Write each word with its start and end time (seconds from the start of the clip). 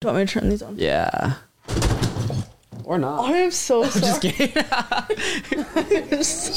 Do 0.00 0.06
you 0.06 0.14
want 0.14 0.22
me 0.22 0.26
to 0.26 0.32
turn 0.40 0.48
these 0.48 0.62
on? 0.62 0.78
Yeah. 0.78 1.34
Or 2.84 2.98
not. 2.98 3.24
I 3.24 3.38
am 3.38 3.50
so 3.50 3.82
sorry. 3.88 4.00
Just 4.00 4.22
kidding. 4.22 4.52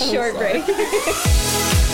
Short 0.14 0.36
break. 0.36 0.64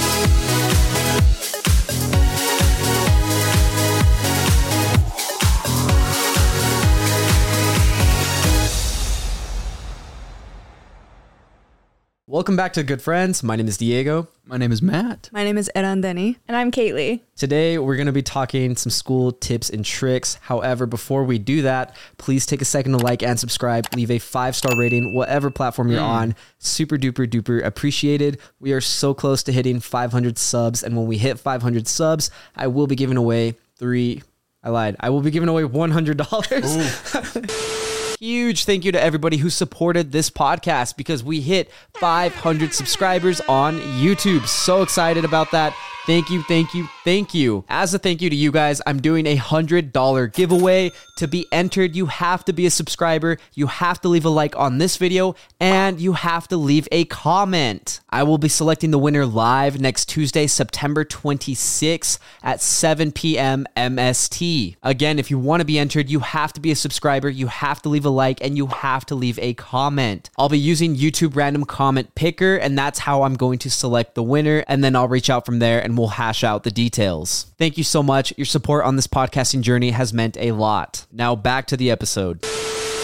Welcome 12.29 12.57
back 12.57 12.73
to 12.73 12.83
Good 12.83 13.01
Friends. 13.01 13.41
My 13.41 13.55
name 13.55 13.69
is 13.69 13.77
Diego. 13.77 14.27
My 14.45 14.57
name 14.57 14.73
is 14.73 14.81
Matt. 14.81 15.29
My 15.31 15.45
name 15.45 15.57
is 15.57 15.71
Erandeni. 15.73 16.35
And 16.45 16.57
I'm 16.57 16.71
Kaylei. 16.71 17.21
Today, 17.37 17.77
we're 17.77 17.95
going 17.95 18.07
to 18.07 18.11
be 18.11 18.21
talking 18.21 18.75
some 18.75 18.89
school 18.89 19.31
tips 19.31 19.69
and 19.69 19.85
tricks. 19.85 20.37
However, 20.41 20.85
before 20.85 21.23
we 21.23 21.39
do 21.39 21.61
that, 21.61 21.95
please 22.17 22.45
take 22.45 22.61
a 22.61 22.65
second 22.65 22.91
to 22.91 22.97
like 22.97 23.23
and 23.23 23.39
subscribe. 23.39 23.87
Leave 23.95 24.11
a 24.11 24.19
five 24.19 24.57
star 24.57 24.77
rating, 24.77 25.15
whatever 25.15 25.49
platform 25.49 25.89
you're 25.89 26.01
mm. 26.01 26.05
on. 26.05 26.35
Super 26.59 26.97
duper 26.97 27.25
duper 27.25 27.63
appreciated. 27.63 28.39
We 28.59 28.73
are 28.73 28.81
so 28.81 29.13
close 29.13 29.41
to 29.43 29.53
hitting 29.53 29.79
500 29.79 30.37
subs. 30.37 30.83
And 30.83 30.97
when 30.97 31.07
we 31.07 31.17
hit 31.17 31.39
500 31.39 31.87
subs, 31.87 32.29
I 32.57 32.67
will 32.67 32.87
be 32.87 32.97
giving 32.97 33.15
away 33.15 33.55
three. 33.77 34.21
I 34.61 34.71
lied. 34.71 34.97
I 34.99 35.11
will 35.11 35.21
be 35.21 35.31
giving 35.31 35.47
away 35.47 35.63
$100. 35.63 37.77
Huge 38.19 38.65
thank 38.65 38.83
you 38.83 38.91
to 38.93 38.99
everybody 38.99 39.37
who 39.37 39.51
supported 39.51 40.11
this 40.11 40.31
podcast 40.31 40.97
because 40.97 41.23
we 41.23 41.39
hit 41.39 41.71
500 41.99 42.73
subscribers 42.73 43.41
on 43.41 43.79
YouTube. 43.79 44.47
So 44.47 44.81
excited 44.81 45.23
about 45.23 45.51
that. 45.51 45.75
Thank 46.07 46.29
you, 46.29 46.41
thank 46.43 46.73
you, 46.73 46.87
thank 47.03 47.33
you. 47.33 47.65
As 47.67 47.93
a 47.93 47.99
thank 47.99 48.21
you 48.21 48.29
to 48.29 48.35
you 48.35 48.49
guys, 48.49 48.81
I'm 48.87 49.01
doing 49.01 49.27
a 49.27 49.35
$100 49.35 50.33
giveaway. 50.33 50.93
To 51.17 51.27
be 51.27 51.45
entered, 51.51 51.97
you 51.97 52.05
have 52.05 52.45
to 52.45 52.53
be 52.53 52.65
a 52.65 52.71
subscriber, 52.71 53.37
you 53.55 53.67
have 53.67 53.99
to 54.01 54.07
leave 54.07 54.23
a 54.23 54.29
like 54.29 54.55
on 54.55 54.77
this 54.77 54.95
video, 54.95 55.35
and 55.59 55.99
you 55.99 56.13
have 56.13 56.47
to 56.47 56.55
leave 56.55 56.87
a 56.93 57.03
comment. 57.05 57.99
I 58.09 58.23
will 58.23 58.37
be 58.37 58.47
selecting 58.47 58.91
the 58.91 58.99
winner 58.99 59.25
live 59.25 59.81
next 59.81 60.05
Tuesday, 60.05 60.47
September 60.47 61.03
26th 61.03 62.19
at 62.41 62.61
7 62.61 63.11
p.m. 63.11 63.65
MST. 63.75 64.77
Again, 64.83 65.19
if 65.19 65.29
you 65.29 65.37
want 65.37 65.59
to 65.59 65.65
be 65.65 65.77
entered, 65.77 66.09
you 66.09 66.21
have 66.21 66.53
to 66.53 66.61
be 66.61 66.71
a 66.71 66.75
subscriber, 66.75 67.29
you 67.29 67.47
have 67.47 67.81
to 67.81 67.89
leave 67.89 68.05
a 68.05 68.09
like, 68.09 68.39
and 68.41 68.55
you 68.55 68.67
have 68.67 69.05
to 69.07 69.15
leave 69.15 69.39
a 69.39 69.55
comment. 69.55 70.29
I'll 70.37 70.47
be 70.47 70.57
using 70.57 70.95
YouTube 70.95 71.35
random 71.35 71.65
comment 71.65 72.15
picker, 72.15 72.55
and 72.55 72.77
that's 72.77 72.99
how 72.99 73.23
I'm 73.23 73.33
going 73.33 73.59
to 73.59 73.69
select 73.69 74.15
the 74.15 74.23
winner, 74.23 74.63
and 74.69 74.81
then 74.81 74.95
I'll 74.95 75.09
reach 75.09 75.29
out 75.29 75.45
from 75.45 75.59
there 75.59 75.81
and 75.81 75.96
we'll 75.97 76.07
hash 76.07 76.43
out 76.43 76.63
the 76.63 76.71
details. 76.71 77.47
Thank 77.57 77.77
you 77.77 77.83
so 77.83 78.01
much. 78.01 78.33
Your 78.37 78.45
support 78.45 78.85
on 78.85 78.95
this 78.95 79.07
podcasting 79.07 79.61
journey 79.61 79.91
has 79.91 80.13
meant 80.13 80.37
a 80.37 80.51
lot. 80.51 81.05
Now 81.11 81.35
back 81.35 81.67
to 81.67 81.77
the 81.77 81.91
episode. 81.91 82.45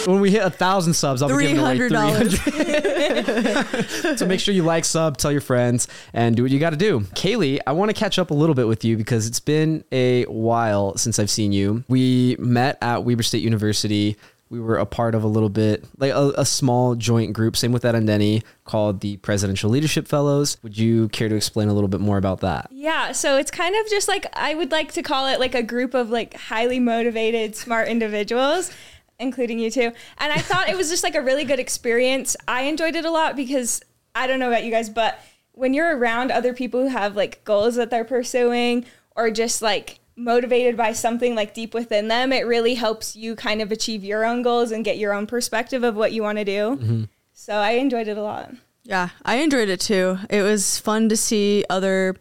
When 0.05 0.19
we 0.19 0.31
hit 0.31 0.43
a 0.43 0.49
thousand 0.49 0.95
subs, 0.95 1.21
I'll 1.21 1.29
be 1.37 1.47
giving 1.47 1.59
away 1.59 1.77
$300. 1.77 2.37
300 2.37 4.17
so 4.19 4.25
make 4.25 4.39
sure 4.41 4.53
you 4.53 4.63
like, 4.63 4.83
sub, 4.83 5.17
tell 5.17 5.31
your 5.31 5.39
friends, 5.41 5.87
and 6.13 6.35
do 6.35 6.43
what 6.43 6.51
you 6.51 6.59
got 6.59 6.71
to 6.71 6.77
do. 6.77 7.01
Kaylei, 7.15 7.59
I 7.65 7.71
want 7.71 7.89
to 7.89 7.93
catch 7.93 8.19
up 8.19 8.31
a 8.31 8.33
little 8.33 8.55
bit 8.55 8.67
with 8.67 8.83
you 8.83 8.97
because 8.97 9.27
it's 9.27 9.39
been 9.39 9.83
a 9.91 10.25
while 10.25 10.97
since 10.97 11.19
I've 11.19 11.29
seen 11.29 11.53
you. 11.53 11.85
We 11.87 12.35
met 12.37 12.77
at 12.81 13.05
Weber 13.05 13.23
State 13.23 13.43
University. 13.43 14.17
We 14.49 14.59
were 14.59 14.77
a 14.77 14.85
part 14.85 15.15
of 15.15 15.23
a 15.23 15.27
little 15.27 15.49
bit, 15.49 15.83
like 15.97 16.11
a, 16.11 16.31
a 16.37 16.45
small 16.45 16.95
joint 16.95 17.33
group, 17.33 17.57
same 17.57 17.71
with 17.71 17.81
that 17.81 17.95
and 17.95 18.05
Denny, 18.05 18.43
called 18.65 18.99
the 18.99 19.17
Presidential 19.17 19.69
Leadership 19.69 20.07
Fellows. 20.07 20.57
Would 20.61 20.77
you 20.77 21.09
care 21.09 21.27
to 21.27 21.35
explain 21.35 21.69
a 21.69 21.73
little 21.73 21.87
bit 21.87 22.01
more 22.01 22.17
about 22.17 22.41
that? 22.41 22.67
Yeah, 22.71 23.13
so 23.13 23.37
it's 23.37 23.49
kind 23.49 23.75
of 23.75 23.89
just 23.89 24.07
like 24.07 24.27
I 24.33 24.53
would 24.53 24.71
like 24.71 24.91
to 24.93 25.01
call 25.01 25.27
it 25.27 25.39
like 25.39 25.55
a 25.55 25.63
group 25.63 25.93
of 25.93 26.11
like 26.11 26.35
highly 26.35 26.79
motivated, 26.79 27.55
smart 27.55 27.87
individuals, 27.87 28.71
including 29.19 29.57
you 29.57 29.71
two. 29.71 29.91
And 30.19 30.31
I 30.31 30.37
thought 30.37 30.69
it 30.69 30.77
was 30.77 30.89
just 30.89 31.03
like 31.03 31.15
a 31.15 31.21
really 31.21 31.45
good 31.45 31.59
experience. 31.59 32.35
I 32.47 32.63
enjoyed 32.63 32.95
it 32.95 33.05
a 33.05 33.11
lot 33.11 33.35
because 33.35 33.81
I 34.13 34.27
don't 34.27 34.39
know 34.39 34.49
about 34.49 34.63
you 34.63 34.71
guys, 34.71 34.89
but 34.89 35.19
when 35.53 35.73
you're 35.73 35.97
around 35.97 36.31
other 36.31 36.53
people 36.53 36.81
who 36.81 36.89
have 36.89 37.15
like 37.15 37.43
goals 37.43 37.75
that 37.75 37.89
they're 37.89 38.05
pursuing 38.05 38.85
or 39.15 39.31
just 39.31 39.61
like 39.61 39.99
motivated 40.15 40.77
by 40.77 40.93
something 40.93 41.35
like 41.35 41.53
deep 41.53 41.73
within 41.73 42.07
them, 42.07 42.31
it 42.31 42.45
really 42.45 42.75
helps 42.75 43.15
you 43.15 43.35
kind 43.35 43.61
of 43.61 43.71
achieve 43.71 44.03
your 44.03 44.25
own 44.25 44.41
goals 44.41 44.71
and 44.71 44.85
get 44.85 44.97
your 44.97 45.13
own 45.13 45.27
perspective 45.27 45.83
of 45.83 45.95
what 45.95 46.11
you 46.11 46.21
want 46.21 46.37
to 46.37 46.45
do. 46.45 46.77
Mm-hmm. 46.77 47.03
So 47.33 47.53
I 47.53 47.71
enjoyed 47.71 48.07
it 48.07 48.17
a 48.17 48.21
lot. 48.21 48.51
Yeah, 48.83 49.09
I 49.23 49.35
enjoyed 49.37 49.69
it 49.69 49.79
too. 49.79 50.19
It 50.29 50.41
was 50.41 50.77
fun 50.79 51.09
to 51.09 51.17
see 51.17 51.65
other 51.69 52.15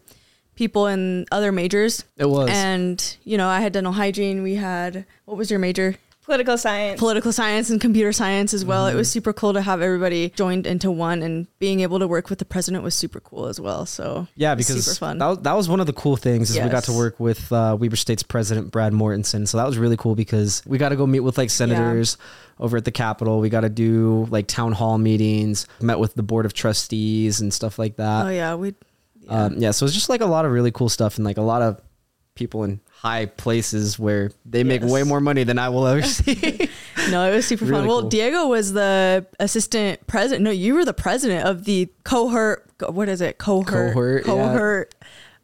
people 0.55 0.87
in 0.87 1.25
other 1.31 1.51
majors. 1.51 2.03
It 2.17 2.29
was. 2.29 2.49
And, 2.49 3.17
you 3.23 3.37
know, 3.37 3.47
I 3.47 3.59
had 3.59 3.73
dental 3.73 3.93
hygiene. 3.93 4.43
We 4.43 4.55
had, 4.55 5.05
what 5.25 5.37
was 5.37 5.49
your 5.51 5.59
major? 5.59 5.95
Political 6.23 6.57
science. 6.57 6.99
Political 6.99 7.31
science 7.33 7.69
and 7.69 7.81
computer 7.81 8.13
science 8.13 8.53
as 8.53 8.63
well. 8.63 8.87
It 8.87 8.91
Mm-hmm. 8.91 8.97
was 8.99 9.11
super 9.11 9.33
cool 9.33 9.53
to 9.53 9.61
have 9.61 9.81
everybody 9.81 10.29
joined 10.29 10.65
into 10.65 10.89
one 10.89 11.21
and 11.21 11.47
being 11.59 11.81
able 11.81 11.99
to 11.99 12.07
work 12.07 12.29
with 12.29 12.39
the 12.39 12.45
president 12.45 12.81
was 12.83 12.95
super 12.95 13.19
cool 13.19 13.47
as 13.47 13.59
well. 13.59 13.85
So, 13.85 14.27
Yeah, 14.35 14.55
because 14.55 14.85
super 14.85 14.97
fun. 14.97 15.17
That, 15.17 15.27
was, 15.27 15.39
that 15.39 15.53
was 15.53 15.67
one 15.67 15.79
of 15.81 15.85
the 15.87 15.91
cool 15.93 16.15
things 16.15 16.49
is 16.49 16.63
we 16.63 16.69
got 16.69 16.85
to 16.85 16.93
work 16.93 17.19
with 17.19 17.51
uh, 17.51 17.75
Weber 17.79 17.97
State's 17.97 18.23
president 18.23 18.71
Brad 18.71 18.93
Mortensen. 18.93 19.47
So 19.47 19.57
that 19.57 19.65
was 19.67 19.77
really 19.77 19.97
cool 19.97 20.15
because 20.15 20.63
we 20.65 20.77
got 20.77 20.89
to 20.89 20.95
go 20.95 21.05
meet 21.05 21.19
with 21.21 21.37
like 21.37 21.49
senators 21.49 22.17
over 22.59 22.77
at 22.77 22.85
the 22.85 22.91
Capitol. 22.91 23.41
We 23.41 23.49
got 23.49 23.61
to 23.61 23.69
do 23.69 24.25
like 24.31 24.47
town 24.47 24.71
hall 24.71 24.97
meetings. 24.97 25.67
Met 25.81 25.99
with 25.99 26.13
the 26.15 26.23
board 26.23 26.45
of 26.45 26.53
trustees 26.53 27.41
and 27.41 27.53
stuff 27.53 27.77
like 27.77 27.97
that. 27.97 28.25
oh, 28.27 28.29
yeah. 28.29 28.55
We, 28.55 28.75
yeah. 29.23 29.45
Um, 29.45 29.55
yeah, 29.57 29.71
so 29.71 29.85
it's 29.85 29.93
just 29.93 30.07
like 30.09 30.21
a 30.21 30.25
lot 30.25 30.45
of 30.45 30.51
really 30.51 30.71
cool 30.71 30.89
stuff 30.89 31.17
and 31.17 31.25
like 31.25 31.37
a 31.37 31.41
lot 31.41 31.61
of 31.61 31.81
people 32.35 32.63
in 32.63 32.79
high 33.03 33.25
places 33.25 33.99
where 33.99 34.31
they 34.45 34.63
make 34.63 34.81
way 34.81 35.03
more 35.03 35.19
money 35.19 35.43
than 35.43 35.59
I 35.59 35.67
will 35.69 35.85
ever 35.85 36.01
see. 36.07 36.69
No, 37.09 37.29
it 37.29 37.35
was 37.35 37.45
super 37.45 37.65
Really 37.65 37.81
fun. 37.81 37.87
Well, 37.87 38.01
cool. 38.01 38.09
Diego 38.09 38.47
was 38.47 38.71
the 38.71 39.25
assistant 39.39 40.07
president. 40.07 40.43
No, 40.43 40.51
you 40.51 40.73
were 40.73 40.85
the 40.85 40.93
president 40.93 41.45
of 41.45 41.65
the 41.65 41.91
cohort. 42.05 42.69
What 42.87 43.09
is 43.09 43.19
it? 43.19 43.37
Cohort. 43.37 44.23
Cohort, 44.23 44.25
yeah. 44.25 44.87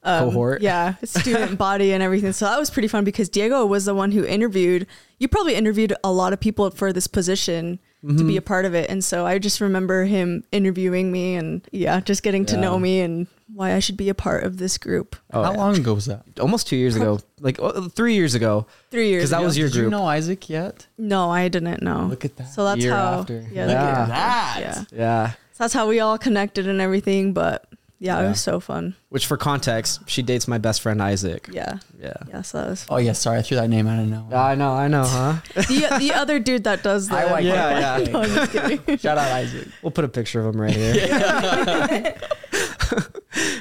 Um, 0.02 0.30
Cohort. 0.30 0.62
Yeah, 0.62 0.96
student 1.04 1.58
body 1.58 1.92
and 1.92 2.02
everything. 2.02 2.32
So 2.32 2.46
that 2.46 2.58
was 2.58 2.70
pretty 2.70 2.88
fun 2.88 3.04
because 3.04 3.28
Diego 3.28 3.66
was 3.66 3.84
the 3.84 3.94
one 3.94 4.14
who 4.14 4.26
interviewed. 4.26 4.88
You 5.18 5.28
probably 5.28 5.56
interviewed 5.56 5.94
a 6.02 6.12
lot 6.12 6.32
of 6.32 6.40
people 6.40 6.72
for 6.72 6.94
this 6.94 7.08
position 7.08 7.80
to 8.02 8.08
Mm-hmm. 8.08 8.28
be 8.28 8.38
a 8.38 8.42
part 8.42 8.64
of 8.66 8.74
it, 8.74 8.90
and 8.90 9.04
so 9.04 9.26
I 9.26 9.40
just 9.40 9.60
remember 9.60 10.06
him 10.06 10.44
interviewing 10.54 11.12
me 11.12 11.36
and 11.36 11.62
yeah, 11.74 12.00
just 12.00 12.24
getting 12.24 12.46
to 12.46 12.56
know 12.58 12.80
me 12.80 13.02
and 13.02 13.28
why 13.54 13.74
I 13.74 13.80
should 13.80 13.98
be 13.98 14.08
a 14.10 14.14
part 14.14 14.44
of 14.46 14.58
this 14.58 14.78
group. 14.78 15.18
Oh, 15.34 15.44
How 15.44 15.52
yeah. 15.52 15.58
long 15.58 15.76
ago 15.78 15.94
was 15.96 16.06
that? 16.06 16.24
Almost 16.40 16.68
two 16.68 16.78
years 16.78 16.96
ago, 16.96 17.20
like 17.42 17.60
uh, 17.60 17.90
three 17.90 18.14
years 18.16 18.36
ago. 18.36 18.68
Three 18.90 19.10
years. 19.10 19.22
Because 19.24 19.32
that 19.32 19.42
was 19.42 19.58
your 19.58 19.68
Did 19.68 19.74
group. 19.74 19.84
you 19.86 19.90
know 19.90 20.06
Isaac 20.06 20.50
yet? 20.50 20.88
no, 20.98 21.30
I 21.30 21.50
didn't 21.50 21.82
know. 21.82 22.06
Look 22.10 22.24
at 22.24 22.38
that. 22.38 22.46
So 22.50 22.64
that's 22.64 22.82
Year 22.82 22.94
how. 22.94 23.20
after. 23.20 23.42
Yeah, 23.52 23.66
Yeah. 23.66 23.66
look 23.68 23.76
at 23.78 24.08
that. 24.08 24.58
Yeah. 24.62 24.84
Yeah. 24.98 25.32
So 25.32 25.66
that's 25.66 25.74
how 25.74 25.90
we 25.90 26.00
all 26.00 26.18
connected 26.18 26.68
and 26.70 26.80
everything. 26.80 27.34
But 27.34 27.66
yeah, 28.00 28.18
it 28.20 28.24
Yeah. 28.24 28.30
was 28.30 28.42
so 28.42 28.60
fun. 28.60 28.96
Which, 29.10 29.26
for 29.28 29.38
context, 29.38 30.00
she 30.08 30.22
dates 30.22 30.48
my 30.48 30.58
best 30.58 30.82
friend 30.82 31.02
Isaac. 31.02 31.50
Yeah. 31.52 31.80
Yeah. 32.00 32.14
Yeah. 32.30 32.42
So 32.42 32.58
that 32.62 32.70
was 32.70 32.86
Oh 32.90 32.98
yeah, 32.98 33.12
sorry, 33.14 33.40
I 33.40 33.42
threw 33.42 33.58
that 33.58 33.70
name 33.70 33.88
out 33.88 34.00
of 34.00 34.08
nowhere. 34.08 34.38
I 34.38 34.56
know, 34.56 34.72
I 34.72 34.88
know, 34.88 35.04
huh? 35.04 35.36
the, 35.56 35.98
the 36.00 36.14
other 36.16 36.40
dude 36.40 36.64
that 36.64 36.82
does 36.84 37.08
the. 37.10 37.18
I 37.18 37.32
like 37.32 37.44
Yeah, 37.46 37.98
it. 37.98 38.08
yeah. 38.08 38.12
No, 38.14 38.22
I'm 38.22 38.30
just 38.30 38.52
kidding. 38.52 38.98
Shout 38.98 39.18
out 39.18 39.32
Isaac. 39.32 39.68
We'll 39.84 39.92
put 39.92 40.06
a 40.06 40.10
picture 40.10 40.40
of 40.46 40.54
him 40.56 40.62
right 40.62 40.76
here. 40.76 42.16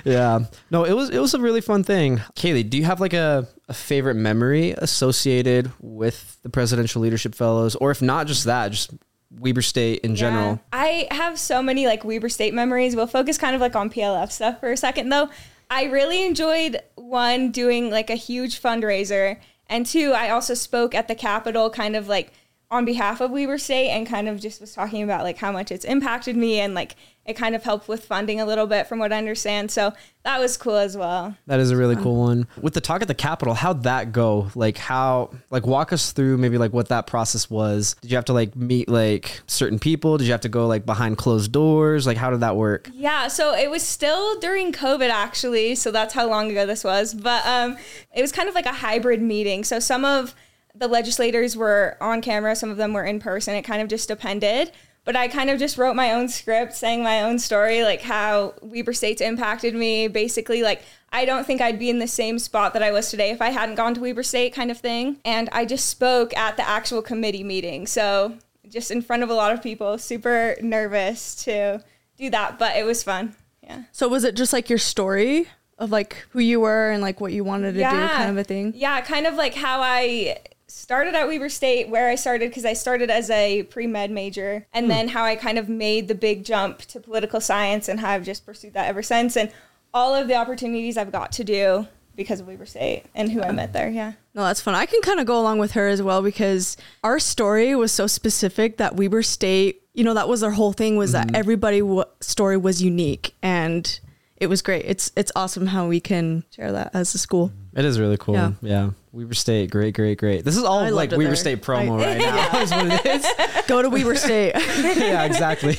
yeah. 0.04 0.40
No, 0.70 0.84
it 0.84 0.92
was 0.92 1.10
it 1.10 1.18
was 1.18 1.34
a 1.34 1.40
really 1.40 1.60
fun 1.60 1.84
thing. 1.84 2.18
Kaylei, 2.36 2.68
do 2.68 2.76
you 2.78 2.84
have 2.84 3.00
like 3.00 3.12
a, 3.12 3.46
a 3.68 3.74
favorite 3.74 4.14
memory 4.14 4.72
associated 4.78 5.70
with 5.80 6.38
the 6.42 6.48
Presidential 6.48 7.02
Leadership 7.02 7.34
Fellows? 7.34 7.74
Or 7.76 7.90
if 7.90 8.00
not 8.02 8.26
just 8.26 8.44
that, 8.44 8.70
just 8.70 8.92
Weber 9.30 9.62
State 9.62 10.00
in 10.00 10.16
general. 10.16 10.60
I 10.72 11.06
have 11.10 11.38
so 11.38 11.62
many 11.62 11.86
like 11.86 12.04
Weber 12.04 12.28
State 12.28 12.54
memories. 12.54 12.96
We'll 12.96 13.06
focus 13.06 13.38
kind 13.38 13.54
of 13.54 13.60
like 13.60 13.76
on 13.76 13.90
PLF 13.90 14.30
stuff 14.30 14.60
for 14.60 14.72
a 14.72 14.76
second 14.76 15.10
though. 15.10 15.28
I 15.70 15.84
really 15.84 16.24
enjoyed 16.24 16.80
one 16.94 17.50
doing 17.50 17.90
like 17.90 18.08
a 18.08 18.14
huge 18.14 18.60
fundraiser, 18.60 19.38
and 19.66 19.84
two, 19.84 20.12
I 20.12 20.30
also 20.30 20.54
spoke 20.54 20.94
at 20.94 21.08
the 21.08 21.14
Capitol 21.14 21.68
kind 21.68 21.94
of 21.94 22.08
like 22.08 22.32
on 22.70 22.84
behalf 22.84 23.20
of 23.20 23.30
Weber 23.30 23.58
State 23.58 23.90
and 23.90 24.06
kind 24.06 24.28
of 24.28 24.40
just 24.40 24.60
was 24.60 24.72
talking 24.72 25.02
about 25.02 25.24
like 25.24 25.38
how 25.38 25.52
much 25.52 25.70
it's 25.70 25.84
impacted 25.84 26.36
me 26.36 26.60
and 26.60 26.74
like 26.74 26.96
it 27.28 27.36
kind 27.36 27.54
of 27.54 27.62
helped 27.62 27.88
with 27.88 28.06
funding 28.06 28.40
a 28.40 28.46
little 28.46 28.66
bit 28.66 28.86
from 28.86 28.98
what 28.98 29.12
I 29.12 29.18
understand. 29.18 29.70
So 29.70 29.92
that 30.24 30.40
was 30.40 30.56
cool 30.56 30.76
as 30.76 30.96
well. 30.96 31.36
That 31.46 31.60
is 31.60 31.70
a 31.70 31.76
really 31.76 31.94
cool 31.94 32.16
one. 32.16 32.48
With 32.58 32.72
the 32.72 32.80
talk 32.80 33.02
at 33.02 33.08
the 33.08 33.14
Capitol, 33.14 33.52
how'd 33.52 33.82
that 33.82 34.12
go? 34.12 34.50
Like 34.54 34.78
how 34.78 35.30
like 35.50 35.66
walk 35.66 35.92
us 35.92 36.12
through 36.12 36.38
maybe 36.38 36.56
like 36.56 36.72
what 36.72 36.88
that 36.88 37.06
process 37.06 37.50
was. 37.50 37.96
Did 38.00 38.10
you 38.10 38.16
have 38.16 38.24
to 38.24 38.32
like 38.32 38.56
meet 38.56 38.88
like 38.88 39.42
certain 39.46 39.78
people? 39.78 40.16
Did 40.16 40.24
you 40.24 40.32
have 40.32 40.40
to 40.40 40.48
go 40.48 40.66
like 40.66 40.86
behind 40.86 41.18
closed 41.18 41.52
doors? 41.52 42.06
Like 42.06 42.16
how 42.16 42.30
did 42.30 42.40
that 42.40 42.56
work? 42.56 42.90
Yeah, 42.94 43.28
so 43.28 43.54
it 43.54 43.70
was 43.70 43.82
still 43.82 44.40
during 44.40 44.72
COVID 44.72 45.10
actually, 45.10 45.74
so 45.74 45.90
that's 45.90 46.14
how 46.14 46.26
long 46.26 46.50
ago 46.50 46.64
this 46.64 46.82
was. 46.82 47.12
But 47.12 47.46
um, 47.46 47.76
it 48.16 48.22
was 48.22 48.32
kind 48.32 48.48
of 48.48 48.54
like 48.54 48.66
a 48.66 48.72
hybrid 48.72 49.20
meeting. 49.20 49.64
So 49.64 49.80
some 49.80 50.06
of 50.06 50.34
the 50.74 50.88
legislators 50.88 51.58
were 51.58 51.98
on 52.00 52.22
camera, 52.22 52.56
some 52.56 52.70
of 52.70 52.78
them 52.78 52.94
were 52.94 53.04
in 53.04 53.20
person. 53.20 53.54
It 53.54 53.62
kind 53.62 53.82
of 53.82 53.88
just 53.88 54.08
depended. 54.08 54.72
But 55.08 55.16
I 55.16 55.26
kind 55.26 55.48
of 55.48 55.58
just 55.58 55.78
wrote 55.78 55.96
my 55.96 56.12
own 56.12 56.28
script, 56.28 56.74
saying 56.74 57.02
my 57.02 57.22
own 57.22 57.38
story, 57.38 57.82
like 57.82 58.02
how 58.02 58.52
Weber 58.60 58.92
State's 58.92 59.22
impacted 59.22 59.74
me. 59.74 60.06
Basically, 60.06 60.62
like 60.62 60.82
I 61.10 61.24
don't 61.24 61.46
think 61.46 61.62
I'd 61.62 61.78
be 61.78 61.88
in 61.88 61.98
the 61.98 62.06
same 62.06 62.38
spot 62.38 62.74
that 62.74 62.82
I 62.82 62.92
was 62.92 63.10
today 63.10 63.30
if 63.30 63.40
I 63.40 63.48
hadn't 63.48 63.76
gone 63.76 63.94
to 63.94 64.02
Weber 64.02 64.22
State, 64.22 64.52
kind 64.52 64.70
of 64.70 64.76
thing. 64.76 65.16
And 65.24 65.48
I 65.50 65.64
just 65.64 65.86
spoke 65.86 66.36
at 66.36 66.58
the 66.58 66.68
actual 66.68 67.00
committee 67.00 67.42
meeting, 67.42 67.86
so 67.86 68.36
just 68.68 68.90
in 68.90 69.00
front 69.00 69.22
of 69.22 69.30
a 69.30 69.34
lot 69.34 69.50
of 69.50 69.62
people, 69.62 69.96
super 69.96 70.56
nervous 70.60 71.42
to 71.44 71.82
do 72.18 72.28
that, 72.28 72.58
but 72.58 72.76
it 72.76 72.84
was 72.84 73.02
fun. 73.02 73.34
Yeah. 73.62 73.84
So 73.92 74.08
was 74.08 74.24
it 74.24 74.34
just 74.36 74.52
like 74.52 74.68
your 74.68 74.78
story 74.78 75.46
of 75.78 75.90
like 75.90 76.26
who 76.32 76.40
you 76.40 76.60
were 76.60 76.90
and 76.90 77.00
like 77.00 77.18
what 77.18 77.32
you 77.32 77.44
wanted 77.44 77.72
to 77.72 77.78
do, 77.78 77.84
kind 77.84 78.30
of 78.30 78.36
a 78.36 78.44
thing? 78.44 78.74
Yeah, 78.76 79.00
kind 79.00 79.26
of 79.26 79.36
like 79.36 79.54
how 79.54 79.80
I 79.80 80.36
started 80.68 81.14
at 81.14 81.26
Weber 81.26 81.48
State, 81.48 81.88
where 81.88 82.08
I 82.08 82.14
started 82.14 82.50
because 82.50 82.64
I 82.64 82.74
started 82.74 83.10
as 83.10 83.30
a 83.30 83.64
pre 83.64 83.86
med 83.86 84.10
major, 84.10 84.66
and 84.72 84.86
Hmm. 84.86 84.90
then 84.90 85.08
how 85.08 85.24
I 85.24 85.34
kind 85.36 85.58
of 85.58 85.68
made 85.68 86.08
the 86.08 86.14
big 86.14 86.44
jump 86.44 86.80
to 86.82 87.00
political 87.00 87.40
science 87.40 87.88
and 87.88 88.00
how 88.00 88.10
I've 88.10 88.24
just 88.24 88.44
pursued 88.46 88.74
that 88.74 88.86
ever 88.88 89.02
since, 89.02 89.36
and 89.36 89.50
all 89.94 90.14
of 90.14 90.28
the 90.28 90.34
opportunities 90.34 90.96
I've 90.96 91.12
got 91.12 91.32
to 91.32 91.44
do 91.44 91.86
because 92.14 92.40
of 92.40 92.46
Weber 92.46 92.66
State 92.66 93.04
and 93.14 93.30
who 93.30 93.40
I 93.42 93.52
met 93.52 93.72
there. 93.72 93.88
Yeah. 93.88 94.12
No, 94.34 94.42
that's 94.44 94.60
fun. 94.60 94.74
I 94.74 94.86
can 94.86 95.00
kind 95.02 95.20
of 95.20 95.26
go 95.26 95.40
along 95.40 95.58
with 95.60 95.72
her 95.72 95.86
as 95.88 96.02
well 96.02 96.20
because 96.20 96.76
our 97.02 97.18
story 97.18 97.74
was 97.74 97.92
so 97.92 98.06
specific 98.06 98.76
that 98.76 98.96
Weber 98.96 99.22
State, 99.22 99.82
you 99.94 100.02
know, 100.04 100.14
that 100.14 100.28
was 100.28 100.42
our 100.42 100.50
whole 100.50 100.72
thing 100.72 100.96
was 100.96 101.12
that 101.12 101.34
everybody 101.34 101.78
w- 101.80 102.04
story 102.20 102.56
was 102.56 102.82
unique 102.82 103.34
and 103.42 104.00
it 104.36 104.48
was 104.48 104.62
great. 104.62 104.84
It's 104.86 105.10
it's 105.16 105.32
awesome 105.36 105.68
how 105.68 105.86
we 105.88 106.00
can 106.00 106.44
share 106.50 106.72
that 106.72 106.90
as 106.92 107.14
a 107.14 107.18
school. 107.18 107.52
It 107.74 107.84
is 107.84 107.98
really 108.00 108.16
cool. 108.16 108.34
Yeah. 108.34 108.52
Yeah. 108.62 108.90
Weber 109.18 109.34
State, 109.34 109.70
great, 109.72 109.94
great, 109.96 110.16
great. 110.16 110.44
This 110.44 110.56
is 110.56 110.62
all 110.62 110.78
I 110.78 110.90
like 110.90 111.10
loved 111.10 111.14
it 111.14 111.16
Weber 111.18 111.28
there. 111.30 111.36
State 111.36 111.60
promo 111.60 112.00
I- 112.00 112.06
right 112.06 112.18
now. 112.18 112.60
is 112.60 112.70
what 112.70 112.86
it 112.86 113.06
is. 113.06 113.66
Go 113.66 113.82
to 113.82 113.90
Weber 113.90 114.14
State. 114.14 114.52
yeah, 114.96 115.24
exactly. 115.24 115.76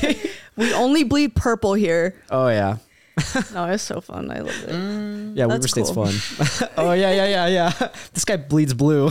we 0.57 0.73
only 0.73 1.05
bleed 1.05 1.35
purple 1.35 1.73
here. 1.73 2.15
Oh 2.29 2.49
yeah. 2.49 2.77
No, 3.53 3.65
it's 3.65 3.83
so 3.83 4.01
fun. 4.01 4.29
I 4.29 4.39
love 4.39 4.63
it. 4.63 4.69
Mm. 4.69 5.37
Yeah, 5.37 5.45
Weber 5.45 5.59
That's 5.59 5.71
State's 5.71 5.91
cool. 5.91 6.07
fun. 6.07 6.69
oh 6.75 6.91
yeah, 6.91 7.11
yeah, 7.13 7.27
yeah, 7.47 7.47
yeah. 7.47 7.89
This 8.13 8.25
guy 8.25 8.35
bleeds 8.35 8.73
blue. 8.73 9.09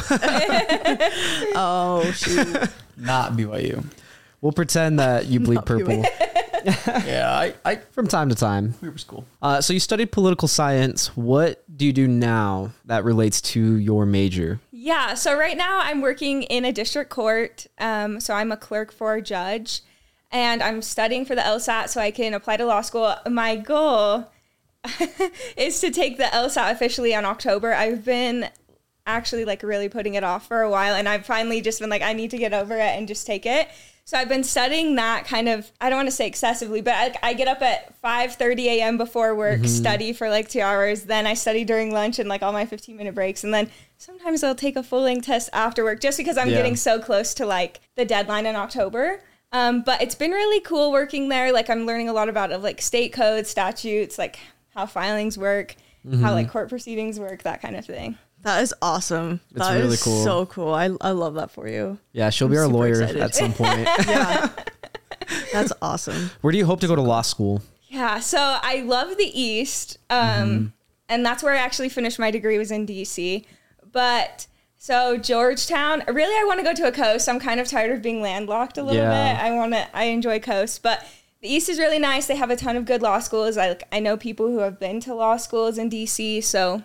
Oh 1.54 2.10
shoot. 2.14 2.68
Not 2.98 3.32
BYU. 3.32 3.82
We'll 4.40 4.52
pretend 4.52 4.98
that 4.98 5.26
you 5.26 5.40
bleed 5.40 5.64
purple 5.64 6.04
Yeah, 6.64 7.30
I, 7.30 7.54
I 7.64 7.76
from 7.92 8.08
time 8.08 8.28
to 8.28 8.34
time. 8.34 8.74
we 8.80 8.88
were 8.88 8.98
school. 8.98 9.26
Uh, 9.40 9.60
so 9.60 9.72
you 9.72 9.80
studied 9.80 10.12
political 10.12 10.48
science. 10.48 11.16
What 11.16 11.64
do 11.74 11.86
you 11.86 11.92
do 11.92 12.08
now 12.08 12.72
that 12.84 13.04
relates 13.04 13.40
to 13.42 13.76
your 13.76 14.06
major? 14.06 14.60
Yeah, 14.70 15.14
so 15.14 15.36
right 15.36 15.56
now 15.56 15.80
I'm 15.80 16.00
working 16.00 16.42
in 16.44 16.64
a 16.64 16.72
district 16.72 17.10
court. 17.10 17.66
Um, 17.78 18.20
so 18.20 18.34
I'm 18.34 18.52
a 18.52 18.56
clerk 18.56 18.92
for 18.92 19.14
a 19.14 19.22
judge, 19.22 19.82
and 20.30 20.62
I'm 20.62 20.82
studying 20.82 21.24
for 21.24 21.34
the 21.34 21.42
LSAT 21.42 21.88
so 21.88 22.00
I 22.00 22.10
can 22.10 22.34
apply 22.34 22.56
to 22.58 22.64
law 22.64 22.80
school. 22.80 23.14
My 23.28 23.56
goal 23.56 24.30
is 25.56 25.80
to 25.80 25.90
take 25.90 26.16
the 26.16 26.24
LSAT 26.24 26.72
officially 26.72 27.14
on 27.14 27.24
October. 27.24 27.72
I've 27.72 28.04
been 28.04 28.48
actually 29.06 29.44
like 29.44 29.62
really 29.62 29.88
putting 29.88 30.14
it 30.14 30.24
off 30.24 30.46
for 30.46 30.62
a 30.62 30.70
while, 30.70 30.94
and 30.94 31.08
I've 31.08 31.26
finally 31.26 31.60
just 31.60 31.80
been 31.80 31.90
like, 31.90 32.02
I 32.02 32.12
need 32.12 32.30
to 32.30 32.38
get 32.38 32.52
over 32.52 32.76
it 32.76 32.96
and 32.96 33.08
just 33.08 33.26
take 33.26 33.46
it. 33.46 33.68
So 34.08 34.16
I've 34.16 34.30
been 34.30 34.42
studying 34.42 34.94
that 34.94 35.26
kind 35.26 35.50
of. 35.50 35.70
I 35.82 35.90
don't 35.90 35.98
want 35.98 36.08
to 36.08 36.16
say 36.16 36.26
excessively, 36.26 36.80
but 36.80 36.94
I, 36.94 37.14
I 37.22 37.34
get 37.34 37.46
up 37.46 37.60
at 37.60 38.00
5:30 38.00 38.64
a.m. 38.64 38.96
before 38.96 39.34
work, 39.34 39.66
study 39.66 40.14
for 40.14 40.30
like 40.30 40.48
two 40.48 40.62
hours. 40.62 41.02
Then 41.02 41.26
I 41.26 41.34
study 41.34 41.62
during 41.62 41.92
lunch 41.92 42.18
and 42.18 42.26
like 42.26 42.42
all 42.42 42.54
my 42.54 42.64
15 42.64 42.96
minute 42.96 43.14
breaks, 43.14 43.44
and 43.44 43.52
then 43.52 43.68
sometimes 43.98 44.42
I'll 44.42 44.54
take 44.54 44.76
a 44.76 44.82
full 44.82 45.02
length 45.02 45.26
test 45.26 45.50
after 45.52 45.84
work, 45.84 46.00
just 46.00 46.16
because 46.16 46.38
I'm 46.38 46.48
Yeah. 46.48 46.56
getting 46.56 46.74
so 46.74 46.98
close 46.98 47.34
to 47.34 47.44
like 47.44 47.80
the 47.96 48.06
deadline 48.06 48.46
in 48.46 48.56
October. 48.56 49.20
Um, 49.52 49.82
but 49.82 50.00
it's 50.00 50.14
been 50.14 50.30
really 50.30 50.60
cool 50.60 50.90
working 50.90 51.28
there. 51.28 51.52
Like 51.52 51.68
I'm 51.68 51.84
learning 51.84 52.08
a 52.08 52.14
lot 52.14 52.30
about 52.30 52.50
of 52.50 52.62
like 52.62 52.80
state 52.80 53.12
codes, 53.12 53.50
statutes, 53.50 54.16
like 54.16 54.38
how 54.74 54.86
filings 54.86 55.36
work, 55.36 55.76
how 56.22 56.32
like 56.32 56.50
court 56.50 56.70
proceedings 56.70 57.20
work, 57.20 57.42
that 57.42 57.60
kind 57.60 57.76
of 57.76 57.84
thing. 57.84 58.16
That 58.42 58.62
is 58.62 58.74
awesome. 58.80 59.40
It's 59.50 59.58
That 59.58 59.76
is 59.78 59.82
really 59.84 59.96
cool. 59.98 60.24
So 60.24 60.46
cool. 60.46 60.72
I, 60.72 60.90
I 61.00 61.10
love 61.10 61.34
that 61.34 61.50
for 61.50 61.68
you. 61.68 61.98
Yeah, 62.12 62.30
she'll 62.30 62.48
be 62.48 62.56
I'm 62.56 62.62
our 62.64 62.68
lawyer 62.68 63.02
excited. 63.02 63.20
at 63.20 63.34
some 63.34 63.52
point. 63.52 63.88
Yeah. 64.06 64.48
That's 65.52 65.72
awesome. 65.82 66.30
Where 66.40 66.52
do 66.52 66.58
you 66.58 66.64
hope 66.64 66.80
to 66.80 66.86
go 66.86 66.94
to 66.96 67.02
law 67.02 67.20
school? 67.22 67.62
Yeah, 67.88 68.20
so 68.20 68.38
I 68.40 68.82
love 68.86 69.16
the 69.18 69.30
East, 69.40 69.98
um, 70.10 70.72
and 71.08 71.24
that's 71.24 71.42
where 71.42 71.52
I 71.54 71.58
actually 71.58 71.88
finished 71.88 72.18
my 72.18 72.30
degree 72.30 72.56
was 72.58 72.70
in 72.70 72.86
DC. 72.86 73.44
But 73.92 74.46
so 74.76 75.16
Georgetown, 75.18 76.02
really, 76.08 76.34
I 76.34 76.44
want 76.46 76.60
to 76.60 76.64
go 76.64 76.74
to 76.74 76.86
a 76.88 76.92
coast. 76.92 77.28
I'm 77.28 77.40
kind 77.40 77.60
of 77.60 77.66
tired 77.66 77.90
of 77.92 78.00
being 78.02 78.20
landlocked 78.22 78.78
a 78.78 78.82
little 78.82 79.02
Yeah. 79.02 79.34
bit. 79.34 79.42
I 79.42 79.50
want 79.52 79.72
to, 79.72 79.86
I 79.96 80.04
enjoy 80.04 80.38
coast, 80.38 80.82
but 80.82 81.04
the 81.42 81.48
East 81.52 81.68
is 81.68 81.78
really 81.78 81.98
nice. 81.98 82.26
They 82.26 82.36
have 82.36 82.50
a 82.50 82.56
ton 82.56 82.76
of 82.76 82.84
good 82.84 83.02
law 83.02 83.18
schools. 83.20 83.56
I 83.56 83.68
like, 83.68 83.84
I 83.92 84.00
know 84.00 84.16
people 84.16 84.46
who 84.48 84.58
have 84.58 84.78
been 84.78 85.00
to 85.00 85.14
law 85.14 85.36
schools 85.38 85.76
in 85.78 85.90
DC, 85.90 86.42
so 86.44 86.82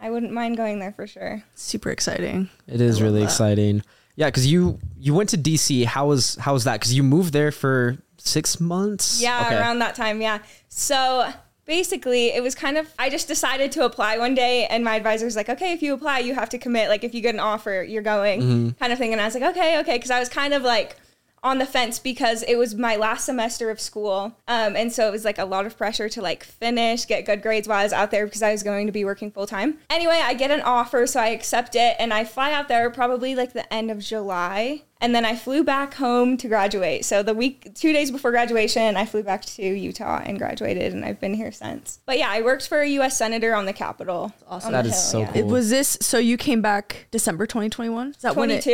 I 0.00 0.10
wouldn't 0.10 0.32
mind 0.32 0.56
going 0.56 0.78
there 0.78 0.92
for 0.92 1.06
sure. 1.06 1.42
Super 1.54 1.90
exciting. 1.90 2.48
It 2.66 2.80
is 2.80 3.00
really 3.02 3.20
that. 3.20 3.26
exciting. 3.26 3.82
Yeah, 4.16 4.26
because 4.28 4.46
you 4.50 4.78
you 4.98 5.14
went 5.14 5.30
to 5.30 5.38
DC. 5.38 5.84
How 5.86 6.06
was 6.08 6.36
how 6.36 6.52
was 6.52 6.64
that? 6.64 6.74
Because 6.80 6.94
you 6.94 7.02
moved 7.02 7.32
there 7.32 7.50
for 7.52 7.96
six 8.18 8.60
months. 8.60 9.20
Yeah, 9.20 9.44
Okay. 9.46 9.56
around 9.58 9.80
that 9.80 9.94
time. 9.94 10.20
Yeah. 10.22 10.38
So 10.68 11.28
basically, 11.66 12.28
it 12.28 12.42
was 12.42 12.54
kind 12.54 12.76
of, 12.76 12.92
I 12.98 13.08
just 13.08 13.26
decided 13.26 13.72
to 13.72 13.84
apply 13.84 14.18
one 14.18 14.34
day, 14.34 14.66
and 14.66 14.84
my 14.84 14.96
advisor 14.96 15.24
was 15.24 15.34
like, 15.36 15.48
okay, 15.48 15.72
if 15.72 15.82
you 15.82 15.94
apply, 15.94 16.18
you 16.18 16.34
have 16.34 16.48
to 16.50 16.58
commit. 16.58 16.88
Like, 16.90 17.04
if 17.04 17.14
you 17.14 17.20
get 17.22 17.34
an 17.34 17.40
offer, 17.40 17.82
you're 17.88 18.02
going, 18.02 18.40
Mm-hmm. 18.42 18.68
kind 18.78 18.92
of 18.92 18.98
thing. 18.98 19.12
And 19.12 19.20
I 19.20 19.24
was 19.24 19.34
like, 19.34 19.42
okay, 19.56 19.78
okay. 19.80 19.96
Because 19.96 20.10
I 20.10 20.20
was 20.20 20.28
kind 20.28 20.52
of 20.54 20.62
like, 20.62 20.96
on 21.44 21.58
the 21.58 21.66
fence 21.66 21.98
because 21.98 22.42
it 22.44 22.56
was 22.56 22.74
my 22.74 22.96
last 22.96 23.26
semester 23.26 23.70
of 23.70 23.78
school. 23.78 24.34
Um, 24.48 24.74
and 24.74 24.90
so 24.90 25.06
it 25.06 25.12
was 25.12 25.24
like 25.24 25.38
a 25.38 25.44
lot 25.44 25.66
of 25.66 25.76
pressure 25.76 26.08
to 26.08 26.22
like 26.22 26.42
finish, 26.42 27.04
get 27.04 27.26
good 27.26 27.42
grades 27.42 27.68
while 27.68 27.78
I 27.78 27.84
was 27.84 27.92
out 27.92 28.10
there 28.10 28.24
because 28.24 28.42
I 28.42 28.50
was 28.50 28.62
going 28.62 28.86
to 28.86 28.92
be 28.92 29.04
working 29.04 29.30
full 29.30 29.46
time. 29.46 29.78
Anyway, 29.90 30.20
I 30.22 30.32
get 30.32 30.50
an 30.50 30.62
offer, 30.62 31.06
so 31.06 31.20
I 31.20 31.28
accept 31.28 31.76
it 31.76 31.96
and 31.98 32.12
I 32.14 32.24
fly 32.24 32.52
out 32.52 32.68
there 32.68 32.88
probably 32.90 33.34
like 33.34 33.52
the 33.52 33.70
end 33.72 33.90
of 33.90 33.98
July. 33.98 34.82
And 35.00 35.14
then 35.14 35.26
I 35.26 35.36
flew 35.36 35.62
back 35.62 35.92
home 35.94 36.38
to 36.38 36.48
graduate. 36.48 37.04
So 37.04 37.22
the 37.22 37.34
week, 37.34 37.74
two 37.74 37.92
days 37.92 38.10
before 38.10 38.30
graduation, 38.30 38.96
I 38.96 39.04
flew 39.04 39.22
back 39.22 39.44
to 39.44 39.62
Utah 39.62 40.22
and 40.24 40.38
graduated, 40.38 40.94
and 40.94 41.04
I've 41.04 41.20
been 41.20 41.34
here 41.34 41.52
since. 41.52 42.00
But 42.06 42.16
yeah, 42.16 42.30
I 42.30 42.40
worked 42.40 42.66
for 42.66 42.80
a 42.80 42.88
U.S. 42.88 43.18
senator 43.18 43.54
on 43.54 43.66
the 43.66 43.74
Capitol. 43.74 44.32
awesome. 44.48 44.68
on 44.68 44.72
That 44.72 44.84
the 44.84 44.90
is 44.90 45.04
so 45.10 45.20
yeah. 45.20 45.32
cool. 45.32 45.42
It 45.42 45.46
was 45.46 45.68
this 45.68 45.98
so 46.00 46.16
you 46.16 46.38
came 46.38 46.62
back 46.62 47.08
December 47.10 47.44
2021? 47.46 48.10
Is 48.12 48.16
that 48.18 48.34
when 48.34 48.50
it 48.50 48.64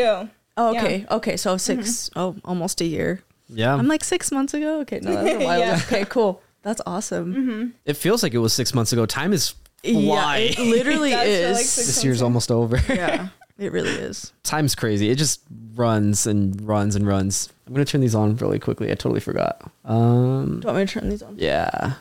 22. 0.60 0.68
Oh, 0.68 0.72
Yeah. 0.72 0.84
okay. 0.84 1.06
Okay, 1.16 1.36
so 1.36 1.56
6 1.56 2.10
oh, 2.16 2.36
almost 2.44 2.80
a 2.80 2.84
year. 2.84 3.22
Yeah, 3.48 3.74
I'm 3.74 3.88
like 3.88 4.04
6 4.04 4.30
months 4.32 4.54
ago. 4.54 4.80
Okay, 4.80 5.00
no, 5.02 5.12
that's 5.12 5.42
a 5.42 5.44
while 5.46 5.58
Yeah. 5.58 5.74
ago. 5.76 5.82
Okay, 5.86 6.04
cool. 6.04 6.40
That's 6.62 6.80
awesome. 6.86 7.72
it 7.86 7.94
feels 7.96 8.22
like 8.22 8.34
it 8.34 8.38
was 8.38 8.52
six 8.52 8.74
months 8.74 8.92
ago. 8.92 9.06
Time 9.06 9.32
is 9.32 9.54
Yeah, 9.82 10.36
it 10.36 10.58
literally 10.58 11.12
It 11.12 11.16
does 11.16 11.24
feel 11.26 11.50
is. 11.50 11.56
like 11.56 11.86
this 11.86 12.04
year's 12.04 12.20
almost 12.22 12.50
over. 12.50 12.76
yeah, 12.88 13.28
it 13.58 13.72
really 13.72 13.90
is. 13.90 14.32
Time's 14.42 14.74
crazy. 14.74 15.08
It 15.10 15.16
just 15.16 15.40
runs 15.74 16.26
and 16.26 16.60
runs 16.60 16.96
and 16.96 17.06
runs. 17.06 17.48
I'm 17.66 17.72
gonna 17.72 17.86
turn 17.86 18.02
these 18.02 18.14
on 18.14 18.36
really 18.36 18.58
quickly. 18.58 18.90
I 18.90 18.94
totally 18.94 19.20
forgot. 19.20 19.62
Um, 19.86 20.60
Do 20.60 20.68
you 20.68 20.74
want 20.74 20.78
me 20.80 20.86
to 20.86 20.92
turn 21.00 21.08
these 21.08 21.22
on? 21.22 21.36
yeah, 21.38 21.94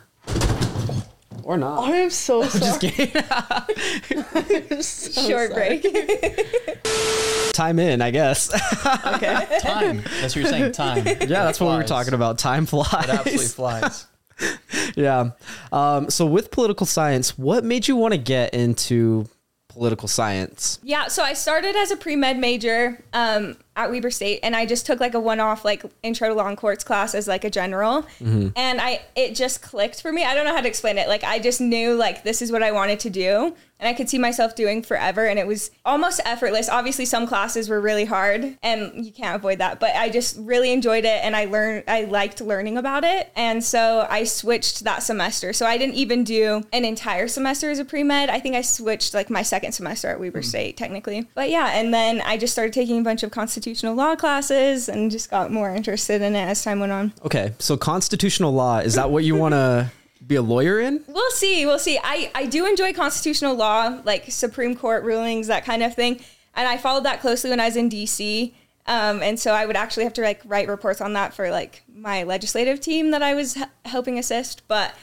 or 1.50 1.58
not. 1.58 1.80
I 1.80 1.96
am 1.96 2.12
so 2.12 2.44
sorry. 2.48 2.64
Just 2.64 2.80
kidding. 2.80 3.12
Short 5.32 5.52
break. 5.56 5.82
Time 7.54 7.80
in, 7.80 8.04
I 8.04 8.12
guess. 8.12 8.54
okay. 9.16 9.58
Time. 9.60 10.04
That's 10.22 10.36
what 10.36 10.44
you're 10.44 10.46
saying. 10.46 10.74
Time. 10.74 11.08
yeah, 11.08 11.26
that's 11.26 11.60
what 11.60 11.72
we 11.72 11.78
were 11.78 11.84
talking 11.84 12.14
about. 12.14 12.38
Time 12.38 12.68
flies. 12.68 13.04
It 13.04 13.10
absolutely 13.10 13.48
flies. 13.48 14.06
yeah. 14.96 15.32
Um, 15.72 16.12
so 16.12 16.28
with 16.28 16.52
political 16.52 16.86
science, 16.86 17.36
what 17.36 17.64
made 17.64 17.88
you 17.88 17.96
want 17.96 18.14
to 18.14 18.20
get 18.20 18.54
into 18.54 19.28
political 19.70 20.08
science? 20.08 20.78
Yeah, 20.84 21.08
so 21.08 21.24
I 21.24 21.34
started 21.34 21.76
as 21.76 21.90
a 21.90 21.98
pre 21.98 22.16
med 22.16 22.38
major 22.38 23.04
um, 23.12 23.58
at 23.76 23.92
Weber 23.92 24.12
State, 24.12 24.40
and 24.44 24.56
I 24.56 24.66
just 24.66 24.86
took 24.86 25.00
like 25.00 25.14
a 25.14 25.20
one 25.20 25.40
off 25.40 25.64
like 25.64 25.84
intro 26.04 26.28
to 26.28 26.34
law 26.34 26.48
and 26.48 26.58
courts 26.58 26.84
class 26.84 27.16
as 27.16 27.28
like 27.28 27.44
a 27.44 27.50
general, 27.50 28.04
mm-hmm. 28.04 28.50
and 28.56 28.82
I 28.82 29.02
it 29.16 29.36
just 29.36 29.62
clicked 29.62 30.02
for 30.02 30.12
me. 30.12 30.26
I 30.26 30.34
don't 30.34 30.46
know 30.46 30.56
how 30.56 30.62
to 30.62 30.68
explain 30.68 30.98
it. 30.98 31.08
Like 31.08 31.24
I 31.24 31.40
just 31.40 31.62
knew 31.62 31.96
like 31.96 32.24
this 32.24 32.42
is 32.42 32.52
what 32.52 32.64
I 32.64 32.72
wanted 32.72 33.00
to 33.02 33.10
do, 33.10 33.56
and 33.80 33.88
I 33.88 33.94
could 33.94 34.10
see 34.10 34.18
myself 34.18 34.56
doing 34.56 34.82
forever, 34.82 35.26
and 35.26 35.40
it 35.40 35.48
was 35.48 35.72
almost 35.86 36.20
effortless. 36.26 36.68
Obviously, 36.68 37.06
some 37.06 37.26
classes 37.26 37.70
were 37.70 37.80
really 37.80 38.04
hard, 38.04 38.58
and 38.62 39.06
you 39.06 39.12
can't 39.12 39.36
avoid 39.36 39.60
that. 39.60 39.80
But 39.80 39.96
I 39.96 40.10
just 40.10 40.36
really 40.38 40.74
enjoyed 40.74 41.06
it, 41.06 41.24
and 41.24 41.36
I 41.36 41.46
learned 41.46 41.86
I 41.88 42.04
liked 42.04 42.42
learning 42.42 42.78
about 42.78 43.06
it, 43.06 43.32
and 43.36 43.64
so 43.64 44.06
I 44.10 44.26
switched 44.26 44.84
that 44.84 45.04
semester. 45.04 45.54
So 45.54 45.66
I 45.66 45.78
didn't 45.78 45.96
even 45.96 46.26
do 46.26 46.64
an 46.74 46.84
entire 46.84 47.30
semester 47.30 47.70
as 47.70 47.80
a 47.80 47.86
pre 47.86 48.04
med. 48.04 48.30
I 48.30 48.40
think 48.40 48.56
I 48.56 48.62
switched 48.62 49.14
like 49.14 49.30
my 49.30 49.44
second 49.44 49.72
semester 49.72 50.10
at 50.10 50.20
Weber 50.20 50.42
mm. 50.42 50.46
State 50.46 50.76
technically. 50.76 51.28
But 51.34 51.50
yeah, 51.50 51.72
and 51.74 51.94
then 51.94 52.22
I 52.26 52.38
just 52.38 52.52
started 52.52 52.74
taking 52.74 53.00
a 53.00 53.04
bunch 53.04 53.24
of 53.24 53.32
constitutional 53.60 53.94
law 53.94 54.16
classes 54.16 54.88
and 54.88 55.12
just 55.12 55.30
got 55.30 55.52
more 55.52 55.76
interested 55.76 56.22
in 56.22 56.34
it 56.34 56.46
as 56.46 56.64
time 56.64 56.80
went 56.80 56.94
on. 56.94 57.12
Okay, 57.26 57.54
so 57.60 57.76
constitutional 57.76 58.54
law 58.54 58.80
is 58.80 58.96
that 58.96 59.12
what 59.12 59.26
you 59.26 59.36
want 59.36 59.54
to 59.54 59.92
be 60.28 60.36
a 60.36 60.42
lawyer 60.42 60.80
in? 60.80 61.04
We'll 61.08 61.32
see. 61.32 61.66
We'll 61.66 61.78
see. 61.78 62.00
I, 62.02 62.32
I 62.34 62.46
do 62.46 62.66
enjoy 62.66 62.94
constitutional 62.94 63.56
law, 63.56 64.00
like 64.06 64.32
Supreme 64.32 64.78
Court 64.78 65.04
rulings, 65.04 65.48
that 65.48 65.66
kind 65.66 65.84
of 65.84 65.94
thing. 65.94 66.22
And 66.56 66.70
I 66.70 66.78
followed 66.78 67.04
that 67.04 67.20
closely 67.20 67.50
when 67.50 67.60
I 67.60 67.66
was 67.66 67.76
in 67.76 67.90
DC. 67.90 68.54
Um, 68.88 69.22
and 69.22 69.38
so 69.38 69.52
I 69.52 69.66
would 69.66 69.76
actually 69.76 70.06
have 70.06 70.14
to 70.14 70.22
like 70.22 70.42
write 70.46 70.70
reports 70.70 71.02
on 71.02 71.12
that 71.14 71.34
for 71.34 71.52
like 71.52 71.84
my 71.94 72.24
legislative 72.24 72.80
team 72.80 73.12
that 73.12 73.22
I 73.22 73.34
was 73.34 73.58
h- 73.58 73.64
helping 73.84 74.18
assist. 74.18 74.62
But 74.70 74.94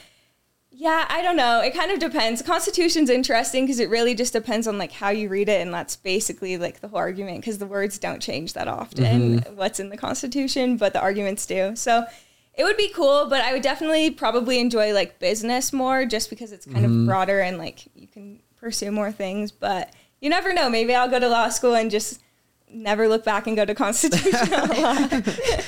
yeah, 0.79 1.07
I 1.09 1.23
don't 1.23 1.35
know. 1.35 1.59
It 1.59 1.73
kind 1.73 1.89
of 1.89 1.97
depends. 1.97 2.39
The 2.39 2.47
Constitution's 2.47 3.09
interesting 3.09 3.65
because 3.65 3.79
it 3.79 3.89
really 3.89 4.13
just 4.13 4.31
depends 4.31 4.67
on 4.67 4.77
like 4.77 4.91
how 4.91 5.09
you 5.09 5.27
read 5.27 5.49
it, 5.49 5.59
and 5.59 5.73
that's 5.73 5.95
basically 5.95 6.55
like 6.59 6.81
the 6.81 6.87
whole 6.87 6.99
argument 6.99 7.41
because 7.41 7.57
the 7.57 7.65
words 7.65 7.97
don't 7.97 8.21
change 8.21 8.53
that 8.53 8.67
often. 8.67 9.39
Mm-hmm. 9.39 9.55
What's 9.55 9.79
in 9.79 9.89
the 9.89 9.97
Constitution, 9.97 10.77
but 10.77 10.93
the 10.93 11.01
arguments 11.01 11.47
do. 11.47 11.75
So 11.75 12.05
it 12.53 12.63
would 12.63 12.77
be 12.77 12.89
cool, 12.89 13.25
but 13.27 13.41
I 13.41 13.53
would 13.53 13.63
definitely 13.63 14.11
probably 14.11 14.59
enjoy 14.59 14.93
like 14.93 15.17
business 15.17 15.73
more 15.73 16.05
just 16.05 16.29
because 16.29 16.51
it's 16.51 16.67
kind 16.67 16.85
of 16.85 16.91
mm-hmm. 16.91 17.07
broader 17.07 17.39
and 17.39 17.57
like 17.57 17.87
you 17.95 18.07
can 18.07 18.39
pursue 18.57 18.91
more 18.91 19.11
things. 19.11 19.51
But 19.51 19.91
you 20.21 20.29
never 20.29 20.53
know. 20.53 20.69
Maybe 20.69 20.93
I'll 20.93 21.09
go 21.09 21.19
to 21.19 21.27
law 21.27 21.49
school 21.49 21.73
and 21.73 21.89
just 21.89 22.21
never 22.69 23.07
look 23.07 23.23
back 23.25 23.47
and 23.47 23.55
go 23.55 23.65
to 23.65 23.73
constitutional 23.85 24.67
law. 24.67 24.95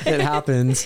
it 0.05 0.21
happens. 0.21 0.85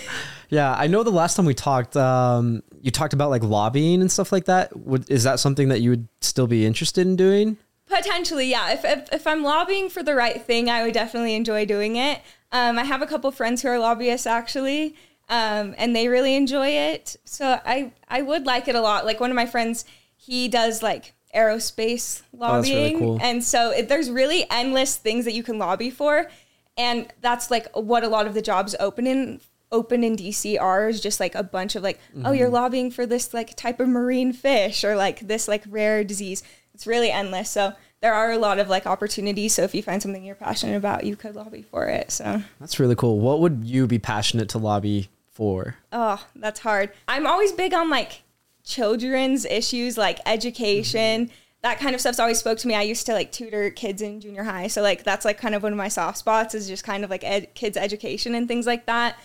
Yeah, 0.50 0.74
I 0.74 0.86
know 0.86 1.02
the 1.02 1.10
last 1.10 1.36
time 1.36 1.46
we 1.46 1.54
talked, 1.54 1.96
um, 1.96 2.62
you 2.80 2.90
talked 2.90 3.12
about 3.14 3.30
like 3.30 3.42
lobbying 3.42 4.00
and 4.00 4.10
stuff 4.10 4.32
like 4.32 4.44
that. 4.46 4.76
Would 4.76 5.10
is 5.10 5.24
that 5.24 5.40
something 5.40 5.68
that 5.68 5.80
you 5.80 5.90
would 5.90 6.08
still 6.20 6.46
be 6.46 6.66
interested 6.66 7.06
in 7.06 7.16
doing? 7.16 7.56
Potentially, 7.86 8.46
yeah. 8.50 8.72
If, 8.72 8.84
if, 8.84 9.12
if 9.12 9.26
I'm 9.26 9.42
lobbying 9.42 9.90
for 9.90 10.02
the 10.02 10.14
right 10.14 10.40
thing, 10.40 10.70
I 10.70 10.84
would 10.84 10.94
definitely 10.94 11.34
enjoy 11.34 11.66
doing 11.66 11.96
it. 11.96 12.20
Um, 12.50 12.78
I 12.78 12.84
have 12.84 13.02
a 13.02 13.06
couple 13.06 13.30
friends 13.30 13.60
who 13.62 13.68
are 13.68 13.78
lobbyists 13.78 14.26
actually, 14.26 14.94
um, 15.28 15.74
and 15.76 15.94
they 15.94 16.08
really 16.08 16.34
enjoy 16.34 16.68
it. 16.68 17.16
So 17.24 17.60
I 17.64 17.92
I 18.08 18.22
would 18.22 18.46
like 18.46 18.68
it 18.68 18.74
a 18.74 18.80
lot. 18.80 19.04
Like 19.04 19.20
one 19.20 19.30
of 19.30 19.36
my 19.36 19.46
friends, 19.46 19.84
he 20.16 20.48
does 20.48 20.82
like 20.82 21.14
aerospace 21.34 22.22
Oh, 22.40 22.56
that's 22.56 22.68
really 22.68 22.82
lobbying, 22.94 22.98
cool. 22.98 23.18
and 23.20 23.42
so 23.42 23.70
it, 23.70 23.88
there's 23.88 24.08
really 24.10 24.46
endless 24.50 24.96
things 24.96 25.24
that 25.24 25.34
you 25.34 25.42
can 25.42 25.58
lobby 25.58 25.90
for, 25.90 26.30
and 26.76 27.08
that's 27.20 27.50
like 27.50 27.66
what 27.74 28.04
a 28.04 28.08
lot 28.08 28.26
of 28.26 28.34
the 28.34 28.42
jobs 28.42 28.74
open 28.78 29.06
in 29.06 29.40
open 29.74 30.04
in 30.04 30.16
DC 30.16 30.58
are 30.60 30.88
is 30.88 31.00
just 31.00 31.18
like 31.20 31.34
a 31.34 31.42
bunch 31.42 31.74
of 31.76 31.82
like 31.82 31.98
oh 32.24 32.32
you're 32.32 32.46
Mm-hmm. 32.46 32.54
lobbying 32.54 32.90
for 32.90 33.04
this 33.06 33.34
like 33.34 33.54
type 33.56 33.80
of 33.80 33.88
marine 33.88 34.32
fish 34.32 34.84
or 34.84 34.94
like 34.96 35.20
this 35.20 35.48
like 35.48 35.64
rare 35.68 36.04
disease. 36.04 36.42
It's 36.74 36.86
really 36.86 37.10
endless. 37.10 37.50
So 37.50 37.72
there 38.00 38.14
are 38.14 38.30
a 38.32 38.38
lot 38.38 38.58
of 38.58 38.68
like 38.68 38.86
opportunities. 38.86 39.54
So 39.54 39.62
if 39.62 39.74
you 39.74 39.82
find 39.82 40.00
something 40.02 40.24
you're 40.24 40.34
passionate 40.34 40.76
about, 40.76 41.04
you 41.04 41.16
could 41.16 41.34
lobby 41.36 41.62
for 41.62 41.86
it. 41.88 42.10
So 42.10 42.42
That's 42.60 42.78
really 42.80 42.94
cool. 42.96 43.18
What 43.18 43.40
would 43.40 43.64
you 43.64 43.86
be 43.86 43.98
passionate 43.98 44.48
to 44.50 44.58
lobby 44.58 45.08
for? 45.32 45.76
oh, 45.92 46.24
that's 46.36 46.60
hard. 46.60 46.92
I'm 47.08 47.26
always 47.26 47.52
big 47.52 47.74
on 47.74 47.90
like 47.90 48.22
children's 48.64 49.44
issues 49.44 49.96
like 49.98 50.18
education. 50.26 51.30
That 51.62 51.78
kind 51.78 51.94
of 51.94 52.00
stuff's 52.00 52.18
always 52.18 52.38
spoke 52.38 52.58
to 52.58 52.68
me. 52.68 52.74
I 52.74 52.82
used 52.82 53.06
to 53.06 53.12
like 53.14 53.32
tutor 53.32 53.70
kids 53.70 54.02
in 54.02 54.20
junior 54.20 54.42
high. 54.44 54.66
So 54.66 54.82
like 54.82 55.02
that's 55.04 55.24
like 55.24 55.38
kind 55.38 55.54
of 55.54 55.62
one 55.62 55.72
of 55.72 55.78
my 55.78 55.88
soft 55.88 56.18
spots 56.18 56.54
is 56.54 56.66
just 56.68 56.84
kind 56.84 57.04
of 57.04 57.10
like 57.10 57.24
ed- 57.24 57.54
kids 57.54 57.76
education 57.76 58.34
and 58.34 58.46
things 58.48 58.66
like 58.66 58.84
that. 58.86 59.16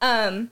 Um 0.00 0.50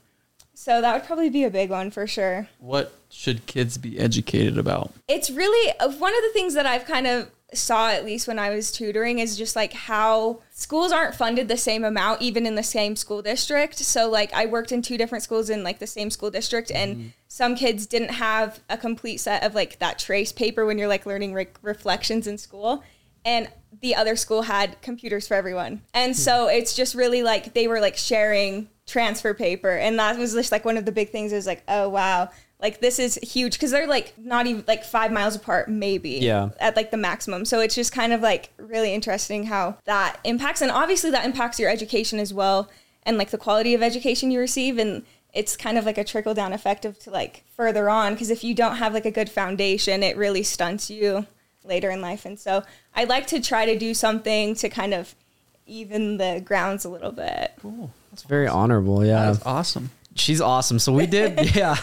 so 0.55 0.81
that 0.81 0.93
would 0.93 1.03
probably 1.05 1.29
be 1.29 1.43
a 1.43 1.49
big 1.49 1.69
one 1.69 1.91
for 1.91 2.05
sure. 2.07 2.47
What 2.59 2.93
should 3.09 3.45
kids 3.47 3.77
be 3.77 3.99
educated 3.99 4.57
about? 4.57 4.91
it's 5.07 5.29
really 5.29 5.73
uh, 5.79 5.91
one 5.91 6.15
of 6.15 6.21
the 6.21 6.29
things 6.33 6.53
that 6.53 6.65
I've 6.65 6.85
kind 6.85 7.07
of 7.07 7.29
saw 7.53 7.89
at 7.89 8.03
least 8.03 8.27
when 8.27 8.39
I 8.39 8.49
was 8.49 8.71
tutoring 8.71 9.19
is 9.19 9.37
just 9.37 9.55
like 9.55 9.73
how 9.73 10.41
schools 10.49 10.91
aren't 10.91 11.13
funded 11.13 11.47
the 11.47 11.57
same 11.57 11.83
amount 11.83 12.21
even 12.21 12.47
in 12.47 12.55
the 12.55 12.63
same 12.63 12.95
school 12.95 13.21
district. 13.21 13.77
So 13.77 14.09
like 14.09 14.33
I 14.33 14.47
worked 14.47 14.71
in 14.71 14.81
two 14.81 14.97
different 14.97 15.23
schools 15.23 15.49
in 15.51 15.63
like 15.63 15.77
the 15.79 15.87
same 15.87 16.09
school 16.09 16.31
district 16.31 16.71
and 16.71 17.13
some 17.27 17.55
kids 17.55 17.85
didn't 17.85 18.09
have 18.09 18.59
a 18.69 18.77
complete 18.77 19.17
set 19.17 19.43
of 19.43 19.53
like 19.53 19.77
that 19.79 19.99
trace 19.99 20.31
paper 20.31 20.65
when 20.65 20.77
you're 20.79 20.87
like 20.87 21.05
learning 21.05 21.33
re- 21.33 21.47
reflections 21.61 22.25
in 22.25 22.37
school 22.39 22.83
and 23.23 23.47
the 23.81 23.95
other 23.95 24.15
school 24.15 24.43
had 24.43 24.81
computers 24.81 25.27
for 25.27 25.35
everyone. 25.35 25.81
And 25.93 26.15
so 26.15 26.47
it's 26.47 26.75
just 26.75 26.95
really 26.95 27.21
like 27.21 27.53
they 27.53 27.67
were 27.67 27.79
like 27.79 27.97
sharing 27.97 28.67
transfer 28.85 29.33
paper. 29.33 29.69
And 29.71 29.97
that 29.99 30.17
was 30.17 30.33
just 30.33 30.51
like 30.51 30.65
one 30.65 30.77
of 30.77 30.85
the 30.85 30.91
big 30.91 31.09
things 31.09 31.31
is 31.33 31.45
like 31.45 31.63
oh 31.67 31.89
wow. 31.89 32.29
Like 32.59 32.79
this 32.79 32.97
is 32.97 33.15
huge. 33.21 33.53
Because 33.53 33.71
they're 33.71 33.87
like 33.87 34.13
not 34.17 34.47
even 34.47 34.63
like 34.67 34.83
five 34.85 35.11
miles 35.11 35.35
apart 35.35 35.69
maybe 35.69 36.11
Yeah. 36.11 36.49
at 36.59 36.75
like 36.75 36.91
the 36.91 36.97
maximum. 36.97 37.45
So 37.45 37.59
it's 37.59 37.75
just 37.75 37.91
kind 37.91 38.13
of 38.13 38.21
like 38.21 38.51
really 38.57 38.93
interesting 38.93 39.45
how 39.45 39.77
that 39.85 40.19
impacts. 40.23 40.61
And 40.61 40.71
obviously 40.71 41.11
that 41.11 41.25
impacts 41.25 41.59
your 41.59 41.69
education 41.69 42.19
as 42.19 42.33
well 42.33 42.69
and 43.03 43.17
like 43.17 43.31
the 43.31 43.37
quality 43.37 43.73
of 43.73 43.81
education 43.83 44.31
you 44.31 44.39
receive. 44.39 44.77
And 44.77 45.03
it's 45.33 45.57
kind 45.57 45.77
of 45.77 45.85
like 45.85 45.97
a 45.97 46.03
trickle 46.03 46.33
down 46.33 46.53
effect 46.53 46.85
of 46.85 46.97
to 46.99 47.09
like 47.11 47.43
further 47.55 47.89
on. 47.89 48.13
Because 48.13 48.29
if 48.29 48.43
you 48.43 48.53
don't 48.53 48.77
have 48.77 48.93
like 48.93 49.05
a 49.05 49.11
good 49.11 49.29
foundation 49.29 50.03
it 50.03 50.15
really 50.15 50.43
stunts 50.43 50.89
you 50.89 51.25
later 51.65 51.89
in 51.89 52.01
life. 52.01 52.25
And 52.25 52.37
so 52.39 52.63
i 52.95 53.03
like 53.05 53.25
to 53.27 53.41
try 53.41 53.65
to 53.65 53.77
do 53.77 53.93
something 53.93 54.53
to 54.55 54.69
kind 54.69 54.93
of 54.93 55.15
even 55.65 56.17
the 56.17 56.41
grounds 56.45 56.83
a 56.85 56.89
little 56.89 57.11
bit 57.13 57.53
It's 58.13 58.23
very 58.23 58.47
honorable. 58.47 59.05
Yeah. 59.05 59.31
That's 59.31 59.45
awesome. 59.45 59.89
She's 60.15 60.41
awesome. 60.41 60.77
So 60.77 60.93
we 60.93 61.07
did, 61.07 61.55
yeah, 61.55 61.75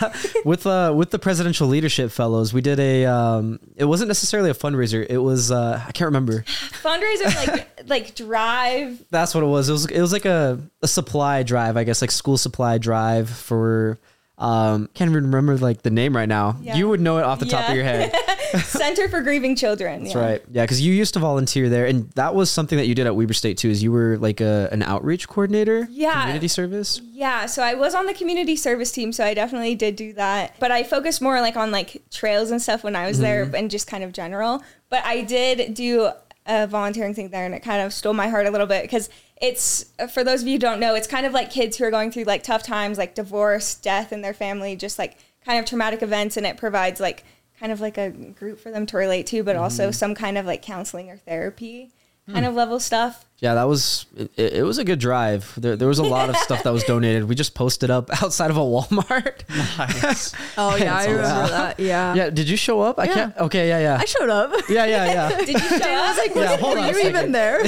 with 0.45 0.65
uh 0.65 0.95
with 0.97 1.11
the 1.11 1.19
presidential 1.19 1.67
leadership 1.67 2.13
fellows, 2.13 2.55
we 2.55 2.61
did 2.61 2.79
a 2.79 3.05
um 3.07 3.59
it 3.77 3.85
wasn't 3.85 4.07
necessarily 4.09 4.51
a 4.51 4.55
fundraiser. 4.55 5.05
It 5.09 5.19
was 5.19 5.51
uh 5.51 5.83
I 5.85 5.91
can't 5.91 6.07
remember. 6.07 6.45
fundraiser 6.83 7.47
like 7.47 7.69
like 7.89 8.15
drive 8.15 9.03
That's 9.11 9.35
what 9.35 9.43
it 9.43 9.49
was. 9.49 9.69
It 9.69 9.73
was 9.73 9.87
it 9.87 10.01
was 10.01 10.13
like 10.13 10.27
a, 10.27 10.61
a 10.81 10.87
supply 10.87 11.43
drive, 11.43 11.77
I 11.77 11.83
guess, 11.83 12.01
like 12.01 12.13
school 12.13 12.39
supply 12.39 12.79
drive 12.79 13.29
for 13.29 13.99
um 14.41 14.89
can't 14.95 15.11
even 15.11 15.25
remember 15.27 15.57
like 15.59 15.83
the 15.83 15.91
name 15.91 16.17
right 16.17 16.29
now. 16.29 16.57
Yeah. 16.63 16.77
You 16.77 16.89
would 16.89 17.01
know 17.01 17.19
it 17.19 17.25
off 17.25 17.39
the 17.39 17.47
top 17.47 17.69
of 17.69 17.75
your 17.75 17.85
head. 17.85 18.13
center 18.65 19.09
for 19.09 19.21
grieving 19.21 19.55
children 19.55 20.03
That's 20.03 20.17
right. 20.17 20.43
Yeah, 20.51 20.63
because 20.65 20.81
you 20.81 20.93
used 20.93 21.15
to 21.15 21.21
volunteer 21.21 21.69
there, 21.69 21.87
and 21.87 22.11
that 22.13 22.35
was 22.35 22.51
something 22.51 22.79
that 22.79 22.87
you 22.87 22.95
did 22.97 23.07
at 23.07 23.15
Weber 23.15 23.33
State 23.35 23.59
too. 23.59 23.69
Is 23.71 23.83
you 23.83 23.93
were 23.93 24.17
like 24.19 24.41
a 24.41 24.69
an 24.73 24.83
outreach 24.83 25.29
coordinator, 25.29 25.87
Yeah. 25.91 26.21
community 26.23 26.49
service. 26.49 27.01
Yeah, 27.13 27.47
so 27.47 27.63
I 27.63 27.75
was 27.75 27.95
on 27.95 28.07
the 28.07 28.15
community 28.15 28.57
service 28.57 28.91
team, 28.91 29.13
so 29.13 29.25
I 29.25 29.35
definitely 29.35 29.75
did 29.75 29.95
do 29.95 30.15
that. 30.15 30.57
But 30.59 30.73
I 30.73 30.83
focused 30.85 31.21
more 31.21 31.41
like 31.41 31.57
on 31.57 31.71
like 31.71 32.03
trails 32.11 32.51
and 32.51 32.61
stuff 32.61 32.83
when 32.83 32.97
I 32.97 33.07
was 33.07 33.19
there 33.21 33.43
and 33.55 33.71
just 33.71 33.87
kind 33.87 34.03
of 34.03 34.13
general. 34.13 34.63
But 34.89 35.05
I 35.05 35.21
did 35.21 35.75
do 35.75 36.11
a 36.51 36.67
volunteering 36.67 37.15
thing 37.15 37.29
there 37.29 37.47
and 37.47 37.55
it 37.55 37.61
kind 37.61 37.81
of 37.81 37.95
stole 37.95 38.13
my 38.13 38.29
heart 38.29 38.47
a 38.47 38.51
little 38.51 38.67
bit 38.67 38.83
because 38.83 39.09
it's 39.41 39.87
uh, 40.01 40.09
for 40.09 40.25
those 40.25 40.43
of 40.43 40.49
you 40.49 40.55
who 40.55 40.59
don't 40.59 40.81
know, 40.81 40.95
it's 40.95 41.07
kind 41.07 41.25
of 41.25 41.33
like 41.33 41.51
kids 41.51 41.77
who 41.77 41.85
are 41.85 41.91
going 41.91 42.11
through 42.11 42.25
like 42.25 42.43
tough 42.43 42.65
times 42.65 42.99
like 42.99 43.15
divorce, 43.15 43.77
death 43.77 44.13
in 44.13 44.21
their 44.21 44.35
family, 44.35 44.75
just 44.75 44.99
like 44.99 45.17
kind 45.45 45.61
of 45.61 45.65
traumatic 45.65 46.03
events 46.03 46.37
and 46.37 46.45
it 46.45 46.57
provides 46.57 47.01
like 47.01 47.25
kind 47.59 47.71
of 47.71 47.81
like 47.81 47.97
a 47.97 48.11
group 48.11 48.59
for 48.59 48.73
them 48.73 48.85
to 48.87 48.97
relate 48.97 49.27
to, 49.29 49.45
but 49.45 49.55
also 49.55 49.85
mm-hmm. 49.85 49.93
some 49.93 50.15
kind 50.15 50.37
of 50.37 50.45
like 50.45 50.61
counseling 50.61 51.09
or 51.09 51.17
therapy 51.17 51.93
hmm. 52.27 52.35
kind 52.35 52.45
of 52.45 52.55
level 52.55 52.81
stuff. 52.81 53.27
Yeah, 53.41 53.55
that 53.55 53.65
was 53.65 54.05
it, 54.17 54.31
it 54.37 54.63
was 54.65 54.77
a 54.79 54.85
good 54.85 54.99
drive. 54.99 55.55
There, 55.57 55.75
there 55.75 55.89
was 55.89 55.99
a 55.99 56.03
lot 56.05 56.29
of 56.29 56.37
stuff 56.47 56.63
that 56.63 56.73
was 56.73 56.85
donated. 56.85 57.25
We 57.25 57.35
just 57.35 57.55
posted 57.55 57.91
up 57.91 58.11
outside 58.23 58.51
of 58.51 58.57
a 58.59 58.61
Walmart. 58.61 59.49
Nice. 59.79 60.35
Oh 60.59 60.77
yeah, 60.77 60.95
I 60.95 61.05
remember 61.07 61.23
yeah. 61.27 61.47
that. 61.49 61.81
Yeah. 61.81 62.15
yeah, 62.15 62.31
did 62.31 62.49
you 62.49 62.57
show 62.59 62.83
up? 62.83 62.99
I 62.99 63.05
Yeah. 63.05 63.15
can't. 63.15 63.37
Okay, 63.39 63.69
yeah, 63.69 63.79
yeah, 63.81 63.99
I 63.99 64.05
showed 64.05 64.29
up. 64.29 64.53
yeah, 64.69 64.85
yeah, 64.85 65.07
yeah. 65.07 65.39
Did 65.39 65.49
you 65.49 65.59
show 65.59 65.77
I 65.89 66.09
was 66.09 66.19
like, 66.19 66.35
Yeah, 66.35 66.57
hold 66.59 66.75
were 66.75 66.81
on 66.83 66.89
a 66.91 66.93
you 66.93 67.09
even 67.09 67.33
there? 67.33 67.63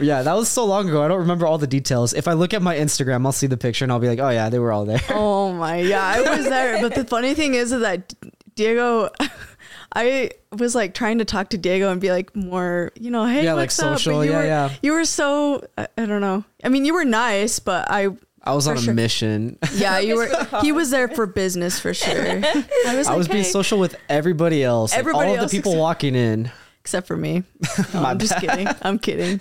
Yeah, 0.00 0.22
that 0.22 0.34
was 0.34 0.48
so 0.48 0.64
long 0.66 0.88
ago. 0.88 1.02
I 1.02 1.08
don't 1.08 1.20
remember 1.20 1.46
all 1.46 1.56
the 1.56 1.66
details. 1.68 2.12
If 2.12 2.28
I 2.28 2.32
look 2.34 2.52
at 2.52 2.60
my 2.60 2.76
Instagram, 2.76 3.24
I'll 3.24 3.32
see 3.32 3.46
the 3.46 3.56
picture 3.56 3.84
and 3.84 3.92
I'll 3.92 4.00
be 4.00 4.08
like, 4.08 4.18
oh 4.18 4.28
yeah, 4.28 4.50
they 4.50 4.58
were 4.58 4.72
all 4.72 4.84
there. 4.84 5.00
oh 5.10 5.52
my, 5.54 5.76
yeah, 5.78 6.04
I 6.04 6.20
was 6.36 6.44
there. 6.48 6.80
But 6.82 6.94
the 6.96 7.04
funny 7.04 7.32
thing 7.34 7.54
is, 7.54 7.72
is 7.72 7.80
that 7.80 8.12
Diego, 8.56 9.08
I 9.94 10.30
was 10.52 10.74
like 10.74 10.94
trying 10.94 11.18
to 11.18 11.24
talk 11.24 11.50
to 11.50 11.58
Diego 11.58 11.90
and 11.90 12.00
be 12.00 12.10
like 12.10 12.34
more, 12.34 12.90
you 12.98 13.10
know, 13.10 13.26
hey, 13.26 13.44
Yeah, 13.44 13.52
like 13.54 13.64
what's 13.66 13.78
up? 13.80 13.98
social, 13.98 14.14
But 14.18 14.20
you 14.22 14.32
yeah, 14.32 14.38
were, 14.38 14.44
yeah. 14.46 14.70
You 14.82 14.92
were 14.92 15.04
so, 15.04 15.64
I, 15.78 15.86
I 15.96 16.06
don't 16.06 16.20
know. 16.20 16.44
I 16.64 16.68
mean, 16.68 16.84
you 16.84 16.94
were 16.94 17.04
nice, 17.04 17.58
but 17.60 17.90
I, 17.90 18.08
I 18.42 18.54
was 18.54 18.64
For 18.66 18.72
on 18.72 18.76
a 18.78 18.80
sure. 18.80 18.94
mission. 18.94 19.58
yeah, 19.74 19.98
you 20.00 20.16
were. 20.16 20.26
Focus 20.26 20.48
for 20.48 20.56
the 20.56 20.60
He 20.62 20.72
was 20.72 20.90
there 20.90 21.08
for 21.08 21.26
business 21.26 21.78
for 21.78 21.94
sure. 21.94 22.12
I 22.44 22.96
was, 22.96 23.06
I 23.06 23.10
like, 23.10 23.16
was 23.18 23.28
being 23.28 23.44
social 23.44 23.78
with 23.78 23.96
everybody 24.08 24.62
else. 24.64 24.90
like, 24.92 24.98
Everybody 24.98 25.28
all 25.30 25.34
of 25.36 25.40
the 25.50 25.56
people 25.56 25.72
except- 25.72 25.80
walking 25.80 26.14
in. 26.14 26.50
except 26.80 27.06
for 27.06 27.16
me. 27.16 27.44
No, 27.94 28.02
I'm 28.04 28.18
just 28.18 28.36
kidding. 28.38 28.68
I'm 28.82 28.98
kidding. 28.98 29.40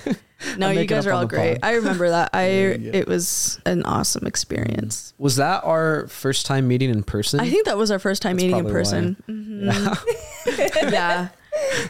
No, 0.57 0.67
I'm 0.67 0.77
you 0.77 0.85
guys 0.85 1.07
are 1.07 1.13
all 1.13 1.25
great. 1.25 1.61
pod. 1.61 1.69
I 1.69 1.75
remember 1.75 2.09
that. 2.09 2.29
I 2.33 2.47
yeah. 2.47 2.91
it 2.93 3.07
was 3.07 3.59
an 3.65 3.83
awesome 3.83 4.25
experience. 4.27 5.13
Was 5.17 5.37
that 5.37 5.63
our 5.63 6.07
first 6.07 6.45
time 6.45 6.67
meeting 6.67 6.89
in 6.89 7.03
person? 7.03 7.39
I 7.39 7.49
think 7.49 7.65
that 7.65 7.77
was 7.77 7.91
our 7.91 7.99
first 7.99 8.21
time 8.21 8.35
meeting 8.37 8.51
in 8.57 8.65
probably 8.65 8.73
why. 8.73 8.79
person. 8.79 9.23
Mhm. 9.29 10.03
yeah, 10.91 11.29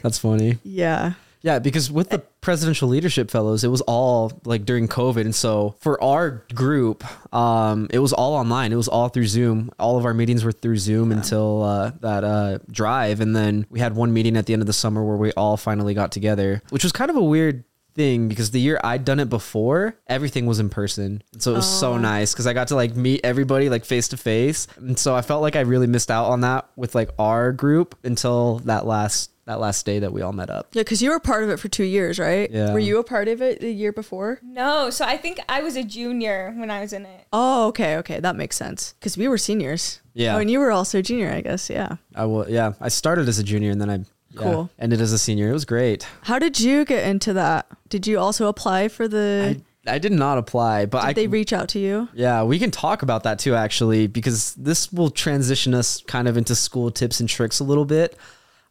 That's 0.02 0.18
funny. 0.20 0.58
yeah. 0.64 1.14
Yeah, 1.46 1.60
because 1.60 1.92
with 1.92 2.08
the 2.10 2.20
presidential 2.40 2.88
leadership 2.88 3.30
fellows, 3.30 3.66
it 3.66 3.68
was 3.68 3.82
all 3.82 4.32
like 4.46 4.64
during 4.64 4.88
COVID, 4.88 5.20
and 5.22 5.36
so 5.36 5.76
for 5.82 6.02
our 6.02 6.42
group, 6.56 7.04
um, 7.36 7.90
it 7.92 8.00
was 8.00 8.14
all 8.14 8.34
online. 8.36 8.72
It 8.72 8.78
was 8.78 8.88
all 8.88 9.10
through 9.10 9.28
Zoom. 9.28 9.70
All 9.78 9.98
of 9.98 10.06
our 10.06 10.14
meetings 10.14 10.46
were 10.46 10.54
through 10.54 10.78
Zoom 10.78 11.12
until 11.12 11.64
uh, 11.64 11.92
that 12.00 12.24
uh, 12.24 12.60
drive, 12.72 13.20
and 13.20 13.36
then 13.36 13.66
we 13.70 13.82
had 13.82 13.94
one 13.94 14.14
meeting 14.14 14.38
at 14.38 14.46
the 14.46 14.54
end 14.54 14.62
of 14.62 14.68
the 14.68 14.74
summer 14.74 15.04
where 15.04 15.18
we 15.18 15.34
all 15.34 15.58
finally 15.58 15.94
got 15.94 16.14
together, 16.14 16.62
which 16.70 16.84
was 16.84 16.94
kind 16.94 17.12
of 17.12 17.18
a 17.18 17.24
weird 17.24 17.66
thing 17.94 18.28
because 18.28 18.52
the 18.52 18.60
year 18.60 18.80
I'd 18.84 19.06
done 19.06 19.20
it 19.20 19.30
before, 19.30 19.96
everything 20.08 20.46
was 20.46 20.60
in 20.60 20.70
person, 20.70 21.24
so 21.38 21.52
it 21.52 21.56
was 21.56 21.80
so 21.80 21.98
nice 21.98 22.34
because 22.34 22.48
I 22.48 22.54
got 22.54 22.70
to 22.70 22.76
like 22.76 22.96
meet 22.96 23.22
everybody 23.24 23.70
like 23.70 23.86
face 23.86 24.08
to 24.10 24.18
face, 24.18 24.68
and 24.78 24.98
so 24.98 25.16
I 25.16 25.22
felt 25.22 25.42
like 25.42 25.56
I 25.56 25.62
really 25.62 25.88
missed 25.88 26.12
out 26.12 26.26
on 26.26 26.42
that 26.42 26.70
with 26.76 26.96
like 26.96 27.10
our 27.20 27.52
group 27.52 27.96
until 28.04 28.60
that 28.60 28.86
last 28.86 29.32
that 29.46 29.60
last 29.60 29.86
day 29.86 30.00
that 30.00 30.14
we 30.14 30.22
all 30.22 30.32
met 30.32 30.50
up. 30.50 30.70
Yeah, 30.74 30.84
because 30.84 31.02
you 31.02 31.10
were 31.10 31.20
part 31.20 31.44
of 31.44 31.50
it 31.50 31.60
for 31.60 31.68
two 31.68 31.84
years, 31.84 32.18
right? 32.18 32.50
Yeah. 32.50 32.72
Were 32.72 32.80
you 32.80 33.00
a 33.00 33.04
part 33.04 33.28
of 33.28 33.42
it 33.42 33.60
the 33.60 33.72
year 33.72 33.92
before? 33.92 34.40
No, 34.42 34.90
so 34.90 35.06
I 35.06 35.18
think 35.18 35.40
I 35.50 35.62
was 35.62 35.76
a 35.76 35.84
junior 35.84 36.54
when 36.56 36.72
I 36.72 36.82
was 36.82 36.94
in 36.94 37.06
it. 37.06 37.28
Oh, 37.34 37.68
okay, 37.68 37.98
okay, 37.98 38.20
that 38.20 38.36
makes 38.36 38.56
sense. 38.56 38.94
Because 39.00 39.18
we 39.18 39.28
were 39.28 39.38
seniors. 39.38 40.00
Yeah. 40.14 40.36
Oh, 40.36 40.40
and 40.40 40.50
you 40.50 40.60
were 40.60 40.72
also 40.72 41.00
a 41.00 41.02
junior, 41.02 41.32
I 41.32 41.42
guess. 41.42 41.70
Yeah. 41.70 41.98
I 42.16 42.26
will. 42.26 42.50
Yeah, 42.50 42.74
I 42.80 42.90
started 42.90 43.28
as 43.28 43.40
a 43.40 43.44
junior 43.44 43.72
and 43.72 43.82
then 43.82 43.90
I 43.90 44.00
yeah, 44.34 44.42
Cool. 44.42 44.70
ended 44.80 45.00
as 45.02 45.12
a 45.14 45.18
senior. 45.20 45.50
It 45.50 45.54
was 45.54 45.66
great. 45.66 46.08
How 46.24 46.40
did 46.40 46.60
you 46.60 46.86
get 46.86 47.08
into 47.08 47.34
that? 47.34 47.68
Did 47.90 48.08
you 48.08 48.20
also 48.20 48.48
apply 48.48 48.88
for 48.88 49.08
the? 49.08 49.62
I, 49.88 49.96
I 49.96 50.00
did 50.00 50.12
not 50.12 50.38
apply, 50.38 50.86
but 50.88 51.02
did 51.02 51.08
I 51.08 51.14
they 51.14 51.28
reach 51.28 51.54
out 51.54 51.70
to 51.70 51.80
you? 51.80 52.08
Yeah, 52.14 52.44
we 52.44 52.58
can 52.58 52.72
talk 52.72 53.02
about 53.04 53.24
that 53.24 53.38
too, 53.40 53.54
actually, 53.56 54.08
because 54.08 54.56
this 54.56 54.92
will 54.92 55.10
transition 55.10 55.74
us 55.74 56.02
kind 56.08 56.28
of 56.28 56.38
into 56.38 56.56
school 56.56 56.90
tips 56.92 57.20
and 57.20 57.28
tricks 57.30 57.60
a 57.60 57.64
little 57.64 57.86
bit. 57.86 58.18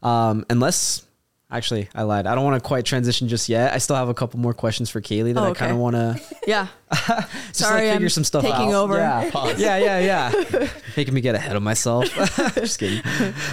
Um, 0.02 0.44
unless, 0.50 1.02
actually, 1.52 1.88
I 1.94 2.02
lied. 2.02 2.26
I 2.26 2.34
don't 2.34 2.44
want 2.44 2.60
to 2.62 2.66
quite 2.66 2.84
transition 2.84 3.28
just 3.28 3.48
yet. 3.48 3.72
I 3.72 3.78
still 3.78 3.96
have 3.96 4.08
a 4.08 4.14
couple 4.14 4.40
more 4.40 4.54
questions 4.54 4.90
for 4.90 5.00
Kaylei 5.00 5.34
that 5.34 5.40
Oh, 5.40 5.50
I 5.50 5.54
kind 5.54 5.70
of 5.70 5.78
want 5.78 5.94
to 5.96 6.20
Yeah. 6.46 6.66
just 6.92 7.54
Sorry, 7.54 7.86
like 7.86 7.92
figure 7.94 8.06
I'm 8.06 8.08
some 8.10 8.24
stuff 8.24 8.42
taking 8.42 8.72
out. 8.72 8.84
over. 8.84 8.96
Yeah, 8.96 9.30
yeah, 9.56 9.76
yeah, 9.78 9.98
yeah. 10.32 10.68
Making 10.96 11.14
me 11.14 11.20
get 11.22 11.34
ahead 11.34 11.56
of 11.56 11.62
myself. 11.62 12.04
just 12.54 12.78
kidding. 12.78 13.02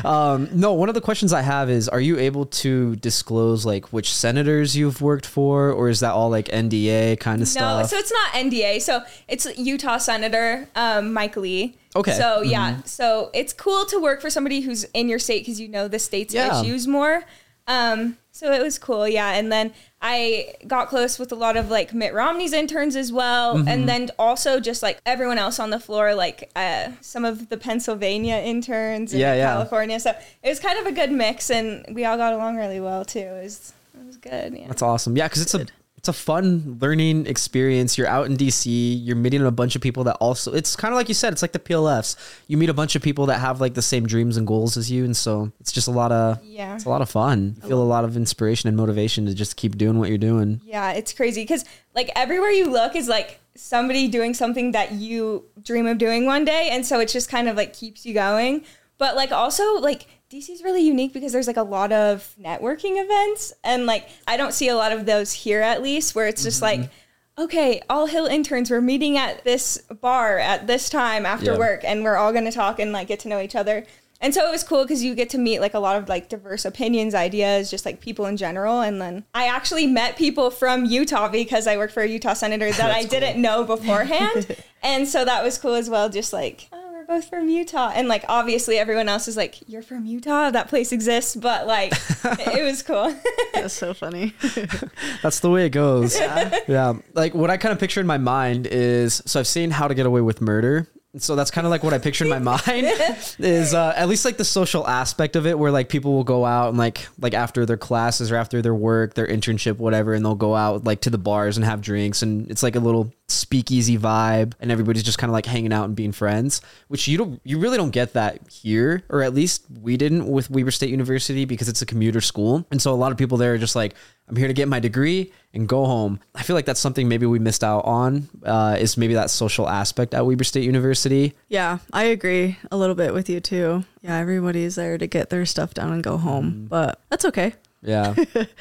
Um, 0.03 0.50
no, 0.51 0.74
one 0.74 0.89
of 0.89 0.96
the 0.96 1.01
questions 1.01 1.32
I 1.32 1.41
have 1.41 1.70
is: 1.70 1.88
Are 1.88 2.01
you 2.01 2.18
able 2.20 2.46
to 2.48 2.96
disclose 2.98 3.65
like 3.65 3.94
which 3.94 4.13
senators 4.13 4.75
you've 4.75 5.01
worked 5.01 5.25
for, 5.25 5.72
or 5.72 5.88
is 5.89 6.01
that 6.01 6.12
all 6.12 6.29
like 6.29 6.48
NDA 6.50 7.20
kind 7.20 7.36
of 7.41 7.48
No, 7.48 7.51
stuff? 7.51 7.82
No, 7.84 7.88
so 7.88 7.98
it's 7.98 8.12
not 8.12 8.32
NDA. 8.34 8.82
So 8.82 9.03
it's 9.29 9.48
Utah 9.58 9.98
Senator 9.98 10.68
um, 10.75 11.13
Mike 11.13 11.38
Lee. 11.38 11.77
Okay. 11.96 12.12
Mm-hmm. 12.12 12.20
So 12.22 12.41
yeah, 12.41 12.82
so 12.84 13.29
it's 13.34 13.53
cool 13.53 13.86
to 13.86 14.00
work 14.01 14.22
for 14.22 14.29
somebody 14.29 14.60
who's 14.62 14.84
in 14.94 15.08
your 15.08 15.20
state 15.20 15.44
because 15.46 15.60
you 15.62 15.68
know 15.70 15.88
the 15.88 16.00
state's 16.00 16.34
Yeah. 16.34 16.62
issues 16.62 16.88
more. 16.88 17.24
Um, 17.70 18.18
so 18.32 18.52
it 18.52 18.62
was 18.64 18.78
cool, 18.80 19.08
yeah. 19.08 19.34
And 19.34 19.52
then 19.52 19.74
I 20.02 20.54
got 20.66 20.88
close 20.90 21.20
with 21.20 21.32
a 21.32 21.36
lot 21.36 21.56
of 21.58 21.70
like 21.70 21.94
Mitt 21.94 22.14
Romney's 22.14 22.52
interns 22.54 22.96
as 22.96 23.12
well, 23.12 23.56
Mm-hmm. 23.58 23.68
and 23.68 23.88
then 23.88 24.10
also 24.18 24.60
just 24.60 24.82
like 24.82 25.00
everyone 25.06 25.38
else 25.38 25.60
on 25.60 25.70
the 25.70 25.80
floor, 25.80 26.16
like 26.16 26.50
uh, 26.56 26.92
some 27.02 27.26
of 27.26 27.50
the 27.50 27.58
Pennsylvania 27.58 28.36
interns 28.38 29.14
in 29.14 29.20
Yeah, 29.20 29.36
yeah. 29.36 29.54
California. 29.54 30.00
So 30.00 30.12
it 30.44 30.50
was 30.50 30.60
kind 30.60 30.80
of 30.80 30.86
a 30.88 30.92
good 30.92 31.12
mix, 31.12 31.50
and 31.52 31.86
we 31.94 32.06
all 32.06 32.18
got 32.18 32.34
along 32.34 32.58
really 32.58 32.80
well 32.80 33.06
too. 33.06 33.20
It 33.20 33.44
was 33.44 33.74
it 33.94 34.06
was 34.06 34.18
good. 34.18 34.58
Yeah. 34.58 34.68
That's 34.68 34.82
awesome. 34.82 35.16
Yeah, 35.18 35.28
because 35.28 35.42
it's 35.42 35.54
a 35.54 35.66
it's 36.00 36.08
a 36.08 36.13
fun 36.13 36.77
learning 36.79 37.27
experience. 37.27 37.98
You're 37.98 38.08
out 38.08 38.25
in 38.27 38.38
DC. 38.38 38.65
You're 39.06 39.18
meeting 39.18 39.46
a 39.46 39.51
bunch 39.51 39.75
of 39.75 39.82
people 39.82 40.06
that 40.06 40.15
also. 40.22 40.53
It's 40.53 40.77
kind 40.77 40.94
of 40.94 40.96
like 40.96 41.10
you 41.10 41.13
said. 41.13 41.34
It's 41.34 41.41
like 41.41 41.51
the 41.51 41.60
PLFs. 41.60 42.15
You 42.48 42.56
meet 42.56 42.70
a 42.70 42.74
bunch 42.74 42.96
of 42.96 43.01
people 43.01 43.25
that 43.25 43.39
have 43.39 43.60
like 43.60 43.74
the 43.74 43.82
same 43.82 44.08
dreams 44.08 44.38
and 44.38 44.48
goals 44.48 44.77
as 44.77 44.89
you, 44.89 45.03
and 45.03 45.15
so 45.15 45.51
it's 45.60 45.74
just 45.74 45.89
a 45.89 45.91
lot 45.91 46.13
of 46.13 46.41
Yeah. 46.41 46.75
It's 46.75 46.86
a 46.86 46.89
lot 46.89 47.01
of 47.01 47.10
fun. 47.10 47.58
You 47.62 47.68
feel 47.68 47.82
a 47.82 47.84
lot 47.84 48.06
of 48.06 48.15
inspiration 48.15 48.70
and 48.70 48.77
motivation 48.77 49.25
to 49.25 49.34
just 49.34 49.58
keep 49.58 49.77
doing 49.77 50.00
what 50.00 50.08
you're 50.08 50.18
doing. 50.18 50.62
Yeah, 50.63 50.94
it's 50.94 51.12
crazy 51.12 51.44
because 51.44 51.65
like 51.94 52.10
everywhere 52.15 52.51
you 52.51 52.72
look 52.72 52.96
is 52.96 53.10
like 53.10 53.41
somebody 53.56 54.08
doing 54.08 54.34
something 54.34 54.72
that 54.72 54.94
you 54.94 55.44
dream 55.62 55.86
of 55.86 55.98
doing 55.98 56.25
one 56.25 56.46
day, 56.46 56.70
and 56.72 56.86
so 56.86 57.01
it 57.01 57.10
just 57.10 57.29
kind 57.29 57.50
of 57.50 57.58
like 57.58 57.74
keeps 57.74 58.06
you 58.06 58.13
going. 58.13 58.63
But 58.98 59.18
like 59.18 59.34
also 59.34 59.74
like 59.82 60.08
DC's 60.30 60.64
really 60.64 60.82
unique 60.82 61.12
because 61.14 61.32
there's 61.32 61.48
like 61.48 61.58
a 61.58 61.64
lot 61.64 61.92
of 61.92 62.36
networking 62.40 63.04
events, 63.04 63.52
and 63.64 63.86
like 63.86 64.08
I 64.28 64.38
don't 64.38 64.54
see 64.54 64.68
a 64.70 64.76
lot 64.76 64.92
of 64.92 65.06
those 65.06 65.32
here 65.32 65.62
at 65.62 65.82
least, 65.82 66.16
where 66.16 66.28
it's 66.28 66.44
just 66.44 66.62
like. 66.62 66.80
Mm-hmm. 66.82 66.94
Okay, 67.38 67.82
all 67.90 68.06
Hill 68.06 68.26
interns, 68.26 68.70
we're 68.70 68.82
meeting 68.82 69.18
at 69.18 69.46
this 69.46 69.78
bar 70.02 70.40
at 70.40 70.68
this 70.68 70.90
time 70.90 71.26
after 71.26 71.54
Yeah. 71.54 71.58
work, 71.58 71.86
and 71.86 72.04
we're 72.04 72.18
all 72.18 72.34
gonna 72.34 72.52
talk 72.52 72.80
and 72.80 72.92
like 72.92 73.08
get 73.08 73.22
to 73.22 73.30
know 73.30 73.40
each 73.40 73.56
other. 73.56 73.86
And 74.20 74.34
so 74.34 74.46
it 74.46 74.52
was 74.52 74.62
cool 74.66 74.84
because 74.84 75.02
you 75.06 75.16
get 75.16 75.30
to 75.30 75.38
meet 75.38 75.60
like 75.62 75.74
a 75.74 75.80
lot 75.80 75.96
of 75.96 76.10
like 76.10 76.28
diverse 76.28 76.66
opinions, 76.66 77.16
ideas, 77.16 77.72
just 77.72 77.86
like 77.86 78.02
people 78.02 78.26
in 78.26 78.36
general. 78.36 78.82
And 78.82 79.02
then 79.02 79.24
I 79.34 79.48
actually 79.48 79.88
met 79.88 80.18
people 80.18 80.52
from 80.52 80.84
Utah 80.84 81.30
because 81.30 81.66
I 81.66 81.78
work 81.78 81.92
for 81.92 82.04
a 82.04 82.08
Utah 82.08 82.34
senator 82.34 82.70
that 82.74 82.92
I 82.96 83.06
didn't 83.06 83.42
know 83.42 83.64
beforehand. 83.64 84.58
and 84.84 85.08
so 85.08 85.24
that 85.24 85.42
was 85.42 85.58
cool 85.58 85.76
as 85.76 85.90
well. 85.90 86.10
Just 86.10 86.34
like, 86.34 86.70
both 87.10 87.28
from 87.28 87.50
Utah. 87.50 87.92
And 87.94 88.08
like, 88.08 88.24
obviously, 88.30 88.78
everyone 88.78 89.10
else 89.10 89.28
is 89.28 89.36
like, 89.36 89.68
you're 89.68 89.82
from 89.82 90.06
Utah? 90.06 90.51
That 90.51 90.70
place 90.70 90.92
exists. 90.92 91.36
But 91.36 91.66
like, 91.66 91.92
it 92.24 92.63
was 92.63 92.84
cool. 92.84 93.13
That's 93.54 93.74
so 93.74 93.96
funny. 93.96 94.36
That's 95.24 95.39
the 95.39 95.50
way 95.50 95.66
it 95.66 95.72
goes. 95.72 96.18
Yeah. 96.18 96.60
yeah. 96.68 96.94
Like 97.13 97.34
what 97.34 97.50
I 97.50 97.58
kind 97.58 97.74
of 97.74 97.80
picture 97.80 98.00
in 98.00 98.08
my 98.08 98.20
mind 98.20 98.68
is 98.68 99.24
so 99.25 99.39
I've 99.39 99.48
seen 99.48 99.72
How 99.72 99.88
to 99.88 99.96
Get 99.96 100.06
Away 100.06 100.22
with 100.22 100.39
Murder. 100.39 100.88
So 101.17 101.36
that's 101.36 101.50
kind 101.50 101.65
of 101.65 101.72
like 101.72 101.82
what 101.82 101.91
I 101.91 101.98
picture 101.98 102.24
in 102.24 102.30
my 102.30 102.38
mind 102.38 102.62
is 103.39 103.74
uh, 103.74 103.93
at 103.95 104.08
least 104.08 104.26
like 104.26 104.38
the 104.38 104.45
social 104.45 104.88
aspect 104.88 105.36
of 105.36 105.48
it 105.48 105.58
where 105.58 105.72
like 105.72 105.89
people 105.89 106.13
will 106.13 106.24
go 106.24 106.45
out 106.45 106.69
and 106.69 106.78
like 106.78 107.08
like 107.19 107.34
after 107.34 107.65
their 107.65 107.78
classes 107.78 108.32
or 108.32 108.36
after 108.36 108.62
their 108.62 108.76
work, 108.76 109.15
their 109.15 109.26
internship, 109.26 109.78
whatever, 109.78 110.13
and 110.13 110.24
they'll 110.24 110.36
go 110.36 110.56
out 110.56 110.84
like 110.84 111.02
to 111.02 111.10
the 111.10 111.17
bars 111.17 111.58
and 111.58 111.65
have 111.65 111.82
drinks 111.82 112.22
and 112.22 112.52
it's 112.52 112.62
like 112.62 112.76
a 112.76 112.80
little 112.80 113.12
speakeasy 113.32 113.98
vibe 113.98 114.54
and 114.60 114.72
everybody's 114.72 115.04
just 115.04 115.18
kind 115.18 115.30
of 115.30 115.34
like 115.34 115.46
hanging 115.46 115.74
out 115.74 115.86
and 115.86 115.96
being 115.96 116.12
friends, 116.12 116.62
which 116.88 117.08
you 117.08 117.18
don't 117.18 117.42
you 117.44 117.60
really 117.60 117.78
don't 117.78 117.92
get 117.92 118.13
that 118.13 118.39
here 118.50 119.04
or 119.10 119.22
at 119.22 119.34
least 119.34 119.65
we 119.82 119.98
didn't 119.98 120.28
with 120.28 120.50
Weber 120.50 120.72
State 120.72 120.89
University 120.89 121.46
because 121.46 121.70
it's 121.70 121.82
a 121.82 121.86
commuter 121.86 122.22
school. 122.22 122.65
And 122.72 122.82
so 122.82 122.94
a 122.94 122.96
lot 122.96 123.12
of 123.12 123.18
people 123.18 123.38
there 123.38 123.54
are 123.54 123.58
just 123.58 123.76
like 123.76 123.96
I'm 124.28 124.36
here 124.36 124.48
to 124.48 124.54
get 124.54 124.68
my 124.68 124.80
degree 124.80 125.32
and 125.54 125.68
go 125.68 125.86
home. 125.86 126.20
I 126.36 126.44
feel 126.44 126.56
like 126.56 126.65
that's 126.65 126.80
something 126.80 127.08
maybe 127.08 127.26
we 127.26 127.39
missed 127.39 127.63
out 127.63 127.86
on 127.86 128.30
uh, 128.44 128.78
is 128.80 128.96
maybe 128.98 129.15
that 129.15 129.32
social 129.32 129.68
aspect 129.68 130.13
at 130.13 130.26
Weber 130.26 130.44
State 130.44 130.63
University. 130.63 131.34
yeah, 131.48 131.80
I 131.92 132.04
agree 132.04 132.58
a 132.72 132.78
little 132.78 132.96
bit 132.96 133.13
with 133.13 133.30
you 133.30 133.39
too. 133.39 133.84
Yeah, 134.02 134.18
everybody's 134.18 134.76
there 134.76 134.98
to 134.98 135.08
get 135.08 135.30
their 135.30 135.46
stuff 135.46 135.74
done 135.74 135.92
and 135.92 136.04
go 136.04 136.18
home, 136.18 136.68
but 136.70 137.02
that's 137.10 137.26
okay. 137.26 137.56
Yeah. 137.82 138.13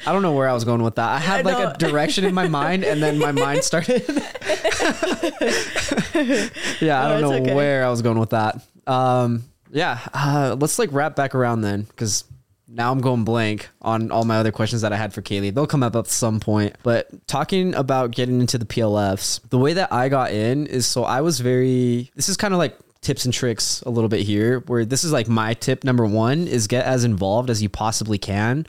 I 0.05 0.13
don't 0.13 0.21
know 0.21 0.33
where 0.33 0.47
I 0.47 0.53
was 0.53 0.63
going 0.63 0.81
with 0.81 0.95
that. 0.95 1.09
I 1.09 1.17
had 1.17 1.45
I 1.45 1.51
like 1.51 1.75
a 1.75 1.77
direction 1.77 2.25
in 2.25 2.33
my 2.33 2.47
mind 2.47 2.83
and 2.83 3.03
then 3.03 3.17
my 3.17 3.31
mind 3.31 3.63
started. 3.65 4.03
yeah, 6.79 7.03
I 7.03 7.09
don't 7.09 7.21
know 7.21 7.33
okay. 7.33 7.53
where 7.53 7.85
I 7.85 7.89
was 7.89 8.01
going 8.01 8.19
with 8.19 8.29
that. 8.31 8.61
Um, 8.87 9.43
yeah, 9.71 9.99
uh, 10.13 10.55
let's 10.59 10.79
like 10.79 10.89
wrap 10.91 11.15
back 11.15 11.35
around 11.35 11.61
then 11.61 11.83
because 11.83 12.23
now 12.67 12.91
I'm 12.91 13.01
going 13.01 13.23
blank 13.23 13.69
on 13.81 14.11
all 14.11 14.23
my 14.25 14.37
other 14.37 14.51
questions 14.51 14.83
that 14.83 14.93
I 14.93 14.97
had 14.97 15.13
for 15.13 15.21
Kaylei. 15.21 15.53
They'll 15.53 15.67
come 15.67 15.83
up 15.83 15.95
at 15.95 16.07
some 16.07 16.39
point. 16.39 16.75
But 16.83 17.27
talking 17.27 17.73
about 17.75 18.11
getting 18.11 18.39
into 18.39 18.57
the 18.57 18.65
PLFs, 18.65 19.41
the 19.49 19.57
way 19.57 19.73
that 19.73 19.91
I 19.91 20.09
got 20.09 20.31
in 20.31 20.67
is 20.67 20.85
so 20.85 21.03
I 21.03 21.21
was 21.21 21.39
very, 21.39 22.11
this 22.15 22.29
is 22.29 22.37
kind 22.37 22.53
of 22.53 22.57
like 22.57 22.77
tips 23.01 23.25
and 23.25 23.33
tricks 23.33 23.81
a 23.81 23.89
little 23.89 24.09
bit 24.09 24.21
here, 24.21 24.59
where 24.61 24.85
this 24.85 25.03
is 25.03 25.11
like 25.11 25.27
my 25.27 25.53
tip 25.55 25.83
number 25.83 26.05
one 26.05 26.47
is 26.47 26.67
get 26.67 26.85
as 26.85 27.03
involved 27.03 27.49
as 27.49 27.61
you 27.61 27.69
possibly 27.69 28.17
can 28.17 28.65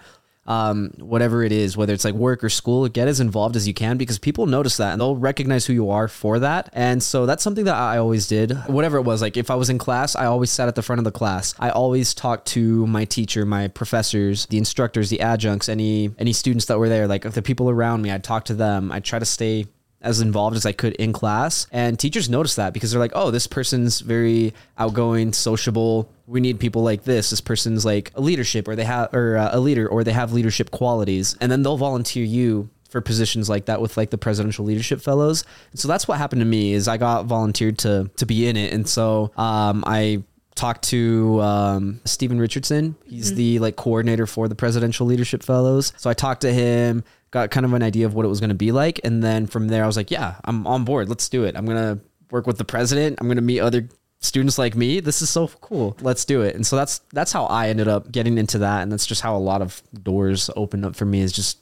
um, 0.50 0.90
whatever 0.98 1.44
it 1.44 1.52
is, 1.52 1.76
whether 1.76 1.92
it's 1.92 2.04
like 2.04 2.14
work 2.14 2.42
or 2.42 2.48
school, 2.48 2.88
get 2.88 3.06
as 3.06 3.20
involved 3.20 3.54
as 3.54 3.68
you 3.68 3.72
can 3.72 3.96
because 3.96 4.18
people 4.18 4.46
notice 4.46 4.78
that 4.78 4.90
and 4.90 5.00
they'll 5.00 5.14
recognize 5.14 5.64
who 5.64 5.72
you 5.72 5.90
are 5.90 6.08
for 6.08 6.40
that. 6.40 6.68
And 6.72 7.00
so 7.00 7.24
that's 7.24 7.44
something 7.44 7.66
that 7.66 7.76
I 7.76 7.98
always 7.98 8.26
did. 8.26 8.58
Whatever 8.66 8.96
it 8.96 9.02
was, 9.02 9.22
like 9.22 9.36
if 9.36 9.48
I 9.48 9.54
was 9.54 9.70
in 9.70 9.78
class, 9.78 10.16
I 10.16 10.24
always 10.24 10.50
sat 10.50 10.66
at 10.66 10.74
the 10.74 10.82
front 10.82 10.98
of 10.98 11.04
the 11.04 11.12
class. 11.12 11.54
I 11.60 11.70
always 11.70 12.14
talked 12.14 12.48
to 12.48 12.84
my 12.88 13.04
teacher, 13.04 13.46
my 13.46 13.68
professors, 13.68 14.46
the 14.46 14.58
instructors, 14.58 15.08
the 15.08 15.20
adjuncts, 15.20 15.68
any 15.68 16.10
any 16.18 16.32
students 16.32 16.64
that 16.64 16.80
were 16.80 16.88
there, 16.88 17.06
like 17.06 17.22
the 17.22 17.42
people 17.42 17.70
around 17.70 18.02
me. 18.02 18.10
I'd 18.10 18.24
talk 18.24 18.46
to 18.46 18.54
them. 18.54 18.90
I'd 18.90 19.04
try 19.04 19.20
to 19.20 19.24
stay 19.24 19.66
as 20.02 20.20
involved 20.20 20.56
as 20.56 20.64
I 20.64 20.72
could 20.72 20.94
in 20.94 21.12
class. 21.12 21.66
And 21.70 21.98
teachers 21.98 22.28
notice 22.28 22.54
that 22.56 22.72
because 22.72 22.90
they're 22.90 23.00
like, 23.00 23.12
oh, 23.14 23.30
this 23.30 23.46
person's 23.46 24.00
very 24.00 24.54
outgoing, 24.78 25.32
sociable. 25.32 26.10
We 26.30 26.40
need 26.40 26.60
people 26.60 26.82
like 26.82 27.04
this. 27.04 27.30
This 27.30 27.40
person's 27.40 27.84
like 27.84 28.12
a 28.14 28.20
leadership 28.20 28.68
or 28.68 28.76
they 28.76 28.84
have, 28.84 29.12
or 29.12 29.36
uh, 29.36 29.50
a 29.52 29.60
leader, 29.60 29.88
or 29.88 30.04
they 30.04 30.12
have 30.12 30.32
leadership 30.32 30.70
qualities. 30.70 31.36
And 31.40 31.50
then 31.50 31.62
they'll 31.62 31.76
volunteer 31.76 32.24
you 32.24 32.70
for 32.88 33.00
positions 33.00 33.48
like 33.48 33.66
that 33.66 33.80
with 33.80 33.96
like 33.96 34.10
the 34.10 34.18
presidential 34.18 34.64
leadership 34.64 35.00
fellows. 35.00 35.44
And 35.70 35.80
so 35.80 35.88
that's 35.88 36.08
what 36.08 36.18
happened 36.18 36.40
to 36.40 36.46
me 36.46 36.72
is 36.72 36.88
I 36.88 36.96
got 36.96 37.26
volunteered 37.26 37.78
to, 37.78 38.10
to 38.16 38.26
be 38.26 38.48
in 38.48 38.56
it. 38.56 38.72
And 38.72 38.88
so, 38.88 39.32
um, 39.36 39.84
I 39.86 40.22
talked 40.60 40.82
to 40.90 41.40
um, 41.40 42.00
Stephen 42.04 42.38
Richardson. 42.38 42.94
He's 43.06 43.34
the 43.34 43.58
like 43.60 43.76
coordinator 43.76 44.26
for 44.26 44.46
the 44.46 44.54
Presidential 44.54 45.06
Leadership 45.06 45.42
Fellows. 45.42 45.92
So 45.96 46.10
I 46.10 46.14
talked 46.14 46.42
to 46.42 46.52
him, 46.52 47.02
got 47.30 47.50
kind 47.50 47.64
of 47.64 47.72
an 47.72 47.82
idea 47.82 48.04
of 48.04 48.14
what 48.14 48.26
it 48.26 48.28
was 48.28 48.40
going 48.40 48.50
to 48.50 48.54
be 48.54 48.70
like, 48.70 49.00
and 49.02 49.22
then 49.22 49.46
from 49.46 49.68
there 49.68 49.84
I 49.84 49.86
was 49.86 49.96
like, 49.96 50.10
yeah, 50.10 50.34
I'm 50.44 50.66
on 50.66 50.84
board. 50.84 51.08
Let's 51.08 51.28
do 51.28 51.44
it. 51.44 51.56
I'm 51.56 51.64
gonna 51.64 52.00
work 52.30 52.46
with 52.46 52.58
the 52.58 52.64
president. 52.64 53.18
I'm 53.20 53.28
gonna 53.28 53.40
meet 53.40 53.60
other 53.60 53.88
students 54.20 54.58
like 54.58 54.74
me. 54.74 55.00
This 55.00 55.22
is 55.22 55.30
so 55.30 55.48
cool. 55.48 55.96
Let's 56.00 56.24
do 56.24 56.42
it. 56.42 56.54
And 56.54 56.66
so 56.66 56.76
that's 56.76 57.00
that's 57.12 57.32
how 57.32 57.46
I 57.46 57.68
ended 57.68 57.88
up 57.88 58.10
getting 58.12 58.38
into 58.38 58.58
that, 58.58 58.82
and 58.82 58.92
that's 58.92 59.06
just 59.06 59.20
how 59.22 59.36
a 59.36 59.38
lot 59.38 59.62
of 59.62 59.82
doors 60.02 60.50
opened 60.56 60.84
up 60.84 60.96
for 60.96 61.04
me. 61.04 61.20
Is 61.20 61.32
just 61.32 61.58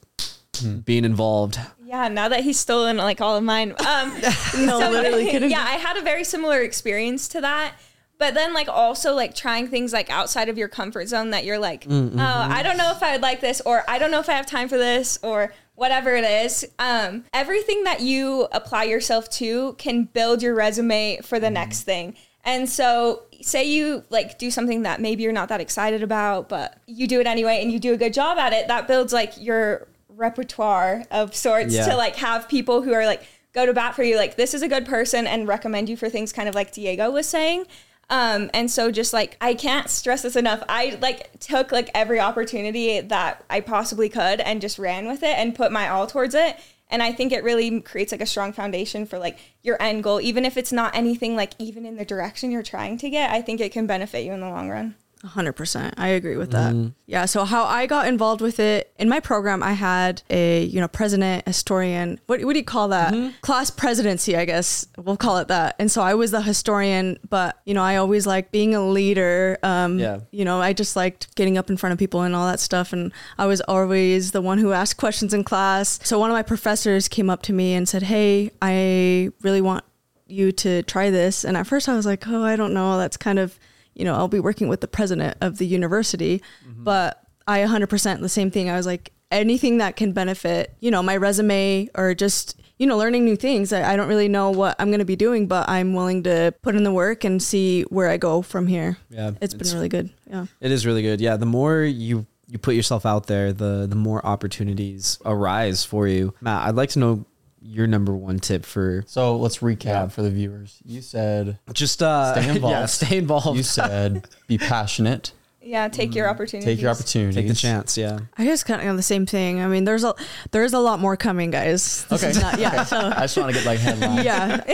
being 0.85 1.05
involved. 1.05 1.59
Yeah, 1.85 2.09
now 2.09 2.29
that 2.29 2.40
he's 2.40 2.59
stolen 2.59 2.97
like 2.97 3.21
all 3.21 3.37
of 3.37 3.44
mine. 3.44 3.75
Um, 3.87 4.12
No, 4.66 4.79
literally 4.90 5.31
kidding. 5.31 5.51
Yeah, 5.51 5.62
I 5.62 5.75
had 5.75 5.97
a 5.97 6.03
very 6.03 6.25
similar 6.25 6.61
experience 6.62 7.29
to 7.29 7.40
that. 7.40 7.75
But 8.18 8.35
then 8.35 8.53
like 8.53 8.68
also 8.68 9.14
like 9.14 9.37
trying 9.37 9.68
things 9.68 9.92
like 9.92 10.11
outside 10.11 10.49
of 10.49 10.59
your 10.59 10.66
comfort 10.66 11.07
zone 11.07 11.31
that 11.31 11.44
you're 11.44 11.61
like, 11.61 11.87
oh, 11.88 12.18
I 12.18 12.64
don't 12.64 12.77
know 12.77 12.90
if 12.90 13.01
I 13.01 13.12
would 13.12 13.23
like 13.23 13.40
this 13.40 13.61
or 13.61 13.85
I 13.87 14.01
don't 14.01 14.11
know 14.11 14.18
if 14.18 14.29
I 14.29 14.33
have 14.33 14.47
time 14.47 14.68
for 14.68 14.77
this 14.77 15.21
or 15.23 15.53
whatever 15.77 16.16
it 16.16 16.25
is. 16.25 16.66
Um, 16.81 17.25
everything 17.33 17.85
that 17.85 18.01
you 18.01 18.49
apply 18.51 18.85
yourself 18.85 19.31
to 19.31 19.75
can 19.75 20.03
build 20.05 20.42
your 20.42 20.57
resume 20.57 21.21
for 21.23 21.38
the 21.38 21.49
next 21.49 21.85
thing. 21.85 22.16
And 22.44 22.68
so, 22.68 23.22
say 23.42 23.64
you 23.64 24.05
like 24.11 24.38
do 24.38 24.51
something 24.51 24.83
that 24.83 25.01
maybe 25.01 25.22
you're 25.22 25.33
not 25.33 25.48
that 25.51 25.61
excited 25.61 26.03
about, 26.03 26.48
but 26.48 26.79
you 26.87 27.07
do 27.07 27.20
it 27.20 27.27
anyway 27.27 27.61
and 27.62 27.70
you 27.70 27.79
do 27.79 27.92
a 27.92 27.96
good 27.96 28.14
job 28.14 28.38
at 28.38 28.53
it, 28.53 28.68
that 28.68 28.88
builds 28.88 29.12
like 29.12 29.33
your 29.38 29.87
repertoire 30.09 31.05
of 31.11 31.35
sorts 31.35 31.74
Yeah. 31.74 31.87
to 31.88 31.96
like 31.96 32.16
have 32.16 32.48
people 32.48 32.83
who 32.83 32.92
are 32.92 33.07
like 33.07 33.22
go 33.53 33.64
to 33.66 33.72
bat 33.72 33.94
for 33.94 34.03
you 34.03 34.16
like 34.16 34.37
this 34.37 34.53
is 34.55 34.62
a 34.62 34.68
good 34.68 34.85
person 34.87 35.27
and 35.27 35.46
recommend 35.48 35.88
you 35.88 35.96
for 35.96 36.09
things 36.09 36.33
kind 36.33 36.48
of 36.48 36.55
like 36.55 36.72
Diego 36.72 37.11
was 37.11 37.29
saying. 37.29 37.66
Um, 38.11 38.51
and 38.55 38.70
so 38.70 38.90
just 38.90 39.12
like 39.12 39.37
I 39.40 39.55
can't 39.55 39.90
stress 39.90 40.22
this 40.22 40.35
enough. 40.35 40.62
I 40.68 40.98
like 41.03 41.38
took 41.40 41.70
like 41.70 41.90
every 41.94 42.18
opportunity 42.18 43.01
that 43.01 43.44
I 43.51 43.61
possibly 43.61 44.09
could 44.09 44.40
and 44.40 44.61
just 44.61 44.79
ran 44.79 45.07
with 45.07 45.22
it 45.22 45.37
and 45.38 45.55
put 45.55 45.70
my 45.70 45.88
all 45.88 46.07
towards 46.07 46.35
it. 46.35 46.57
And 46.90 47.03
I 47.03 47.12
think 47.12 47.33
it 47.33 47.44
really 47.44 47.81
creates 47.81 48.12
like 48.12 48.22
a 48.22 48.27
strong 48.27 48.53
foundation 48.53 49.05
for 49.05 49.18
like 49.18 49.38
your 49.62 49.81
end 49.81 50.03
goal, 50.03 50.20
even 50.20 50.44
if 50.44 50.57
it's 50.57 50.72
not 50.72 50.94
anything 50.96 51.37
like 51.37 51.53
even 51.59 51.85
in 51.85 51.96
the 51.96 52.05
direction 52.05 52.51
you're 52.51 52.62
trying 52.62 52.96
to 52.98 53.11
get. 53.11 53.31
I 53.31 53.42
think 53.42 53.61
it 53.61 53.72
can 53.72 53.87
benefit 53.87 54.24
you 54.24 54.33
in 54.33 54.40
the 54.40 54.48
long 54.48 54.70
run. 54.70 54.94
100%. 55.24 55.94
I 55.96 56.09
agree 56.09 56.37
with 56.37 56.52
that. 56.52 56.72
Mm-hmm. 56.72 56.88
Yeah. 57.07 57.24
So, 57.24 57.44
how 57.44 57.64
I 57.64 57.87
got 57.87 58.07
involved 58.07 58.40
with 58.40 58.61
it 58.61 58.92
in 58.98 59.09
my 59.09 59.20
program, 59.20 59.62
I 59.62 59.72
had 59.72 60.22
a, 60.31 60.64
you 60.64 60.81
know, 60.81 60.88
president, 60.88 61.46
historian. 61.46 62.20
What, 62.26 62.44
what 62.44 62.52
do 62.52 62.59
you 62.59 62.64
call 62.64 62.88
that? 62.88 63.12
Mm-hmm. 63.12 63.31
Class 63.40 63.70
presidency, 63.70 64.37
I 64.37 64.44
guess 64.44 64.87
we'll 64.96 65.16
call 65.16 65.38
it 65.38 65.48
that. 65.48 65.74
And 65.78 65.90
so 65.90 66.02
I 66.02 66.14
was 66.14 66.31
the 66.31 66.42
historian, 66.42 67.18
but, 67.28 67.61
you 67.64 67.74
know, 67.74 67.83
I 67.83 67.96
always 67.96 68.26
like 68.26 68.52
being 68.52 68.74
a 68.74 68.87
leader. 68.88 69.59
Um, 69.62 69.98
Yeah. 69.98 70.20
You 70.31 70.44
know, 70.44 70.61
I 70.61 70.72
just 70.72 70.94
liked 70.94 71.35
getting 71.35 71.59
up 71.59 71.68
in 71.70 71.76
front 71.76 71.92
of 71.92 71.98
people 71.98 72.22
and 72.22 72.35
all 72.35 72.46
that 72.46 72.61
stuff. 72.61 72.92
And 72.92 73.12
I 73.38 73.46
was 73.46 73.61
always 73.62 74.31
the 74.33 74.42
one 74.42 74.59
who 74.59 74.72
asked 74.72 74.98
questions 74.98 75.35
in 75.35 75.44
class. 75.44 75.98
So, 76.04 76.18
one 76.18 76.31
of 76.31 76.35
my 76.35 76.42
professors 76.42 77.09
came 77.09 77.28
up 77.28 77.42
to 77.42 77.52
me 77.52 77.74
and 77.74 77.88
said, 77.88 78.04
Hey, 78.04 78.50
I 78.62 79.31
really 79.42 79.61
want 79.61 79.85
you 80.31 80.52
to 80.52 80.83
try 80.83 81.11
this. 81.11 81.44
And 81.44 81.57
at 81.57 81.66
first 81.66 81.88
I 81.88 81.96
was 81.96 82.07
like, 82.07 82.28
oh, 82.28 82.42
I 82.44 82.54
don't 82.54 82.74
know. 82.74 82.98
That's 82.98 83.16
kind 83.16 83.38
of, 83.38 83.59
you 83.98 84.04
know, 84.04 84.14
I'll 84.14 84.28
be 84.28 84.40
working 84.40 84.68
with 84.68 84.80
the 84.80 84.88
president 84.88 85.37
of 85.40 85.58
the 85.58 85.66
university. 85.66 86.42
Mm-hmm. 86.66 86.84
But 86.84 87.22
I 87.46 87.61
100% 87.61 88.20
the 88.20 88.28
same 88.28 88.50
thing. 88.50 88.70
I 88.70 88.76
was 88.76 88.87
like, 88.87 89.12
anything 89.30 89.78
that 89.78 89.96
can 89.96 90.12
benefit, 90.12 90.74
you 90.80 90.90
know, 90.90 91.02
my 91.02 91.16
resume 91.16 91.88
or 91.94 92.14
just, 92.14 92.61
you 92.78 92.87
know, 92.87 92.96
learning 92.96 93.24
new 93.24 93.37
things. 93.37 93.72
I, 93.72 93.92
I 93.92 93.96
don't 93.96 94.08
really 94.08 94.28
know 94.28 94.50
what 94.50 94.76
I'm 94.78 94.88
going 94.88 95.00
to 95.00 95.04
be 95.04 95.16
doing, 95.16 95.46
but 95.46 95.68
I'm 95.68 95.94
willing 95.94 96.22
to 96.24 96.54
put 96.62 96.74
in 96.74 96.84
the 96.84 96.92
work 96.92 97.24
and 97.24 97.42
see 97.42 97.82
where 97.82 98.08
I 98.08 98.16
go 98.16 98.42
from 98.42 98.66
here. 98.66 98.96
Yeah, 99.11 99.32
it's 99.40 99.54
been 99.54 99.68
really 99.74 99.88
good. 99.88 100.11
Yeah. 100.30 100.46
It 100.61 100.70
is 100.70 100.87
really 100.87 101.02
good. 101.02 101.20
Yeah, 101.20 101.37
the 101.37 101.46
more 101.46 101.82
you 101.82 102.26
you 102.50 102.58
put 102.58 102.74
yourself 102.74 103.04
out 103.04 103.26
there, 103.26 103.52
the 103.52 103.87
the 103.88 103.96
more 103.96 104.24
opportunities 104.24 105.18
arise 105.24 105.84
for 105.84 106.08
you. 106.08 106.34
Matt, 106.40 106.66
I'd 106.66 106.76
like 106.76 106.90
to 106.90 106.98
know 106.98 107.26
your 107.68 107.87
number 107.87 108.14
one 108.14 108.38
tip 108.38 108.64
for 108.64 109.04
So 109.07 109.37
let's 109.37 109.59
recap 109.59 109.85
Yeah. 109.85 110.09
for 110.09 110.22
the 110.22 110.31
viewers. 110.31 110.78
You 110.85 111.02
said 111.02 111.59
just 111.72 112.02
uh 112.02 112.33
stay 112.40 112.48
involved. 112.57 112.72
Yeah, 112.72 112.87
stay 112.87 113.18
involved. 113.18 113.57
You 113.57 113.62
said 113.62 114.26
be 114.46 114.57
passionate, 114.72 115.33
Yeah, 115.61 115.88
take 115.88 116.14
your 116.14 116.28
opportunity. 116.31 116.64
take 116.64 116.81
your 116.81 116.90
opportunities. 116.90 117.35
Take 117.35 117.48
the 117.48 117.54
chance. 117.54 117.98
Yeah. 117.98 118.20
I 118.38 118.44
just 118.46 118.64
kind 118.64 118.88
of 118.88 118.96
the 118.96 119.02
same 119.02 119.26
thing. 119.26 119.61
I 119.61 119.66
mean, 119.66 119.85
there's 119.85 120.02
a 120.04 120.14
there's 120.50 120.72
a 120.72 120.78
lot 120.78 120.98
more 120.98 121.16
coming, 121.16 121.50
guys. 121.50 122.04
This 122.04 122.22
Okay. 122.24 122.31
is 122.31 122.40
not, 122.40 122.59
yeah. 122.59 122.85
So, 122.85 122.96
I 122.98 123.20
just 123.22 123.37
want 123.37 123.50
to 123.52 123.59
get 123.59 123.66
like 123.66 123.78
headlines. 123.81 124.24
yeah. 124.31 124.64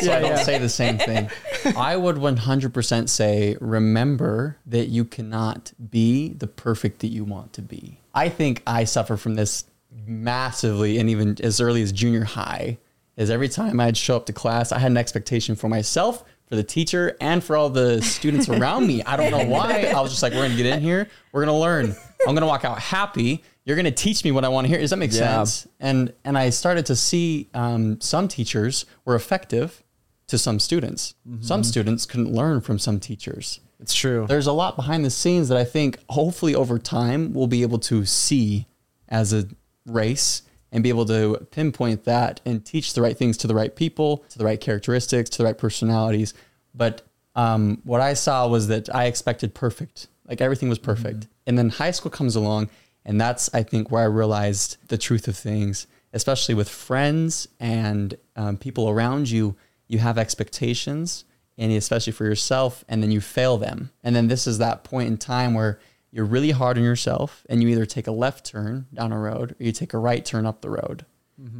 so 0.00 0.12
I 0.12 0.20
don't 0.20 0.38
say 0.38 0.58
the 0.58 0.68
same 0.68 0.98
thing. 0.98 1.28
I 1.76 1.96
would 1.96 2.16
100% 2.16 3.08
say 3.08 3.56
remember 3.60 4.56
that 4.66 4.86
you 4.88 5.04
cannot 5.04 5.72
be 5.90 6.28
the 6.28 6.46
perfect 6.46 7.00
that 7.00 7.08
you 7.08 7.24
want 7.24 7.52
to 7.54 7.62
be. 7.62 7.98
I 8.14 8.28
think 8.28 8.62
I 8.66 8.84
suffer 8.84 9.16
from 9.16 9.34
this 9.34 9.64
massively 10.04 10.98
and 10.98 11.08
even 11.08 11.36
as 11.42 11.60
early 11.60 11.82
as 11.82 11.92
junior 11.92 12.24
high 12.24 12.78
is 13.16 13.30
every 13.30 13.48
time 13.48 13.80
I'd 13.80 13.96
show 13.96 14.16
up 14.16 14.26
to 14.26 14.32
class, 14.32 14.72
I 14.72 14.78
had 14.78 14.90
an 14.90 14.96
expectation 14.98 15.56
for 15.56 15.68
myself, 15.68 16.22
for 16.46 16.54
the 16.56 16.62
teacher, 16.62 17.16
and 17.20 17.42
for 17.42 17.56
all 17.56 17.70
the 17.70 18.02
students 18.02 18.48
around 18.48 18.86
me. 18.86 19.02
I 19.04 19.16
don't 19.16 19.30
know 19.30 19.44
why. 19.46 19.84
I 19.96 20.00
was 20.00 20.10
just 20.10 20.22
like, 20.22 20.32
we're 20.34 20.42
gonna 20.42 20.56
get 20.56 20.66
in 20.66 20.80
here, 20.80 21.08
we're 21.32 21.44
gonna 21.44 21.58
learn. 21.58 21.94
I'm 22.26 22.34
gonna 22.34 22.46
walk 22.46 22.64
out 22.64 22.78
happy. 22.78 23.42
You're 23.64 23.76
gonna 23.76 23.90
teach 23.90 24.22
me 24.22 24.32
what 24.32 24.44
I 24.44 24.48
want 24.48 24.66
to 24.66 24.68
hear. 24.68 24.78
Does 24.78 24.90
that 24.90 24.96
make 24.98 25.12
Yeah. 25.12 25.42
sense? 25.44 25.66
And 25.80 26.12
and 26.24 26.36
I 26.36 26.50
started 26.50 26.86
to 26.86 26.96
see 26.96 27.48
um, 27.54 28.00
some 28.00 28.28
teachers 28.28 28.84
were 29.04 29.14
effective 29.14 29.82
to 30.28 30.36
some 30.38 30.58
students. 30.58 31.14
Some 31.40 31.62
students 31.64 32.04
couldn't 32.04 32.32
learn 32.32 32.60
from 32.60 32.78
some 32.78 32.98
teachers. 33.00 33.60
It's 33.80 33.94
true. 33.94 34.26
There's 34.28 34.46
a 34.48 34.52
lot 34.52 34.74
behind 34.76 35.04
the 35.04 35.10
scenes 35.10 35.48
that 35.48 35.56
I 35.58 35.64
think 35.64 35.98
hopefully 36.10 36.54
over 36.54 36.78
time 36.78 37.32
we'll 37.32 37.46
be 37.46 37.62
able 37.62 37.78
to 37.80 38.04
see 38.04 38.66
as 39.08 39.32
a 39.32 39.46
race 39.86 40.42
and 40.72 40.82
be 40.82 40.88
able 40.88 41.06
to 41.06 41.46
pinpoint 41.50 42.04
that 42.04 42.40
and 42.44 42.64
teach 42.64 42.92
the 42.92 43.02
right 43.02 43.16
things 43.16 43.36
to 43.38 43.46
the 43.46 43.54
right 43.54 43.74
people, 43.74 44.24
to 44.28 44.38
the 44.38 44.44
right 44.44 44.60
characteristics, 44.60 45.30
to 45.30 45.38
the 45.38 45.44
right 45.44 45.56
personalities. 45.56 46.34
But 46.74 47.02
um, 47.34 47.80
what 47.84 48.00
I 48.00 48.14
saw 48.14 48.48
was 48.48 48.68
that 48.68 48.94
I 48.94 49.04
expected 49.04 49.54
perfect, 49.54 50.08
like 50.28 50.40
everything 50.40 50.68
was 50.68 50.78
perfect. 50.78 51.28
And 51.46 51.56
then 51.56 51.68
high 51.68 51.92
school 51.92 52.10
comes 52.10 52.34
along, 52.34 52.68
and 53.04 53.20
that's, 53.20 53.48
I 53.54 53.62
think, 53.62 53.90
where 53.90 54.02
I 54.02 54.06
realized 54.06 54.76
the 54.88 54.98
truth 54.98 55.28
of 55.28 55.36
things, 55.36 55.86
especially 56.12 56.54
with 56.54 56.68
friends 56.68 57.46
and 57.60 58.16
um, 58.34 58.56
people 58.56 58.88
around 58.88 59.30
you. 59.30 59.56
You 59.86 59.98
have 59.98 60.18
expectations 60.18 61.24
and 61.58 61.72
especially 61.72 62.12
for 62.12 62.24
yourself, 62.24 62.84
and 62.88 63.02
then 63.02 63.10
you 63.10 63.20
fail 63.20 63.56
them. 63.56 63.90
And 64.04 64.14
then 64.14 64.28
this 64.28 64.46
is 64.46 64.58
that 64.58 64.84
point 64.84 65.08
in 65.08 65.16
time 65.16 65.54
where 65.54 65.78
you're 66.16 66.24
really 66.24 66.50
hard 66.50 66.78
on 66.78 66.82
yourself, 66.82 67.44
and 67.50 67.62
you 67.62 67.68
either 67.68 67.84
take 67.84 68.06
a 68.06 68.10
left 68.10 68.46
turn 68.46 68.86
down 68.94 69.12
a 69.12 69.18
road 69.18 69.52
or 69.52 69.64
you 69.64 69.70
take 69.70 69.92
a 69.92 69.98
right 69.98 70.24
turn 70.24 70.46
up 70.46 70.62
the 70.62 70.70
road, 70.70 71.04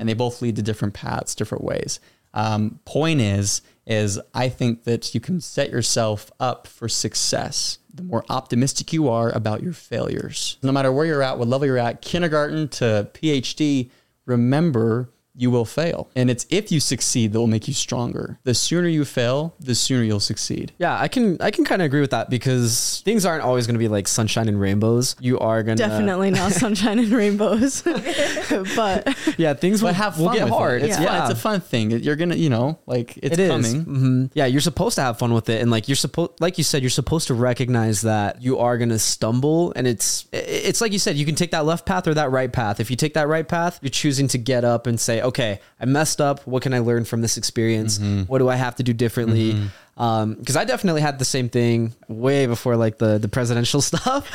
and 0.00 0.08
they 0.08 0.14
both 0.14 0.40
lead 0.40 0.56
to 0.56 0.62
different 0.62 0.94
paths, 0.94 1.34
different 1.34 1.62
ways. 1.62 2.00
Um, 2.32 2.80
point 2.86 3.20
is, 3.20 3.60
is 3.86 4.18
I 4.32 4.48
think 4.48 4.84
that 4.84 5.14
you 5.14 5.20
can 5.20 5.42
set 5.42 5.68
yourself 5.70 6.32
up 6.40 6.66
for 6.66 6.88
success. 6.88 7.80
The 7.92 8.02
more 8.02 8.24
optimistic 8.30 8.94
you 8.94 9.10
are 9.10 9.30
about 9.30 9.62
your 9.62 9.74
failures, 9.74 10.56
no 10.62 10.72
matter 10.72 10.90
where 10.90 11.04
you're 11.04 11.22
at, 11.22 11.38
what 11.38 11.48
level 11.48 11.66
you're 11.66 11.76
at, 11.76 12.00
kindergarten 12.00 12.68
to 12.68 13.10
PhD, 13.12 13.90
remember 14.24 15.10
you 15.36 15.50
will 15.50 15.64
fail. 15.64 16.08
And 16.16 16.30
it's 16.30 16.46
if 16.50 16.72
you 16.72 16.80
succeed 16.80 17.32
that 17.32 17.38
will 17.38 17.46
make 17.46 17.68
you 17.68 17.74
stronger. 17.74 18.38
The 18.44 18.54
sooner 18.54 18.88
you 18.88 19.04
fail, 19.04 19.54
the 19.60 19.74
sooner 19.74 20.02
you'll 20.02 20.20
succeed. 20.20 20.72
Yeah, 20.78 20.98
I 20.98 21.08
can 21.08 21.36
I 21.40 21.50
can 21.50 21.64
kind 21.64 21.82
of 21.82 21.86
agree 21.86 22.00
with 22.00 22.10
that 22.10 22.30
because 22.30 23.02
things 23.04 23.26
aren't 23.26 23.42
always 23.42 23.66
going 23.66 23.74
to 23.74 23.78
be 23.78 23.88
like 23.88 24.08
sunshine 24.08 24.48
and 24.48 24.60
rainbows. 24.60 25.16
You 25.20 25.38
are 25.38 25.62
going 25.62 25.76
to 25.76 25.82
Definitely 25.82 26.30
not 26.30 26.52
sunshine 26.64 26.98
and 26.98 27.08
rainbows. 27.08 27.82
but 28.76 29.16
Yeah, 29.36 29.54
things 29.54 29.82
will 29.82 29.92
have 29.92 30.14
fun 30.16 30.24
will 30.24 30.32
get 30.32 30.48
hard. 30.48 30.82
It. 30.82 30.90
It's 30.90 31.00
yeah. 31.00 31.06
fun. 31.06 31.30
It's 31.30 31.38
a 31.38 31.42
fun 31.42 31.60
thing. 31.60 31.90
You're 31.90 32.16
gonna, 32.16 32.36
you 32.36 32.50
know, 32.50 32.78
like 32.86 33.16
it's 33.18 33.34
It 33.34 33.40
is. 33.40 33.50
coming. 33.50 33.84
Mhm. 33.84 34.30
Yeah, 34.34 34.46
you're 34.46 34.60
supposed 34.60 34.96
to 34.96 35.02
have 35.02 35.18
fun 35.18 35.32
with 35.34 35.48
it, 35.48 35.60
and 35.60 35.70
like 35.70 35.88
you're 35.88 35.96
supposed, 35.96 36.32
like 36.40 36.58
you 36.58 36.64
said, 36.64 36.82
you're 36.82 36.90
supposed 36.90 37.26
to 37.28 37.34
recognize 37.34 38.02
that 38.02 38.42
you 38.42 38.58
are 38.58 38.78
gonna 38.78 38.98
stumble, 38.98 39.72
and 39.76 39.86
it's 39.86 40.26
it's 40.32 40.80
like 40.80 40.92
you 40.92 40.98
said, 40.98 41.16
you 41.16 41.26
can 41.26 41.34
take 41.34 41.50
that 41.50 41.64
left 41.64 41.86
path 41.86 42.06
or 42.06 42.14
that 42.14 42.30
right 42.30 42.52
path. 42.52 42.80
If 42.80 42.90
you 42.90 42.96
take 42.96 43.14
that 43.14 43.28
right 43.28 43.46
path, 43.46 43.78
you're 43.82 43.90
choosing 43.90 44.28
to 44.28 44.38
get 44.38 44.64
up 44.64 44.86
and 44.86 44.98
say, 44.98 45.20
okay, 45.26 45.60
I 45.80 45.84
messed 45.84 46.20
up. 46.20 46.46
What 46.46 46.62
can 46.62 46.74
I 46.74 46.80
learn 46.80 47.04
from 47.04 47.20
this 47.20 47.36
experience? 47.36 47.98
Mm-hmm. 47.98 48.22
What 48.22 48.38
do 48.38 48.48
I 48.48 48.56
have 48.56 48.76
to 48.76 48.82
do 48.82 48.92
differently? 48.92 49.52
Mm-hmm. 49.52 50.02
Um, 50.02 50.34
because 50.34 50.56
I 50.56 50.64
definitely 50.64 51.00
had 51.00 51.18
the 51.18 51.24
same 51.24 51.48
thing 51.48 51.94
way 52.08 52.46
before 52.46 52.76
like 52.76 52.98
the 52.98 53.18
the 53.18 53.28
presidential 53.28 53.80
stuff, 53.90 54.28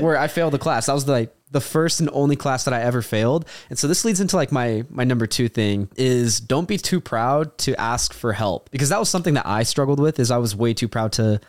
where 0.00 0.16
I 0.16 0.28
failed 0.28 0.52
the 0.52 0.58
class. 0.58 0.86
That 0.86 0.94
was 0.94 1.06
like 1.06 1.34
the 1.50 1.60
first 1.60 2.00
and 2.00 2.10
only 2.12 2.36
class 2.36 2.64
that 2.64 2.74
I 2.74 2.82
ever 2.82 3.00
failed. 3.00 3.46
And 3.70 3.78
so 3.78 3.86
this 3.86 4.04
leads 4.04 4.20
into 4.20 4.36
like 4.36 4.50
my 4.50 4.84
my 4.90 5.04
number 5.04 5.26
2 5.26 5.48
thing 5.48 5.88
is 5.96 6.40
don't 6.40 6.66
be 6.66 6.78
too 6.78 7.00
proud 7.00 7.56
to 7.58 7.80
ask 7.80 8.12
for 8.12 8.32
help 8.32 8.70
because 8.70 8.88
that 8.88 8.98
was 8.98 9.08
something 9.08 9.34
that 9.34 9.46
I 9.46 9.62
struggled 9.62 10.00
with 10.00 10.18
is 10.18 10.30
I 10.30 10.38
was 10.38 10.56
way 10.56 10.74
too 10.74 10.88
proud 10.88 11.12
to 11.12 11.40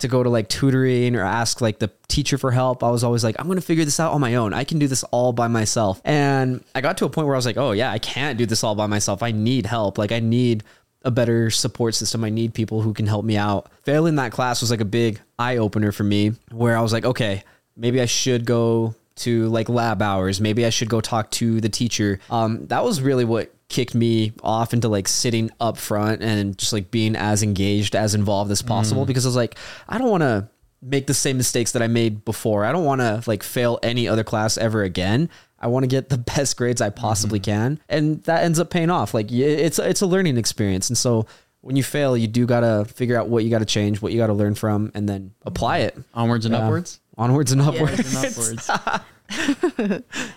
to 0.00 0.08
go 0.08 0.22
to 0.22 0.28
like 0.28 0.48
tutoring 0.48 1.16
or 1.16 1.22
ask 1.22 1.60
like 1.60 1.78
the 1.78 1.90
teacher 2.08 2.38
for 2.38 2.50
help. 2.50 2.82
I 2.82 2.90
was 2.90 3.04
always 3.04 3.24
like 3.24 3.36
I'm 3.38 3.46
going 3.46 3.58
to 3.58 3.64
figure 3.64 3.84
this 3.84 4.00
out 4.00 4.12
on 4.12 4.20
my 4.20 4.34
own. 4.34 4.52
I 4.52 4.64
can 4.64 4.78
do 4.78 4.86
this 4.86 5.02
all 5.04 5.32
by 5.32 5.48
myself. 5.48 6.00
And 6.04 6.64
I 6.74 6.80
got 6.80 6.98
to 6.98 7.04
a 7.04 7.10
point 7.10 7.26
where 7.26 7.36
I 7.36 7.38
was 7.38 7.46
like, 7.46 7.56
"Oh 7.56 7.72
yeah, 7.72 7.90
I 7.90 7.98
can't 7.98 8.38
do 8.38 8.46
this 8.46 8.64
all 8.64 8.74
by 8.74 8.86
myself. 8.86 9.22
I 9.22 9.32
need 9.32 9.66
help. 9.66 9.98
Like 9.98 10.12
I 10.12 10.20
need 10.20 10.64
a 11.02 11.10
better 11.10 11.50
support 11.50 11.94
system. 11.94 12.24
I 12.24 12.30
need 12.30 12.54
people 12.54 12.82
who 12.82 12.92
can 12.92 13.06
help 13.06 13.24
me 13.24 13.36
out. 13.36 13.70
Failing 13.84 14.16
that 14.16 14.32
class 14.32 14.60
was 14.60 14.70
like 14.70 14.80
a 14.80 14.86
big 14.86 15.20
eye 15.38 15.56
opener 15.56 15.92
for 15.92 16.04
me 16.04 16.32
where 16.50 16.76
I 16.76 16.82
was 16.82 16.92
like, 16.92 17.04
okay, 17.04 17.42
maybe 17.76 18.00
I 18.00 18.06
should 18.06 18.44
go 18.44 18.94
to 19.16 19.48
like 19.48 19.68
lab 19.68 20.02
hours. 20.02 20.40
Maybe 20.40 20.66
I 20.66 20.70
should 20.70 20.88
go 20.88 21.00
talk 21.00 21.30
to 21.32 21.60
the 21.60 21.68
teacher. 21.68 22.20
Um, 22.30 22.66
that 22.66 22.84
was 22.84 23.00
really 23.00 23.24
what 23.24 23.52
kicked 23.70 23.94
me 23.94 24.32
off 24.42 24.74
into 24.74 24.88
like 24.88 25.08
sitting 25.08 25.50
up 25.60 25.78
front 25.78 26.22
and 26.22 26.58
just 26.58 26.74
like 26.74 26.90
being 26.90 27.16
as 27.16 27.42
engaged, 27.42 27.96
as 27.96 28.14
involved 28.14 28.50
as 28.50 28.60
possible 28.60 29.04
mm. 29.04 29.06
because 29.06 29.24
I 29.24 29.28
was 29.28 29.36
like, 29.36 29.56
I 29.88 29.96
don't 29.96 30.10
want 30.10 30.22
to 30.22 30.48
make 30.82 31.06
the 31.06 31.14
same 31.14 31.36
mistakes 31.36 31.72
that 31.72 31.82
I 31.82 31.86
made 31.86 32.24
before. 32.24 32.64
I 32.64 32.72
don't 32.72 32.84
want 32.84 33.00
to 33.00 33.22
like 33.26 33.42
fail 33.42 33.78
any 33.82 34.06
other 34.08 34.24
class 34.24 34.58
ever 34.58 34.82
again. 34.82 35.30
I 35.58 35.68
want 35.68 35.84
to 35.84 35.88
get 35.88 36.08
the 36.08 36.18
best 36.36 36.56
grades 36.56 36.82
I 36.82 36.90
possibly 36.90 37.38
mm-hmm. 37.38 37.50
can, 37.50 37.80
and 37.88 38.22
that 38.24 38.44
ends 38.44 38.58
up 38.58 38.70
paying 38.70 38.90
off. 38.90 39.14
Like 39.14 39.30
it's 39.32 39.78
it's 39.78 40.02
a 40.02 40.06
learning 40.06 40.36
experience, 40.36 40.90
and 40.90 40.98
so 40.98 41.26
when 41.62 41.76
you 41.76 41.82
fail, 41.82 42.16
you 42.16 42.26
do 42.26 42.46
gotta 42.46 42.86
figure 42.86 43.18
out 43.18 43.28
what 43.28 43.44
you 43.44 43.50
gotta 43.50 43.66
change, 43.66 44.00
what 44.00 44.12
you 44.12 44.18
gotta 44.18 44.32
learn 44.32 44.54
from, 44.54 44.90
and 44.94 45.08
then 45.08 45.32
apply 45.44 45.78
it 45.78 45.96
Onwards 46.14 46.46
and 46.46 46.54
Yeah. 46.54 46.64
upwards. 46.64 47.00
onwards 47.18 47.52
and 47.52 47.60
upwards. 47.60 48.14
And 48.14 48.26
upwards. 48.26 48.70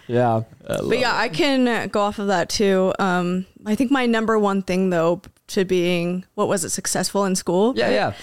Yeah. 0.08 0.44
But 0.66 0.98
yeah, 0.98 1.14
I 1.16 1.28
can 1.30 1.68
uh, 1.68 1.88
go 1.88 2.02
off 2.02 2.20
of 2.20 2.28
that 2.28 2.48
too. 2.50 2.94
Um, 2.98 3.46
I 3.66 3.76
think 3.76 3.92
my 3.92 4.06
number 4.06 4.40
one 4.40 4.62
thing 4.62 4.90
though 4.92 5.22
to 5.48 5.66
being 5.66 6.26
what 6.36 6.48
was 6.48 6.64
it 6.64 6.70
successful 6.70 7.26
in 7.26 7.36
school? 7.36 7.74
Yeah, 7.76 7.90
yeah. 7.90 8.14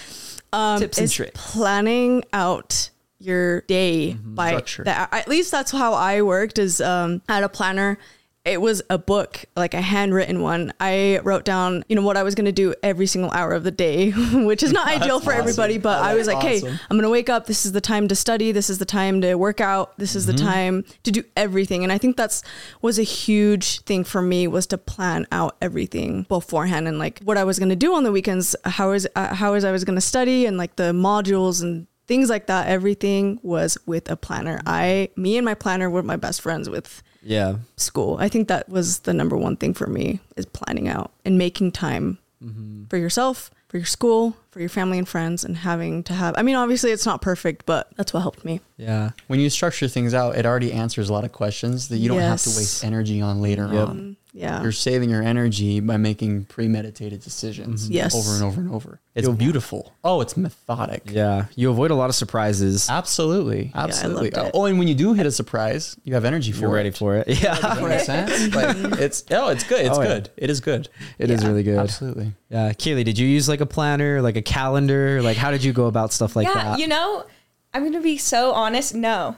um, 0.51 0.79
Tips 0.79 0.97
and 0.97 1.05
is 1.05 1.13
tricks. 1.13 1.39
planning 1.39 2.23
out 2.33 2.89
your 3.19 3.61
day 3.61 4.13
by 4.13 4.49
Structure. 4.49 4.83
that. 4.85 5.09
At 5.13 5.27
least 5.27 5.51
that's 5.51 5.71
how 5.71 5.93
I 5.93 6.23
worked. 6.23 6.57
Is 6.57 6.81
um, 6.81 7.21
I 7.29 7.35
had 7.35 7.43
a 7.43 7.49
planner. 7.49 7.99
It 8.43 8.59
was 8.59 8.81
a 8.89 8.97
book, 8.97 9.45
like 9.55 9.75
a 9.75 9.81
handwritten 9.81 10.41
one. 10.41 10.73
I 10.79 11.19
wrote 11.23 11.45
down, 11.45 11.83
you 11.87 11.95
know, 11.95 12.01
what 12.01 12.17
I 12.17 12.23
was 12.23 12.33
going 12.33 12.45
to 12.45 12.51
do 12.51 12.73
every 12.81 13.05
single 13.05 13.29
hour 13.29 13.53
of 13.53 13.63
the 13.63 13.69
day, 13.69 14.09
which 14.33 14.63
is 14.63 14.71
not 14.71 14.87
ideal 14.87 15.19
for 15.19 15.31
awesome. 15.31 15.41
everybody. 15.41 15.77
But 15.77 16.01
I 16.01 16.15
was 16.15 16.25
like, 16.25 16.41
That's 16.41 16.61
hey. 16.61 16.67
I'm 16.67 16.97
going 16.97 17.03
to 17.03 17.09
wake 17.09 17.29
up. 17.29 17.45
This 17.45 17.67
is 17.67 17.71
the 17.71 17.81
time 17.81 18.07
to 18.07 18.15
study. 18.15 18.51
This 18.51 18.69
is 18.69 18.79
the 18.79 18.85
time 18.85 19.21
to 19.21 19.35
work 19.35 19.61
out. 19.61 19.95
This 19.99 20.15
is 20.15 20.25
the 20.25 20.33
time 20.33 20.85
to 21.03 21.11
do 21.11 21.23
everything. 21.37 21.83
And 21.83 21.91
I 21.93 21.99
think 21.99 22.17
that's 22.17 22.41
was 22.81 22.97
a 22.97 23.03
huge 23.03 23.81
thing 23.81 24.03
for 24.03 24.23
me 24.23 24.47
was 24.47 24.65
to 24.67 24.77
plan 24.77 25.27
out 25.31 25.55
everything 25.61 26.23
beforehand 26.23 26.87
and 26.87 26.97
like 26.97 27.19
what 27.23 27.37
I 27.37 27.43
was 27.43 27.59
going 27.59 27.69
to 27.69 27.75
do 27.75 27.93
on 27.93 28.03
the 28.03 28.11
weekends, 28.11 28.55
how 28.65 28.91
is 28.91 29.07
uh, 29.15 29.35
how 29.35 29.53
is 29.53 29.63
I 29.63 29.71
was 29.71 29.83
going 29.83 29.97
to 29.97 30.01
study 30.01 30.47
and 30.47 30.57
like 30.57 30.77
the 30.77 30.93
modules 30.93 31.61
and 31.61 31.85
things 32.07 32.27
like 32.27 32.47
that. 32.47 32.67
Everything 32.67 33.39
was 33.43 33.77
with 33.85 34.09
a 34.09 34.15
planner. 34.15 34.61
I, 34.65 35.09
me 35.15 35.37
and 35.37 35.45
my 35.45 35.53
planner 35.53 35.89
were 35.89 36.01
my 36.01 36.15
best 36.15 36.41
friends 36.41 36.67
with 36.69 37.03
Yeah. 37.23 37.55
school. 37.77 38.17
I 38.19 38.29
think 38.29 38.47
that 38.47 38.67
was 38.69 38.99
the 38.99 39.13
number 39.13 39.37
one 39.37 39.55
thing 39.55 39.73
for 39.73 39.87
me 39.87 40.19
is 40.35 40.45
planning 40.45 40.87
out 40.87 41.11
and 41.23 41.37
making 41.37 41.71
time 41.71 42.17
mm-hmm. 42.43 42.85
for 42.85 42.97
yourself, 42.97 43.51
for 43.67 43.77
your 43.77 43.85
school, 43.85 44.35
for 44.49 44.59
your 44.59 44.69
family 44.69 44.97
and 44.97 45.07
friends, 45.07 45.43
and 45.43 45.55
having 45.57 46.03
to 46.03 46.13
have. 46.13 46.35
I 46.37 46.41
mean, 46.41 46.55
obviously, 46.55 46.91
it's 46.91 47.05
not 47.05 47.21
perfect, 47.21 47.65
but 47.65 47.89
that's 47.95 48.13
what 48.13 48.21
helped 48.21 48.43
me. 48.43 48.59
Yeah. 48.77 49.11
When 49.27 49.39
you 49.39 49.49
structure 49.49 49.87
things 49.87 50.13
out, 50.13 50.35
it 50.35 50.45
already 50.45 50.73
answers 50.73 51.09
a 51.09 51.13
lot 51.13 51.23
of 51.23 51.31
questions 51.31 51.87
that 51.89 51.97
you 51.97 52.09
don't 52.09 52.19
have 52.19 52.41
to 52.41 52.49
waste 52.49 52.83
energy 52.83 53.21
on 53.21 53.41
later 53.41 53.69
Yep. 53.71 53.87
on. 53.87 54.17
Yeah. 54.33 54.61
You're 54.63 54.71
saving 54.71 55.09
your 55.09 55.21
energy 55.21 55.81
by 55.81 55.97
making 55.97 56.45
premeditated 56.45 57.21
decisions 57.21 57.83
mm-hmm. 57.83 57.93
Yes. 57.93 58.15
over 58.15 58.33
and 58.35 58.43
over 58.43 58.61
and 58.61 58.71
over. 58.73 59.01
It's 59.13 59.25
You'll- 59.27 59.35
beautiful. 59.35 59.93
Oh, 60.05 60.21
it's 60.21 60.37
methodic. 60.37 61.03
Yeah. 61.11 61.47
You 61.55 61.69
avoid 61.69 61.91
a 61.91 61.95
lot 61.95 62.09
of 62.09 62.15
surprises. 62.15 62.89
Absolutely. 62.89 63.71
I 63.73 63.83
Absolutely. 63.83 64.29
loved 64.31 64.47
it. 64.47 64.51
oh, 64.53 64.65
and 64.65 64.79
when 64.79 64.87
you 64.87 64.95
do 64.95 65.13
hit 65.13 65.25
a 65.25 65.31
surprise, 65.31 65.97
you 66.05 66.13
have 66.13 66.23
energy 66.23 66.53
for 66.53 66.61
You're 66.61 66.69
it. 66.71 66.75
ready 66.75 66.91
for 66.91 67.17
it. 67.17 67.27
Yeah. 67.41 67.55
Does 67.55 67.61
that 67.61 67.83
make 67.83 67.99
sense? 68.01 68.55
Like 68.55 68.75
it's 69.01 69.25
oh, 69.31 69.49
it's 69.49 69.63
good. 69.65 69.85
It's 69.85 69.97
Oh, 69.97 70.01
yeah. 70.01 70.07
good. 70.07 70.29
It 70.37 70.49
is 70.49 70.61
good. 70.61 70.87
It 71.19 71.29
is 71.29 71.45
really 71.45 71.63
good. 71.63 71.77
Absolutely. 71.77 72.31
Yeah. 72.49 72.71
Kaylei, 72.71 73.03
did 73.03 73.17
you 73.19 73.27
use 73.27 73.49
like 73.49 73.59
a 73.61 73.65
planner, 73.65 74.21
like 74.21 74.37
a 74.37 74.41
calendar? 74.41 75.21
Like, 75.21 75.35
how 75.37 75.51
did 75.51 75.63
you 75.63 75.73
go 75.73 75.87
about 75.87 76.13
stuff 76.13 76.35
like 76.37 76.47
yeah, 76.47 76.53
that? 76.53 76.79
you 76.79 76.87
know, 76.87 77.25
I'm 77.73 77.83
gonna 77.83 78.01
be 78.01 78.17
so 78.17 78.53
honest. 78.53 78.95
No. 78.95 79.35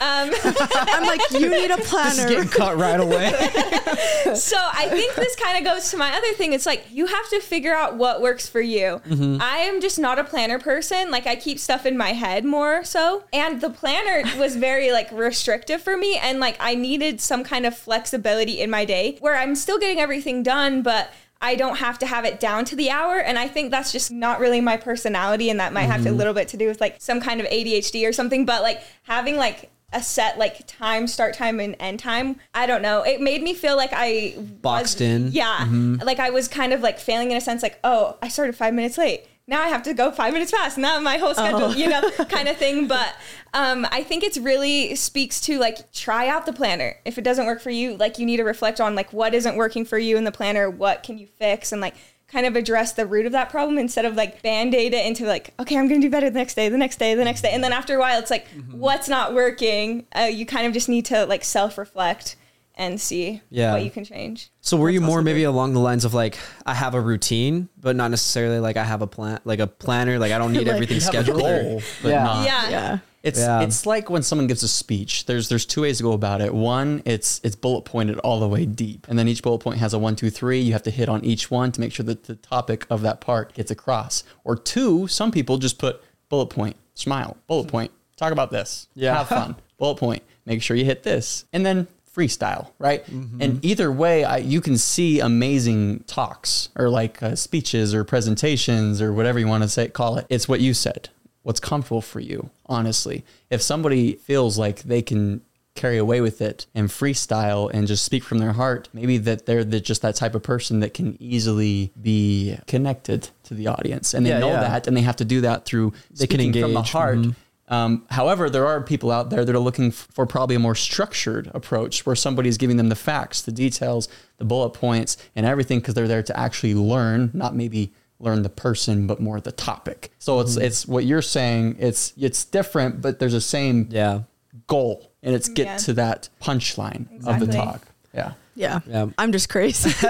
Um, 0.00 0.30
I'm 0.44 1.06
like, 1.06 1.20
you 1.32 1.48
need 1.48 1.70
a 1.70 1.76
this 1.76 1.86
is 1.86 1.90
planner. 1.90 2.28
getting 2.28 2.48
cut 2.48 2.76
right 2.76 3.00
away. 3.00 3.30
so 4.34 4.56
I 4.58 4.88
think 4.90 5.14
this 5.14 5.36
kind 5.36 5.58
of 5.58 5.72
goes 5.72 5.90
to 5.90 5.96
my 5.96 6.14
other 6.16 6.32
thing. 6.34 6.52
It's 6.52 6.66
like 6.66 6.86
you 6.90 7.06
have 7.06 7.28
to 7.30 7.40
figure 7.40 7.74
out 7.74 7.96
what 7.96 8.20
works 8.20 8.48
for 8.48 8.60
you. 8.60 9.00
I 9.40 9.58
am 9.58 9.80
just 9.80 9.98
not 9.98 10.18
a 10.18 10.24
planner 10.24 10.58
person. 10.58 11.10
Like 11.10 11.26
I 11.26 11.36
keep 11.36 11.58
stuff 11.58 11.86
in 11.86 11.96
my 11.96 12.12
head 12.12 12.44
more 12.44 12.84
so. 12.84 13.24
And 13.32 13.60
the 13.60 13.70
planner 13.70 14.22
was 14.38 14.56
very 14.56 14.92
like 14.92 15.10
restrictive 15.12 15.82
for 15.82 15.96
me 15.96 16.16
and 16.18 16.40
like 16.40 16.56
I 16.60 16.74
needed 16.74 17.20
some 17.20 17.44
kind 17.44 17.66
of 17.66 17.76
flexibility 17.76 18.60
in 18.60 18.70
my 18.70 18.84
day 18.84 19.16
where 19.20 19.36
I'm 19.36 19.54
still 19.54 19.78
getting 19.78 20.00
everything 20.00 20.42
done 20.42 20.82
but 20.82 21.12
I 21.40 21.54
don't 21.54 21.76
have 21.76 21.98
to 21.98 22.06
have 22.06 22.24
it 22.24 22.40
down 22.40 22.64
to 22.66 22.76
the 22.76 22.90
hour 22.90 23.18
and 23.18 23.38
I 23.38 23.46
think 23.46 23.70
that's 23.70 23.92
just 23.92 24.10
not 24.10 24.40
really 24.40 24.60
my 24.60 24.76
personality 24.76 25.50
and 25.50 25.60
that 25.60 25.72
might 25.72 25.82
have 25.82 26.02
to, 26.04 26.10
a 26.10 26.12
little 26.12 26.32
bit 26.32 26.48
to 26.48 26.56
do 26.56 26.66
with 26.66 26.80
like 26.80 26.96
some 26.98 27.20
kind 27.20 27.40
of 27.40 27.46
ADHD 27.46 28.08
or 28.08 28.12
something 28.12 28.46
but 28.46 28.62
like 28.62 28.82
having 29.02 29.36
like 29.36 29.70
a 29.92 30.02
set 30.02 30.36
like 30.36 30.66
time 30.66 31.06
start 31.06 31.34
time 31.34 31.60
and 31.60 31.76
end 31.78 31.98
time. 32.00 32.36
I 32.54 32.66
don't 32.66 32.82
know. 32.82 33.02
It 33.02 33.20
made 33.20 33.42
me 33.42 33.54
feel 33.54 33.76
like 33.76 33.90
i 33.92 34.34
Boxed 34.60 34.96
was- 34.96 35.00
in. 35.08 35.32
yeah. 35.32 35.66
Like 36.04 36.18
i 36.18 36.30
was 36.30 36.48
kind 36.48 36.72
of 36.72 36.80
like 36.80 36.98
failing 36.98 37.30
in 37.30 37.36
a 37.36 37.40
sense 37.40 37.62
like 37.62 37.78
oh 37.84 38.16
i 38.20 38.28
started 38.28 38.56
five 38.56 38.74
minutes 38.74 38.98
late. 38.98 39.26
Now 39.48 39.62
i 39.62 39.68
have 39.68 39.84
to 39.84 39.94
go 39.94 40.10
five 40.10 40.32
minutes 40.32 40.50
fast. 40.50 40.76
Now 40.76 40.98
my 40.98 41.18
whole 41.18 41.34
schedule 41.34 41.72
you 41.74 41.88
know 41.88 42.10
kind 42.28 42.48
of 42.48 42.56
thing. 42.56 42.88
But 42.88 43.14
um, 43.54 43.86
i 43.92 44.02
think 44.02 44.24
it's 44.24 44.36
really 44.38 44.94
speaks 44.96 45.40
to 45.42 45.58
like 45.58 45.92
try 45.92 46.26
out 46.28 46.46
the 46.46 46.52
planner. 46.52 46.96
If 47.04 47.16
it 47.16 47.22
doesn't 47.22 47.46
work 47.46 47.60
for 47.60 47.70
you 47.70 47.96
like 47.96 48.18
you 48.18 48.26
need 48.26 48.38
to 48.38 48.44
reflect 48.44 48.80
on 48.80 48.96
like 48.96 49.12
what 49.12 49.34
isn't 49.34 49.56
working 49.56 49.84
for 49.84 49.98
you 49.98 50.16
in 50.16 50.24
the 50.24 50.32
planner 50.32 50.68
what 50.68 51.04
can 51.04 51.16
you 51.16 51.26
fix? 51.28 51.70
And 51.70 51.80
like 51.80 51.94
kind 52.28 52.44
of 52.46 52.56
address 52.56 52.92
the 52.92 53.06
root 53.06 53.24
of 53.26 53.32
that 53.32 53.48
problem 53.50 53.78
instead 53.78 54.04
of 54.04 54.16
like 54.16 54.42
band-aid 54.42 54.92
it 54.92 55.06
into 55.06 55.24
like 55.24 55.54
okay 55.60 55.76
i'm 55.78 55.86
gonna 55.88 56.00
do 56.00 56.10
better 56.10 56.28
the 56.28 56.38
next 56.38 56.54
day 56.54 56.68
the 56.68 56.76
next 56.76 56.96
day 56.98 57.14
the 57.14 57.24
next 57.24 57.40
day 57.42 57.50
and 57.52 57.62
then 57.62 57.72
after 57.72 57.94
a 57.96 57.98
while 58.00 58.18
it's 58.18 58.30
like 58.30 58.46
what's 58.72 59.08
not 59.08 59.32
working 59.34 60.04
uh, 60.16 60.22
you 60.22 60.44
kind 60.44 60.66
of 60.66 60.72
just 60.72 60.88
need 60.88 61.04
to 61.04 61.24
like 61.26 61.44
self-reflect 61.44 62.36
and 62.78 63.00
see 63.00 63.40
Yeah. 63.48 63.72
what 63.72 63.84
you 63.84 63.90
can 63.90 64.04
change 64.04 64.50
So 64.60 64.76
were 64.76 64.90
you 64.90 65.00
more 65.00 65.22
maybe 65.22 65.44
along 65.44 65.72
the 65.72 65.80
lines 65.80 66.04
of 66.04 66.12
like 66.14 66.36
I 66.66 66.74
have 66.74 66.94
a 66.94 67.00
routine, 67.00 67.68
but 67.80 67.96
not 67.96 68.10
necessarily 68.10 68.58
like 68.58 68.76
I 68.76 68.84
have 68.84 69.00
a 69.00 69.06
plan, 69.06 69.40
like 69.46 69.60
a 69.60 69.66
planner. 69.66 70.18
Like 70.18 70.30
I 70.32 70.36
don't 70.36 70.52
need 70.52 70.66
Like, 70.66 70.74
everything 70.74 70.96
You 70.96 71.02
have 71.04 71.14
a 71.14 71.16
scheduled. 71.24 71.40
or- 71.42 71.62
goal, 71.62 71.82
but 72.02 72.08
Yeah. 72.10 72.24
not- 72.24 72.44
yeah 72.44 72.68
yeah. 72.68 72.98
It's 73.26 73.38
Yeah. 73.40 73.60
it's 73.62 73.84
like 73.86 74.08
when 74.08 74.22
someone 74.22 74.46
gives 74.46 74.62
a 74.62 74.68
speech. 74.68 75.26
There's 75.26 75.48
there's 75.48 75.66
two 75.66 75.82
ways 75.82 75.96
to 75.98 76.04
go 76.04 76.12
about 76.12 76.40
it. 76.40 76.54
One, 76.54 77.02
it's 77.04 77.40
it's 77.42 77.56
bullet 77.56 77.82
pointed 77.84 78.18
all 78.20 78.38
the 78.40 78.48
way 78.48 78.64
deep, 78.66 79.06
and 79.08 79.18
then 79.18 79.26
each 79.28 79.42
bullet 79.42 79.58
point 79.58 79.78
has 79.78 79.92
a 79.92 79.98
one, 79.98 80.14
two, 80.16 80.30
three. 80.30 80.60
You 80.60 80.72
have 80.72 80.84
to 80.84 80.90
hit 80.90 81.08
on 81.08 81.24
each 81.24 81.50
one 81.50 81.72
to 81.72 81.80
make 81.80 81.92
sure 81.92 82.06
that 82.06 82.24
the 82.24 82.36
topic 82.36 82.86
of 82.88 83.02
that 83.02 83.20
part 83.20 83.52
gets 83.54 83.70
across. 83.70 84.22
Or 84.44 84.54
two, 84.56 85.06
some 85.08 85.30
people 85.32 85.58
just 85.58 85.78
put 85.78 86.00
bullet 86.28 86.46
point, 86.46 86.76
smile, 86.94 87.36
bullet 87.48 87.68
point, 87.68 87.90
talk 88.16 88.32
about 88.32 88.50
this, 88.50 88.86
Yeah. 88.94 89.14
have 89.18 89.28
fun, 89.28 89.56
bullet 89.78 89.96
point, 89.96 90.22
make 90.44 90.62
sure 90.62 90.76
you 90.76 90.84
hit 90.84 91.02
this, 91.02 91.44
and 91.52 91.66
then 91.66 91.88
freestyle, 92.16 92.68
right? 92.78 93.06
And 93.08 93.62
either 93.62 93.92
way, 93.92 94.24
I, 94.24 94.38
you 94.38 94.62
can 94.62 94.78
see 94.78 95.20
amazing 95.20 96.04
talks 96.06 96.70
or 96.74 96.88
like 96.88 97.22
uh, 97.22 97.34
speeches 97.36 97.92
or 97.94 98.04
presentations 98.04 99.02
or 99.02 99.12
whatever 99.12 99.38
you 99.38 99.46
want 99.46 99.64
to 99.64 99.68
say, 99.68 99.88
call 99.88 100.16
it. 100.16 100.26
It's 100.30 100.48
what 100.48 100.60
you 100.60 100.72
said. 100.72 101.10
What's 101.46 101.60
comfortable 101.60 102.00
for 102.02 102.18
you, 102.18 102.50
honestly. 102.66 103.24
If 103.50 103.62
somebody 103.62 104.14
feels 104.14 104.58
like 104.58 104.82
they 104.82 105.00
can 105.00 105.42
carry 105.76 105.96
away 105.96 106.20
with 106.20 106.40
it 106.40 106.66
and 106.74 106.88
freestyle 106.88 107.70
and 107.72 107.86
just 107.86 108.04
speak 108.04 108.24
from 108.24 108.38
their 108.38 108.54
heart, 108.54 108.88
maybe 108.92 109.16
that 109.18 109.46
they're 109.46 109.62
the, 109.62 109.78
just 109.78 110.02
that 110.02 110.16
type 110.16 110.34
of 110.34 110.42
person 110.42 110.80
that 110.80 110.92
can 110.92 111.16
easily 111.20 111.92
be 112.02 112.58
connected 112.66 113.28
to 113.44 113.54
the 113.54 113.68
audience. 113.68 114.12
And 114.12 114.26
they 114.26 114.30
Yeah, 114.30 114.40
know 114.40 114.48
yeah. 114.50 114.60
that 114.62 114.88
and 114.88 114.96
they 114.96 115.02
have 115.02 115.14
to 115.16 115.24
do 115.24 115.40
that 115.42 115.64
through 115.64 115.92
They 116.18 116.26
can 116.26 116.40
speaking 116.40 116.52
from 116.62 116.72
the 116.72 116.78
engage. 116.80 116.90
heart. 116.90 117.18
Mhm. 117.18 117.34
Um, 117.68 118.02
however, 118.10 118.50
there 118.50 118.66
are 118.66 118.80
people 118.80 119.12
out 119.12 119.30
there 119.30 119.44
that 119.44 119.54
are 119.54 119.60
looking 119.60 119.92
for 119.92 120.26
probably 120.26 120.56
a 120.56 120.58
more 120.58 120.74
structured 120.74 121.48
approach 121.54 122.04
where 122.04 122.16
somebody 122.16 122.48
is 122.48 122.58
giving 122.58 122.76
them 122.76 122.88
the 122.88 122.96
facts, 122.96 123.40
the 123.42 123.52
details, 123.52 124.08
the 124.38 124.44
bullet 124.44 124.70
points, 124.70 125.16
and 125.36 125.46
everything 125.46 125.78
because 125.78 125.94
they're 125.94 126.08
there 126.08 126.24
to 126.24 126.36
actually 126.36 126.74
learn, 126.74 127.30
not 127.34 127.54
maybe 127.54 127.92
learn 128.18 128.42
the 128.42 128.48
person, 128.48 129.06
but 129.06 129.20
more 129.20 129.40
the 129.40 129.52
topic. 129.52 130.12
So 130.18 130.40
it's 130.40 130.52
mm-hmm. 130.56 130.64
it's 130.64 130.86
what 130.86 131.04
you're 131.04 131.22
saying. 131.22 131.76
It's 131.78 132.12
it's 132.16 132.44
different, 132.44 133.00
but 133.02 133.18
there's 133.18 133.34
a 133.34 133.40
same 133.40 133.88
Yeah. 133.90 134.22
goal, 134.66 135.12
and 135.22 135.34
it's 135.34 135.48
get 135.48 135.66
Yeah. 135.66 135.76
to 135.78 135.92
that 135.94 136.28
punchline 136.42 137.26
of 137.26 137.40
the 137.40 137.46
talk. 137.46 137.82
Yeah. 138.14 138.32
Yeah. 138.56 138.80
Yeah. 138.88 139.06
I'm 139.18 139.30
just 139.32 139.48
crazy. 139.48 139.90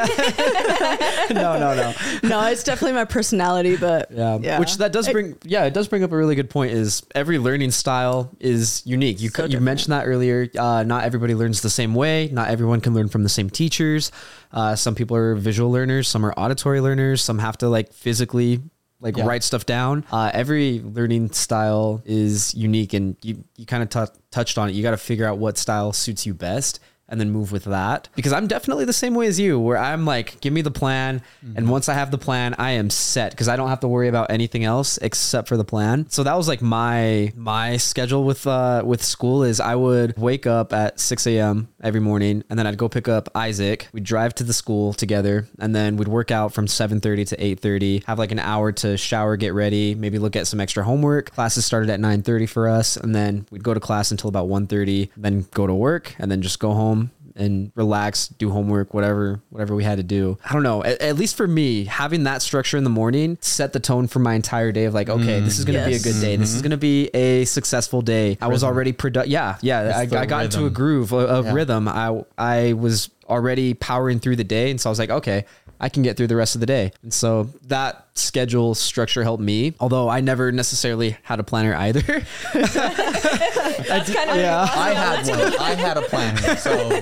no, 1.31 1.59
no, 1.59 1.75
no. 1.75 1.93
no, 2.23 2.47
it's 2.47 2.63
definitely 2.63 2.93
my 2.95 3.05
personality, 3.05 3.77
but 3.77 4.11
Yeah. 4.11 4.59
Which 4.59 4.77
that 4.79 4.93
does 4.93 5.09
It- 5.09 5.13
bring 5.13 5.37
yeah, 5.45 5.65
it 5.65 5.75
does 5.75 5.89
bring 5.89 6.03
up 6.05 6.13
a 6.13 6.17
really 6.17 6.35
good 6.35 6.49
point 6.51 6.73
is 6.73 7.03
every 7.15 7.39
learning 7.39 7.73
style 7.73 8.31
is 8.41 8.83
unique. 8.87 9.21
You 9.21 9.29
So 9.31 9.43
you 9.43 9.49
different. 9.49 9.65
mentioned 9.65 9.93
that 9.93 10.07
earlier. 10.07 10.49
Uh, 10.59 10.83
not 10.85 11.05
everybody 11.05 11.35
learns 11.35 11.61
the 11.61 11.71
same 11.71 11.95
way. 11.95 12.29
Not 12.33 12.49
everyone 12.49 12.81
can 12.81 12.95
learn 12.95 13.09
from 13.09 13.23
the 13.23 13.29
same 13.29 13.51
teachers. 13.51 14.11
Uh, 14.53 14.77
some 14.77 14.95
people 14.95 15.17
are 15.17 15.35
visual 15.35 15.71
learners, 15.71 16.09
some 16.09 16.25
are 16.25 16.33
auditory 16.37 16.81
learners, 16.81 17.23
some 17.23 17.39
have 17.39 17.59
to 17.59 17.69
like 17.69 17.93
physically 17.93 18.61
like 19.01 19.17
Yeah. 19.17 19.27
write 19.27 19.43
stuff 19.43 19.67
down. 19.67 20.05
Uh, 20.11 20.31
every 20.33 20.81
learning 20.81 21.31
style 21.33 22.01
is 22.07 22.55
unique 22.55 22.95
and 22.95 23.17
you 23.23 23.45
you 23.57 23.67
kind 23.67 23.83
of 23.83 23.91
t- 23.91 24.15
touched 24.31 24.57
on 24.57 24.69
it. 24.71 24.73
You 24.75 24.83
got 24.83 24.93
to 24.93 24.97
figure 24.97 25.27
out 25.27 25.39
what 25.39 25.59
style 25.59 25.93
suits 25.93 26.25
you 26.27 26.33
best 26.35 26.81
and 27.09 27.21
then 27.21 27.31
move 27.31 27.53
with 27.53 27.65
that. 27.65 28.09
Because 28.17 28.33
I'm 28.33 28.47
definitely 28.47 28.85
the 28.85 28.93
same 28.93 29.15
way 29.15 29.27
as 29.27 29.39
you, 29.39 29.59
where 29.59 29.79
I'm 29.79 30.05
like, 30.05 30.41
give 30.41 30.53
me 30.53 30.63
the 30.63 30.71
plan, 30.71 31.23
and 31.55 31.69
once 31.69 31.89
I 31.89 31.95
have 31.95 32.11
the 32.11 32.19
plan, 32.19 32.55
I 32.59 32.73
am 32.73 32.91
set 32.91 33.31
because 33.33 33.49
I 33.49 33.57
don't 33.57 33.69
have 33.69 33.81
to 33.81 33.89
worry 33.89 34.09
about 34.09 34.31
anything 34.31 34.65
else 34.65 34.99
except 34.99 35.49
for 35.49 35.57
the 35.57 35.65
plan. 35.65 36.07
So 36.11 36.23
that 36.23 36.37
was 36.37 36.49
like 36.49 36.63
my 36.63 37.33
my 37.37 37.77
schedule 37.77 38.25
with 38.25 38.47
uh 38.47 38.83
with 38.85 39.03
school 39.03 39.43
is 39.43 39.61
I 39.61 39.75
would 39.75 40.17
wake 40.17 40.47
up 40.47 40.73
at 40.73 40.99
6 40.99 41.27
a.m. 41.27 41.69
every 41.83 42.01
morning, 42.01 42.43
and 42.51 42.59
then 42.59 42.67
I'd 42.67 42.79
go 42.79 42.89
pick 42.89 43.09
up 43.09 43.29
Isaac. 43.35 43.89
We'd 43.93 44.05
drive 44.05 44.35
to 44.37 44.45
the 44.45 44.53
school 44.53 44.93
together, 44.93 45.47
and 45.59 45.75
then 45.75 45.97
we'd 45.97 46.09
work 46.09 46.31
out 46.31 46.53
from 46.53 46.67
7:30 46.67 47.29
to 47.29 47.37
8:30. 47.37 48.05
Have 48.07 48.19
like 48.19 48.33
an 48.33 48.39
hour 48.39 48.73
to 48.73 48.97
shower, 48.97 49.37
get 49.37 49.55
ready, 49.55 49.95
maybe 49.95 50.19
look 50.19 50.37
at 50.37 50.47
some 50.47 50.61
extra 50.61 50.85
homework. 50.85 51.31
Classes 51.33 51.65
started 51.65 51.91
at 51.91 52.01
9:30 52.01 52.49
for 52.49 52.69
us, 52.69 52.97
and 52.97 53.15
then 53.15 53.47
we'd 53.51 53.63
go 53.65 53.75
to 53.75 53.81
class 53.81 54.11
until 54.11 54.29
about 54.29 54.49
1:30, 54.49 55.11
then 55.17 55.47
go 55.53 55.67
to 55.67 55.75
work, 55.75 56.15
and 56.19 56.31
then 56.31 56.43
just 56.43 56.59
go 56.59 56.73
home 56.73 56.96
and 57.37 57.71
relax, 57.75 58.29
do 58.29 58.51
homework, 58.51 58.95
whatever, 58.95 59.41
whatever 59.51 59.75
we 59.75 59.85
had 59.85 59.99
to 59.99 60.03
do. 60.03 60.39
I 60.45 60.53
don't 60.53 60.63
know. 60.63 60.83
At, 60.83 61.01
at 61.03 61.17
least 61.17 61.37
for 61.37 61.47
me, 61.47 61.85
having 61.85 62.25
that 62.25 62.43
structure 62.43 62.77
in 62.77 62.85
the 62.85 62.91
morning 62.91 63.39
set 63.41 63.73
the 63.73 63.81
tone 63.81 64.07
for 64.07 64.19
my 64.21 64.35
entire 64.35 64.73
day 64.73 64.85
of 64.87 64.95
like, 64.95 65.09
okay, 65.09 65.41
this 65.41 65.59
is 65.59 65.65
going 65.65 65.75
to 65.83 65.91
Yes. 65.91 66.03
be 66.03 66.09
a 66.11 66.13
good 66.13 66.21
day. 66.21 66.37
This 66.37 66.55
is 66.55 66.63
going 66.63 66.71
to 66.71 66.77
be 66.77 67.09
a 67.15 67.45
successful 67.45 68.01
day. 68.03 68.39
I 68.41 68.49
was 68.49 68.65
already 68.65 68.93
produ- 68.93 69.25
Yeah. 69.27 69.59
Yeah. 69.61 69.93
I, 69.97 70.01
I 70.17 70.27
got 70.27 70.45
into 70.47 70.67
a 70.67 70.71
groove, 70.71 71.13
of, 71.13 71.45
a 71.45 71.49
Yeah. 71.49 71.55
rhythm. 71.55 71.89
I, 71.89 72.25
I 72.39 72.73
was 72.73 73.11
already 73.29 73.75
powering 73.75 74.19
through 74.21 74.37
the 74.37 74.45
day. 74.45 74.71
And 74.71 74.81
so 74.81 74.89
I 74.89 74.91
was 74.91 74.99
like, 74.99 75.11
okay, 75.11 75.45
I 75.81 75.89
can 75.91 76.03
get 76.03 76.17
through 76.17 76.29
the 76.29 76.37
rest 76.37 76.55
of 76.55 76.61
the 76.61 76.67
day. 76.67 76.93
And 77.03 77.13
so 77.13 77.51
that 77.67 78.06
schedule 78.19 78.75
structure 78.75 79.23
helped 79.23 79.43
me, 79.43 79.75
although 79.81 80.09
I 80.09 80.21
never 80.21 80.51
necessarily 80.53 81.17
had 81.23 81.41
a 81.41 81.43
planner 81.45 81.75
either. 81.75 82.01
That's 82.53 84.13
kind 84.13 84.31
of 84.31 84.37
yeah. 84.37 84.67
I 84.75 84.93
had 84.95 85.27
one. 85.29 85.59
I 85.61 85.75
had 85.75 85.97
a 85.97 86.03
planner. 86.03 86.57
So 86.57 86.89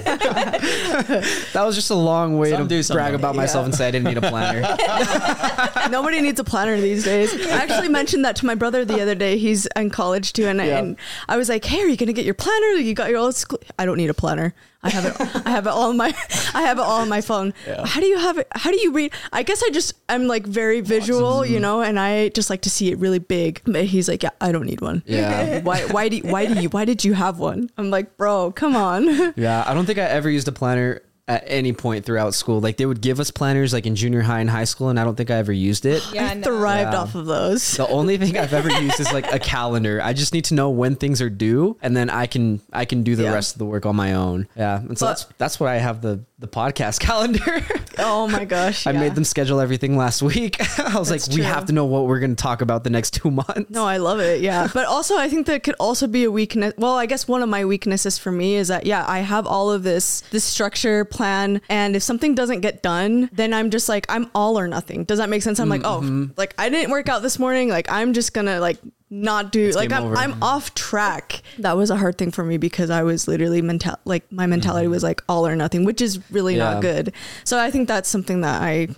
That 1.52 1.62
was 1.64 1.74
just 1.74 1.90
a 1.90 1.94
long 1.94 2.38
way 2.38 2.50
Some 2.50 2.66
do, 2.68 2.76
to 2.78 2.82
some 2.84 2.94
brag 2.96 3.12
don't. 3.12 3.20
about 3.20 3.36
myself 3.36 3.64
and 3.64 3.74
say 3.74 3.88
I 3.88 3.90
didn't 3.90 4.06
need 4.06 4.18
a 4.18 4.28
planner. 4.28 4.60
Nobody 5.90 6.20
needs 6.20 6.40
a 6.40 6.44
planner 6.44 6.80
these 6.80 7.04
days. 7.04 7.32
I 7.46 7.50
actually 7.62 7.88
mentioned 7.88 8.24
that 8.24 8.36
to 8.36 8.46
my 8.46 8.54
brother 8.54 8.84
the 8.84 9.00
other 9.00 9.14
day. 9.14 9.38
He's 9.38 9.66
in 9.76 9.90
college 9.90 10.32
too, 10.32 10.46
and, 10.46 10.58
Yeah. 10.58 10.78
and 10.78 10.96
I 11.28 11.36
was 11.36 11.48
like, 11.48 11.64
"Hey, 11.64 11.80
are 11.82 11.86
you 11.86 11.96
gonna 11.96 12.12
get 12.12 12.24
your 12.24 12.34
planner? 12.34 12.66
You 12.78 12.94
got 12.94 13.10
your 13.10 13.18
old 13.18 13.34
school? 13.34 13.58
I 13.78 13.84
don't 13.86 13.96
need 13.96 14.10
a 14.10 14.14
planner. 14.14 14.54
I 14.82 14.90
have 14.90 15.04
it. 15.06 15.16
I 15.46 15.50
have 15.50 15.66
it 15.66 15.70
all 15.70 15.88
on 15.90 15.96
my. 15.96 16.12
I 16.54 16.62
have 16.62 16.78
it 16.78 16.82
all 16.82 17.00
on 17.00 17.08
my 17.08 17.20
phone. 17.22 17.54
How 17.84 18.00
do 18.00 18.06
you 18.06 18.18
have 18.18 18.36
it? 18.38 18.46
How 18.52 18.70
do 18.70 18.78
you 18.80 18.92
read? 18.92 19.12
I 19.32 19.42
guess 19.42 19.62
I 19.62 19.70
just 19.70 19.94
I'm 20.10 20.26
like 20.26 20.44
very 20.46 20.80
visual, 20.82 21.03
you 21.08 21.54
mm-hmm. 21.54 21.62
know, 21.62 21.82
and 21.82 21.98
I 21.98 22.28
just 22.30 22.50
like 22.50 22.62
to 22.62 22.70
see 22.70 22.90
it 22.90 22.98
really 22.98 23.18
big. 23.18 23.60
But 23.64 23.84
he's 23.84 24.08
like, 24.08 24.22
"Yeah, 24.22 24.30
I 24.40 24.52
don't 24.52 24.66
need 24.66 24.80
one. 24.80 25.02
Yeah. 25.06 25.60
Why? 25.62 25.82
Why 25.86 26.08
do? 26.08 26.18
Why 26.18 26.46
do 26.46 26.60
you? 26.60 26.68
Why 26.68 26.84
did 26.84 27.04
you 27.04 27.14
have 27.14 27.38
one? 27.38 27.70
I'm 27.76 27.90
like, 27.90 28.16
bro, 28.16 28.52
come 28.52 28.76
on. 28.76 29.04
Yeah, 29.36 29.64
I 29.66 29.74
don't 29.74 29.84
think 29.86 29.98
I 29.98 30.02
ever 30.02 30.30
used 30.30 30.48
a 30.48 30.52
planner 30.52 31.02
at 31.26 31.42
any 31.46 31.72
point 31.72 32.04
throughout 32.04 32.34
school. 32.34 32.60
Like 32.60 32.76
they 32.76 32.86
would 32.86 33.00
give 33.00 33.18
us 33.18 33.30
planners 33.30 33.72
like 33.72 33.86
in 33.86 33.96
junior 33.96 34.22
high 34.22 34.40
and 34.40 34.50
high 34.50 34.64
school, 34.64 34.90
and 34.90 35.00
I 35.00 35.04
don't 35.04 35.16
think 35.16 35.30
I 35.30 35.36
ever 35.36 35.52
used 35.52 35.86
it. 35.86 36.02
Yeah, 36.14 36.28
I 36.28 36.34
no. 36.34 36.42
thrived 36.42 36.92
Yeah. 36.92 37.00
off 37.00 37.14
of 37.14 37.26
those. 37.26 37.76
The 37.76 37.88
only 37.88 38.16
thing 38.18 38.36
I've 38.38 38.52
ever 38.52 38.70
used 38.70 39.00
is 39.00 39.12
like 39.12 39.32
a 39.32 39.38
calendar. 39.54 40.00
I 40.02 40.12
just 40.12 40.32
need 40.34 40.44
to 40.46 40.54
know 40.54 40.70
when 40.70 40.94
things 40.96 41.20
are 41.20 41.30
due, 41.30 41.76
and 41.82 41.96
then 41.96 42.10
I 42.10 42.26
can 42.26 42.60
I 42.72 42.84
can 42.84 43.02
do 43.02 43.16
the 43.16 43.24
Yeah. 43.24 43.34
rest 43.34 43.54
of 43.54 43.58
the 43.58 43.64
work 43.64 43.86
on 43.86 43.96
my 43.96 44.14
own. 44.14 44.46
Yeah, 44.56 44.78
and 44.78 44.98
so 44.98 45.06
But- 45.06 45.10
that's 45.10 45.26
that's 45.38 45.60
why 45.60 45.74
I 45.74 45.78
have 45.78 46.02
the 46.02 46.20
the 46.44 46.48
podcast 46.50 47.00
calendar. 47.08 47.64
Oh 47.98 48.28
my 48.28 48.44
gosh. 48.44 48.86
I 48.86 48.92
made 48.92 49.14
them 49.14 49.24
schedule 49.24 49.60
everything 49.60 49.96
last 49.96 50.20
week. 50.20 50.60
I 50.78 50.98
was 50.98 51.08
That's 51.08 51.28
like, 51.28 51.36
we 51.36 51.42
have 51.42 51.64
to 51.66 51.72
know 51.72 51.86
what 51.86 52.06
we're 52.06 52.18
going 52.18 52.36
to 52.36 52.42
talk 52.42 52.60
about 52.60 52.84
the 52.84 52.90
next 52.90 53.14
two 53.14 53.30
months. 53.30 53.70
No, 53.70 53.86
I 53.86 53.96
love 53.96 54.20
it. 54.20 54.42
Yeah. 54.42 54.68
But 54.72 54.86
also, 54.88 55.16
I 55.16 55.28
think 55.28 55.46
that 55.46 55.62
could 55.62 55.76
also 55.80 56.06
be 56.06 56.24
a 56.24 56.30
weakness. 56.30 56.74
Well, 56.76 56.96
I 56.96 57.06
guess 57.06 57.26
one 57.26 57.42
of 57.42 57.48
my 57.48 57.64
weaknesses 57.64 58.18
for 58.18 58.30
me 58.30 58.56
is 58.56 58.68
that, 58.68 58.84
yeah, 58.84 59.04
I 59.08 59.20
have 59.20 59.46
all 59.46 59.70
of 59.72 59.84
this, 59.84 60.20
this 60.32 60.44
structure 60.44 61.04
plan. 61.06 61.62
And 61.70 61.96
if 61.96 62.02
something 62.02 62.34
doesn't 62.34 62.60
get 62.60 62.82
done, 62.82 63.30
then 63.32 63.54
I'm 63.54 63.70
just 63.70 63.88
like, 63.88 64.04
I'm 64.10 64.30
all 64.34 64.58
or 64.58 64.68
nothing. 64.68 65.04
Does 65.04 65.18
that 65.18 65.28
make 65.30 65.42
sense? 65.42 65.58
I'm 65.60 65.68
like, 65.68 65.82
Mm-hmm. 65.82 66.24
oh, 66.30 66.34
like 66.36 66.54
I 66.58 66.68
didn't 66.68 66.90
work 66.90 67.08
out 67.08 67.22
this 67.22 67.38
morning. 67.38 67.68
Like 67.68 67.90
I'm 67.90 68.12
just 68.12 68.32
going 68.34 68.46
to 68.46 68.58
like 68.60 68.78
not 69.10 69.52
do, 69.52 69.70
like 69.72 69.92
I'm, 69.92 70.04
over. 70.04 70.16
I'm 70.16 70.42
off 70.42 70.74
track. 70.74 71.42
That 71.58 71.76
was 71.76 71.90
a 71.90 71.96
hard 71.96 72.18
thing 72.18 72.30
for 72.32 72.44
me 72.44 72.56
because 72.56 72.90
I 72.90 73.02
was 73.02 73.28
literally 73.28 73.62
mental, 73.62 73.96
like 74.04 74.30
my 74.32 74.46
mentality 74.46 74.88
was 74.88 75.02
like 75.02 75.22
all 75.28 75.46
or 75.46 75.54
nothing, 75.56 75.84
which 75.84 76.00
is 76.00 76.18
really 76.30 76.54
Mm-hmm. 76.54 76.58
Yeah. 76.60 76.72
not 76.74 76.82
good. 76.82 77.12
So 77.44 77.58
I 77.58 77.70
think 77.70 77.86
that's 77.88 78.08
something 78.08 78.40
that 78.40 78.62
I 78.62 78.88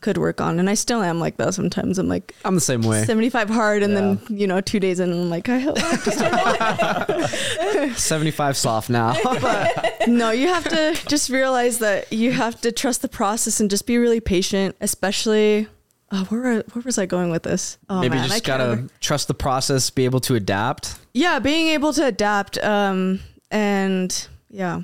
could 0.00 0.16
work 0.16 0.40
on. 0.40 0.60
And 0.60 0.70
I 0.70 0.74
still 0.74 1.02
am 1.02 1.18
like 1.18 1.38
that 1.38 1.54
sometimes. 1.54 1.98
I'm 1.98 2.08
like, 2.08 2.32
I'm 2.44 2.54
the 2.54 2.60
same 2.60 2.82
way. 2.82 3.02
75 3.04 3.50
hard 3.50 3.82
and 3.82 3.92
Yeah. 3.94 4.00
then 4.00 4.20
you 4.38 4.46
know 4.46 4.60
two 4.60 4.78
days 4.78 5.00
in 5.00 5.10
i'm 5.12 5.28
like 5.30 5.48
i 5.48 5.56
have 5.58 5.74
to 6.04 6.10
start 6.12 7.90
75 7.98 8.56
soft 8.56 8.90
now. 8.90 9.14
no 10.06 10.30
you 10.30 10.46
have 10.48 10.64
to 10.64 10.96
just 11.08 11.30
realize 11.30 11.78
that 11.80 12.12
you 12.12 12.30
have 12.32 12.60
to 12.60 12.70
trust 12.70 13.02
the 13.02 13.08
process 13.08 13.58
and 13.60 13.70
just 13.70 13.86
be 13.86 13.98
really 13.98 14.20
patient 14.20 14.76
especially 14.80 15.66
oh, 16.12 16.24
where, 16.24 16.62
where 16.62 16.82
was 16.84 16.98
i 16.98 17.06
going 17.06 17.30
with 17.30 17.42
this 17.42 17.78
oh 17.88 18.00
Maybe 18.00 18.14
man, 18.16 18.24
you 18.24 18.24
I 18.24 18.28
just 18.36 18.44
gotta 18.44 18.64
remember. 18.64 18.92
trust 19.00 19.28
the 19.28 19.34
process, 19.34 19.90
be 19.90 20.04
able 20.04 20.20
to 20.20 20.34
adapt. 20.34 20.98
yeah 21.14 21.38
being 21.38 21.68
able 21.68 21.92
to 21.92 22.04
adapt 22.06 22.58
um 22.58 23.20
and 23.50 24.28
yeah 24.50 24.82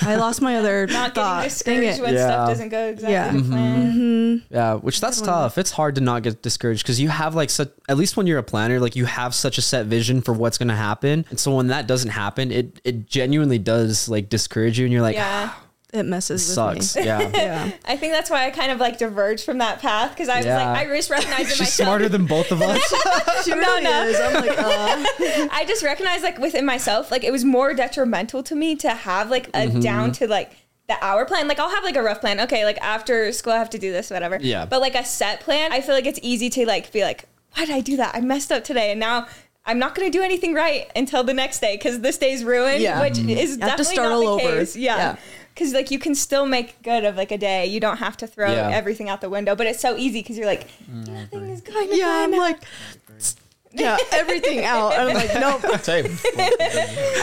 i 0.00 0.16
lost 0.16 0.40
my 0.40 0.56
other 0.56 0.86
Not 0.90 1.14
thought 1.14 1.42
getting 1.64 1.80
Dang 1.82 1.82
discouraged 1.82 1.98
it. 1.98 2.02
when 2.02 2.14
Yeah. 2.14 2.26
stuff 2.26 2.48
doesn't 2.48 2.68
go 2.70 2.86
exactly 2.88 3.12
Yeah. 3.12 3.30
to 3.30 3.36
mm-hmm. 3.38 3.50
plan. 3.52 3.92
Mm-hmm. 3.92 4.54
Yeah, 4.54 4.74
which 4.74 5.00
that's 5.00 5.20
tough. 5.20 5.58
It's 5.58 5.70
hard 5.70 5.94
to 5.96 6.00
not 6.00 6.22
get 6.22 6.42
discouraged 6.42 6.82
because 6.82 6.98
you 7.00 7.08
have 7.08 7.34
like 7.36 7.50
such 7.50 7.70
at 7.88 7.96
least 7.96 8.16
when 8.16 8.26
you're 8.26 8.38
a 8.38 8.42
planner, 8.42 8.80
like 8.80 8.96
you 8.96 9.04
have 9.04 9.32
such 9.34 9.58
a 9.58 9.62
set 9.62 9.86
vision 9.86 10.22
for 10.22 10.32
what's 10.32 10.58
gonna 10.58 10.74
happen. 10.74 11.24
And 11.30 11.38
so 11.38 11.54
when 11.54 11.68
that 11.68 11.86
doesn't 11.86 12.10
happen, 12.10 12.50
it 12.50 12.80
it 12.82 13.06
genuinely 13.06 13.58
does 13.58 14.08
like 14.08 14.28
discourage 14.30 14.76
you 14.78 14.86
and 14.86 14.92
you're 14.92 15.02
like, 15.02 15.14
Yeah. 15.16 15.50
Ah, 15.52 15.63
it 15.94 16.04
messes 16.04 16.46
this 16.46 16.56
with 16.56 16.82
sucks. 16.82 16.96
me 16.96 17.04
Yeah. 17.04 17.30
yeah 17.34 17.70
I 17.84 17.96
think 17.96 18.12
that's 18.12 18.28
why 18.28 18.46
I 18.46 18.50
kind 18.50 18.70
of 18.72 18.78
like 18.80 18.98
diverged 18.98 19.44
from 19.44 19.58
that 19.58 19.80
path 19.80 20.10
because 20.10 20.28
I 20.28 20.36
was 20.38 20.46
Yeah. 20.46 20.72
like, 20.72 20.86
I 20.86 20.96
just 20.96 21.08
recognized 21.10 21.40
in 21.42 21.46
She's 21.48 21.60
myself. 21.60 21.86
smarter 21.86 22.08
than 22.08 22.26
both 22.26 22.50
of 22.52 22.60
us. 22.60 22.80
she 23.44 23.52
really 23.52 23.82
no. 23.84 24.04
is 24.04 24.18
i'm 24.20 24.34
like 24.34 24.58
uh, 24.58 25.48
I 25.52 25.64
just 25.66 25.82
recognized 25.82 26.22
like 26.24 26.38
within 26.38 26.66
myself, 26.66 27.10
like 27.10 27.24
it 27.24 27.30
was 27.32 27.44
more 27.44 27.74
detrimental 27.74 28.42
to 28.44 28.54
me 28.54 28.76
to 28.76 28.90
have 28.90 29.30
like 29.30 29.48
a 29.48 29.64
Mm-hmm. 29.68 29.80
down 29.80 30.12
to 30.12 30.26
like 30.26 30.52
the 30.88 31.02
hour 31.02 31.24
plan. 31.24 31.48
Like 31.48 31.58
I'll 31.58 31.70
have 31.70 31.84
like 31.84 31.96
a 31.96 32.02
rough 32.02 32.20
plan. 32.20 32.40
Okay, 32.40 32.64
like 32.64 32.78
after 32.82 33.32
school 33.32 33.52
I 33.54 33.58
have 33.58 33.70
to 33.70 33.78
do 33.78 33.90
this, 33.92 34.10
whatever. 34.10 34.38
Yeah. 34.40 34.66
But 34.66 34.80
like 34.80 34.94
a 34.94 35.04
set 35.04 35.40
plan, 35.40 35.72
I 35.72 35.80
feel 35.80 35.94
like 35.94 36.06
it's 36.06 36.20
easy 36.22 36.50
to 36.50 36.66
like 36.66 36.92
be 36.92 37.02
like, 37.02 37.24
why 37.54 37.64
did 37.64 37.74
I 37.74 37.80
do 37.80 37.96
that? 37.96 38.14
I 38.14 38.20
messed 38.20 38.50
up 38.52 38.64
today, 38.64 38.90
and 38.90 39.00
now. 39.00 39.26
I'm 39.66 39.78
not 39.78 39.94
going 39.94 40.06
to 40.12 40.12
do 40.18 40.22
anything 40.22 40.52
right 40.52 40.90
until 40.94 41.24
the 41.24 41.32
next 41.32 41.60
day 41.60 41.74
because 41.76 42.00
this 42.00 42.18
day's 42.18 42.44
ruined, 42.44 42.82
Yeah. 42.82 43.00
which 43.00 43.14
Mm-hmm. 43.14 43.30
is 43.30 43.50
have 43.52 43.58
to 43.60 43.60
definitely 43.60 43.84
start 43.94 44.08
not 44.10 44.12
all 44.12 44.36
the 44.36 44.44
over. 44.44 44.58
case. 44.58 44.76
Yeah. 44.76 44.96
Yeah, 44.96 45.16
because 45.54 45.72
like 45.72 45.90
you 45.90 45.98
can 45.98 46.14
still 46.14 46.46
make 46.46 46.82
good 46.82 47.04
of 47.04 47.16
like 47.16 47.30
a 47.30 47.38
day. 47.38 47.66
You 47.66 47.78
don't 47.80 47.98
have 47.98 48.16
to 48.18 48.26
throw 48.26 48.50
Yeah. 48.52 48.70
everything 48.72 49.08
out 49.08 49.20
the 49.20 49.30
window, 49.30 49.54
but 49.54 49.66
it's 49.66 49.80
so 49.80 49.96
easy 49.96 50.20
because 50.20 50.36
you're 50.36 50.46
like, 50.46 50.66
nothing 50.88 51.48
is 51.50 51.60
going 51.60 51.88
to 51.90 51.96
yeah 51.96 52.24
i'm 52.24 52.34
out. 52.34 52.38
like 52.40 52.62
yeah 53.76 53.96
everything 54.12 54.64
out 54.64 54.92
and 54.92 55.08
i'm 55.10 55.14
like 55.16 55.34
nope 55.34 55.80
Same. 55.82 56.16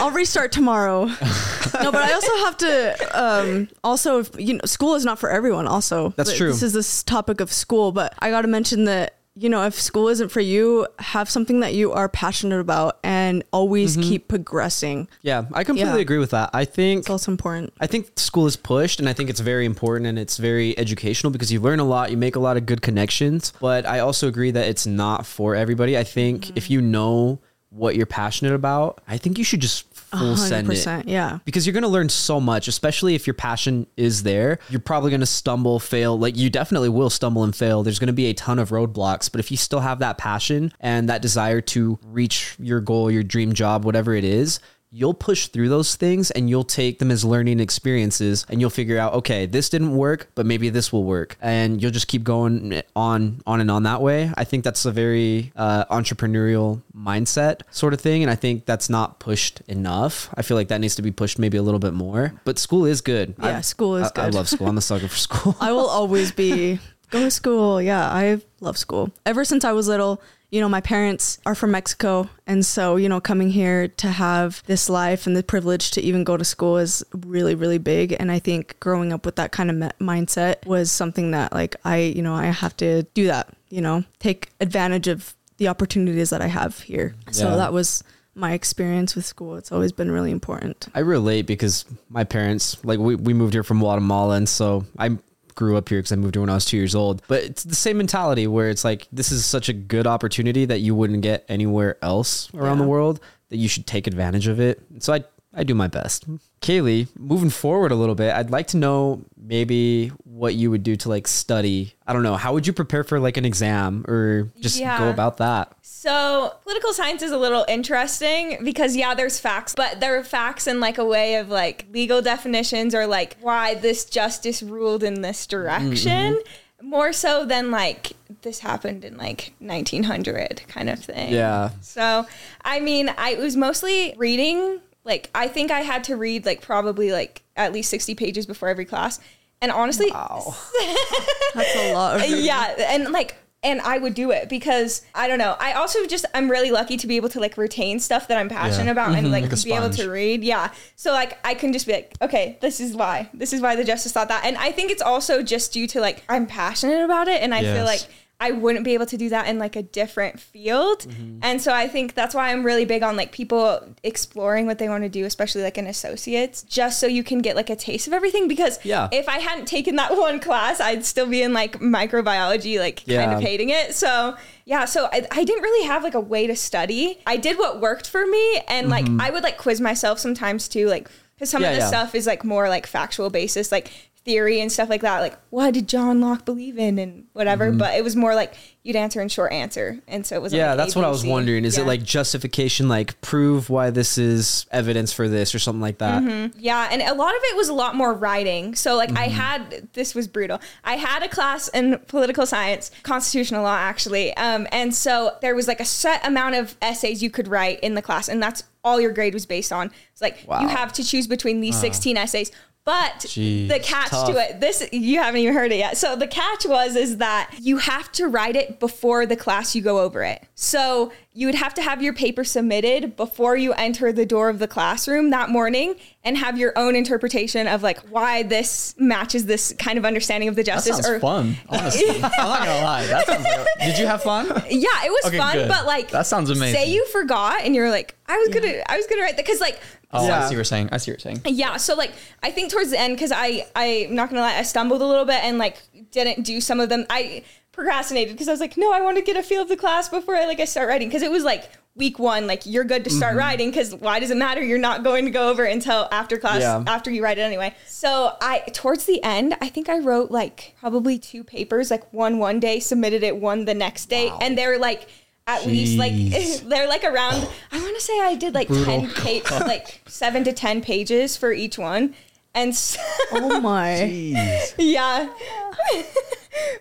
I'll 0.00 0.10
restart 0.10 0.52
tomorrow. 0.52 1.06
no, 1.06 1.90
but 1.92 1.96
I 1.96 2.12
also 2.12 2.36
have 2.44 2.56
to. 2.58 3.18
Um, 3.18 3.68
also, 3.82 4.18
if, 4.20 4.30
you 4.38 4.54
know, 4.54 4.60
school 4.66 4.94
is 4.94 5.04
not 5.04 5.18
for 5.18 5.30
everyone. 5.30 5.66
Also, 5.66 6.10
That's 6.16 6.36
true. 6.36 6.48
This 6.48 6.62
is 6.62 6.72
this 6.74 7.02
topic 7.02 7.40
of 7.40 7.50
school, 7.52 7.90
but 7.92 8.14
I 8.18 8.28
got 8.30 8.42
to 8.42 8.48
mention 8.48 8.84
that 8.84 9.16
you 9.34 9.48
know, 9.48 9.64
if 9.64 9.80
school 9.80 10.08
isn't 10.08 10.28
for 10.28 10.40
you, 10.40 10.86
have 10.98 11.30
something 11.30 11.60
that 11.60 11.72
you 11.74 11.92
are 11.92 12.08
passionate 12.08 12.60
about, 12.60 12.98
and 13.02 13.42
always 13.50 13.96
mm-hmm. 13.96 14.08
keep 14.08 14.28
progressing. 14.28 15.08
yeah, 15.22 15.44
I 15.52 15.64
completely 15.64 15.94
Yeah. 15.94 16.00
agree 16.00 16.18
with 16.18 16.30
that. 16.30 16.50
I 16.52 16.64
think 16.64 17.00
It's 17.00 17.10
also 17.10 17.30
important. 17.30 17.72
I 17.80 17.86
think 17.86 18.10
school 18.16 18.46
is 18.46 18.56
pushed 18.56 19.00
and 19.00 19.08
I 19.08 19.12
think 19.14 19.30
it's 19.30 19.40
very 19.40 19.64
important 19.64 20.06
and 20.06 20.18
it's 20.18 20.36
very 20.36 20.78
educational 20.78 21.30
because 21.30 21.50
you 21.50 21.60
learn 21.60 21.80
a 21.80 21.84
lot, 21.84 22.10
you 22.10 22.16
make 22.16 22.36
a 22.36 22.40
lot 22.40 22.56
of 22.56 22.66
good 22.66 22.82
connections. 22.82 23.52
But 23.60 23.86
I 23.86 24.00
also 24.00 24.28
agree 24.28 24.50
that 24.50 24.68
it's 24.68 24.86
not 24.86 25.24
for 25.24 25.54
everybody. 25.54 25.96
I 25.96 26.04
think 26.04 26.46
mm-hmm. 26.46 26.56
if 26.56 26.70
you 26.70 26.82
know 26.82 27.40
what 27.70 27.96
you're 27.96 28.04
passionate 28.06 28.52
about, 28.52 29.00
I 29.08 29.16
think 29.16 29.38
you 29.38 29.44
should 29.44 29.60
just 29.60 29.91
full 30.18 30.36
send 30.36 30.70
it. 30.70 31.08
Yeah. 31.08 31.38
Because 31.44 31.66
you're 31.66 31.72
going 31.72 31.82
to 31.82 31.88
learn 31.88 32.08
so 32.08 32.40
much, 32.40 32.68
especially 32.68 33.14
if 33.14 33.26
your 33.26 33.34
passion 33.34 33.86
is 33.96 34.22
there. 34.22 34.58
You're 34.70 34.80
probably 34.80 35.10
going 35.10 35.20
to 35.20 35.26
stumble, 35.26 35.80
fail. 35.80 36.18
Like 36.18 36.36
you 36.36 36.50
definitely 36.50 36.88
will 36.88 37.10
stumble 37.10 37.44
and 37.44 37.54
fail. 37.54 37.82
There's 37.82 37.98
going 37.98 38.08
to 38.08 38.12
be 38.12 38.26
a 38.26 38.34
ton 38.34 38.58
of 38.58 38.70
roadblocks. 38.70 39.30
But 39.30 39.40
if 39.40 39.50
you 39.50 39.56
still 39.56 39.80
have 39.80 39.98
that 40.00 40.18
passion 40.18 40.72
and 40.80 41.08
that 41.08 41.22
desire 41.22 41.60
to 41.60 41.98
reach 42.04 42.54
your 42.58 42.80
goal, 42.80 43.10
your 43.10 43.22
dream 43.22 43.52
job, 43.52 43.84
whatever 43.84 44.14
it 44.14 44.24
is, 44.24 44.60
you'll 44.94 45.14
push 45.14 45.46
through 45.48 45.70
those 45.70 45.94
things 45.94 46.30
and 46.32 46.50
you'll 46.50 46.62
take 46.64 46.98
them 46.98 47.10
as 47.10 47.24
learning 47.24 47.58
experiences 47.60 48.44
and 48.50 48.60
you'll 48.60 48.68
figure 48.68 48.98
out, 48.98 49.14
okay, 49.14 49.46
this 49.46 49.70
didn't 49.70 49.96
work, 49.96 50.28
but 50.34 50.44
maybe 50.44 50.68
this 50.68 50.92
will 50.92 51.04
work. 51.04 51.36
And 51.40 51.80
you'll 51.80 51.90
just 51.90 52.08
keep 52.08 52.22
going 52.24 52.82
on, 52.94 53.40
on 53.46 53.60
and 53.62 53.70
on 53.70 53.84
that 53.84 54.02
way. 54.02 54.30
I 54.36 54.44
think 54.44 54.64
that's 54.64 54.84
a 54.84 54.92
very 54.92 55.50
uh, 55.56 55.86
entrepreneurial 55.86 56.82
mindset 56.94 57.62
sort 57.70 57.94
of 57.94 58.00
thing. 58.00 58.22
And 58.22 58.30
I 58.30 58.34
think 58.34 58.66
that's 58.66 58.90
not 58.90 59.18
pushed 59.18 59.62
enough. 59.62 60.28
I 60.34 60.42
feel 60.42 60.56
like 60.58 60.68
that 60.68 60.80
needs 60.80 60.96
to 60.96 61.02
be 61.02 61.10
pushed 61.10 61.38
maybe 61.38 61.56
a 61.56 61.62
little 61.62 61.80
bit 61.80 61.94
more. 61.94 62.34
But 62.44 62.58
school 62.58 62.84
is 62.84 63.00
good. 63.00 63.34
Yeah, 63.42 63.58
I- 63.58 63.60
school 63.62 63.96
is 63.96 64.10
I, 64.14 64.26
I 64.26 64.28
love 64.28 64.48
school. 64.48 64.66
I'm 64.68 64.76
a 64.78 64.82
sucker 64.82 65.08
for 65.08 65.16
school. 65.28 65.56
I 65.60 65.72
will 65.72 65.88
always 65.88 66.32
be 66.32 66.78
go 67.10 67.20
to 67.20 67.30
school. 67.30 67.80
Yeah, 67.80 68.06
I 68.08 68.40
love 68.60 68.76
school. 68.76 69.10
Ever 69.24 69.44
since 69.44 69.64
I 69.64 69.72
was 69.72 69.88
little, 69.88 70.20
you 70.52 70.60
know, 70.60 70.68
my 70.68 70.82
parents 70.82 71.38
are 71.46 71.54
from 71.54 71.70
Mexico. 71.70 72.28
And 72.46 72.64
so, 72.64 72.96
you 72.96 73.08
know, 73.08 73.22
coming 73.22 73.48
here 73.50 73.88
to 73.88 74.08
have 74.08 74.62
this 74.66 74.90
life 74.90 75.26
and 75.26 75.34
the 75.34 75.42
privilege 75.42 75.90
to 75.92 76.02
even 76.02 76.24
go 76.24 76.36
to 76.36 76.44
school 76.44 76.76
is 76.76 77.02
really, 77.24 77.54
really 77.54 77.78
big. 77.78 78.14
And 78.20 78.30
I 78.30 78.38
think 78.38 78.78
growing 78.78 79.14
up 79.14 79.24
with 79.24 79.36
that 79.36 79.50
kind 79.50 79.70
of 79.70 79.76
me- 79.76 79.90
mindset 79.98 80.64
was 80.66 80.92
something 80.92 81.30
that, 81.30 81.54
like, 81.54 81.76
I, 81.86 81.96
you 81.96 82.20
know, 82.20 82.34
I 82.34 82.46
have 82.46 82.76
to 82.76 83.04
do 83.14 83.26
that, 83.28 83.48
you 83.70 83.80
know, 83.80 84.04
take 84.18 84.50
advantage 84.60 85.08
of 85.08 85.34
the 85.56 85.68
opportunities 85.68 86.28
that 86.30 86.42
I 86.42 86.48
have 86.48 86.80
here. 86.80 87.14
Yeah. 87.28 87.32
So 87.32 87.56
that 87.56 87.72
was 87.72 88.04
my 88.34 88.52
experience 88.52 89.16
with 89.16 89.24
school. 89.24 89.56
It's 89.56 89.72
always 89.72 89.92
been 89.92 90.10
really 90.10 90.30
important. 90.30 90.86
I 90.94 91.00
relate 91.00 91.46
because 91.46 91.86
my 92.10 92.24
parents, 92.24 92.76
like 92.84 92.98
we, 92.98 93.14
we 93.14 93.32
moved 93.32 93.54
here 93.54 93.62
from 93.62 93.78
Guatemala. 93.78 94.36
And 94.36 94.48
so 94.48 94.84
I 94.98 95.16
grew 95.54 95.76
up 95.76 95.88
here 95.88 95.98
because 95.98 96.12
I 96.12 96.16
moved 96.16 96.34
here 96.34 96.40
when 96.42 96.50
I 96.50 96.54
was 96.54 96.64
two 96.64 96.76
years 96.76 96.94
old. 96.94 97.22
But 97.28 97.42
it's 97.44 97.64
the 97.64 97.74
same 97.74 97.96
mentality 97.98 98.46
where 98.46 98.70
it's 98.70 98.84
like, 98.84 99.06
this 99.12 99.30
is 99.32 99.44
such 99.44 99.68
a 99.68 99.72
good 99.72 100.06
opportunity 100.06 100.64
that 100.66 100.80
you 100.80 100.94
wouldn't 100.94 101.22
get 101.22 101.44
anywhere 101.48 101.96
else 102.02 102.52
around 102.54 102.78
Yeah. 102.78 102.84
the 102.84 102.88
world 102.88 103.20
that 103.50 103.56
you 103.58 103.68
should 103.68 103.86
take 103.86 104.06
advantage 104.06 104.46
of 104.46 104.60
it. 104.60 104.82
So 105.00 105.12
I, 105.12 105.24
I 105.54 105.64
do 105.64 105.74
my 105.74 105.86
best. 105.86 106.26
Kaylei, 106.62 107.08
moving 107.18 107.50
forward 107.50 107.92
a 107.92 107.94
little 107.94 108.14
bit, 108.14 108.32
I'd 108.34 108.50
like 108.50 108.68
to 108.68 108.76
know 108.76 109.24
maybe 109.36 110.08
what 110.24 110.54
you 110.54 110.70
would 110.70 110.82
do 110.82 110.96
to 110.96 111.08
like 111.08 111.28
study. 111.28 111.94
I 112.06 112.12
don't 112.12 112.22
know. 112.22 112.36
How 112.36 112.54
would 112.54 112.66
you 112.66 112.72
prepare 112.72 113.04
for 113.04 113.20
like 113.20 113.36
an 113.36 113.44
exam 113.44 114.04
or 114.08 114.50
just 114.60 114.78
Yeah. 114.78 114.98
go 114.98 115.10
about 115.10 115.36
that? 115.38 115.72
So, 115.82 116.54
political 116.64 116.92
science 116.92 117.22
is 117.22 117.30
a 117.30 117.38
little 117.38 117.64
interesting 117.68 118.58
because, 118.64 118.96
yeah, 118.96 119.14
there's 119.14 119.38
facts, 119.38 119.74
but 119.74 120.00
there 120.00 120.18
are 120.18 120.24
facts 120.24 120.66
in 120.66 120.80
like 120.80 120.98
a 120.98 121.04
way 121.04 121.36
of 121.36 121.48
like 121.48 121.86
legal 121.92 122.22
definitions 122.22 122.94
or 122.94 123.06
like 123.06 123.36
why 123.40 123.74
this 123.74 124.04
justice 124.04 124.62
ruled 124.62 125.04
in 125.04 125.22
this 125.22 125.46
direction, 125.46 126.34
mm-hmm. 126.34 126.88
more 126.88 127.12
so 127.12 127.44
than 127.44 127.70
like 127.70 128.12
this 128.40 128.60
happened 128.60 129.04
in 129.04 129.16
like 129.16 129.52
1900 129.60 130.62
kind 130.66 130.88
of 130.90 130.98
thing. 130.98 131.32
Yeah. 131.32 131.70
So, 131.82 132.26
I 132.64 132.80
mean, 132.80 133.08
I 133.18 133.32
it 133.34 133.38
was 133.38 133.56
mostly 133.56 134.14
reading. 134.16 134.80
Like, 135.04 135.30
I 135.34 135.48
think 135.48 135.70
I 135.70 135.80
had 135.80 136.04
to 136.04 136.16
read 136.16 136.46
like 136.46 136.60
probably 136.62 137.12
like 137.12 137.42
at 137.56 137.72
least 137.72 137.90
60 137.90 138.14
pages 138.14 138.46
before 138.46 138.68
every 138.68 138.84
class. 138.84 139.20
And 139.60 139.70
honestly, 139.70 140.10
That's 141.54 141.76
a 141.76 141.92
lot. 141.94 142.28
Yeah 142.28 142.74
and 142.78 143.12
like 143.12 143.36
and 143.64 143.80
i 143.82 143.96
would 143.96 144.14
do 144.14 144.30
it 144.30 144.48
because 144.48 145.02
i 145.14 145.28
don't 145.28 145.38
know 145.38 145.56
i 145.60 145.72
also 145.74 146.04
just 146.06 146.24
i'm 146.34 146.50
really 146.50 146.70
lucky 146.70 146.96
to 146.96 147.06
be 147.06 147.16
able 147.16 147.28
to 147.28 147.38
like 147.38 147.56
retain 147.56 148.00
stuff 148.00 148.26
that 148.28 148.36
i'm 148.36 148.48
passionate 148.48 148.86
Yeah. 148.86 148.92
about 148.92 149.08
and 149.10 149.18
mm-hmm. 149.26 149.32
like, 149.32 149.52
Like 149.52 149.64
be 149.64 149.72
able 149.72 149.90
to 149.90 150.10
read. 150.10 150.42
Yeah. 150.42 150.72
So 150.96 151.12
like 151.12 151.38
i 151.46 151.54
can 151.54 151.72
just 151.72 151.86
be 151.86 151.92
like 151.92 152.14
okay 152.20 152.58
this 152.60 152.80
is 152.80 152.96
why 152.96 153.30
this 153.32 153.52
is 153.52 153.60
why 153.60 153.76
the 153.76 153.84
justice 153.84 154.12
thought 154.12 154.28
that. 154.28 154.44
And 154.44 154.56
i 154.56 154.72
think 154.72 154.90
it's 154.90 155.02
also 155.02 155.42
just 155.42 155.72
due 155.72 155.86
to 155.88 156.00
like 156.00 156.24
i'm 156.28 156.46
passionate 156.46 157.04
about 157.04 157.28
it 157.28 157.40
and 157.40 157.54
i 157.54 157.62
feel 157.62 157.84
like 157.84 158.00
I 158.42 158.50
wouldn't 158.50 158.84
be 158.84 158.94
able 158.94 159.06
to 159.06 159.16
do 159.16 159.28
that 159.28 159.46
in 159.46 159.58
like 159.58 159.76
a 159.76 159.82
different 159.82 160.40
field. 160.40 161.00
Mm-hmm. 161.06 161.38
And 161.42 161.62
so 161.62 161.72
I 161.72 161.86
think 161.86 162.14
that's 162.14 162.34
why 162.34 162.50
I'm 162.50 162.64
really 162.64 162.84
big 162.84 163.02
on 163.02 163.16
like 163.16 163.30
people 163.30 163.80
exploring 164.02 164.66
what 164.66 164.78
they 164.78 164.88
want 164.88 165.04
to 165.04 165.08
do, 165.08 165.24
especially 165.24 165.62
like 165.62 165.78
in 165.78 165.86
associates, 165.86 166.62
just 166.64 166.98
so 166.98 167.06
you 167.06 167.22
can 167.22 167.38
get 167.38 167.54
like 167.56 167.70
a 167.70 167.76
taste 167.76 168.06
of 168.08 168.12
everything. 168.12 168.48
Because 168.48 168.78
Yeah. 168.84 169.08
if 169.12 169.28
I 169.28 169.38
hadn't 169.38 169.66
taken 169.66 169.96
that 169.96 170.16
one 170.16 170.40
class, 170.40 170.80
I'd 170.80 171.04
still 171.04 171.26
be 171.26 171.40
in 171.42 171.52
like 171.52 171.78
microbiology, 171.80 172.78
like 172.78 173.06
kind 173.06 173.32
of 173.32 173.40
hating 173.40 173.70
it. 173.70 173.94
So 173.94 174.36
yeah, 174.64 174.84
so 174.84 175.06
I, 175.12 175.26
I 175.30 175.44
didn't 175.44 175.62
really 175.62 175.86
have 175.86 176.02
like 176.02 176.14
a 176.14 176.20
way 176.20 176.46
to 176.46 176.56
study. 176.56 177.18
I 177.26 177.36
did 177.36 177.58
what 177.58 177.80
worked 177.80 178.08
for 178.08 178.26
me. 178.26 178.60
And 178.68 178.88
like 178.88 179.06
I 179.20 179.30
would 179.30 179.42
like 179.42 179.58
quiz 179.58 179.80
myself 179.80 180.18
sometimes 180.18 180.68
too, 180.68 180.88
like 180.88 181.08
because 181.36 181.50
some 181.50 181.62
Mm-hmm. 181.62 181.64
Yeah, 181.64 181.70
of 181.70 181.76
the 181.76 181.96
yeah. 181.96 182.02
stuff 182.02 182.14
is 182.14 182.26
like 182.26 182.44
more 182.44 182.68
like 182.68 182.86
factual 182.86 183.30
basis, 183.30 183.70
like 183.72 183.90
theory 184.24 184.60
and 184.60 184.70
stuff 184.70 184.88
like 184.88 185.00
that. 185.02 185.20
Like 185.20 185.36
what 185.50 185.74
did 185.74 185.88
John 185.88 186.20
Locke 186.20 186.44
believe 186.44 186.78
in 186.78 186.98
and 186.98 187.24
whatever. 187.32 187.72
But 187.72 187.94
it 187.96 188.04
was 188.04 188.14
more 188.14 188.34
like 188.36 188.54
you'd 188.84 188.94
answer 188.96 189.20
in 189.20 189.28
short 189.28 189.52
answer. 189.52 189.98
And 190.06 190.24
so 190.24 190.36
it 190.36 190.42
was 190.42 190.52
Mm-hmm. 190.52 190.58
Yeah, 190.58 190.74
that's 190.76 190.94
what 190.94 191.04
I 191.04 191.08
was 191.08 191.24
wondering. 191.24 191.64
Is 191.64 191.76
it 191.78 191.86
like 191.86 192.02
justification, 192.04 192.88
like 192.88 193.20
prove 193.20 193.68
why 193.70 193.90
this 193.90 194.18
is 194.18 194.66
evidence 194.70 195.12
for 195.12 195.28
this 195.28 195.54
or 195.54 195.58
something 195.58 195.80
like 195.80 195.98
that? 195.98 196.22
Mm-hmm. 196.22 196.58
Yeah, 196.60 196.88
and 196.90 197.02
a 197.02 197.14
lot 197.14 197.34
of 197.34 197.40
it 197.44 197.56
was 197.56 197.68
a 197.68 197.72
lot 197.74 197.94
more 197.96 198.12
writing. 198.14 198.74
So 198.74 198.96
like 198.96 199.10
I 199.10 199.26
Mm-hmm. 199.26 199.34
had 199.36 199.88
this 199.92 200.14
was 200.14 200.28
brutal. 200.28 200.60
I 200.84 200.96
had 200.96 201.22
a 201.22 201.28
class 201.28 201.68
in 201.68 201.98
political 202.06 202.46
science, 202.46 202.90
constitutional 203.02 203.62
law 203.64 203.76
actually. 203.76 204.36
Um, 204.36 204.66
and 204.72 204.94
so 204.94 205.36
there 205.42 205.54
was 205.54 205.66
like 205.68 205.80
a 205.80 205.84
set 205.84 206.24
amount 206.26 206.54
of 206.54 206.76
essays 206.80 207.22
you 207.22 207.30
could 207.30 207.48
write 207.48 207.80
in 207.80 207.94
the 207.94 208.02
class, 208.02 208.28
and 208.28 208.42
that's 208.42 208.62
all 208.84 209.00
your 209.00 209.12
grade 209.12 209.32
was 209.34 209.46
based 209.46 209.72
on. 209.72 209.90
It's 210.12 210.20
like 210.20 210.44
Wow. 210.46 210.60
you 210.62 210.68
have 210.68 210.92
to 210.94 211.04
choose 211.04 211.26
between 211.28 211.60
these 211.60 211.78
16 211.80 212.16
essays. 212.16 212.50
But 212.84 213.18
Jeez, 213.20 213.68
the 213.68 213.78
catch 213.78 214.08
tough. 214.10 214.28
to 214.30 214.36
it, 214.38 214.60
this 214.60 214.88
you 214.92 215.18
haven't 215.20 215.40
even 215.40 215.54
heard 215.54 215.70
it 215.70 215.76
yet. 215.78 215.96
So 215.96 216.16
the 216.16 216.26
catch 216.26 216.66
was 216.66 216.96
is 216.96 217.18
that 217.18 217.54
you 217.60 217.76
have 217.76 218.10
to 218.12 218.26
write 218.26 218.56
it 218.56 218.80
before 218.80 219.24
the 219.24 219.36
class 219.36 219.76
you 219.76 219.82
go 219.82 220.00
over 220.00 220.24
it. 220.24 220.44
So 220.56 221.12
you 221.32 221.46
would 221.46 221.54
have 221.54 221.72
to 221.74 221.82
have 221.82 222.02
your 222.02 222.12
paper 222.12 222.42
submitted 222.42 223.16
before 223.16 223.56
you 223.56 223.72
enter 223.74 224.12
the 224.12 224.26
door 224.26 224.48
of 224.50 224.58
the 224.58 224.66
classroom 224.68 225.30
that 225.30 225.48
morning 225.48 225.94
and 226.24 226.36
have 226.36 226.58
your 226.58 226.72
own 226.76 226.94
interpretation 226.96 227.68
of 227.68 227.82
like 227.84 228.00
why 228.10 228.42
this 228.42 228.94
matches 228.98 229.46
this 229.46 229.72
kind 229.78 229.96
of 229.96 230.04
understanding 230.04 230.48
of 230.48 230.56
the 230.56 230.64
justice 230.64 230.96
That 230.96 231.04
sounds 231.04 231.20
fun. 231.22 231.56
Honestly, 231.68 232.08
I'm 232.16 232.20
not 232.20 232.58
gonna 232.58 232.82
lie. 232.82 233.06
That 233.06 233.26
sounds. 233.26 233.44
Like, 233.44 233.66
did 233.78 233.98
you 233.98 234.06
have 234.08 234.22
fun? 234.24 234.46
Yeah, 234.68 234.88
it 235.04 235.10
was 235.10 235.26
Okay, 235.26 235.38
fun, 235.38 235.54
good. 235.54 235.68
but 235.68 235.86
like 235.86 236.10
That 236.10 236.26
sounds 236.26 236.50
amazing. 236.50 236.74
Say 236.80 236.90
you 236.92 237.06
forgot 237.06 237.62
and 237.62 237.76
you're 237.76 237.90
like, 237.90 238.16
I 238.26 238.36
was 238.38 238.48
gonna, 238.48 238.82
I 238.88 238.96
was 238.96 239.06
gonna 239.06 239.22
write 239.22 239.36
that 239.36 239.44
because 239.46 239.60
like 239.60 239.78
Oh, 240.12 240.26
Yeah. 240.26 240.38
I 240.38 240.40
see 240.40 240.44
what 240.46 240.52
you're 240.56 240.64
saying. 240.64 240.88
I 240.92 240.98
see 240.98 241.10
what 241.10 241.24
you're 241.24 241.34
saying. 241.34 241.42
Yeah, 241.56 241.76
so 241.78 241.94
like 241.94 242.12
I 242.42 242.50
think 242.50 242.70
towards 242.70 242.90
the 242.90 243.00
end 243.00 243.16
because 243.16 243.32
I 243.34 243.66
I'm 243.74 244.14
not 244.14 244.28
gonna 244.30 244.42
lie 244.42 244.56
I 244.56 244.62
stumbled 244.62 245.00
a 245.02 245.06
little 245.06 245.24
bit 245.24 245.42
and 245.42 245.58
like 245.58 245.78
didn't 246.10 246.44
do 246.44 246.60
some 246.60 246.80
of 246.80 246.88
them 246.88 247.06
I 247.10 247.44
procrastinated 247.72 248.34
because 248.34 248.48
I 248.48 248.50
was 248.52 248.60
like 248.60 248.76
no 248.76 248.92
I 248.92 249.00
want 249.00 249.16
to 249.16 249.22
get 249.22 249.36
a 249.36 249.42
feel 249.42 249.62
of 249.62 249.68
the 249.68 249.76
class 249.76 250.08
before 250.08 250.36
I 250.36 250.44
like 250.46 250.60
I 250.60 250.66
start 250.66 250.88
writing 250.88 251.08
because 251.08 251.22
it 251.22 251.30
was 251.30 251.42
like 251.44 251.70
week 251.94 252.18
one 252.18 252.46
like 252.46 252.64
you're 252.66 252.84
good 252.84 253.04
to 253.04 253.10
start 253.10 253.30
Mm-hmm. 253.32 253.38
writing 253.38 253.70
because 253.70 253.94
why 253.94 254.18
does 254.20 254.30
it 254.30 254.36
matter 254.36 254.62
you're 254.62 254.78
not 254.78 255.02
going 255.04 255.24
to 255.26 255.30
go 255.30 255.48
over 255.50 255.64
until 255.64 256.08
after 256.10 256.36
class 256.38 256.60
Yeah. 256.60 256.82
after 256.86 257.10
you 257.10 257.22
write 257.22 257.38
it 257.38 257.42
anyway 257.42 257.74
so 257.86 258.34
I 258.40 258.60
towards 258.72 259.04
the 259.06 259.22
end 259.22 259.56
I 259.62 259.68
think 259.68 259.88
I 259.88 259.98
wrote 259.98 260.30
like 260.30 260.74
probably 260.80 261.18
two 261.18 261.44
papers 261.44 261.90
like 261.90 262.10
one 262.12 262.38
one 262.38 262.60
day 262.60 262.78
submitted 262.80 263.22
it 263.22 263.36
one 263.36 263.64
the 263.66 263.74
next 263.74 264.06
day 264.10 264.30
and 264.40 264.56
they're 264.56 264.78
like 264.78 265.06
at 265.46 265.66
least 265.66 265.98
like 265.98 266.12
they're 266.68 266.88
like 266.88 267.04
around 267.04 267.34
oh. 267.36 267.52
I 267.72 267.80
want 267.80 267.94
to 267.96 268.00
say 268.00 268.20
I 268.20 268.34
did 268.36 268.54
like 268.54 268.68
10 268.68 269.10
pa- 269.10 269.58
like 269.66 270.00
7 270.06 270.44
to 270.44 270.52
10 270.52 270.82
pages 270.82 271.36
for 271.36 271.52
each 271.52 271.78
one 271.78 272.14
and 272.54 272.74
so, 272.76 273.00
Oh 273.32 273.60
my. 273.62 273.88
Jeez. 274.02 274.74
yeah 274.78 275.32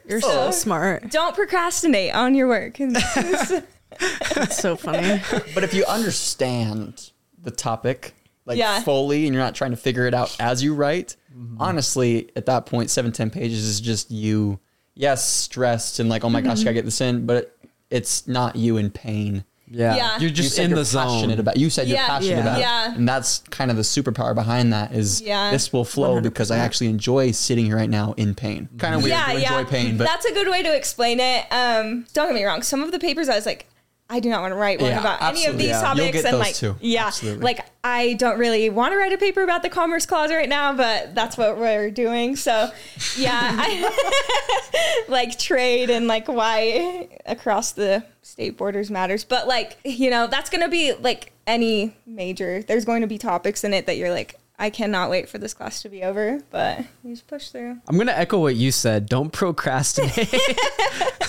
You're 0.05 0.21
so 0.21 0.51
smart. 0.51 1.09
don't 1.11 1.33
procrastinate 1.35 2.13
on 2.13 2.35
your 2.35 2.47
work 2.47 2.75
It's 2.79 4.57
so 4.61 4.75
funny. 4.75 5.21
But 5.53 5.63
if 5.63 5.73
you 5.73 5.85
understand 5.85 7.11
the 7.41 7.51
topic 7.51 8.13
like 8.45 8.57
Yeah. 8.57 8.81
fully 8.81 9.25
and 9.27 9.33
you're 9.33 9.43
not 9.43 9.55
trying 9.55 9.71
to 9.71 9.77
figure 9.77 10.07
it 10.07 10.13
out 10.13 10.35
as 10.39 10.63
you 10.63 10.73
write, 10.73 11.15
mm-hmm. 11.35 11.61
honestly, 11.61 12.29
at 12.35 12.47
that 12.47 12.65
point, 12.65 12.89
seven, 12.89 13.11
10 13.11 13.29
pages 13.29 13.63
is 13.63 13.79
just 13.79 14.09
you, 14.11 14.59
yes, 14.95 15.27
stressed 15.27 15.99
and 15.99 16.09
like, 16.09 16.23
oh 16.23 16.29
my 16.29 16.41
gosh, 16.41 16.61
I 16.61 16.63
gotta 16.65 16.73
get 16.73 16.85
this 16.85 17.01
in, 17.01 17.25
but 17.25 17.55
it's 17.91 18.27
not 18.27 18.55
you 18.55 18.77
in 18.77 18.89
pain. 18.89 19.43
Yeah. 19.73 19.95
Yeah. 19.95 20.19
You're 20.19 20.31
just 20.31 20.53
said 20.55 20.65
in 20.65 20.69
you're 20.71 20.79
the 20.79 20.85
zone. 20.85 21.07
passionate 21.07 21.39
about 21.39 21.55
you 21.55 21.69
said 21.69 21.87
you're 21.87 21.97
Yeah. 21.97 22.07
passionate 22.07 22.35
Yeah. 22.37 22.41
about 22.41 22.59
Yeah. 22.59 22.91
it 22.91 22.97
and 22.97 23.07
that's 23.07 23.39
kind 23.51 23.71
of 23.71 23.77
the 23.77 23.83
superpower 23.83 24.35
behind 24.35 24.73
that 24.73 24.91
is 24.91 25.21
Yeah. 25.21 25.49
this 25.51 25.71
will 25.71 25.85
flow 25.85 26.19
because 26.19 26.51
i 26.51 26.57
actually 26.57 26.87
enjoy 26.87 27.31
sitting 27.31 27.67
here 27.67 27.77
right 27.77 27.89
now 27.89 28.13
in 28.17 28.35
pain 28.35 28.67
kind 28.79 28.95
of 28.95 29.01
weird 29.01 29.11
yeah 29.15 29.27
to 29.31 29.39
yeah 29.39 29.57
enjoy 29.59 29.69
pain 29.69 29.95
but 29.97 30.07
that's 30.07 30.25
a 30.25 30.33
good 30.33 30.49
way 30.49 30.61
to 30.61 30.75
explain 30.75 31.21
it 31.21 31.45
um 31.51 32.05
don't 32.13 32.27
get 32.27 32.35
me 32.35 32.43
wrong 32.43 32.61
some 32.63 32.83
of 32.83 32.91
the 32.91 32.99
papers 32.99 33.29
I 33.29 33.35
was 33.35 33.45
like 33.45 33.65
I 34.13 34.19
do 34.19 34.29
not 34.29 34.41
want 34.41 34.51
to 34.51 34.57
write 34.57 34.81
one 34.81 34.91
Yeah, 34.91 34.99
about 34.99 35.21
any 35.23 35.45
of 35.45 35.57
these 35.57 35.67
Yeah. 35.69 35.81
Topics 35.81 36.23
and 36.25 36.37
like 36.37 36.53
too. 36.53 36.75
yeah 36.81 37.07
Absolutely. 37.07 37.43
like 37.43 37.65
I 37.83 38.13
don't 38.13 38.37
really 38.37 38.69
want 38.69 38.91
to 38.91 38.97
write 38.97 39.13
a 39.13 39.17
paper 39.17 39.41
about 39.41 39.63
the 39.63 39.69
commerce 39.69 40.05
clause 40.05 40.29
right 40.31 40.49
now 40.49 40.73
but 40.73 41.15
that's 41.15 41.37
what 41.37 41.57
we're 41.57 41.89
doing 41.89 42.35
so 42.35 42.69
yeah 43.17 43.39
I, 43.41 45.05
like 45.07 45.39
trade 45.39 45.89
and 45.89 46.07
like 46.07 46.27
why 46.27 47.07
across 47.25 47.71
the 47.71 48.03
state 48.21 48.57
borders 48.57 48.91
matters 48.91 49.23
but 49.23 49.47
like 49.47 49.77
you 49.85 50.09
know 50.09 50.27
that's 50.27 50.49
going 50.49 50.61
to 50.61 50.69
be 50.69 50.93
like 50.93 51.31
any 51.47 51.95
major 52.05 52.61
there's 52.63 52.85
going 52.85 53.01
to 53.01 53.07
be 53.07 53.17
topics 53.17 53.63
in 53.63 53.73
it 53.73 53.85
that 53.85 53.95
you're 53.97 54.11
like 54.11 54.37
I 54.61 54.69
cannot 54.69 55.09
wait 55.09 55.27
for 55.27 55.39
this 55.39 55.53
class 55.53 55.81
to 55.81 55.89
be 55.89 56.03
over 56.03 56.39
but 56.51 56.79
you 57.03 57.13
just 57.13 57.27
push 57.27 57.49
through 57.49 57.77
I'm 57.87 57.97
gonna 57.97 58.11
echo 58.11 58.39
what 58.39 58.55
you 58.55 58.71
said. 58.71 59.07
Don't 59.07 59.31
procrastinate. 59.31 60.29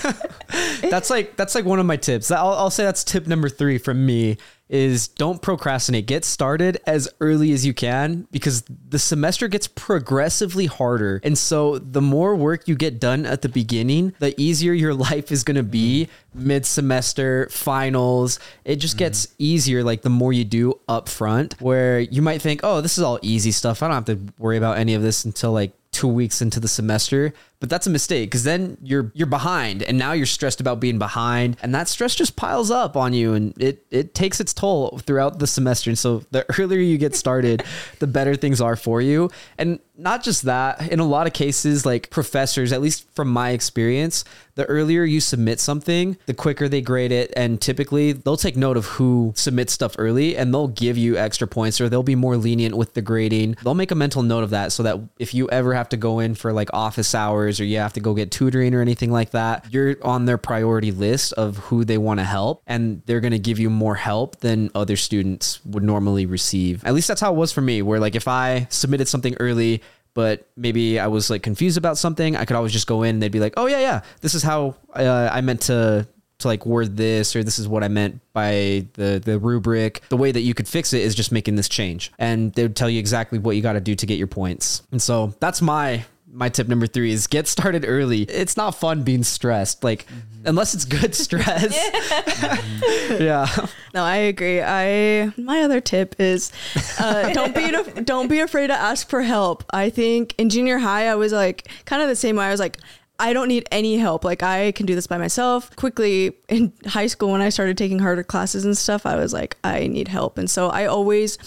that's 0.82 1.10
like 1.10 1.36
that's 1.36 1.54
like 1.54 1.64
one 1.64 1.78
of 1.78 1.86
my 1.86 1.96
tips. 1.96 2.30
I'll, 2.30 2.52
I'll 2.52 2.70
say 2.70 2.84
that's 2.84 3.04
tip 3.04 3.26
number 3.26 3.48
three 3.48 3.78
from 3.78 4.04
me 4.04 4.36
is 4.72 5.08
don't 5.08 5.42
procrastinate. 5.42 6.06
Get 6.06 6.24
started 6.24 6.80
as 6.86 7.08
early 7.20 7.52
as 7.52 7.64
you 7.64 7.74
can 7.74 8.26
because 8.32 8.62
the 8.88 8.98
semester 8.98 9.46
gets 9.46 9.68
progressively 9.68 10.66
harder, 10.66 11.20
and 11.22 11.36
so 11.36 11.78
the 11.78 12.00
more 12.00 12.34
work 12.34 12.66
you 12.66 12.74
get 12.74 12.98
done 12.98 13.26
at 13.26 13.42
the 13.42 13.48
beginning, 13.48 14.14
the 14.18 14.34
easier 14.40 14.72
your 14.72 14.94
life 15.10 15.30
is 15.30 15.44
gonna 15.44 15.62
be 15.62 16.08
mid 16.34 16.64
semester 16.64 17.48
finals. 17.50 18.40
It 18.64 18.76
just 18.76 18.96
gets 18.96 19.26
mm-hmm. 19.26 19.34
easier 19.38 19.84
like 19.84 20.02
the 20.02 20.10
more 20.10 20.32
you 20.32 20.44
do 20.44 20.80
up 20.88 21.08
front. 21.08 21.60
Where 21.60 22.00
you 22.00 22.22
might 22.22 22.40
think, 22.40 22.60
oh, 22.64 22.80
this 22.80 22.96
is 22.96 23.04
all 23.04 23.18
easy 23.22 23.52
stuff. 23.52 23.82
I 23.82 23.88
don't 23.88 23.94
have 23.94 24.04
to 24.06 24.32
worry 24.38 24.56
about 24.56 24.78
any 24.78 24.94
of 24.94 25.02
this 25.02 25.24
until 25.24 25.52
like 25.52 25.72
two 25.92 26.08
weeks 26.08 26.40
into 26.40 26.58
the 26.58 26.68
semester 26.68 27.34
but 27.62 27.70
that's 27.70 27.86
a 27.86 27.90
mistake 27.90 28.28
because 28.28 28.42
then 28.42 28.76
you're 28.82 29.12
you're 29.14 29.24
behind 29.28 29.84
and 29.84 29.96
now 29.96 30.10
you're 30.10 30.26
stressed 30.26 30.60
about 30.60 30.80
being 30.80 30.98
behind 30.98 31.56
and 31.62 31.72
that 31.72 31.86
stress 31.86 32.12
just 32.12 32.34
piles 32.34 32.72
up 32.72 32.96
on 32.96 33.12
you 33.12 33.34
and 33.34 33.56
it 33.62 33.86
it 33.92 34.16
takes 34.16 34.40
its 34.40 34.52
toll 34.52 34.98
throughout 35.06 35.38
the 35.38 35.46
semester. 35.46 35.88
And 35.88 35.96
so 35.96 36.24
the 36.32 36.44
earlier 36.58 36.80
you 36.80 36.98
get 36.98 37.14
started 37.14 37.62
the 38.00 38.08
better 38.08 38.34
things 38.34 38.60
are 38.60 38.74
for 38.74 39.00
you. 39.00 39.30
And 39.58 39.78
not 39.96 40.24
just 40.24 40.42
that 40.42 40.90
in 40.90 40.98
a 40.98 41.04
lot 41.04 41.28
of 41.28 41.32
cases 41.32 41.86
like 41.86 42.10
professors 42.10 42.72
at 42.72 42.80
least 42.80 43.08
from 43.14 43.28
my 43.28 43.50
experience 43.50 44.24
the 44.54 44.64
earlier 44.64 45.04
you 45.04 45.20
submit 45.20 45.60
something 45.60 46.16
the 46.26 46.34
quicker 46.34 46.68
they 46.68 46.80
grade 46.80 47.12
it 47.12 47.32
and 47.36 47.60
typically 47.60 48.12
they'll 48.12 48.36
take 48.36 48.56
note 48.56 48.76
of 48.76 48.86
who 48.86 49.32
submits 49.36 49.72
stuff 49.72 49.94
early 49.98 50.36
and 50.36 50.52
they'll 50.52 50.68
give 50.68 50.96
you 50.96 51.16
extra 51.16 51.46
points 51.46 51.80
or 51.80 51.88
they'll 51.88 52.02
be 52.02 52.14
more 52.14 52.36
lenient 52.36 52.74
with 52.76 52.94
the 52.94 53.02
grading. 53.02 53.56
They'll 53.62 53.74
make 53.74 53.90
a 53.90 53.94
mental 53.94 54.22
note 54.22 54.44
of 54.44 54.50
that 54.50 54.72
so 54.72 54.82
that 54.82 54.98
if 55.18 55.34
you 55.34 55.48
ever 55.50 55.74
have 55.74 55.88
to 55.90 55.96
go 55.96 56.18
in 56.18 56.34
for 56.34 56.52
like 56.52 56.70
office 56.72 57.14
hours 57.14 57.51
hours 57.52 57.60
or 57.60 57.64
you 57.64 57.78
have 57.78 57.92
to 57.92 58.00
go 58.00 58.14
get 58.14 58.30
tutoring 58.30 58.74
or 58.74 58.80
anything 58.80 59.10
like 59.10 59.30
that, 59.30 59.66
you're 59.72 59.96
on 60.02 60.24
their 60.24 60.38
priority 60.38 60.90
list 60.90 61.32
of 61.34 61.56
who 61.58 61.84
they 61.84 61.98
want 61.98 62.20
to 62.20 62.24
help 62.24 62.62
and 62.66 63.02
they're 63.06 63.20
going 63.20 63.32
to 63.32 63.38
give 63.38 63.58
you 63.58 63.70
more 63.70 63.94
help 63.94 64.36
than 64.40 64.70
other 64.74 64.96
students 64.96 65.64
would 65.64 65.82
normally 65.82 66.26
receive. 66.26 66.84
At 66.84 66.94
least 66.94 67.08
that's 67.08 67.20
how 67.20 67.32
it 67.32 67.36
was 67.36 67.52
for 67.52 67.60
me, 67.60 67.82
where 67.82 68.00
like 68.00 68.14
if 68.14 68.28
I 68.28 68.66
submitted 68.70 69.08
something 69.08 69.36
early, 69.40 69.82
but 70.14 70.46
maybe 70.56 70.98
I 70.98 71.06
was 71.06 71.30
like 71.30 71.42
confused 71.42 71.78
about 71.78 71.98
something, 71.98 72.36
I 72.36 72.44
could 72.44 72.56
always 72.56 72.72
just 72.72 72.86
go 72.86 73.02
in 73.02 73.16
and 73.16 73.22
they'd 73.22 73.32
be 73.32 73.40
like, 73.40 73.54
oh, 73.56 73.66
yeah, 73.66 73.80
yeah, 73.80 74.00
this 74.20 74.34
is 74.34 74.42
how 74.42 74.76
uh, 74.94 75.28
I 75.32 75.40
meant 75.40 75.62
to 75.62 76.06
to 76.42 76.48
like 76.48 76.66
word 76.66 76.96
this 76.96 77.36
or 77.36 77.44
this 77.44 77.58
is 77.58 77.68
what 77.68 77.82
I 77.82 77.88
meant 77.88 78.20
by 78.32 78.86
the 78.94 79.22
the 79.24 79.38
rubric. 79.38 80.02
The 80.08 80.16
way 80.16 80.32
that 80.32 80.40
you 80.40 80.54
could 80.54 80.68
fix 80.68 80.92
it 80.92 81.00
is 81.00 81.14
just 81.14 81.32
making 81.32 81.56
this 81.56 81.68
change. 81.68 82.12
And 82.18 82.52
they 82.54 82.64
would 82.64 82.76
tell 82.76 82.90
you 82.90 82.98
exactly 82.98 83.38
what 83.38 83.56
you 83.56 83.62
got 83.62 83.74
to 83.74 83.80
do 83.80 83.94
to 83.94 84.06
get 84.06 84.18
your 84.18 84.26
points. 84.26 84.82
And 84.90 85.00
so 85.00 85.34
that's 85.40 85.62
my 85.62 86.04
my 86.32 86.48
tip 86.48 86.66
number 86.66 86.86
three 86.86 87.12
is 87.12 87.26
get 87.26 87.46
started 87.46 87.84
early. 87.86 88.22
It's 88.22 88.56
not 88.56 88.74
fun 88.74 89.02
being 89.02 89.22
stressed, 89.22 89.84
like 89.84 90.06
unless 90.44 90.74
it's 90.74 90.86
good 90.86 91.14
stress. 91.14 91.72
yeah. 93.20 93.46
No, 93.92 94.02
I 94.02 94.16
agree. 94.16 94.62
I 94.62 95.32
my 95.36 95.62
other 95.62 95.80
tip 95.80 96.16
is 96.18 96.50
uh, 96.98 97.32
don't 97.34 97.54
be 97.54 97.70
don't 98.02 98.28
be 98.28 98.40
afraid 98.40 98.68
to 98.68 98.74
ask 98.74 99.08
for 99.08 99.22
help. 99.22 99.64
I 99.70 99.90
think 99.90 100.34
in 100.38 100.48
junior 100.48 100.78
high 100.78 101.08
I 101.08 101.14
was 101.16 101.32
like 101.32 101.68
kind 101.84 102.02
of 102.02 102.08
the 102.08 102.16
same 102.16 102.36
way. 102.36 102.46
I 102.46 102.50
was 102.50 102.60
like 102.60 102.78
I 103.18 103.34
don't 103.34 103.48
need 103.48 103.68
any 103.70 103.98
help. 103.98 104.24
Like 104.24 104.42
I 104.42 104.72
can 104.72 104.86
do 104.86 104.94
this 104.94 105.06
by 105.06 105.18
myself. 105.18 105.76
Quickly 105.76 106.32
in 106.48 106.72
high 106.86 107.06
school 107.08 107.30
when 107.30 107.42
I 107.42 107.50
started 107.50 107.76
taking 107.76 107.98
harder 107.98 108.24
classes 108.24 108.64
and 108.64 108.76
stuff, 108.76 109.04
I 109.04 109.16
was 109.16 109.34
like 109.34 109.58
I 109.62 109.86
need 109.86 110.08
help. 110.08 110.38
And 110.38 110.50
so 110.50 110.68
I 110.68 110.86
always 110.86 111.38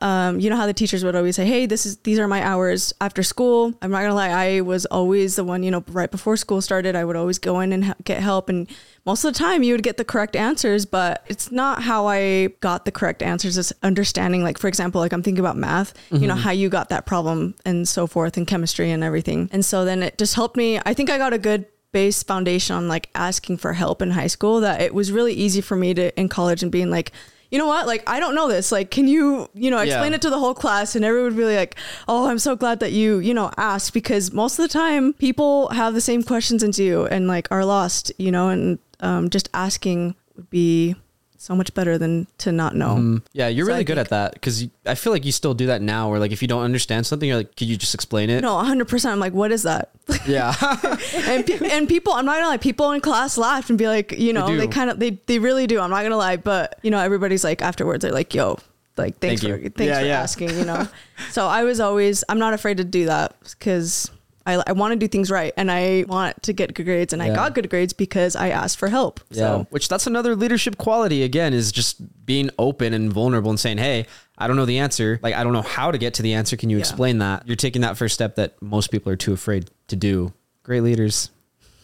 um, 0.00 0.38
you 0.38 0.48
know 0.48 0.56
how 0.56 0.66
the 0.66 0.72
teachers 0.72 1.04
would 1.04 1.16
always 1.16 1.36
say, 1.36 1.44
"Hey, 1.46 1.66
this 1.66 1.84
is 1.86 1.96
these 1.98 2.18
are 2.18 2.28
my 2.28 2.42
hours 2.42 2.92
after 3.00 3.22
school." 3.22 3.74
I'm 3.82 3.90
not 3.90 4.02
gonna 4.02 4.14
lie, 4.14 4.28
I 4.28 4.60
was 4.60 4.86
always 4.86 5.36
the 5.36 5.44
one. 5.44 5.62
You 5.62 5.70
know, 5.70 5.84
right 5.88 6.10
before 6.10 6.36
school 6.36 6.60
started, 6.60 6.94
I 6.94 7.04
would 7.04 7.16
always 7.16 7.38
go 7.38 7.60
in 7.60 7.72
and 7.72 7.84
ha- 7.86 7.94
get 8.04 8.20
help, 8.20 8.48
and 8.48 8.68
most 9.04 9.24
of 9.24 9.32
the 9.32 9.38
time 9.38 9.62
you 9.62 9.74
would 9.74 9.82
get 9.82 9.96
the 9.96 10.04
correct 10.04 10.36
answers. 10.36 10.86
But 10.86 11.24
it's 11.26 11.50
not 11.50 11.82
how 11.82 12.06
I 12.06 12.48
got 12.60 12.84
the 12.84 12.92
correct 12.92 13.22
answers. 13.22 13.58
It's 13.58 13.72
understanding, 13.82 14.42
like 14.42 14.58
for 14.58 14.68
example, 14.68 15.00
like 15.00 15.12
I'm 15.12 15.22
thinking 15.22 15.40
about 15.40 15.56
math. 15.56 15.94
Mm-hmm. 15.94 16.22
You 16.22 16.28
know 16.28 16.36
how 16.36 16.52
you 16.52 16.68
got 16.68 16.90
that 16.90 17.06
problem 17.06 17.54
and 17.64 17.88
so 17.88 18.06
forth, 18.06 18.36
and 18.36 18.46
chemistry 18.46 18.90
and 18.90 19.02
everything. 19.02 19.48
And 19.52 19.64
so 19.64 19.84
then 19.84 20.02
it 20.02 20.18
just 20.18 20.34
helped 20.34 20.56
me. 20.56 20.80
I 20.84 20.94
think 20.94 21.10
I 21.10 21.18
got 21.18 21.32
a 21.32 21.38
good 21.38 21.66
base 21.92 22.22
foundation 22.22 22.76
on 22.76 22.86
like 22.86 23.08
asking 23.14 23.56
for 23.56 23.72
help 23.72 24.02
in 24.02 24.10
high 24.10 24.26
school 24.26 24.60
that 24.60 24.80
it 24.80 24.92
was 24.92 25.10
really 25.10 25.32
easy 25.32 25.60
for 25.60 25.74
me 25.74 25.94
to 25.94 26.20
in 26.20 26.28
college 26.28 26.62
and 26.62 26.70
being 26.70 26.90
like 26.90 27.12
you 27.50 27.58
know 27.58 27.66
what? 27.66 27.86
Like, 27.86 28.02
I 28.06 28.20
don't 28.20 28.34
know 28.34 28.48
this. 28.48 28.70
Like, 28.70 28.90
can 28.90 29.08
you, 29.08 29.48
you 29.54 29.70
know, 29.70 29.78
explain 29.78 30.12
yeah. 30.12 30.16
it 30.16 30.22
to 30.22 30.30
the 30.30 30.38
whole 30.38 30.54
class? 30.54 30.94
And 30.94 31.04
everyone 31.04 31.34
would 31.34 31.36
be 31.36 31.56
like, 31.56 31.76
oh, 32.06 32.28
I'm 32.28 32.38
so 32.38 32.56
glad 32.56 32.80
that 32.80 32.92
you, 32.92 33.18
you 33.18 33.32
know, 33.32 33.50
asked 33.56 33.94
because 33.94 34.32
most 34.32 34.58
of 34.58 34.62
the 34.64 34.72
time 34.72 35.14
people 35.14 35.68
have 35.70 35.94
the 35.94 36.00
same 36.00 36.22
questions 36.22 36.62
as 36.62 36.78
you 36.78 37.06
and 37.06 37.26
like 37.26 37.48
are 37.50 37.64
lost, 37.64 38.12
you 38.18 38.30
know, 38.30 38.48
and 38.48 38.78
um, 39.00 39.30
just 39.30 39.48
asking 39.54 40.14
would 40.36 40.50
be 40.50 40.94
so 41.40 41.54
much 41.54 41.72
better 41.72 41.96
than 41.96 42.26
to 42.38 42.50
not 42.50 42.74
know. 42.74 42.96
Mm. 42.96 43.22
Yeah, 43.32 43.46
you're 43.46 43.64
so 43.64 43.68
really 43.70 43.80
I 43.80 43.84
good 43.84 43.96
at 43.96 44.08
that 44.10 44.34
because 44.34 44.66
I 44.84 44.96
feel 44.96 45.12
like 45.12 45.24
you 45.24 45.32
still 45.32 45.54
do 45.54 45.66
that 45.66 45.80
now. 45.80 46.10
Where 46.10 46.18
like 46.18 46.32
if 46.32 46.42
you 46.42 46.48
don't 46.48 46.64
understand 46.64 47.06
something, 47.06 47.28
you're 47.28 47.38
like, 47.38 47.56
could 47.56 47.68
you 47.68 47.76
just 47.76 47.94
explain 47.94 48.28
it? 48.28 48.42
No, 48.42 48.56
100. 48.56 48.88
percent 48.88 49.12
I'm 49.12 49.20
like, 49.20 49.32
what 49.32 49.52
is 49.52 49.62
that? 49.62 49.90
Yeah, 50.26 50.54
and 51.26 51.46
pe- 51.46 51.70
and 51.70 51.88
people, 51.88 52.12
I'm 52.12 52.26
not 52.26 52.36
gonna 52.36 52.48
lie, 52.48 52.56
people 52.56 52.92
in 52.92 53.00
class 53.00 53.38
laughed 53.38 53.70
and 53.70 53.78
be 53.78 53.86
like, 53.86 54.12
you 54.12 54.32
know, 54.32 54.48
they, 54.48 54.56
they 54.56 54.66
kind 54.66 54.90
of 54.90 54.98
they 54.98 55.10
they 55.26 55.38
really 55.38 55.66
do. 55.66 55.80
I'm 55.80 55.90
not 55.90 56.02
gonna 56.02 56.16
lie, 56.16 56.36
but 56.36 56.78
you 56.82 56.90
know, 56.90 56.98
everybody's 56.98 57.44
like 57.44 57.62
afterwards, 57.62 58.02
they're 58.02 58.12
like, 58.12 58.34
yo, 58.34 58.58
like 58.96 59.18
thanks 59.18 59.42
Thank 59.42 59.54
for 59.54 59.60
you. 59.60 59.70
thanks 59.70 59.90
yeah, 59.90 60.00
for 60.00 60.06
yeah. 60.06 60.20
asking, 60.20 60.50
you 60.50 60.64
know. 60.64 60.88
so 61.30 61.46
I 61.46 61.62
was 61.62 61.78
always 61.80 62.24
I'm 62.28 62.38
not 62.38 62.52
afraid 62.52 62.78
to 62.78 62.84
do 62.84 63.06
that 63.06 63.36
because 63.42 64.10
I, 64.48 64.62
I 64.66 64.72
want 64.72 64.92
to 64.92 64.96
do 64.96 65.06
things 65.06 65.30
right 65.30 65.52
and 65.58 65.70
I 65.70 66.06
want 66.08 66.42
to 66.44 66.54
get 66.54 66.72
good 66.72 66.84
grades 66.84 67.12
and 67.12 67.22
yeah. 67.22 67.32
I 67.32 67.34
got 67.34 67.54
good 67.54 67.68
grades 67.68 67.92
because 67.92 68.34
I 68.34 68.48
asked 68.48 68.78
for 68.78 68.88
help. 68.88 69.20
Yeah. 69.30 69.36
So. 69.36 69.66
Which 69.70 69.88
that's 69.88 70.06
another 70.06 70.34
leadership 70.34 70.78
quality 70.78 71.22
again 71.22 71.52
is 71.52 71.70
just 71.70 72.24
being 72.24 72.50
open 72.58 72.94
and 72.94 73.12
vulnerable 73.12 73.50
and 73.50 73.60
saying, 73.60 73.76
Hey, 73.76 74.06
I 74.38 74.46
don't 74.46 74.56
know 74.56 74.64
the 74.64 74.78
answer. 74.78 75.20
Like, 75.22 75.34
I 75.34 75.44
don't 75.44 75.52
know 75.52 75.62
how 75.62 75.90
to 75.90 75.98
get 75.98 76.14
to 76.14 76.22
the 76.22 76.32
answer. 76.32 76.56
Can 76.56 76.70
you 76.70 76.78
yeah. 76.78 76.80
explain 76.80 77.18
that? 77.18 77.46
You're 77.46 77.56
taking 77.56 77.82
that 77.82 77.98
first 77.98 78.14
step 78.14 78.36
that 78.36 78.60
most 78.62 78.90
people 78.90 79.12
are 79.12 79.16
too 79.16 79.34
afraid 79.34 79.70
to 79.88 79.96
do. 79.96 80.32
Great 80.62 80.82
leaders. 80.82 81.30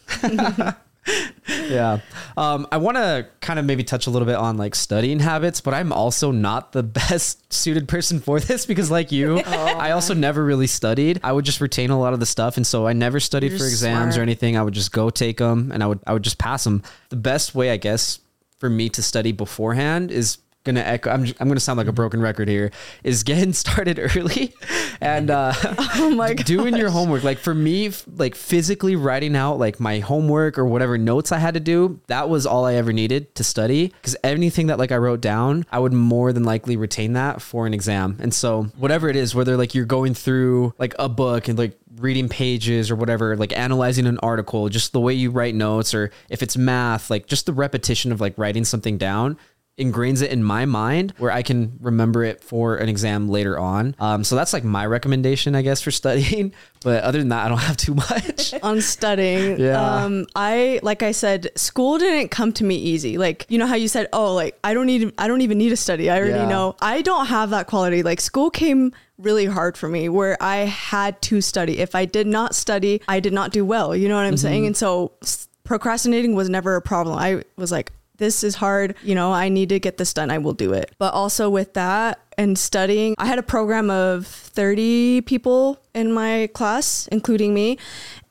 yeah. 1.49 2.01
Um, 2.36 2.66
I 2.72 2.78
want 2.78 2.97
to 2.97 3.26
kind 3.40 3.59
of 3.59 3.64
maybe 3.64 3.84
touch 3.84 4.07
a 4.07 4.11
little 4.11 4.26
bit 4.26 4.36
on 4.36 4.57
like 4.57 4.74
studying 4.74 5.20
habits, 5.20 5.61
but 5.61 5.74
I'm 5.74 5.92
also 5.92 6.30
not 6.30 6.72
the 6.72 6.82
best 6.82 7.53
suited 7.53 7.88
person 7.88 8.20
for 8.20 8.40
this 8.40 8.66
because, 8.66 8.90
like 8.90 9.12
you, 9.12 9.42
oh. 9.47 9.78
I 9.78 9.92
also 9.92 10.14
never 10.14 10.45
really 10.45 10.66
studied. 10.66 11.20
I 11.22 11.32
would 11.32 11.45
just 11.45 11.61
retain 11.61 11.90
a 11.90 11.99
lot 11.99 12.12
of 12.12 12.20
the 12.20 12.26
stuff, 12.26 12.57
and 12.57 12.66
so 12.66 12.86
I 12.86 12.92
never 12.92 13.20
studied 13.20 13.51
You're 13.51 13.59
for 13.59 13.66
exams 13.66 14.14
smart. 14.14 14.18
or 14.18 14.22
anything. 14.22 14.57
I 14.57 14.62
would 14.62 14.74
just 14.74 14.92
go 14.92 15.11
take 15.11 15.38
them, 15.38 15.70
and 15.72 15.82
I 15.82 15.86
would 15.86 16.01
I 16.07 16.12
would 16.12 16.24
just 16.24 16.38
pass 16.38 16.64
them. 16.64 16.82
The 17.11 17.16
best 17.16 17.55
way, 17.55 17.70
I 17.70 17.76
guess, 17.76 18.20
for 18.59 18.70
me 18.70 18.88
to 18.90 19.03
study 19.03 19.32
beforehand 19.32 20.11
is 20.11 20.38
gonna 20.65 20.81
echo 20.81 21.11
I'm, 21.11 21.23
I'm 21.39 21.49
gonna 21.49 21.61
sound 21.61 21.77
like 21.77 21.87
a 21.87 21.93
broken 21.93 22.21
record 22.21 22.49
here 22.49 22.71
is 23.03 23.23
getting 23.23 23.53
started 23.65 23.99
early 23.99 24.55
and 25.01 25.31
uh 25.31 25.53
oh 25.97 26.11
my 26.11 26.35
doing 26.45 26.77
your 26.77 26.91
homework. 26.91 27.23
Like 27.23 27.39
for 27.39 27.55
me 27.55 27.93
like 28.17 28.35
physically 28.35 28.97
writing 28.97 29.37
out 29.37 29.59
like 29.59 29.79
my 29.79 30.01
homework 30.01 30.59
or 30.59 30.65
whatever 30.65 30.99
notes 30.99 31.33
i 31.33 31.39
had 31.39 31.55
to 31.55 31.61
do 31.61 32.01
that 32.07 32.29
was 32.29 32.47
all 32.47 32.65
i 32.65 32.75
ever 32.75 32.93
needed 32.93 33.35
to 33.37 33.45
study. 33.45 33.89
Because 33.89 34.17
anything 34.25 34.67
that 34.69 34.79
like 34.79 34.93
i 34.93 34.97
wrote 34.97 35.21
down 35.21 35.67
i 35.71 35.79
would 35.79 35.93
more 35.93 36.33
than 36.33 36.45
likely 36.45 36.77
retain 36.77 37.12
that 37.12 37.43
for 37.43 37.67
an 37.67 37.75
exam. 37.75 38.17
And 38.21 38.33
so 38.33 38.65
whatever 38.77 39.09
it 39.09 39.17
is 39.17 39.35
whether 39.35 39.57
like 39.57 39.75
you're 39.75 39.85
going 39.85 40.15
through 40.15 40.75
like 40.79 40.95
a 40.99 41.09
book 41.09 41.49
and 41.49 41.59
like 41.59 41.79
reading 41.99 42.29
pages 42.29 42.91
or 42.91 42.97
whatever, 42.97 43.37
like 43.37 43.57
analyzing 43.57 44.07
an 44.07 44.19
article, 44.19 44.69
just 44.69 44.93
the 44.93 45.01
way 45.01 45.15
you 45.15 45.31
write 45.31 45.55
notes, 45.55 45.95
or 45.95 46.11
if 46.29 46.43
it's 46.43 46.57
math, 46.57 47.11
like 47.11 47.27
just 47.27 47.47
the 47.47 47.53
repetition 47.53 48.12
of 48.12 48.21
like 48.21 48.37
writing 48.37 48.65
something 48.65 48.99
down 48.99 49.37
ingrains 49.79 50.22
it 50.22 50.31
in 50.31 50.45
my 50.45 50.64
mind 50.64 51.12
where 51.18 51.33
I 51.33 51.43
can 51.43 51.79
remember 51.81 52.22
it 52.22 52.43
for 52.43 52.77
an 52.77 52.89
exam 52.89 53.29
later 53.29 53.59
on. 53.59 53.97
Um, 53.99 54.22
so 54.22 54.37
that's 54.37 54.53
like 54.53 54.62
my 54.62 54.87
recommendation, 54.87 55.55
I 55.55 55.62
guess, 55.62 55.81
for 55.81 55.91
studying. 55.91 56.53
But 56.85 57.03
other 57.03 57.18
than 57.18 57.31
that, 57.31 57.47
I 57.47 57.49
don't 57.49 57.62
have 57.62 57.79
too 57.79 57.95
much 57.95 58.53
on 58.62 58.83
studying. 58.83 59.59
Yeah. 59.59 59.81
Um, 59.81 60.27
I 60.37 60.81
like 60.83 61.03
I 61.03 61.12
said, 61.12 61.49
school 61.57 61.97
didn't 61.97 62.29
come 62.29 62.53
to 62.53 62.64
me 62.64 62.77
easy. 62.77 63.16
Like 63.16 63.47
you 63.49 63.57
know 63.57 63.66
how 63.66 63.75
you 63.75 63.89
said, 63.89 64.07
oh, 64.12 64.35
like 64.35 64.59
I 64.62 64.75
don't 64.75 64.85
need, 64.85 65.11
I 65.16 65.27
don't 65.27 65.41
even 65.41 65.57
need 65.57 65.70
to 65.70 65.79
study. 65.79 66.11
I 66.11 66.18
already 66.18 66.35
yeah. 66.35 66.49
know. 66.49 66.77
I 66.83 67.01
don't 67.01 67.25
have 67.25 67.49
that 67.51 67.68
quality. 67.68 68.03
Like 68.03 68.20
school 68.20 68.51
came 68.51 68.93
really 69.16 69.47
hard 69.47 69.79
for 69.79 69.89
me 69.89 70.11
where 70.11 70.37
I 70.43 70.57
had 70.57 71.22
to 71.22 71.41
study. 71.41 71.79
If 71.79 71.95
I 71.95 72.05
did 72.05 72.27
not 72.27 72.55
study, 72.55 73.01
I 73.09 73.18
did 73.18 73.33
not 73.33 73.51
do 73.51 73.64
well. 73.64 73.97
You 73.97 74.11
know 74.11 74.16
what 74.16 74.27
I'm 74.27 74.35
mm-hmm. 74.35 74.43
saying? 74.43 74.66
And 74.66 74.77
so 74.77 75.12
procrastinating 75.64 76.35
was 76.35 76.51
never 76.51 76.77
a 76.77 76.83
problem. 76.83 77.16
I 77.16 77.45
was 77.57 77.72
like, 77.72 77.93
this 78.17 78.45
is 78.45 78.57
hard. 78.57 78.95
You 79.03 79.15
know, 79.15 79.33
I 79.33 79.49
need 79.49 79.69
to 79.71 79.81
get 79.81 79.99
this 79.99 80.12
done. 80.12 80.31
I 80.31 80.39
will 80.39 80.53
do 80.53 80.73
it. 80.73 80.95
But 80.99 81.15
also 81.15 81.51
with 81.51 81.75
that 81.75 82.21
and 82.37 82.59
studying, 82.59 83.15
I 83.19 83.27
had 83.27 83.39
a 83.39 83.43
program 83.43 83.91
of 83.91 84.27
30 84.27 85.23
people 85.23 85.81
in 85.95 86.12
my 86.12 86.49
class, 86.53 87.09
including 87.12 87.55
me. 87.55 87.79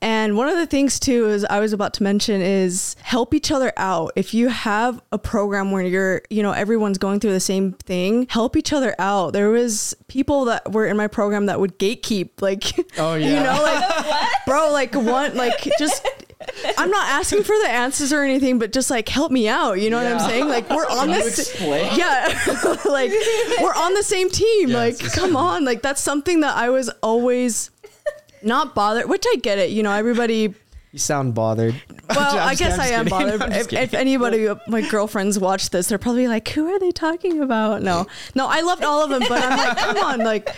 And 0.02 0.36
one 0.36 0.50
of 0.50 0.58
the 0.58 0.66
things 0.66 1.00
too 1.00 1.30
is 1.30 1.46
I 1.46 1.60
was 1.62 1.72
about 1.72 1.94
to 1.96 2.04
mention 2.04 2.42
is 2.42 2.98
help 3.02 3.34
each 3.34 3.52
other 3.52 3.72
out. 3.78 4.12
If 4.18 4.34
you 4.34 4.50
have 4.50 5.02
a 5.14 5.18
program 5.18 5.72
where 5.72 5.84
you're, 5.84 6.22
you 6.30 6.44
know, 6.44 6.52
everyone's 6.52 6.98
going 6.98 7.22
through 7.22 7.32
the 7.32 7.40
same 7.40 7.72
thing, 7.74 8.28
help 8.30 8.58
each 8.58 8.74
other 8.74 8.94
out. 9.00 9.32
There 9.32 9.50
was 9.50 9.96
people 10.08 10.46
that 10.46 10.74
were 10.74 10.86
in 10.86 10.98
my 10.98 11.08
program 11.08 11.46
that 11.46 11.60
would 11.60 11.80
gatekeep 11.80 12.42
like 12.42 12.64
Oh 12.98 13.16
yeah. 13.16 13.28
You 13.28 13.44
know, 13.44 13.64
like 13.64 14.28
bro, 14.46 14.72
like 14.74 14.94
one 14.96 15.36
like 15.36 15.70
just 15.80 16.06
I'm 16.78 16.89
not 16.89 17.09
asking 17.09 17.43
for 17.43 17.57
the 17.64 17.70
answers 17.70 18.14
or 18.14 18.24
anything, 18.24 18.59
but 18.59 18.72
just 18.72 18.89
like 18.89 19.09
help 19.09 19.32
me 19.32 19.47
out. 19.47 19.74
You 19.74 19.89
know 19.89 20.01
yeah. 20.01 20.14
what 20.14 20.22
I'm 20.22 20.30
saying? 20.30 20.47
Like 20.47 20.70
we're 20.70 20.88
on 20.89 21.09
this. 21.09 21.59
Yeah, 21.61 22.28
like 22.86 23.11
we're 23.61 23.76
on 23.76 23.93
the 23.93 24.03
same 24.03 24.30
team. 24.30 24.70
Yes, 24.70 25.01
like 25.01 25.14
come 25.14 25.36
on, 25.36 25.66
like 25.66 25.82
that's 25.82 26.01
something 26.01 26.41
that 26.41 26.55
I 26.55 26.70
was 26.70 26.89
always 27.01 27.70
not 28.41 28.76
bothered. 28.76 29.09
Which 29.09 29.26
I 29.28 29.38
get 29.38 29.57
it. 29.57 29.72
You 29.72 29.84
know, 29.84 29.91
everybody 29.91 30.53
you 30.94 31.00
sound 31.00 31.34
bothered. 31.34 31.76
Well, 32.10 32.38
I 32.38 32.54
guess 32.54 32.78
I 32.78 32.88
am 32.88 33.06
bothered. 33.06 33.41
If, 33.41 33.74
if, 33.74 33.94
anybody, 33.96 34.48
my 34.68 34.88
girlfriends 34.88 35.39
watch 35.39 35.72
this, 35.72 35.88
they're 35.88 35.98
probably 35.98 36.28
like, 36.28 36.48
"Who 36.50 36.68
are 36.68 36.78
they 36.78 36.91
talking 36.91 37.41
about?" 37.41 37.82
No, 37.82 38.06
no, 38.36 38.46
I 38.48 38.62
loved 38.62 38.84
all 38.84 39.04
of 39.04 39.10
them, 39.10 39.24
but 39.28 39.44
I'm 39.44 39.58
like, 39.58 39.78
come 39.78 39.98
on, 39.98 40.20
like, 40.20 40.54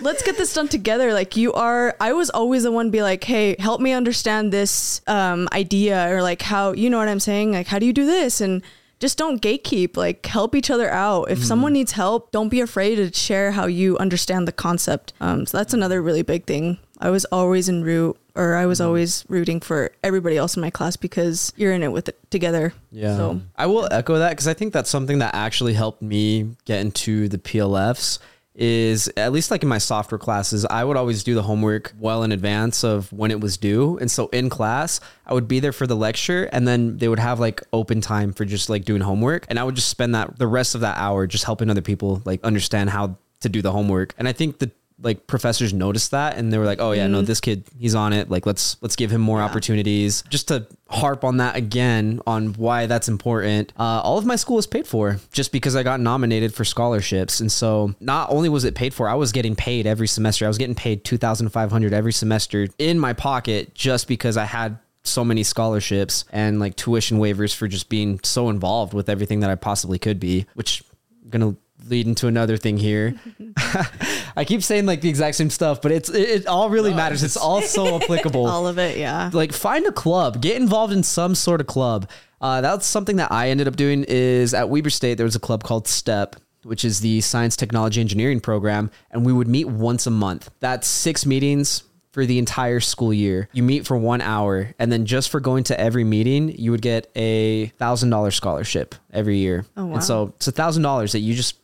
let's 0.00 0.22
get 0.22 0.36
this 0.36 0.52
done 0.54 0.68
together. 0.68 1.12
Like, 1.12 1.36
you 1.36 1.54
are. 1.54 1.96
I 1.98 2.12
was 2.12 2.30
always 2.30 2.62
the 2.62 2.70
one 2.70 2.90
be 2.90 3.02
like, 3.02 3.24
"Hey, 3.24 3.56
help 3.58 3.80
me 3.80 3.92
understand 3.92 4.52
this 4.52 5.00
um, 5.08 5.48
idea," 5.52 6.14
or 6.14 6.22
like, 6.22 6.42
how 6.42 6.72
you 6.72 6.88
know 6.88 6.98
what 6.98 7.08
I'm 7.08 7.20
saying? 7.20 7.52
Like, 7.52 7.66
how 7.66 7.80
do 7.80 7.86
you 7.86 7.94
do 7.94 8.06
this? 8.06 8.40
And 8.40 8.62
just 9.00 9.18
don't 9.18 9.42
gatekeep 9.42 9.96
like 9.96 10.24
help 10.26 10.54
each 10.54 10.70
other 10.70 10.88
out 10.88 11.28
if 11.28 11.40
mm. 11.40 11.42
someone 11.42 11.72
needs 11.72 11.90
help 11.90 12.30
don't 12.30 12.50
be 12.50 12.60
afraid 12.60 12.94
to 12.94 13.12
share 13.12 13.50
how 13.50 13.66
you 13.66 13.98
understand 13.98 14.46
the 14.46 14.52
concept 14.52 15.12
um, 15.20 15.44
so 15.44 15.58
that's 15.58 15.74
another 15.74 16.00
really 16.00 16.22
big 16.22 16.44
thing 16.46 16.78
i 17.00 17.10
was 17.10 17.24
always 17.32 17.68
in 17.68 17.82
root 17.82 18.16
or 18.34 18.54
I 18.54 18.66
was 18.66 18.78
mm-hmm. 18.78 18.88
always 18.88 19.24
rooting 19.28 19.60
for 19.60 19.92
everybody 20.02 20.36
else 20.36 20.56
in 20.56 20.60
my 20.60 20.70
class 20.70 20.96
because 20.96 21.52
you're 21.56 21.72
in 21.72 21.82
it 21.82 21.92
with 21.92 22.08
it 22.08 22.18
together. 22.30 22.72
Yeah. 22.90 23.16
So 23.16 23.40
I 23.56 23.66
will 23.66 23.88
echo 23.90 24.18
that 24.18 24.30
because 24.30 24.48
I 24.48 24.54
think 24.54 24.72
that's 24.72 24.90
something 24.90 25.18
that 25.18 25.34
actually 25.34 25.74
helped 25.74 26.02
me 26.02 26.56
get 26.64 26.80
into 26.80 27.28
the 27.28 27.38
PLFs 27.38 28.18
is 28.54 29.10
at 29.16 29.32
least 29.32 29.50
like 29.50 29.62
in 29.62 29.68
my 29.68 29.78
software 29.78 30.18
classes, 30.18 30.66
I 30.66 30.84
would 30.84 30.96
always 30.96 31.24
do 31.24 31.34
the 31.34 31.42
homework 31.42 31.94
well 31.98 32.22
in 32.22 32.32
advance 32.32 32.84
of 32.84 33.10
when 33.12 33.30
it 33.30 33.40
was 33.40 33.56
due. 33.56 33.96
And 33.98 34.10
so 34.10 34.28
in 34.28 34.50
class, 34.50 35.00
I 35.26 35.32
would 35.32 35.48
be 35.48 35.60
there 35.60 35.72
for 35.72 35.86
the 35.86 35.96
lecture 35.96 36.44
and 36.52 36.68
then 36.68 36.98
they 36.98 37.08
would 37.08 37.18
have 37.18 37.40
like 37.40 37.62
open 37.72 38.00
time 38.00 38.32
for 38.32 38.44
just 38.44 38.68
like 38.68 38.84
doing 38.84 39.00
homework. 39.00 39.46
And 39.48 39.58
I 39.58 39.64
would 39.64 39.74
just 39.74 39.88
spend 39.88 40.14
that 40.14 40.38
the 40.38 40.46
rest 40.46 40.74
of 40.74 40.82
that 40.82 40.98
hour 40.98 41.26
just 41.26 41.44
helping 41.44 41.70
other 41.70 41.80
people 41.80 42.20
like 42.24 42.44
understand 42.44 42.90
how 42.90 43.16
to 43.40 43.48
do 43.48 43.62
the 43.62 43.72
homework. 43.72 44.14
And 44.18 44.28
I 44.28 44.32
think 44.32 44.58
the 44.58 44.70
like 45.02 45.26
professors 45.26 45.72
noticed 45.72 46.12
that 46.12 46.36
and 46.36 46.52
they 46.52 46.58
were 46.58 46.64
like, 46.64 46.80
"Oh 46.80 46.92
yeah, 46.92 47.06
no, 47.06 47.22
this 47.22 47.40
kid, 47.40 47.64
he's 47.78 47.94
on 47.94 48.12
it. 48.12 48.30
Like 48.30 48.46
let's 48.46 48.76
let's 48.80 48.96
give 48.96 49.10
him 49.10 49.20
more 49.20 49.40
opportunities." 49.40 50.22
Just 50.28 50.48
to 50.48 50.66
harp 50.88 51.24
on 51.24 51.38
that 51.38 51.56
again 51.56 52.20
on 52.26 52.52
why 52.54 52.86
that's 52.86 53.08
important. 53.08 53.72
Uh, 53.78 54.00
all 54.02 54.18
of 54.18 54.24
my 54.24 54.36
school 54.36 54.56
was 54.56 54.66
paid 54.66 54.86
for 54.86 55.18
just 55.32 55.52
because 55.52 55.74
I 55.74 55.82
got 55.82 56.00
nominated 56.00 56.54
for 56.54 56.64
scholarships, 56.64 57.40
and 57.40 57.50
so 57.50 57.94
not 58.00 58.30
only 58.30 58.48
was 58.48 58.64
it 58.64 58.74
paid 58.74 58.94
for, 58.94 59.08
I 59.08 59.14
was 59.14 59.32
getting 59.32 59.56
paid 59.56 59.86
every 59.86 60.08
semester. 60.08 60.44
I 60.44 60.48
was 60.48 60.58
getting 60.58 60.76
paid 60.76 61.04
two 61.04 61.18
thousand 61.18 61.48
five 61.50 61.70
hundred 61.70 61.92
every 61.92 62.12
semester 62.12 62.68
in 62.78 62.98
my 62.98 63.12
pocket 63.12 63.74
just 63.74 64.08
because 64.08 64.36
I 64.36 64.44
had 64.44 64.78
so 65.04 65.24
many 65.24 65.42
scholarships 65.42 66.24
and 66.30 66.60
like 66.60 66.76
tuition 66.76 67.18
waivers 67.18 67.54
for 67.54 67.66
just 67.66 67.88
being 67.88 68.20
so 68.22 68.48
involved 68.48 68.94
with 68.94 69.08
everything 69.08 69.40
that 69.40 69.50
I 69.50 69.56
possibly 69.56 69.98
could 69.98 70.20
be, 70.20 70.46
which 70.54 70.84
I'm 71.24 71.30
gonna 71.30 71.56
lead 71.88 72.16
to 72.18 72.26
another 72.26 72.56
thing 72.56 72.76
here. 72.76 73.14
I 74.36 74.44
keep 74.44 74.62
saying 74.62 74.86
like 74.86 75.00
the 75.00 75.08
exact 75.08 75.36
same 75.36 75.50
stuff, 75.50 75.82
but 75.82 75.92
it's 75.92 76.08
it, 76.08 76.28
it 76.28 76.46
all 76.46 76.70
really 76.70 76.94
matters. 76.94 77.22
It's 77.22 77.36
all 77.36 77.62
so 77.62 77.96
applicable. 77.96 78.46
All 78.46 78.66
of 78.66 78.78
it, 78.78 78.98
yeah. 78.98 79.30
like 79.32 79.52
find 79.52 79.86
a 79.86 79.92
club, 79.92 80.40
get 80.40 80.56
involved 80.56 80.92
in 80.92 81.02
some 81.02 81.34
sort 81.34 81.60
of 81.60 81.66
club. 81.66 82.08
Uh, 82.40 82.60
that's 82.60 82.86
something 82.86 83.16
that 83.16 83.30
I 83.30 83.50
ended 83.50 83.68
up 83.68 83.76
doing. 83.76 84.04
Is 84.08 84.54
at 84.54 84.68
Weber 84.68 84.90
State 84.90 85.14
there 85.14 85.26
was 85.26 85.36
a 85.36 85.40
club 85.40 85.62
called 85.62 85.86
STEP, 85.86 86.36
which 86.64 86.84
is 86.84 87.00
the 87.00 87.20
Science 87.20 87.56
Technology 87.56 88.00
Engineering 88.00 88.40
program, 88.40 88.90
and 89.10 89.24
we 89.24 89.32
would 89.32 89.48
meet 89.48 89.68
once 89.68 90.06
a 90.06 90.10
month. 90.10 90.50
That's 90.60 90.86
six 90.86 91.24
meetings 91.24 91.84
for 92.12 92.26
the 92.26 92.38
entire 92.38 92.80
school 92.80 93.12
year. 93.12 93.48
You 93.52 93.62
meet 93.62 93.86
for 93.86 93.96
one 93.96 94.20
hour, 94.20 94.74
and 94.78 94.92
then 94.92 95.06
just 95.06 95.30
for 95.30 95.40
going 95.40 95.64
to 95.64 95.80
every 95.80 96.04
meeting, 96.04 96.50
you 96.58 96.70
would 96.70 96.82
get 96.82 97.10
a 97.16 97.66
thousand 97.78 98.10
dollar 98.10 98.30
scholarship 98.30 98.94
every 99.12 99.38
year. 99.38 99.64
Oh, 99.76 99.86
wow. 99.86 99.94
And 99.94 100.04
so 100.04 100.32
it's 100.36 100.48
a 100.48 100.52
thousand 100.52 100.82
dollars 100.82 101.12
that 101.12 101.20
you 101.20 101.34
just 101.34 101.56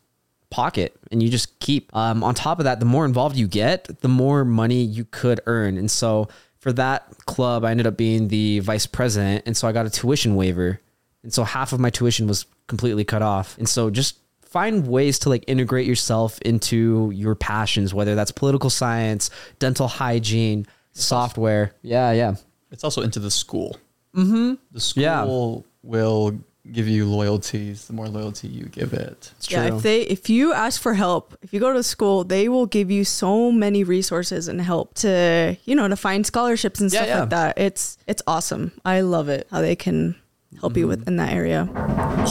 pocket 0.51 0.97
and 1.11 1.23
you 1.23 1.29
just 1.29 1.59
keep. 1.61 1.95
Um, 1.95 2.23
on 2.25 2.35
top 2.35 2.59
of 2.59 2.65
that, 2.65 2.81
the 2.81 2.87
more 2.87 3.05
involved 3.05 3.37
you 3.37 3.47
get, 3.49 4.01
the 4.01 4.09
more 4.09 4.45
money 4.45 4.83
you 4.83 5.05
could 5.05 5.41
earn. 5.47 5.77
And 5.77 5.91
so 5.91 6.29
for 6.59 6.73
that 6.73 7.07
club, 7.27 7.65
I 7.65 7.71
ended 7.71 7.87
up 7.87 7.97
being 7.97 8.29
the 8.29 8.61
vice 8.61 8.87
president. 8.87 9.45
And 9.47 9.57
so 9.57 9.69
I 9.69 9.73
got 9.73 9.87
a 9.87 9.91
tuition 9.91 10.35
waiver. 10.37 10.81
And 11.23 11.33
so 11.33 11.45
half 11.45 11.73
of 11.73 11.81
my 11.81 11.91
tuition 11.91 12.27
was 12.27 12.47
completely 12.67 13.05
cut 13.05 13.23
off. 13.23 13.57
And 13.59 13.69
so 13.69 13.91
just 13.91 14.19
find 14.43 14.87
ways 14.89 15.19
to 15.21 15.29
like 15.29 15.45
integrate 15.47 15.87
yourself 15.87 16.41
into 16.43 17.11
your 17.15 17.35
passions, 17.35 17.93
whether 17.93 18.15
that's 18.15 18.31
political 18.33 18.71
science, 18.71 19.31
dental 19.59 19.89
hygiene, 19.89 20.67
software. 20.93 21.73
Yeah, 21.83 22.13
yeah. 22.13 22.35
It's 22.71 22.85
also 22.85 23.03
into 23.03 23.21
the 23.21 23.31
school. 23.31 23.77
Mm-hmm. 24.15 24.55
The 24.73 24.81
school 24.81 25.03
Yeah. 25.03 25.25
will 25.25 26.41
give 26.73 26.87
you 26.89 27.05
loyalties. 27.07 27.87
The 27.87 27.93
more 27.93 28.09
loyalty 28.09 28.49
you 28.49 28.65
give 28.67 28.93
it. 28.93 29.33
It's 29.39 29.51
Yeah, 29.51 29.69
true. 29.69 29.77
if 29.79 29.83
they 29.83 30.03
if 30.03 30.29
you 30.31 30.53
ask 30.53 30.81
for 30.81 30.95
help, 30.95 31.37
if 31.43 31.53
you 31.53 31.61
go 31.61 31.73
to 31.73 31.83
school, 31.83 32.25
they 32.25 32.49
will 32.49 32.67
give 32.67 32.91
you 32.91 33.05
so 33.05 33.51
many 33.53 33.85
resources 33.85 34.49
and 34.49 34.61
help 34.61 34.95
to, 34.95 35.57
you 35.65 35.75
know, 35.75 35.89
to 35.89 35.97
find 35.97 36.27
scholarships 36.27 36.81
and 36.81 36.93
Yeah, 36.93 36.99
stuff 37.01 37.09
yeah. 37.09 37.21
like 37.21 37.31
that. 37.31 37.59
It's 37.59 37.99
it's 38.07 38.23
awesome. 38.27 38.73
I 38.85 39.01
love 39.01 39.29
it 39.29 39.47
how 39.51 39.61
they 39.61 39.77
can 39.77 40.15
help 40.61 40.77
you 40.77 40.85
Mm-hmm. 40.87 40.89
with 41.01 41.09
in 41.09 41.17
that 41.17 41.33
area. 41.33 41.69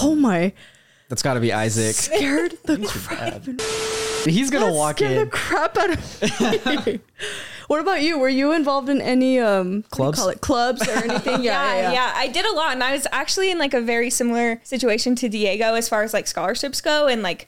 Oh 0.03 0.15
my 0.15 0.53
That's 1.09 1.21
got 1.23 1.35
to 1.35 1.39
be 1.39 1.53
Isaac. 1.53 1.95
scared 1.95 2.57
the 2.65 2.77
crap. 2.85 3.43
He's 4.25 4.49
going 4.49 4.65
to 4.65 4.71
That 4.71 4.77
walk 4.77 4.97
scared 4.97 5.11
in. 5.13 5.25
the 5.25 5.31
crap 5.31 5.77
out 5.77 5.89
of 5.91 6.85
me. 6.87 6.99
What 7.67 7.79
about 7.79 8.01
you? 8.01 8.17
Were 8.17 8.29
you 8.29 8.51
involved 8.53 8.89
in 8.89 9.01
any 9.01 9.39
um 9.39 9.67
what 9.67 9.71
do 9.71 9.75
you 9.77 9.83
Clubs? 9.89 10.19
call 10.19 10.29
it 10.29 10.41
clubs 10.41 10.87
or 10.87 10.91
anything? 11.09 11.43
yeah, 11.43 11.91
yeah, 11.91 12.11
I 12.15 12.27
did 12.27 12.45
a 12.45 12.53
lot, 12.53 12.71
and 12.73 12.83
I 12.83 12.93
was 12.93 13.07
actually 13.11 13.51
in 13.51 13.57
like 13.59 13.73
a 13.73 13.81
very 13.81 14.09
similar 14.09 14.59
situation 14.63 15.15
to 15.17 15.29
Diego 15.29 15.73
as 15.75 15.87
far 15.89 16.03
as 16.03 16.13
like 16.13 16.27
scholarships 16.27 16.81
go, 16.81 17.07
and 17.07 17.21
like 17.21 17.47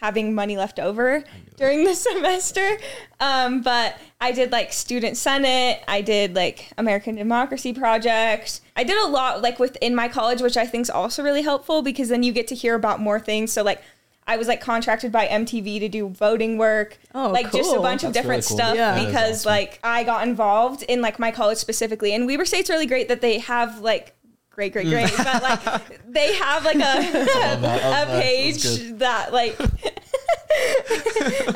having 0.00 0.34
money 0.34 0.56
left 0.56 0.78
over 0.78 1.24
during 1.56 1.84
the 1.84 1.94
semester. 2.08 2.76
Um, 3.20 3.62
but 3.62 3.98
I 4.20 4.32
did 4.32 4.52
like 4.52 4.70
student 4.72 5.16
senate. 5.16 5.82
I 5.88 6.02
did 6.02 6.34
like 6.34 6.70
American 6.76 7.14
Democracy 7.14 7.72
Project. 7.72 8.60
I 8.76 8.84
did 8.84 8.98
a 9.02 9.06
lot 9.06 9.40
like 9.40 9.58
within 9.58 9.94
my 9.94 10.08
college, 10.08 10.42
which 10.42 10.58
I 10.58 10.66
think 10.66 10.82
is 10.82 10.90
also 10.90 11.22
really 11.22 11.42
helpful 11.42 11.80
because 11.80 12.10
then 12.10 12.22
you 12.22 12.32
get 12.32 12.48
to 12.48 12.54
hear 12.54 12.74
about 12.74 13.00
more 13.00 13.18
things. 13.18 13.52
So 13.52 13.62
like. 13.62 13.80
I 14.26 14.36
was 14.38 14.48
like 14.48 14.60
contracted 14.60 15.12
by 15.12 15.26
MTV 15.26 15.80
to 15.80 15.88
do 15.88 16.08
voting 16.08 16.56
work, 16.58 16.98
Oh, 17.14 17.30
like 17.30 17.52
just 17.52 17.70
a 17.70 17.74
cool. 17.74 17.82
bunch 17.82 18.04
of 18.04 18.12
That's 18.14 18.24
really 18.26 18.38
different 18.40 18.46
cool. 18.46 18.56
stuff 18.56 18.76
Yeah. 18.76 19.04
Because 19.04 19.40
awesome. 19.46 19.50
like 19.50 19.78
I 19.84 20.02
got 20.04 20.26
involved 20.26 20.82
in 20.84 21.02
like 21.02 21.18
my 21.18 21.30
college 21.30 21.58
specifically, 21.58 22.12
and 22.14 22.26
Weber 22.26 22.44
State's 22.46 22.70
really 22.70 22.86
great 22.86 23.08
that 23.08 23.20
they 23.20 23.38
have 23.40 23.80
like 23.80 24.14
great, 24.50 24.72
great, 24.72 24.86
great, 24.88 25.10
but 25.16 25.42
like 25.42 25.60
they 26.08 26.34
have 26.36 26.64
like 26.64 26.76
a 26.76 28.02
a 28.02 28.20
page 28.20 28.62
good. 28.62 28.98
that 29.00 29.32
like 29.32 29.58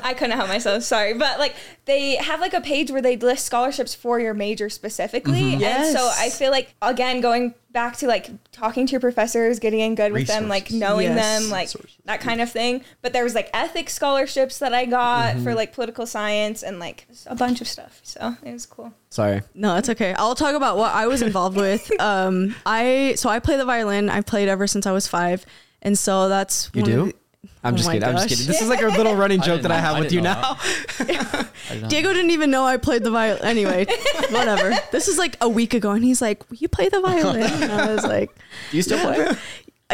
I 0.04 0.14
couldn't 0.14 0.36
help 0.36 0.48
myself, 0.48 0.82
sorry, 0.82 1.14
but 1.14 1.38
like 1.38 1.54
they 1.84 2.16
have 2.16 2.40
like 2.40 2.54
a 2.54 2.60
page 2.60 2.90
where 2.90 3.02
they 3.02 3.16
list 3.16 3.46
scholarships 3.46 3.94
for 3.94 4.18
your 4.20 4.34
major 4.34 4.68
specifically, 4.68 5.52
and 5.52 5.60
Yes. 5.60 5.92
so 5.92 6.10
I 6.18 6.30
feel 6.30 6.50
like 6.50 6.74
again 6.82 7.20
going 7.20 7.54
back 7.78 7.96
to 7.98 8.08
like 8.08 8.28
talking 8.50 8.86
to 8.86 8.90
your 8.90 9.00
professors, 9.00 9.60
getting 9.60 9.78
in 9.78 9.94
good 9.94 10.12
with 10.12 10.26
them, 10.26 10.48
like 10.48 10.72
knowing 10.72 11.06
Yes. 11.14 11.40
them, 11.42 11.50
like 11.50 11.68
Resources. 11.68 11.96
that 12.06 12.20
kind 12.20 12.40
of 12.40 12.50
thing. 12.50 12.82
But 13.02 13.12
there 13.12 13.22
was 13.22 13.34
like 13.36 13.48
ethics 13.54 13.92
scholarships 13.92 14.58
that 14.58 14.74
I 14.74 14.84
got 14.84 15.36
for 15.38 15.54
like 15.54 15.72
political 15.72 16.04
science 16.04 16.64
and 16.64 16.80
like 16.80 17.06
a 17.26 17.36
bunch 17.36 17.60
of 17.60 17.68
stuff. 17.68 18.00
So 18.02 18.34
it 18.42 18.52
was 18.52 18.66
cool. 18.66 18.92
Sorry. 19.10 19.42
No, 19.54 19.76
it's 19.76 19.88
okay. 19.88 20.12
I'll 20.14 20.34
talk 20.34 20.56
about 20.56 20.76
what 20.76 20.92
I 20.92 21.06
was 21.06 21.22
involved 21.22 21.56
with. 21.66 21.88
Um, 22.00 22.56
I 22.66 23.14
so 23.16 23.28
I 23.28 23.38
play 23.38 23.56
the 23.56 23.64
violin. 23.64 24.10
I've 24.10 24.26
played 24.26 24.48
ever 24.48 24.66
since 24.66 24.84
I 24.84 24.90
was 24.92 25.06
five, 25.06 25.46
and 25.80 25.96
so 25.96 26.28
that's 26.28 26.70
You 26.74 26.82
one 26.82 26.90
of 26.90 26.96
do? 26.96 27.12
the- 27.12 27.18
I'm 27.62 27.74
Oh 27.74 27.76
just 27.76 27.88
my 27.88 27.94
kidding. 27.94 28.08
I'm 28.08 28.14
just 28.16 28.28
kidding. 28.28 28.46
This 28.46 28.60
is 28.60 28.68
like 28.68 28.82
a 28.82 28.88
little 28.88 29.14
running 29.22 29.40
joke 29.40 29.62
didn't 29.62 29.62
that 29.62 29.70
I 29.72 29.78
have 29.80 29.96
I 29.96 30.00
with 30.00 30.12
you 30.12 30.20
know 30.20 30.32
now. 30.32 30.56
I 31.00 31.04
did 31.70 31.80
not 31.82 31.90
Diego 31.90 32.12
didn't 32.12 32.30
even 32.32 32.50
know 32.50 32.64
I 32.64 32.76
played 32.78 33.04
the 33.04 33.10
violin. 33.10 33.44
Anyway, 33.44 33.86
whatever. 34.30 34.74
This 34.90 35.06
is 35.08 35.18
like 35.18 35.36
a 35.40 35.48
week 35.48 35.74
ago, 35.74 35.92
and 35.92 36.02
he's 36.04 36.20
like, 36.20 36.48
"Will 36.50 36.56
you 36.56 36.68
play 36.68 36.88
the 36.88 37.00
violin?" 37.00 37.42
And 37.62 37.72
I 37.72 37.94
was 37.94 38.04
like, 38.04 38.30
Do 38.70 38.76
you 38.76 38.82
still 38.82 38.98
play? 39.00 39.36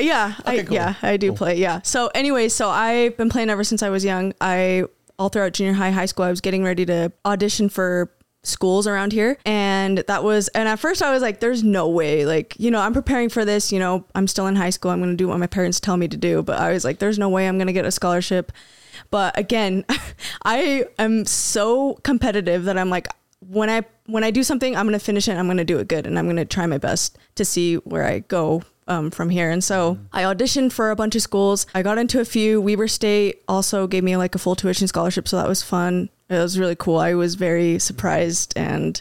Yeah, 0.01 0.34
I, 0.45 0.62
cool. 0.62 0.74
yeah, 0.74 0.95
I 1.03 1.16
do 1.16 1.28
Cool. 1.28 1.36
play. 1.36 1.57
Yeah. 1.59 1.80
So, 1.82 2.09
anyway, 2.16 2.49
so 2.49 2.68
I've 2.68 3.16
been 3.16 3.28
playing 3.28 3.49
ever 3.51 3.62
since 3.62 3.80
I 3.82 3.90
was 3.90 4.05
young. 4.05 4.32
I 4.40 4.84
all 5.20 5.28
throughout 5.28 5.53
junior 5.53 5.72
high, 5.74 5.90
high 5.90 6.07
school, 6.07 6.24
I 6.24 6.30
was 6.30 6.40
getting 6.40 6.64
ready 6.64 6.84
to 6.86 7.12
audition 7.24 7.68
for 7.68 8.11
schools 8.45 8.86
around 8.86 9.12
here, 9.12 9.38
and 9.45 9.99
that 9.99 10.24
was. 10.24 10.49
And 10.49 10.68
at 10.68 10.78
first, 10.78 11.03
I 11.03 11.12
was 11.12 11.22
like, 11.22 11.40
"There's 11.40 11.62
no 11.62 11.88
way." 11.88 12.24
Like, 12.24 12.55
you 12.59 12.70
know, 12.70 12.80
I'm 12.80 12.92
preparing 12.92 13.28
for 13.28 13.45
this. 13.45 13.72
You 13.72 13.78
know, 13.78 14.05
I'm 14.14 14.26
still 14.26 14.47
in 14.47 14.57
high 14.57 14.70
school. 14.70 14.90
I'm 14.90 15.01
going 15.01 15.11
to 15.11 15.16
do 15.16 15.28
what 15.28 15.38
my 15.38 15.47
parents 15.47 15.80
tell 15.80 15.97
me 15.97 16.09
to 16.09 16.16
do. 16.16 16.42
But 16.42 16.61
I 16.61 16.72
was 16.72 16.84
like, 16.84 16.99
"There's 16.99 17.18
no 17.18 17.28
way 17.28 17.49
I'm 17.49 17.59
going 17.59 17.66
to 17.66 17.72
get 17.72 17.84
a 17.84 17.90
scholarship." 17.90 18.53
But 19.11 19.38
again, 19.38 19.84
I 20.45 20.86
am 20.99 21.24
so 21.24 21.95
competitive 22.03 22.64
that 22.64 22.78
I'm 22.78 22.90
like 22.90 23.09
when 23.49 23.70
I 23.70 23.82
when 24.07 24.24
I 24.24 24.30
do 24.30 24.42
something, 24.42 24.76
I'm 24.76 24.86
gonna 24.86 24.99
finish 24.99 25.28
it. 25.28 25.36
I'm 25.36 25.47
gonna 25.47 25.64
do 25.64 25.78
it 25.78 25.88
good, 25.88 26.07
and 26.07 26.18
I'm 26.18 26.26
gonna 26.26 26.45
try 26.45 26.66
my 26.66 26.78
best 26.78 27.18
to 27.36 27.45
see 27.45 27.76
where 27.76 28.05
I 28.05 28.20
go 28.20 28.62
um, 28.86 29.11
from 29.11 29.30
here. 29.30 29.51
And 29.51 29.62
so 29.62 29.99
I 30.12 30.22
auditioned 30.22 30.72
for 30.72 30.90
a 30.90 30.97
bunch 30.97 31.16
of 31.16 31.22
schools. 31.22 31.66
I 31.74 31.82
got 31.82 31.99
into 31.99 32.20
a 32.20 32.24
few. 32.24 32.61
Weber 32.61 32.88
State 32.88 33.42
also 33.49 33.86
gave 33.86 34.05
me 34.05 34.16
like 34.16 34.34
a 34.34 34.38
full 34.38 34.55
tuition 34.55 34.88
scholarship, 34.88 35.28
so 35.28 35.36
that 35.36 35.49
was 35.49 35.62
fun. 35.62 36.11
It 36.29 36.35
was 36.39 36.59
really 36.59 36.77
cool. 36.77 36.99
I 36.99 37.14
was 37.14 37.35
very 37.35 37.79
surprised 37.79 38.53
and 38.57 39.01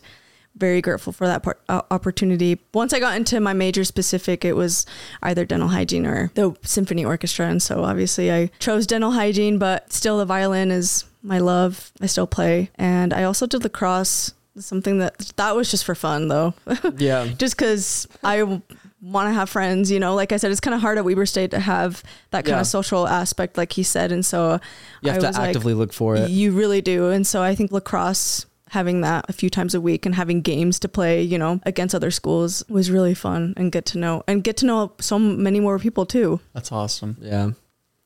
very 0.56 0.82
grateful 0.82 1.12
for 1.14 1.26
that 1.26 1.42
part, 1.42 1.60
uh, 1.68 1.82
opportunity. 1.90 2.60
Once 2.74 2.94
I 2.94 3.00
got 3.00 3.16
into 3.18 3.40
my 3.40 3.54
major 3.54 3.84
specific, 3.84 4.46
it 4.46 4.54
was 4.56 4.86
either 5.24 5.46
dental 5.46 5.70
hygiene 5.70 6.06
or 6.06 6.32
the 6.36 6.56
symphony 6.62 7.04
orchestra. 7.04 7.48
And 7.48 7.62
so 7.62 7.84
obviously 7.84 8.32
I 8.32 8.52
chose 8.60 8.86
dental 8.86 9.12
hygiene, 9.12 9.58
but 9.58 9.92
still 9.92 10.20
the 10.20 10.26
violin 10.26 10.70
is 10.70 11.06
my 11.24 11.40
love. 11.40 11.92
I 12.02 12.06
still 12.06 12.28
play. 12.28 12.70
And 12.76 13.14
I 13.14 13.24
also 13.24 13.48
did 13.48 13.64
lacrosse, 13.64 14.34
something 14.60 15.00
that 15.00 15.18
that 15.38 15.56
was 15.56 15.72
just 15.72 15.86
for 15.86 15.96
fun 15.96 16.28
though. 16.28 16.54
Yeah. 16.98 17.26
just 17.38 17.58
because 17.58 18.08
I 18.24 18.62
want 19.04 19.28
to 19.30 19.34
have 19.34 19.50
friends, 19.50 19.92
you 19.92 20.00
know, 20.00 20.16
like 20.16 20.32
I 20.32 20.38
said, 20.38 20.52
it's 20.52 20.62
kind 20.62 20.74
of 20.74 20.80
hard 20.82 20.98
at 20.98 21.04
Weber 21.04 21.26
State 21.26 21.52
to 21.52 21.60
have 21.60 22.02
that 22.32 22.46
kind 22.46 22.56
Yeah. 22.56 22.62
of 22.62 22.68
social 22.68 23.06
aspect, 23.08 23.58
like 23.58 23.74
he 23.74 23.84
said. 23.84 24.12
And 24.14 24.26
so 24.26 24.60
You 25.02 25.12
have 25.12 25.18
I 25.18 25.22
to 25.22 25.28
was 25.28 25.38
like, 25.38 25.48
actively 25.50 25.74
look 25.74 25.92
for 25.92 26.16
it. 26.16 26.30
you 26.30 26.52
really 26.52 26.82
do. 26.82 27.10
And 27.10 27.28
so 27.28 27.42
I 27.42 27.54
think 27.54 27.72
lacrosse, 27.72 28.46
having 28.70 29.02
that 29.02 29.26
a 29.30 29.34
few 29.34 29.50
times 29.50 29.76
a 29.76 29.82
week 29.82 30.06
and 30.06 30.16
having 30.16 30.42
games 30.42 30.80
to 30.80 30.88
play, 30.88 31.22
you 31.22 31.38
know, 31.38 31.60
against 31.64 31.94
other 31.94 32.10
schools 32.12 32.64
was 32.70 32.90
really 32.90 33.14
fun 33.14 33.54
and 33.58 33.72
get 33.72 33.86
to 33.88 33.98
know 34.00 34.24
and 34.28 34.44
get 34.44 34.58
to 34.58 34.66
know 34.66 34.94
so 35.00 35.20
many 35.20 35.60
more 35.60 35.78
people 35.80 36.06
too. 36.06 36.40
That's 36.54 36.72
awesome. 36.72 37.18
Yeah. 37.22 37.52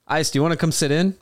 Ice, 0.07 0.31
do 0.31 0.39
you 0.39 0.41
want 0.43 0.53
to 0.53 0.57
come 0.57 0.71
sit 0.71 0.89
in? 0.91 1.15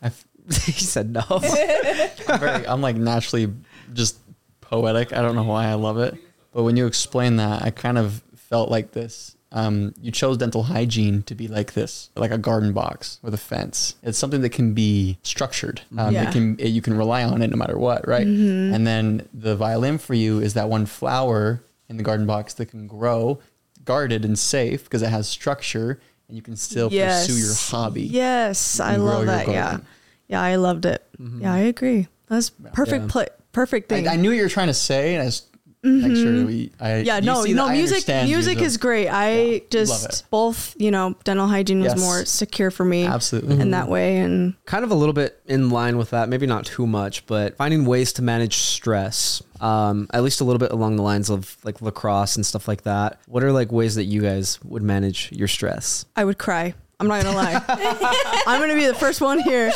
I've, 0.00 0.24
he 0.46 0.72
said 0.72 1.10
no. 1.12 1.22
I'm, 1.30 2.38
very, 2.40 2.66
I'm 2.66 2.80
like 2.80 2.96
naturally 2.96 3.52
just 3.92 4.18
poetic. 4.60 5.12
I 5.12 5.20
don't 5.20 5.34
know 5.34 5.42
why 5.42 5.66
I 5.66 5.74
love 5.74 5.98
it, 5.98 6.14
but 6.52 6.62
when 6.62 6.76
you 6.76 6.86
explain 6.86 7.36
that, 7.36 7.62
I 7.62 7.70
kind 7.70 7.98
of 7.98 8.22
felt 8.48 8.70
like 8.70 8.92
this 8.92 9.36
um, 9.50 9.94
you 10.00 10.10
chose 10.12 10.36
dental 10.36 10.64
hygiene 10.64 11.22
to 11.22 11.34
be 11.34 11.48
like 11.48 11.72
this, 11.72 12.10
like 12.16 12.30
a 12.30 12.38
garden 12.38 12.72
box 12.72 13.18
with 13.22 13.32
a 13.32 13.38
fence. 13.38 13.94
It's 14.02 14.18
something 14.18 14.42
that 14.42 14.50
can 14.50 14.74
be 14.74 15.18
structured. 15.22 15.80
Um, 15.96 16.12
Yeah. 16.12 16.28
It 16.28 16.32
can 16.32 16.58
it, 16.58 16.68
you 16.68 16.82
can 16.82 16.96
rely 16.96 17.24
on 17.24 17.40
it 17.40 17.48
no 17.48 17.56
matter 17.56 17.78
what, 17.78 18.06
right? 18.06 18.26
Mm-hmm. 18.26 18.74
And 18.74 18.86
then 18.86 19.28
the 19.32 19.56
violin 19.56 19.98
for 19.98 20.14
you 20.14 20.40
is 20.40 20.54
that 20.54 20.68
one 20.68 20.84
flower 20.84 21.62
in 21.88 21.96
the 21.96 22.02
garden 22.02 22.26
box 22.26 22.54
that 22.54 22.66
can 22.66 22.86
grow, 22.86 23.38
guarded 23.84 24.24
and 24.24 24.38
safe 24.38 24.84
because 24.84 25.00
it 25.00 25.08
has 25.08 25.26
structure, 25.26 25.98
and 26.28 26.36
you 26.36 26.42
can 26.42 26.56
still 26.56 26.90
pursue 26.90 27.38
your 27.38 27.54
hobby. 27.54 28.02
Yes, 28.02 28.80
I 28.80 28.96
love 28.96 29.26
that. 29.26 29.48
Yeah, 29.48 29.62
garden. 29.62 29.86
yeah, 30.28 30.42
I 30.42 30.56
loved 30.56 30.84
it. 30.84 31.02
Yeah, 31.38 31.54
I 31.54 31.60
agree. 31.60 32.08
That's 32.26 32.50
perfect. 32.50 33.04
Yeah. 33.04 33.10
Pla 33.10 33.24
perfect 33.52 33.88
thing. 33.88 34.06
I, 34.06 34.12
I 34.12 34.16
knew 34.16 34.28
what 34.28 34.36
you 34.36 34.42
were 34.42 34.50
trying 34.50 34.66
to 34.66 34.74
say, 34.74 35.14
and 35.14 35.22
I 35.22 35.24
just 35.24 35.46
make 35.88 36.16
sure 36.16 36.32
that 36.32 36.46
we. 36.46 36.70
I, 36.80 36.98
yeah, 36.98 37.20
no, 37.20 37.42
no, 37.44 37.68
music, 37.70 38.06
music 38.06 38.60
is 38.60 38.76
great. 38.76 39.08
I 39.08 39.30
Yeah, 39.38 39.58
just 39.70 40.28
both, 40.30 40.74
you 40.78 40.90
know, 40.90 41.16
dental 41.24 41.46
hygiene 41.46 41.80
was 41.80 41.98
more 41.98 42.24
secure 42.24 42.70
for 42.70 42.84
me 42.84 43.06
Absolutely. 43.06 43.60
in 43.60 43.70
that 43.72 43.88
way, 43.88 44.18
and 44.18 44.54
kind 44.66 44.84
of 44.84 44.90
a 44.90 44.94
little 44.94 45.12
bit 45.12 45.40
in 45.46 45.70
line 45.70 45.96
with 45.96 46.10
that 46.10 46.28
maybe 46.28 46.46
not 46.46 46.64
too 46.66 46.86
much 46.86 47.26
but 47.26 47.56
finding 47.56 47.84
ways 47.84 48.12
to 48.12 48.22
manage 48.22 48.56
stress 48.56 49.42
um, 49.60 50.06
at 50.12 50.22
least 50.22 50.40
a 50.40 50.44
little 50.44 50.58
bit 50.58 50.70
along 50.70 50.96
the 50.96 51.02
lines 51.02 51.30
of 51.30 51.56
like 51.64 51.80
lacrosse 51.82 52.36
and 52.36 52.44
stuff 52.44 52.68
like 52.68 52.82
that 52.82 53.18
what 53.26 53.42
are 53.42 53.52
like 53.52 53.72
ways 53.72 53.94
that 53.94 54.04
you 54.04 54.20
guys 54.22 54.62
would 54.64 54.82
manage 54.82 55.32
your 55.32 55.48
stress 55.48 56.04
I 56.16 56.24
would 56.24 56.38
cry. 56.38 56.74
I'm 57.00 57.06
not 57.06 57.22
gonna 57.22 57.36
lie. 57.36 57.62
I'm 58.46 58.60
gonna 58.60 58.74
be 58.74 58.86
the 58.86 58.94
first 58.94 59.20
one 59.20 59.38
here. 59.38 59.70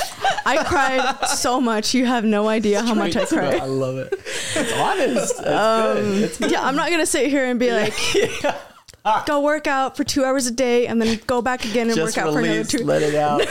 I 0.44 0.64
cried 0.64 1.28
so 1.28 1.60
much. 1.60 1.94
You 1.94 2.04
have 2.04 2.24
no 2.24 2.48
idea 2.48 2.82
how 2.82 2.94
much 2.94 3.14
I 3.16 3.24
cried. 3.26 3.60
I 3.60 3.64
love 3.66 3.96
it. 3.98 4.12
It's 4.12 4.72
honest. 4.72 5.38
It's 5.38 5.38
Um, 5.38 5.94
good. 5.94 6.22
It's 6.24 6.40
Yeah, 6.40 6.62
I'm 6.66 6.74
not 6.74 6.90
gonna 6.90 7.06
sit 7.06 7.30
here 7.30 7.44
and 7.46 7.60
be 7.60 7.70
like, 7.70 7.94
go 9.26 9.40
work 9.40 9.68
out 9.68 9.96
for 9.96 10.02
two 10.02 10.24
hours 10.24 10.48
a 10.48 10.50
day 10.50 10.88
and 10.88 11.00
then 11.00 11.20
go 11.28 11.40
back 11.42 11.64
again 11.64 11.86
and 11.88 11.94
just 11.96 12.16
work 12.16 12.26
out 12.26 12.32
for 12.32 12.40
another 12.40 12.54
release, 12.54 12.68
two. 12.68 12.84
let 12.84 13.02
it 13.02 13.14
out. 13.14 13.42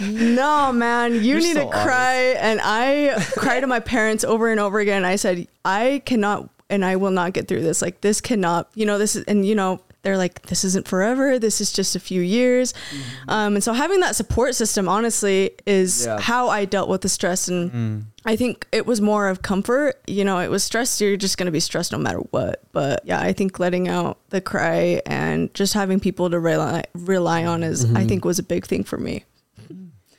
No, 0.00 0.72
man, 0.72 1.14
you 1.14 1.20
You're 1.20 1.38
need 1.40 1.54
so 1.54 1.66
to 1.66 1.70
cry. 1.70 2.34
And 2.40 2.60
I 2.62 3.22
cried 3.36 3.60
to 3.60 3.66
my 3.68 3.78
parents 3.78 4.24
over 4.24 4.50
and 4.50 4.58
over 4.58 4.80
again. 4.80 5.04
I 5.04 5.14
said, 5.14 5.46
I 5.64 6.02
cannot 6.06 6.48
and 6.68 6.84
I 6.84 6.96
will 6.96 7.10
not 7.12 7.34
get 7.34 7.46
through 7.46 7.60
this. 7.62 7.82
Like, 7.82 8.00
this 8.00 8.20
cannot, 8.20 8.68
you 8.74 8.84
know, 8.86 8.98
this 8.98 9.14
is, 9.14 9.24
and 9.24 9.46
you 9.46 9.54
know, 9.54 9.80
they're 10.02 10.16
like, 10.16 10.42
this 10.42 10.64
isn't 10.64 10.88
forever. 10.88 11.38
This 11.38 11.60
is 11.60 11.72
just 11.72 11.94
a 11.94 12.00
few 12.00 12.20
years. 12.20 12.72
Mm-hmm. 12.72 13.30
Um, 13.30 13.54
and 13.54 13.64
so 13.64 13.72
having 13.72 14.00
that 14.00 14.16
support 14.16 14.54
system, 14.54 14.88
honestly, 14.88 15.52
is 15.64 16.06
Yeah. 16.06 16.20
how 16.20 16.48
I 16.48 16.64
dealt 16.64 16.88
with 16.88 17.02
the 17.02 17.08
stress. 17.08 17.48
And 17.48 17.70
mm. 17.70 18.02
I 18.24 18.34
think 18.34 18.66
it 18.72 18.84
was 18.84 19.00
more 19.00 19.28
of 19.28 19.42
comfort. 19.42 20.00
You 20.06 20.24
know, 20.24 20.38
it 20.38 20.50
was 20.50 20.64
stress. 20.64 21.00
You're 21.00 21.16
just 21.16 21.38
going 21.38 21.46
to 21.46 21.52
be 21.52 21.60
stressed 21.60 21.92
no 21.92 21.98
matter 21.98 22.18
what. 22.18 22.62
But 22.72 23.02
yeah, 23.04 23.20
I 23.20 23.32
think 23.32 23.60
letting 23.60 23.88
out 23.88 24.18
the 24.30 24.40
cry 24.40 25.00
and 25.06 25.52
just 25.54 25.74
having 25.74 26.00
people 26.00 26.30
to 26.30 26.40
rely, 26.40 26.84
rely 26.94 27.44
on 27.44 27.62
is, 27.62 27.84
I 27.84 27.88
mm-hmm. 27.88 28.08
think, 28.08 28.24
was 28.24 28.40
a 28.40 28.44
big 28.44 28.66
thing 28.66 28.82
for 28.82 28.98
me. 28.98 29.24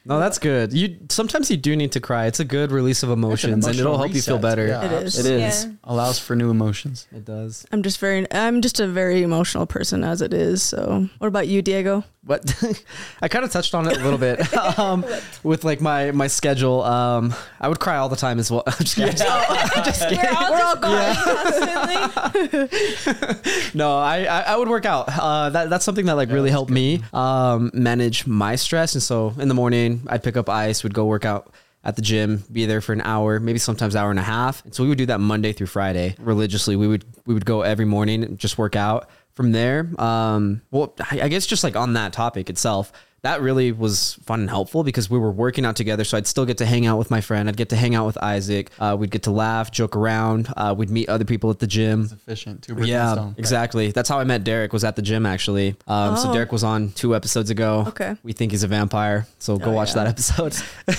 No 0.06 0.20
that's 0.20 0.38
good 0.40 0.74
you 0.74 0.98
sometimes 1.10 1.50
you 1.50 1.58
do 1.58 1.76
need 1.76 1.92
to 1.92 2.00
cry 2.00 2.26
it's 2.26 2.40
a 2.40 2.46
good 2.46 2.72
release 2.72 3.04
of 3.04 3.10
emotions 3.10 3.66
and 3.66 3.80
it'll 3.80 3.94
emotional 3.94 3.98
help 3.98 4.14
you 4.14 4.22
feel 4.22 4.38
better 4.38 4.68
Yeah, 4.68 4.84
It 4.86 5.04
is. 5.04 5.18
it 5.20 5.26
is 5.26 5.66
Yeah. 5.66 5.72
Allows 5.86 6.20
for 6.20 6.36
new 6.36 6.50
emotions. 6.50 7.08
it 7.16 7.26
does 7.26 7.66
I'm 7.72 7.84
just 7.84 8.00
very, 8.00 8.26
I'm 8.32 8.62
just 8.62 8.80
a 8.80 8.88
very 8.88 9.24
emotional 9.24 9.66
person 9.66 10.04
as 10.04 10.22
it 10.22 10.34
is. 10.34 10.62
So, 10.64 11.10
what 11.20 11.28
about 11.28 11.48
you, 11.48 11.62
Diego? 11.62 12.04
But 12.24 12.64
I 13.22 13.28
kind 13.28 13.44
of 13.44 13.52
touched 13.52 13.76
on 13.76 13.88
it 13.88 13.98
a 13.98 14.04
little 14.04 14.18
bit 14.18 14.54
um, 14.80 15.06
with 15.44 15.64
like 15.64 15.82
my 15.82 16.12
my 16.12 16.28
schedule. 16.28 16.82
Um, 16.84 17.34
I 17.60 17.68
would 17.68 17.80
cry 17.80 17.98
all 17.98 18.10
the 18.10 18.16
time 18.16 18.40
as 18.40 18.50
well. 18.52 18.64
I'm 18.68 18.74
just 18.80 18.96
kidding. 18.96 19.16
I'm 19.28 19.84
just 19.84 20.02
kidding. 20.08 20.20
We're 20.20 20.62
all 20.62 20.76
just 20.76 20.82
crying 20.82 22.10
constantly. 22.10 23.72
No, 23.74 23.98
I, 23.98 24.24
I 24.24 24.42
I 24.42 24.56
would 24.56 24.70
work 24.70 24.86
out. 24.86 25.10
Uh, 25.10 25.50
that 25.50 25.70
that's 25.70 25.86
something 25.86 26.06
that 26.06 26.14
like 26.14 26.30
really 26.30 26.52
helped 26.52 26.72
me 26.72 27.02
um, 27.14 27.72
manage 27.74 28.26
my 28.26 28.56
stress. 28.56 28.94
And 28.94 29.04
so 29.04 29.34
in 29.38 29.48
the 29.48 29.54
morning, 29.54 30.02
I'd 30.08 30.24
pick 30.24 30.38
up 30.38 30.50
ice, 30.50 30.84
would 30.84 30.94
go 30.94 31.06
work 31.06 31.26
out 31.26 31.54
at 31.84 31.98
the 31.98 32.02
gym, 32.02 32.44
be 32.52 32.66
there 32.66 32.80
for 32.80 32.94
an 32.94 33.02
hour, 33.02 33.40
maybe 33.40 33.60
sometimes 33.60 33.96
hour 33.96 34.10
and 34.10 34.20
a 34.20 34.24
half. 34.24 34.64
And 34.64 34.74
so 34.74 34.84
we 34.84 34.90
would 34.90 34.98
do 34.98 35.08
that 35.08 35.20
Monday 35.20 35.52
through 35.52 35.68
Friday 35.68 36.16
religiously. 36.20 36.76
We 36.76 36.88
would 36.88 37.04
we 37.26 37.34
would 37.34 37.46
go 37.46 37.62
every 37.62 37.86
morning 37.86 38.24
and 38.24 38.40
just 38.40 38.58
work 38.58 38.76
out. 38.76 39.10
From 39.36 39.52
there, 39.52 39.90
um, 40.00 40.62
well, 40.70 40.94
I 41.12 41.22
I 41.22 41.28
guess 41.28 41.46
just 41.48 41.64
like 41.64 41.76
on 41.76 41.94
that 41.94 42.14
topic 42.14 42.50
itself, 42.52 42.92
that 43.24 43.42
really 43.42 43.72
was 43.72 44.14
fun 44.26 44.42
and 44.42 44.50
helpful 44.50 44.84
because 44.84 45.10
we 45.10 45.18
were 45.18 45.32
working 45.32 45.66
out 45.66 45.76
together. 45.76 46.04
So 46.04 46.18
I'd 46.18 46.28
still 46.28 46.46
get 46.46 46.58
to 46.60 46.66
hang 46.68 46.86
out 46.86 47.00
with 47.00 47.10
my 47.10 47.20
friend. 47.22 47.50
I'd 47.50 47.58
get 47.58 47.70
to 47.70 47.76
hang 47.76 47.96
out 47.96 48.06
with 48.06 48.18
Isaac. 48.22 48.70
Uh, 48.78 48.96
we'd 49.00 49.10
get 49.10 49.24
to 49.24 49.32
laugh, 49.32 49.72
joke 49.72 49.96
around. 49.96 50.54
Uh, 50.56 50.76
we'd 50.78 50.90
meet 50.92 51.10
other 51.10 51.24
people 51.26 51.50
at 51.50 51.58
the 51.58 51.66
gym. 51.66 52.04
It's 52.04 52.12
efficient. 52.12 52.62
Two 52.64 52.76
birds 52.76 52.88
Yeah, 52.90 53.14
stone. 53.14 53.34
exactly. 53.40 53.92
That's 53.92 54.08
how 54.10 54.20
I 54.20 54.24
met 54.26 54.44
Derek. 54.44 54.72
Was 54.72 54.84
at 54.84 54.96
the 54.98 55.02
gym 55.02 55.26
actually. 55.26 55.78
Um, 55.88 56.16
So 56.18 56.30
Oh. 56.30 56.34
Derek 56.34 56.52
was 56.52 56.64
on 56.64 56.92
two 56.92 57.16
episodes 57.16 57.50
ago. 57.50 57.86
Okay. 57.88 58.16
We 58.24 58.34
think 58.34 58.52
he's 58.52 58.64
a 58.64 58.68
vampire, 58.68 59.26
so 59.40 59.58
go 59.58 59.72
Oh, 59.72 59.74
watch 59.74 59.96
yeah. 59.96 60.04
that 60.04 60.08
episode. 60.08 60.54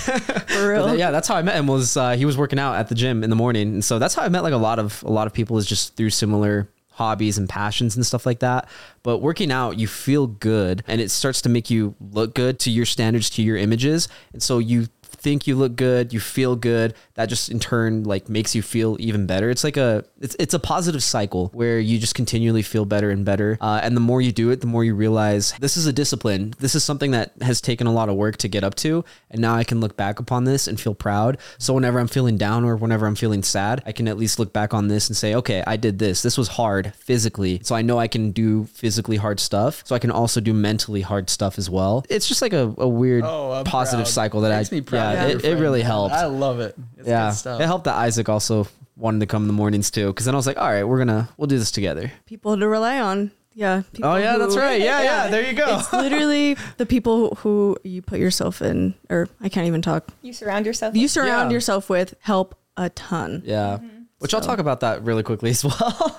For 0.55 0.69
real? 0.73 0.87
But 0.89 0.99
yeah, 0.99 1.11
that's 1.13 1.29
how 1.29 1.37
I 1.37 1.43
met 1.43 1.55
him. 1.57 1.67
Was 1.69 1.97
uh, 1.97 2.17
he 2.17 2.25
was 2.25 2.37
working 2.37 2.59
out 2.59 2.75
at 2.75 2.89
the 2.89 2.95
gym 2.97 3.23
in 3.23 3.31
the 3.31 3.37
morning, 3.37 3.75
and 3.75 3.85
so 3.85 3.99
that's 4.01 4.15
how 4.15 4.23
I 4.23 4.29
met 4.29 4.43
like 4.43 4.55
a 4.55 4.57
lot 4.57 4.79
of 4.81 5.05
a 5.07 5.13
lot 5.13 5.27
of 5.29 5.33
people 5.35 5.57
is 5.59 5.67
just 5.67 5.95
through 5.97 6.11
similar 6.11 6.69
hobbies 6.95 7.39
and 7.39 7.49
passions 7.49 7.97
and 7.97 8.05
stuff 8.05 8.27
like 8.27 8.41
that. 8.41 8.69
But 9.03 9.19
working 9.19 9.53
out, 9.53 9.79
you 9.79 9.87
feel 9.87 10.27
good, 10.27 10.83
and 10.87 11.01
it 11.01 11.11
starts 11.11 11.43
to 11.43 11.49
make 11.49 11.71
you 11.71 11.95
look 12.01 12.35
good 12.35 12.59
to 12.61 12.71
your 12.71 12.87
standards, 12.87 13.31
to 13.31 13.43
your 13.43 13.57
images, 13.57 14.09
and 14.33 14.43
so 14.43 14.59
you 14.59 14.87
think 15.03 15.47
you 15.47 15.57
look 15.57 15.77
good, 15.77 16.13
you 16.13 16.21
feel 16.21 16.55
good. 16.57 16.95
That 17.17 17.29
just 17.29 17.49
in 17.49 17.61
turn 17.61 18.03
like 18.03 18.29
makes 18.29 18.55
you 18.57 18.63
feel 18.63 18.97
even 18.99 19.27
better. 19.27 19.49
It's 19.49 19.63
like 19.63 19.77
a 19.77 20.05
it's 20.21 20.35
it's 20.41 20.53
a 20.55 20.59
positive 20.59 21.03
cycle 21.03 21.49
where 21.53 21.79
you 21.79 21.99
just 21.99 22.15
continually 22.17 22.63
feel 22.63 22.85
better 22.85 23.11
and 23.11 23.25
better. 23.25 23.57
Uh, 23.61 23.79
and 23.83 23.97
the 23.97 24.01
more 24.01 24.21
you 24.21 24.33
do 24.33 24.51
it, 24.51 24.61
the 24.61 24.67
more 24.67 24.83
you 24.83 24.97
realize 24.97 25.53
this 25.61 25.77
is 25.77 25.87
a 25.87 25.93
discipline. 25.93 26.55
This 26.59 26.75
is 26.75 26.83
something 26.83 27.13
that 27.13 27.33
has 27.41 27.61
taken 27.61 27.87
a 27.87 27.93
lot 27.93 28.09
of 28.09 28.17
work 28.17 28.37
to 28.39 28.49
get 28.49 28.65
up 28.65 28.75
to, 28.77 29.05
and 29.31 29.41
now 29.41 29.55
I 29.55 29.63
can 29.63 29.81
look 29.81 29.97
back 29.97 30.19
upon 30.19 30.43
this 30.43 30.67
and 30.67 30.81
feel 30.81 30.95
proud. 30.95 31.39
So 31.59 31.73
whenever 31.75 32.01
I'm 32.01 32.09
feeling 32.09 32.37
down 32.37 32.65
or 32.65 32.75
whenever 32.75 33.07
I'm 33.07 33.15
feeling 33.15 33.45
sad, 33.45 33.83
I 33.87 33.93
can 33.93 34.09
at 34.09 34.17
least 34.19 34.41
look 34.41 34.53
back 34.53 34.75
on 34.75 34.89
this 34.89 35.09
and 35.09 35.17
say, 35.17 35.37
okay, 35.37 35.63
I 35.67 35.77
did 35.77 36.01
this. 36.01 36.21
This 36.23 36.37
was 36.37 36.49
hard 36.49 36.95
physically, 36.97 37.61
so 37.63 37.77
I 37.77 37.83
know 37.83 37.99
I 37.99 38.09
can 38.09 38.33
do 38.33 38.65
physically 38.65 39.19
hard 39.19 39.39
stuff. 39.39 39.83
So 39.87 39.95
I 39.95 40.01
can 40.01 40.11
also 40.11 40.41
do 40.41 40.53
mentally 40.53 41.03
hard 41.03 41.31
stuff 41.31 41.59
as 41.59 41.71
well. 41.71 42.05
It's 42.09 42.27
just 42.27 42.43
like 42.43 42.53
a, 42.53 42.75
a 42.79 42.89
weird 42.89 43.23
Oh, 43.25 43.63
positive 43.65 44.07
proud. 44.07 44.13
cycle 44.13 44.41
that 44.41 44.57
Makes 44.57 44.73
I 44.73 44.75
me 44.75 44.81
proud 44.81 45.13
yeah, 45.13 45.27
it, 45.29 45.45
it 45.45 45.59
really 45.61 45.83
helped. 45.83 46.13
I 46.15 46.27
love 46.27 46.59
it. 46.59 46.75
It's 47.05 47.11
yeah, 47.11 47.31
good 47.31 47.37
stuff. 47.37 47.61
it 47.61 47.67
helped 47.67 47.85
that 47.85 47.97
Isaac 47.97 48.29
also 48.29 48.67
wanted 48.97 49.21
to 49.21 49.27
come 49.27 49.43
in 49.43 49.47
the 49.49 49.53
mornings 49.55 49.91
too, 49.91 50.09
because 50.09 50.27
then 50.27 50.35
I 50.35 50.39
was 50.39 50.47
like, 50.47 50.57
all 50.59 50.69
right, 50.69 50.85
we're 50.85 50.99
gonna 50.99 51.29
we'll 51.37 51.47
do 51.47 51.59
this 51.59 51.71
together. 51.71 52.11
people 52.27 52.57
to 52.57 52.69
rely 52.69 53.01
on. 53.01 53.31
Yeah. 53.57 53.83
people 53.93 54.11
Oh 54.11 54.17
yeah, 54.17 54.37
that's 54.37 54.57
right. 54.57 54.81
Yeah, 54.81 55.03
yeah. 55.03 55.29
There 55.29 55.47
you 55.49 55.53
go. 55.57 55.79
It's 55.79 55.93
literally 55.93 56.57
the 56.77 56.87
people 56.87 57.37
who 57.37 57.77
you 57.85 58.03
put 58.03 58.19
yourself 58.19 58.61
in, 58.63 58.95
or 59.11 59.29
I 59.41 59.49
can't 59.49 59.67
even 59.69 59.81
talk. 59.83 60.09
You 60.23 60.33
surround 60.33 60.67
yourself. 60.67 60.97
You 60.97 61.07
surround 61.07 61.51
Yeah. 61.51 61.55
yourself 61.55 61.89
with 61.89 62.15
help 62.21 62.57
a 62.77 62.91
ton. 62.91 63.43
Yeah. 63.45 63.79
Mm-hmm. 63.81 64.03
Which 64.25 64.33
I'll 64.33 64.41
talk 64.41 64.59
about 64.59 64.81
that 64.81 65.03
really 65.05 65.23
quickly 65.23 65.51
as 65.51 65.63
well. 65.65 66.19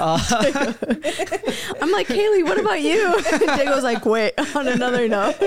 I'm 0.00 0.18
like, 1.92 2.08
Kaylei, 2.08 2.42
what 2.42 2.58
about 2.58 2.80
you? 2.82 3.14
Diego's 3.38 3.84
like, 3.84 4.04
wait, 4.04 4.32
on 4.56 4.66
another 4.66 5.06
note. 5.06 5.36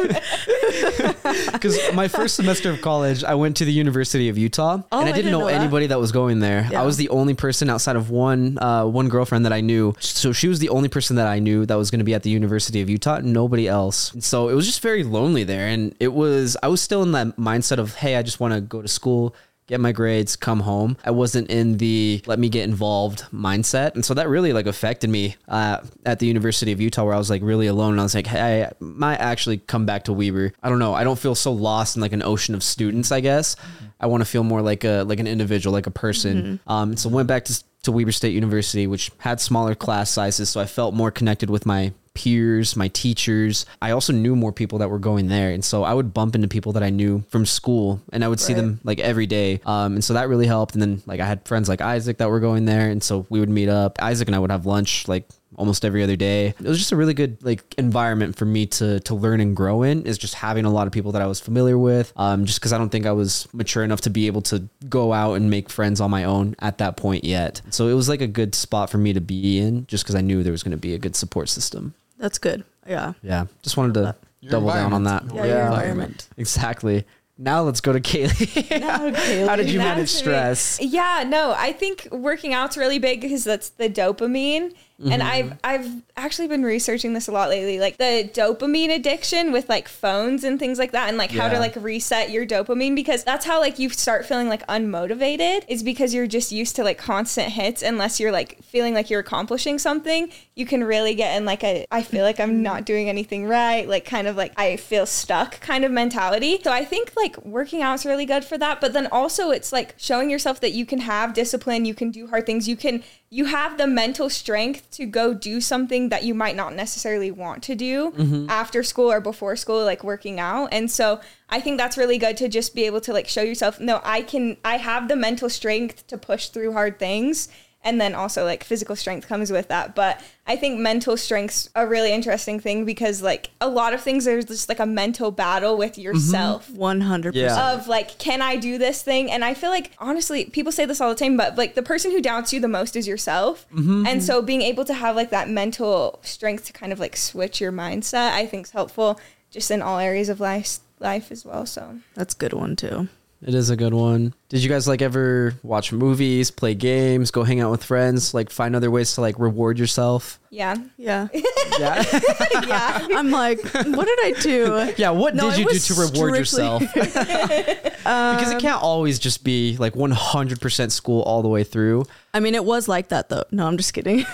Because 1.51 1.77
my 1.93 2.07
first 2.07 2.35
semester 2.35 2.71
of 2.71 2.81
college, 2.81 3.23
I 3.25 3.35
went 3.35 3.57
to 3.57 3.65
the 3.65 3.73
University 3.73 4.29
of 4.29 4.37
Utah, 4.37 4.81
Oh, 4.91 4.99
and 4.99 5.07
I 5.07 5.11
I 5.11 5.15
didn't, 5.15 5.15
didn't 5.25 5.31
know, 5.33 5.39
know 5.41 5.47
anybody 5.47 5.87
that 5.87 5.99
was 5.99 6.11
going 6.13 6.39
there. 6.39 6.67
Yeah. 6.71 6.81
I 6.81 6.85
was 6.85 6.95
the 6.97 7.09
only 7.09 7.33
person 7.33 7.69
outside 7.69 7.95
of 7.97 8.09
one 8.09 8.57
uh, 8.61 8.85
one 8.85 9.09
girlfriend 9.09 9.45
that 9.45 9.53
I 9.53 9.59
knew. 9.61 9.93
So 9.99 10.31
she 10.31 10.47
was 10.47 10.59
the 10.59 10.69
only 10.69 10.87
person 10.89 11.17
that 11.17 11.27
I 11.27 11.39
knew 11.39 11.65
that 11.65 11.75
was 11.75 11.91
going 11.91 11.99
to 11.99 12.05
be 12.05 12.13
at 12.13 12.23
the 12.23 12.29
University 12.29 12.81
of 12.81 12.89
Utah. 12.89 13.19
Nobody 13.19 13.67
else. 13.67 14.13
So 14.19 14.47
it 14.49 14.53
was 14.53 14.65
just 14.65 14.81
very 14.81 15.03
lonely 15.03 15.43
there, 15.43 15.67
and 15.67 15.93
it 15.99 16.13
was. 16.13 16.55
I 16.63 16.69
was 16.69 16.81
still 16.81 17.03
in 17.03 17.11
that 17.11 17.35
mindset 17.37 17.77
of, 17.79 17.95
hey, 17.95 18.15
I 18.15 18.23
just 18.23 18.39
want 18.39 18.53
to 18.53 18.61
go 18.61 18.81
to 18.81 18.87
school. 18.87 19.35
Get 19.71 19.79
my 19.79 19.93
grades, 19.93 20.35
come 20.35 20.59
home. 20.59 20.97
I 21.05 21.11
wasn't 21.11 21.49
in 21.49 21.77
the 21.77 22.21
let 22.25 22.39
me 22.39 22.49
get 22.49 22.65
involved 22.65 23.23
mindset, 23.31 23.95
and 23.95 24.03
so 24.03 24.13
that 24.15 24.27
really 24.27 24.51
like 24.51 24.65
affected 24.65 25.09
me 25.09 25.37
uh, 25.47 25.77
at 26.05 26.19
the 26.19 26.25
University 26.25 26.73
of 26.73 26.81
Utah, 26.81 27.05
where 27.05 27.13
I 27.13 27.17
was 27.17 27.29
like 27.29 27.41
really 27.41 27.67
alone. 27.67 27.91
And 27.91 28.01
I 28.01 28.03
was 28.03 28.13
like, 28.13 28.27
hey, 28.27 28.65
I 28.65 28.71
might 28.81 29.21
actually 29.21 29.59
come 29.59 29.85
back 29.85 30.03
to 30.03 30.13
Weber. 30.13 30.51
I 30.61 30.67
don't 30.67 30.79
know. 30.79 30.93
I 30.93 31.05
don't 31.05 31.17
feel 31.17 31.35
so 31.35 31.53
lost 31.53 31.95
in 31.95 32.01
like 32.01 32.11
an 32.11 32.21
ocean 32.21 32.53
of 32.53 32.63
students. 32.63 33.13
I 33.13 33.21
guess 33.21 33.55
I 33.97 34.07
want 34.07 34.19
to 34.19 34.25
feel 34.25 34.43
more 34.43 34.61
like 34.61 34.83
a 34.83 35.03
like 35.03 35.21
an 35.21 35.27
individual, 35.27 35.71
like 35.71 35.87
a 35.87 35.91
person. 35.91 36.59
Um, 36.67 36.97
so 36.97 37.07
went 37.07 37.29
back 37.29 37.45
to 37.45 37.63
to 37.83 37.93
Weber 37.93 38.11
State 38.11 38.33
University, 38.33 38.87
which 38.87 39.09
had 39.19 39.39
smaller 39.39 39.73
class 39.73 40.09
sizes, 40.09 40.49
so 40.49 40.59
I 40.59 40.65
felt 40.65 40.93
more 40.93 41.11
connected 41.11 41.49
with 41.49 41.65
my 41.65 41.93
peers, 42.13 42.75
my 42.75 42.87
teachers. 42.89 43.65
I 43.81 43.91
also 43.91 44.13
knew 44.13 44.35
more 44.35 44.51
people 44.51 44.79
that 44.79 44.89
were 44.89 44.99
going 44.99 45.27
there, 45.27 45.51
and 45.51 45.63
so 45.63 45.83
I 45.83 45.93
would 45.93 46.13
bump 46.13 46.35
into 46.35 46.47
people 46.47 46.73
that 46.73 46.83
I 46.83 46.89
knew 46.89 47.23
from 47.29 47.45
school, 47.45 48.01
and 48.11 48.23
I 48.23 48.27
would 48.27 48.39
see 48.39 48.53
Right. 48.53 48.61
them 48.61 48.79
like 48.83 48.99
every 48.99 49.27
day. 49.27 49.61
Um, 49.65 49.93
and 49.95 50.03
so 50.03 50.13
that 50.13 50.29
really 50.29 50.47
helped. 50.47 50.73
And 50.75 50.81
then 50.81 51.01
like 51.05 51.19
I 51.19 51.25
had 51.25 51.47
friends 51.47 51.69
like 51.69 51.81
Isaac 51.81 52.17
that 52.17 52.29
were 52.29 52.39
going 52.39 52.65
there, 52.65 52.89
and 52.89 53.01
so 53.03 53.25
we 53.29 53.39
would 53.39 53.49
meet 53.49 53.69
up. 53.69 53.97
Isaac 54.01 54.27
and 54.27 54.35
I 54.35 54.39
would 54.39 54.51
have 54.51 54.65
lunch 54.65 55.07
like 55.07 55.27
almost 55.57 55.83
every 55.83 56.01
other 56.01 56.15
day. 56.15 56.47
It 56.47 56.61
was 56.61 56.77
just 56.77 56.93
a 56.93 56.95
really 56.95 57.13
good 57.13 57.37
like 57.43 57.61
environment 57.77 58.35
for 58.37 58.45
me 58.45 58.65
to 58.67 58.99
to 59.01 59.15
learn 59.15 59.41
and 59.41 59.55
grow 59.55 59.83
in. 59.83 60.03
Is 60.03 60.17
just 60.17 60.33
having 60.35 60.65
a 60.65 60.71
lot 60.71 60.87
of 60.87 60.93
people 60.93 61.11
that 61.13 61.21
I 61.21 61.27
was 61.27 61.39
familiar 61.39 61.77
with. 61.77 62.13
Um, 62.15 62.45
just 62.45 62.59
because 62.59 62.73
I 62.73 62.77
don't 62.77 62.89
think 62.89 63.05
I 63.05 63.11
was 63.11 63.47
mature 63.53 63.83
enough 63.83 64.01
to 64.01 64.09
be 64.09 64.27
able 64.27 64.41
to 64.43 64.67
go 64.89 65.13
out 65.13 65.33
and 65.35 65.49
make 65.49 65.69
friends 65.69 65.99
on 66.01 66.09
my 66.11 66.23
own 66.23 66.55
at 66.59 66.77
that 66.79 66.97
point 66.97 67.23
yet. 67.25 67.61
So 67.69 67.87
it 67.87 67.93
was 67.93 68.09
like 68.09 68.21
a 68.21 68.27
good 68.27 68.55
spot 68.55 68.89
for 68.89 68.97
me 68.97 69.13
to 69.13 69.21
be 69.21 69.59
in, 69.59 69.85
just 69.87 70.03
because 70.03 70.15
I 70.15 70.21
knew 70.21 70.41
there 70.43 70.51
was 70.53 70.63
going 70.63 70.71
to 70.71 70.77
be 70.77 70.93
a 70.93 70.99
good 70.99 71.15
support 71.15 71.49
system. 71.49 71.93
That's 72.21 72.37
good. 72.37 72.63
Yeah. 72.87 73.13
Yeah, 73.21 73.45
just 73.63 73.75
wanted 73.75 73.95
to 73.95 74.15
Your 74.39 74.51
double 74.51 74.69
down 74.69 74.93
on 74.93 75.03
that. 75.03 75.23
environment. 75.23 75.49
Yeah, 75.49 75.57
your 75.57 75.65
environment. 75.73 76.29
exactly. 76.37 77.05
Now 77.37 77.63
let's 77.63 77.81
go 77.81 77.91
to 77.91 77.99
Kaylei. 77.99 78.81
How 79.47 79.55
did 79.55 79.69
you 79.69 79.79
manage 79.79 80.11
That's 80.11 80.13
me. 80.13 80.19
stress? 80.19 80.79
Yeah, 80.81 81.23
no, 81.27 81.53
I 81.57 81.73
think 81.73 82.07
working 82.11 82.53
out's 82.53 82.77
really 82.77 82.99
big 82.99 83.19
because 83.21 83.43
that's 83.43 83.69
the 83.69 83.89
dopamine. 83.89 84.73
And 85.03 85.21
mm-hmm. 85.21 85.53
I've 85.63 85.81
I've 85.81 86.01
actually 86.15 86.47
been 86.47 86.63
researching 86.63 87.13
this 87.13 87.27
a 87.27 87.31
lot 87.31 87.49
lately, 87.49 87.79
like 87.79 87.97
the 87.97 88.29
dopamine 88.31 88.93
addiction 88.93 89.51
with 89.51 89.67
like 89.67 89.87
phones 89.87 90.43
and 90.43 90.59
things 90.59 90.77
like 90.77 90.91
that, 90.91 91.09
and 91.09 91.17
like 91.17 91.31
how 91.31 91.49
to 91.49 91.57
like 91.59 91.75
reset 91.75 92.29
your 92.29 92.45
dopamine 92.45 92.95
because 92.95 93.23
that's 93.23 93.45
how 93.45 93.59
like 93.59 93.79
you 93.79 93.89
start 93.89 94.25
feeling 94.25 94.47
like 94.47 94.65
unmotivated 94.67 95.63
is 95.67 95.81
because 95.81 96.13
you're 96.13 96.27
just 96.27 96.51
used 96.51 96.75
to 96.75 96.83
like 96.83 96.99
constant 96.99 97.51
hits. 97.53 97.81
Unless 97.81 98.19
you're 98.19 98.31
like 98.31 98.63
feeling 98.63 98.93
like 98.93 99.09
you're 99.09 99.21
accomplishing 99.21 99.79
something, 99.79 100.31
you 100.55 100.65
can 100.67 100.83
really 100.83 101.15
get 101.15 101.35
in 101.35 101.45
like 101.45 101.63
a 101.63 101.87
I 101.91 102.03
feel 102.03 102.23
like 102.23 102.39
I'm 102.39 102.61
not 102.61 102.85
doing 102.85 103.09
anything 103.09 103.47
right, 103.47 103.87
like 103.87 104.05
kind 104.05 104.27
of 104.27 104.35
like 104.35 104.53
I 104.57 104.77
feel 104.77 105.07
stuck 105.07 105.59
kind 105.61 105.83
of 105.83 105.91
mentality. 105.91 106.59
So 106.63 106.71
I 106.71 106.85
think 106.85 107.13
like 107.15 107.43
working 107.43 107.81
out 107.81 107.95
is 107.95 108.05
really 108.05 108.25
good 108.25 108.45
for 108.45 108.57
that, 108.59 108.79
but 108.79 108.93
then 108.93 109.07
also 109.07 109.49
it's 109.49 109.71
like 109.71 109.95
showing 109.97 110.29
yourself 110.29 110.59
that 110.61 110.73
you 110.73 110.85
can 110.85 110.99
have 110.99 111.33
discipline, 111.33 111.85
you 111.85 111.95
can 111.95 112.11
do 112.11 112.27
hard 112.27 112.45
things, 112.45 112.67
you 112.67 112.75
can 112.75 113.03
you 113.33 113.45
have 113.45 113.77
the 113.77 113.87
mental 113.87 114.29
strength 114.29 114.91
to 114.91 115.05
go 115.05 115.33
do 115.33 115.61
something 115.61 116.09
that 116.09 116.25
you 116.25 116.33
might 116.33 116.55
not 116.55 116.75
necessarily 116.75 117.31
want 117.31 117.63
to 117.63 117.75
do 117.75 118.11
mm-hmm. 118.11 118.45
after 118.49 118.83
school 118.83 119.09
or 119.09 119.21
before 119.21 119.55
school 119.55 119.85
like 119.85 120.03
working 120.03 120.37
out. 120.37 120.67
And 120.73 120.91
so 120.91 121.21
I 121.49 121.61
think 121.61 121.77
that's 121.77 121.97
really 121.97 122.17
good 122.17 122.35
to 122.37 122.49
just 122.49 122.75
be 122.75 122.85
able 122.85 122.99
to 123.01 123.13
like 123.13 123.29
show 123.29 123.41
yourself 123.41 123.79
no, 123.79 124.01
I 124.03 124.21
can 124.21 124.57
I 124.65 124.77
have 124.77 125.07
the 125.07 125.15
mental 125.15 125.49
strength 125.49 126.05
to 126.07 126.17
push 126.17 126.49
through 126.49 126.73
hard 126.73 126.99
things 126.99 127.47
and 127.83 127.99
then 127.99 128.13
also 128.13 128.43
like 128.45 128.63
physical 128.63 128.95
strength 128.95 129.27
comes 129.27 129.51
with 129.51 129.67
that 129.67 129.95
but 129.95 130.21
i 130.47 130.55
think 130.55 130.79
mental 130.79 131.17
strength's 131.17 131.69
a 131.75 131.85
really 131.87 132.11
interesting 132.11 132.59
thing 132.59 132.85
because 132.85 133.21
like 133.21 133.49
a 133.59 133.67
lot 133.67 133.93
of 133.93 134.01
things 134.01 134.25
there's 134.25 134.45
just 134.45 134.69
like 134.69 134.79
a 134.79 134.85
mental 134.85 135.31
battle 135.31 135.77
with 135.77 135.93
mm-hmm. 135.93 136.01
yourself 136.01 136.69
One 136.69 137.01
hundred 137.01 137.35
Yeah. 137.35 137.49
percent. 137.49 137.79
of 137.81 137.87
like 137.87 138.17
can 138.19 138.41
i 138.41 138.55
do 138.55 138.77
this 138.77 139.01
thing 139.01 139.31
and 139.31 139.43
i 139.43 139.53
feel 139.53 139.69
like 139.69 139.91
honestly 139.99 140.45
people 140.45 140.71
say 140.71 140.85
this 140.85 141.01
all 141.01 141.09
the 141.09 141.15
time 141.15 141.37
but 141.37 141.57
like 141.57 141.75
the 141.75 141.83
person 141.83 142.11
who 142.11 142.21
doubts 142.21 142.53
you 142.53 142.59
the 142.59 142.67
most 142.67 142.95
is 142.95 143.07
yourself 143.07 143.65
mm-hmm. 143.73 144.05
and 144.05 144.23
so 144.23 144.41
being 144.41 144.61
able 144.61 144.85
to 144.85 144.93
have 144.93 145.15
like 145.15 145.29
that 145.31 145.49
mental 145.49 146.19
strength 146.23 146.65
to 146.65 146.73
kind 146.73 146.91
of 146.93 146.99
like 146.99 147.15
switch 147.15 147.59
your 147.59 147.71
mindset 147.71 148.31
i 148.33 148.45
think 148.45 148.67
is 148.67 148.71
helpful 148.71 149.19
just 149.49 149.71
in 149.71 149.81
all 149.81 149.99
areas 149.99 150.29
of 150.29 150.39
life 150.39 150.79
life 150.99 151.31
as 151.31 151.43
well 151.43 151.65
so 151.65 151.97
That's 152.13 152.33
a 152.35 152.37
good 152.37 152.53
one 152.53 152.75
too. 152.75 153.07
It 153.43 153.55
is 153.55 153.71
a 153.71 153.75
good 153.75 153.95
one. 153.95 154.35
Did 154.51 154.61
you 154.63 154.67
guys 154.67 154.85
like 154.85 155.01
ever 155.01 155.53
watch 155.63 155.93
movies, 155.93 156.51
play 156.51 156.75
games, 156.75 157.31
go 157.31 157.43
hang 157.43 157.61
out 157.61 157.71
with 157.71 157.85
friends, 157.85 158.33
like 158.33 158.49
find 158.49 158.75
other 158.75 158.91
ways 158.91 159.15
to 159.15 159.21
like 159.21 159.39
reward 159.39 159.79
yourself? 159.79 160.39
yeah 160.49 160.75
Yeah. 160.97 161.29
Yeah. 161.79 162.03
yeah 162.67 163.07
I'm 163.15 163.31
like, 163.31 163.61
what 163.63 164.05
did 164.05 164.19
I 164.19 164.35
do? 164.41 164.93
yeah. 164.97 165.11
What 165.11 165.35
No, 165.35 165.49
did 165.49 165.59
it 165.59 165.63
you 165.63 165.69
do 165.69 165.79
to 165.79 165.93
reward 165.93 166.11
strictly- 166.11 166.39
yourself? 166.39 166.81
because 166.93 168.51
it 168.51 168.55
um, 168.55 168.59
can't 168.59 168.83
always 168.83 169.19
just 169.19 169.45
be 169.45 169.77
like 169.79 169.93
100% 169.93 170.91
school 170.91 171.21
all 171.21 171.41
the 171.41 171.47
way 171.47 171.63
through. 171.63 172.03
I 172.33 172.41
mean, 172.41 172.55
it 172.55 172.65
was 172.65 172.89
like 172.89 173.07
that 173.07 173.29
though. 173.29 173.45
No, 173.51 173.67
I'm 173.67 173.77
just 173.77 173.93
kidding. 173.93 174.25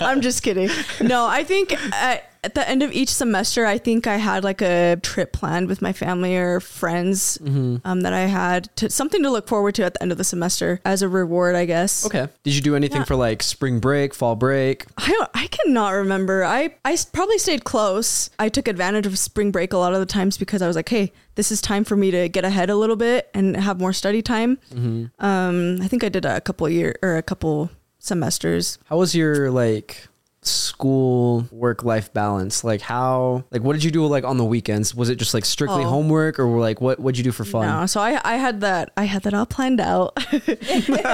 I'm 0.00 0.20
just 0.20 0.42
kidding. 0.42 0.68
No, 1.00 1.26
I 1.26 1.44
think 1.44 1.72
at, 1.94 2.30
at 2.42 2.54
the 2.54 2.68
end 2.68 2.82
of 2.82 2.92
each 2.92 3.08
semester, 3.08 3.64
I 3.66 3.78
think 3.78 4.06
I 4.06 4.16
had 4.16 4.44
like 4.44 4.60
a 4.60 4.96
trip 5.02 5.32
planned 5.32 5.68
with 5.68 5.80
my 5.80 5.92
family 5.92 6.36
or 6.36 6.60
friends 6.60 7.38
mm-hmm. 7.38 7.76
um, 7.84 8.00
that 8.02 8.12
I 8.12 8.26
had 8.26 8.74
to 8.76 8.90
something 8.90 9.22
to 9.22 9.30
look 9.30 9.43
forward 9.46 9.74
to 9.76 9.84
at 9.84 9.94
the 9.94 10.02
end 10.02 10.12
of 10.12 10.18
the 10.18 10.24
semester 10.24 10.80
as 10.84 11.02
a 11.02 11.08
reward, 11.08 11.54
I 11.54 11.64
guess. 11.64 12.04
Okay. 12.06 12.28
Did 12.42 12.54
you 12.54 12.60
do 12.60 12.76
anything 12.76 12.98
Yeah. 12.98 13.04
for 13.04 13.16
like 13.16 13.42
spring 13.42 13.78
break, 13.80 14.14
fall 14.14 14.36
break? 14.36 14.84
I 14.98 15.08
don't, 15.08 15.30
I 15.34 15.46
cannot 15.48 15.90
remember. 15.90 16.44
I 16.44 16.74
I 16.84 16.96
probably 17.12 17.38
stayed 17.38 17.64
close. 17.64 18.30
I 18.38 18.48
took 18.48 18.68
advantage 18.68 19.06
of 19.06 19.18
spring 19.18 19.50
break 19.50 19.72
a 19.72 19.78
lot 19.78 19.92
of 19.94 20.00
the 20.00 20.06
times 20.06 20.36
because 20.38 20.62
I 20.62 20.66
was 20.66 20.76
like, 20.76 20.88
hey, 20.88 21.12
this 21.36 21.50
is 21.50 21.60
time 21.60 21.84
for 21.84 21.96
me 21.96 22.10
to 22.10 22.28
get 22.28 22.44
ahead 22.44 22.70
a 22.70 22.76
little 22.76 22.96
bit 22.96 23.28
and 23.34 23.56
have 23.56 23.78
more 23.80 23.92
study 23.92 24.22
time. 24.22 24.58
Um, 25.18 25.78
I 25.82 25.88
think 25.88 26.04
I 26.04 26.08
did 26.08 26.24
a 26.24 26.40
couple 26.40 26.68
year 26.68 26.96
or 27.02 27.16
a 27.16 27.22
couple 27.22 27.70
semesters. 27.98 28.78
How 28.86 28.96
was 28.98 29.14
your 29.14 29.50
like 29.50 30.06
school 30.46 31.46
work 31.50 31.82
life 31.84 32.12
balance? 32.12 32.64
Like 32.64 32.80
how 32.80 33.44
like 33.50 33.62
what 33.62 33.72
did 33.74 33.84
you 33.84 33.90
do 33.90 34.06
like 34.06 34.24
on 34.24 34.36
the 34.38 34.44
weekends? 34.44 34.94
Was 34.94 35.08
it 35.10 35.16
just 35.16 35.34
like 35.34 35.44
strictly 35.44 35.84
Oh. 35.84 35.88
homework 35.88 36.38
or 36.38 36.46
like 36.58 36.80
what 36.80 36.98
what'd 37.00 37.16
you 37.18 37.24
do 37.24 37.32
for 37.32 37.44
fun? 37.44 37.66
No, 37.66 37.86
so 37.86 38.00
I 38.00 38.20
I 38.24 38.36
had 38.36 38.60
that 38.62 38.92
I 38.96 39.04
had 39.04 39.22
that 39.22 39.34
all 39.34 39.46
planned 39.46 39.80
out. 39.80 40.14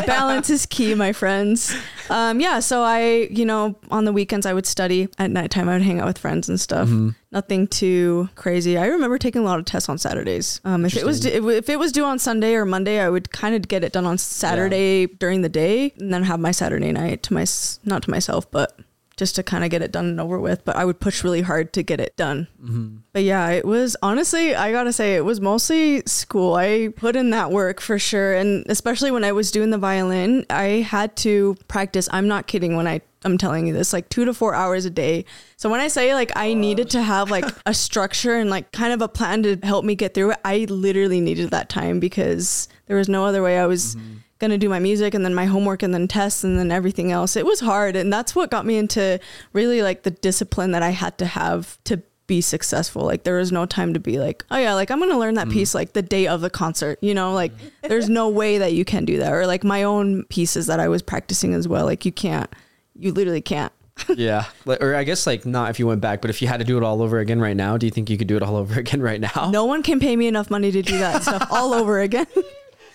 Balance 0.07 0.51
is 0.51 0.67
key, 0.67 0.95
my 0.95 1.13
friends. 1.13 1.75
Um, 2.09 2.41
yeah, 2.41 2.61
so 2.61 2.83
I 2.83 3.29
you 3.31 3.45
know 3.45 3.77
on 3.91 4.05
the 4.05 4.13
weekends 4.13 4.47
I 4.47 4.53
would 4.53 4.67
study. 4.67 5.09
At 5.19 5.31
nighttime 5.31 5.69
I 5.69 5.75
would 5.75 5.83
hang 5.83 6.01
out 6.01 6.07
with 6.07 6.19
friends 6.19 6.49
and 6.49 6.61
stuff. 6.61 6.89
Mm-hmm. 6.89 7.11
Nothing 7.33 7.69
too 7.69 8.29
crazy. 8.35 8.77
I 8.77 8.87
remember 8.87 9.17
taking 9.19 9.43
a 9.43 9.45
lot 9.45 9.59
of 9.61 9.65
tests 9.65 9.89
on 9.89 9.99
Saturdays. 9.99 10.61
Um, 10.65 10.85
if 10.85 10.97
it 10.97 11.05
was 11.05 11.25
if 11.25 11.69
it 11.69 11.79
was 11.79 11.93
due 11.93 12.05
on 12.05 12.19
Sunday 12.19 12.55
or 12.55 12.65
Monday, 12.65 13.01
I 13.01 13.09
would 13.09 13.31
kind 13.31 13.55
of 13.55 13.69
get 13.69 13.85
it 13.85 13.93
done 13.93 14.07
on 14.07 14.19
Saturday 14.19 15.07
during 15.07 15.43
the 15.43 15.49
day, 15.49 15.93
and 15.99 16.13
then 16.13 16.25
have 16.25 16.41
my 16.41 16.51
Saturday 16.51 16.91
night 16.93 17.23
to 17.25 17.35
my 17.35 17.47
not 17.85 18.03
to 18.03 18.11
myself, 18.11 18.51
but 18.51 18.77
just 19.21 19.37
to 19.37 19.43
kind 19.43 19.65
of 19.65 19.71
get 19.71 19.83
it 19.83 19.93
done 19.93 20.07
and 20.07 20.19
over 20.19 20.41
with. 20.41 20.65
But 20.65 20.77
I 20.77 20.87
would 20.87 20.99
push 20.99 21.23
really 21.23 21.43
hard 21.43 21.75
to 21.75 21.83
get 21.83 22.01
it 22.01 22.17
done. 22.17 22.49
Mm-hmm. 22.61 22.97
But 23.13 23.23
yeah, 23.23 23.51
it 23.51 23.67
was 23.67 23.95
honestly, 24.03 24.55
I 24.57 24.73
gotta 24.73 24.95
say, 24.95 25.15
it 25.15 25.27
was 25.27 25.43
mostly 25.43 26.03
school. 26.07 26.55
I 26.55 26.89
put 26.97 27.17
in 27.17 27.29
that 27.31 27.51
work 27.53 27.83
for 27.83 27.99
sure. 27.99 28.33
And 28.33 28.65
especially 28.71 29.11
when 29.11 29.23
I 29.23 29.33
was 29.33 29.51
doing 29.51 29.69
the 29.69 29.77
violin, 29.77 30.47
I 30.49 30.87
had 30.89 31.17
to 31.17 31.55
practice. 31.69 32.09
I'm 32.11 32.29
not 32.29 32.47
kidding 32.47 32.77
when 32.77 32.87
I, 32.87 33.03
I'm 33.23 33.37
telling 33.37 33.67
you 33.67 33.75
this, 33.75 33.93
like 33.93 34.09
two 34.09 34.25
to 34.25 34.33
four 34.33 34.55
hours 34.55 34.87
a 34.87 34.91
day. 34.91 35.27
So 35.59 35.69
when 35.69 35.81
I 35.81 35.89
say 35.89 36.15
like 36.15 36.33
I 36.35 36.55
needed 36.55 36.89
to 36.91 37.03
have 37.03 37.31
like 37.31 37.45
a 37.67 37.75
structure 37.75 38.37
and 38.37 38.49
like 38.49 38.73
kind 38.73 38.95
of 38.95 39.03
a 39.03 39.09
plan 39.09 39.43
to 39.43 39.59
help 39.63 39.85
me 39.85 39.97
get 39.97 40.15
through 40.15 40.31
it, 40.31 40.39
I 40.47 40.67
literally 40.71 41.21
needed 41.21 41.51
that 41.51 41.69
time 41.69 42.01
because 42.01 42.69
there 42.87 42.97
was 42.97 43.11
no 43.11 43.27
other 43.27 43.43
way 43.43 43.59
I 43.59 43.67
was 43.67 43.97
mm-hmm. 43.97 44.17
Gonna 44.41 44.59
do 44.59 44.69
my 44.69 44.79
music 44.79 45.15
and 45.15 45.25
then 45.25 45.35
my 45.35 45.45
homework 45.45 45.83
and 45.83 45.95
then 45.95 46.09
tests 46.09 46.43
and 46.43 46.59
then 46.59 46.73
everything 46.73 47.13
else. 47.13 47.37
It 47.37 47.47
was 47.47 47.61
hard 47.61 47.95
and 47.95 48.13
that's 48.13 48.35
what 48.35 48.51
got 48.51 48.67
me 48.67 48.77
into 48.77 49.21
really 49.53 49.83
like 49.83 50.03
the 50.03 50.11
discipline 50.11 50.73
that 50.73 50.83
I 50.83 50.91
had 50.91 51.19
to 51.19 51.27
have 51.27 51.79
to 51.85 52.03
be 52.27 52.41
successful. 52.41 53.05
Like 53.05 53.25
there 53.25 53.39
was 53.39 53.51
no 53.51 53.67
time 53.67 53.93
to 53.93 53.99
be 53.99 54.21
like, 54.21 54.45
oh 54.53 54.57
yeah, 54.57 54.75
like 54.75 54.91
I'm 54.91 55.01
gonna 55.01 55.19
learn 55.19 55.35
that 55.35 55.49
mm-hmm. 55.49 55.59
piece 55.59 55.75
like 55.75 55.95
the 55.95 56.03
day 56.03 56.27
of 56.29 56.41
the 56.41 56.51
concert. 56.51 56.99
You 57.03 57.13
know, 57.13 57.33
like 57.33 57.53
there's 57.83 58.09
no 58.09 58.29
way 58.29 58.59
that 58.59 58.73
you 58.73 58.85
can 58.85 59.05
do 59.05 59.19
that. 59.19 59.33
Or 59.33 59.47
like 59.47 59.65
my 59.65 59.83
own 59.83 60.25
pieces 60.25 60.67
that 60.69 60.79
I 60.79 60.89
was 60.89 61.03
practicing 61.03 61.55
as 61.55 61.67
well. 61.67 61.85
Like 61.85 62.05
you 62.05 62.13
can't. 62.13 62.49
You 62.95 63.13
literally 63.13 63.41
can't. 63.41 63.73
yeah. 64.17 64.45
Or 64.65 64.95
I 64.95 65.05
guess 65.05 65.27
like 65.27 65.45
not 65.45 65.71
if 65.71 65.79
you 65.79 65.87
went 65.87 66.01
back, 66.01 66.21
but 66.21 66.31
if 66.31 66.41
you 66.41 66.49
had 66.49 66.59
to 66.59 66.65
do 66.65 66.77
it 66.77 66.85
all 66.85 67.03
over 67.03 67.19
again 67.19 67.41
right 67.41 67.57
now, 67.57 67.77
do 67.77 67.87
you 67.87 67.91
think 67.91 68.09
you 68.09 68.17
could 68.17 68.29
do 68.29 68.37
it 68.37 68.43
all 68.43 68.57
over 68.57 68.79
again 68.81 69.03
right 69.03 69.21
now? 69.21 69.51
No 69.53 69.65
one 69.65 69.83
can 69.83 70.01
pay 70.01 70.17
me 70.17 70.27
enough 70.27 70.51
money 70.51 70.71
to 70.71 70.83
do 70.83 70.99
that 70.99 71.23
stuff 71.23 71.49
all 71.51 71.75
over 71.75 72.01
again. 72.01 72.27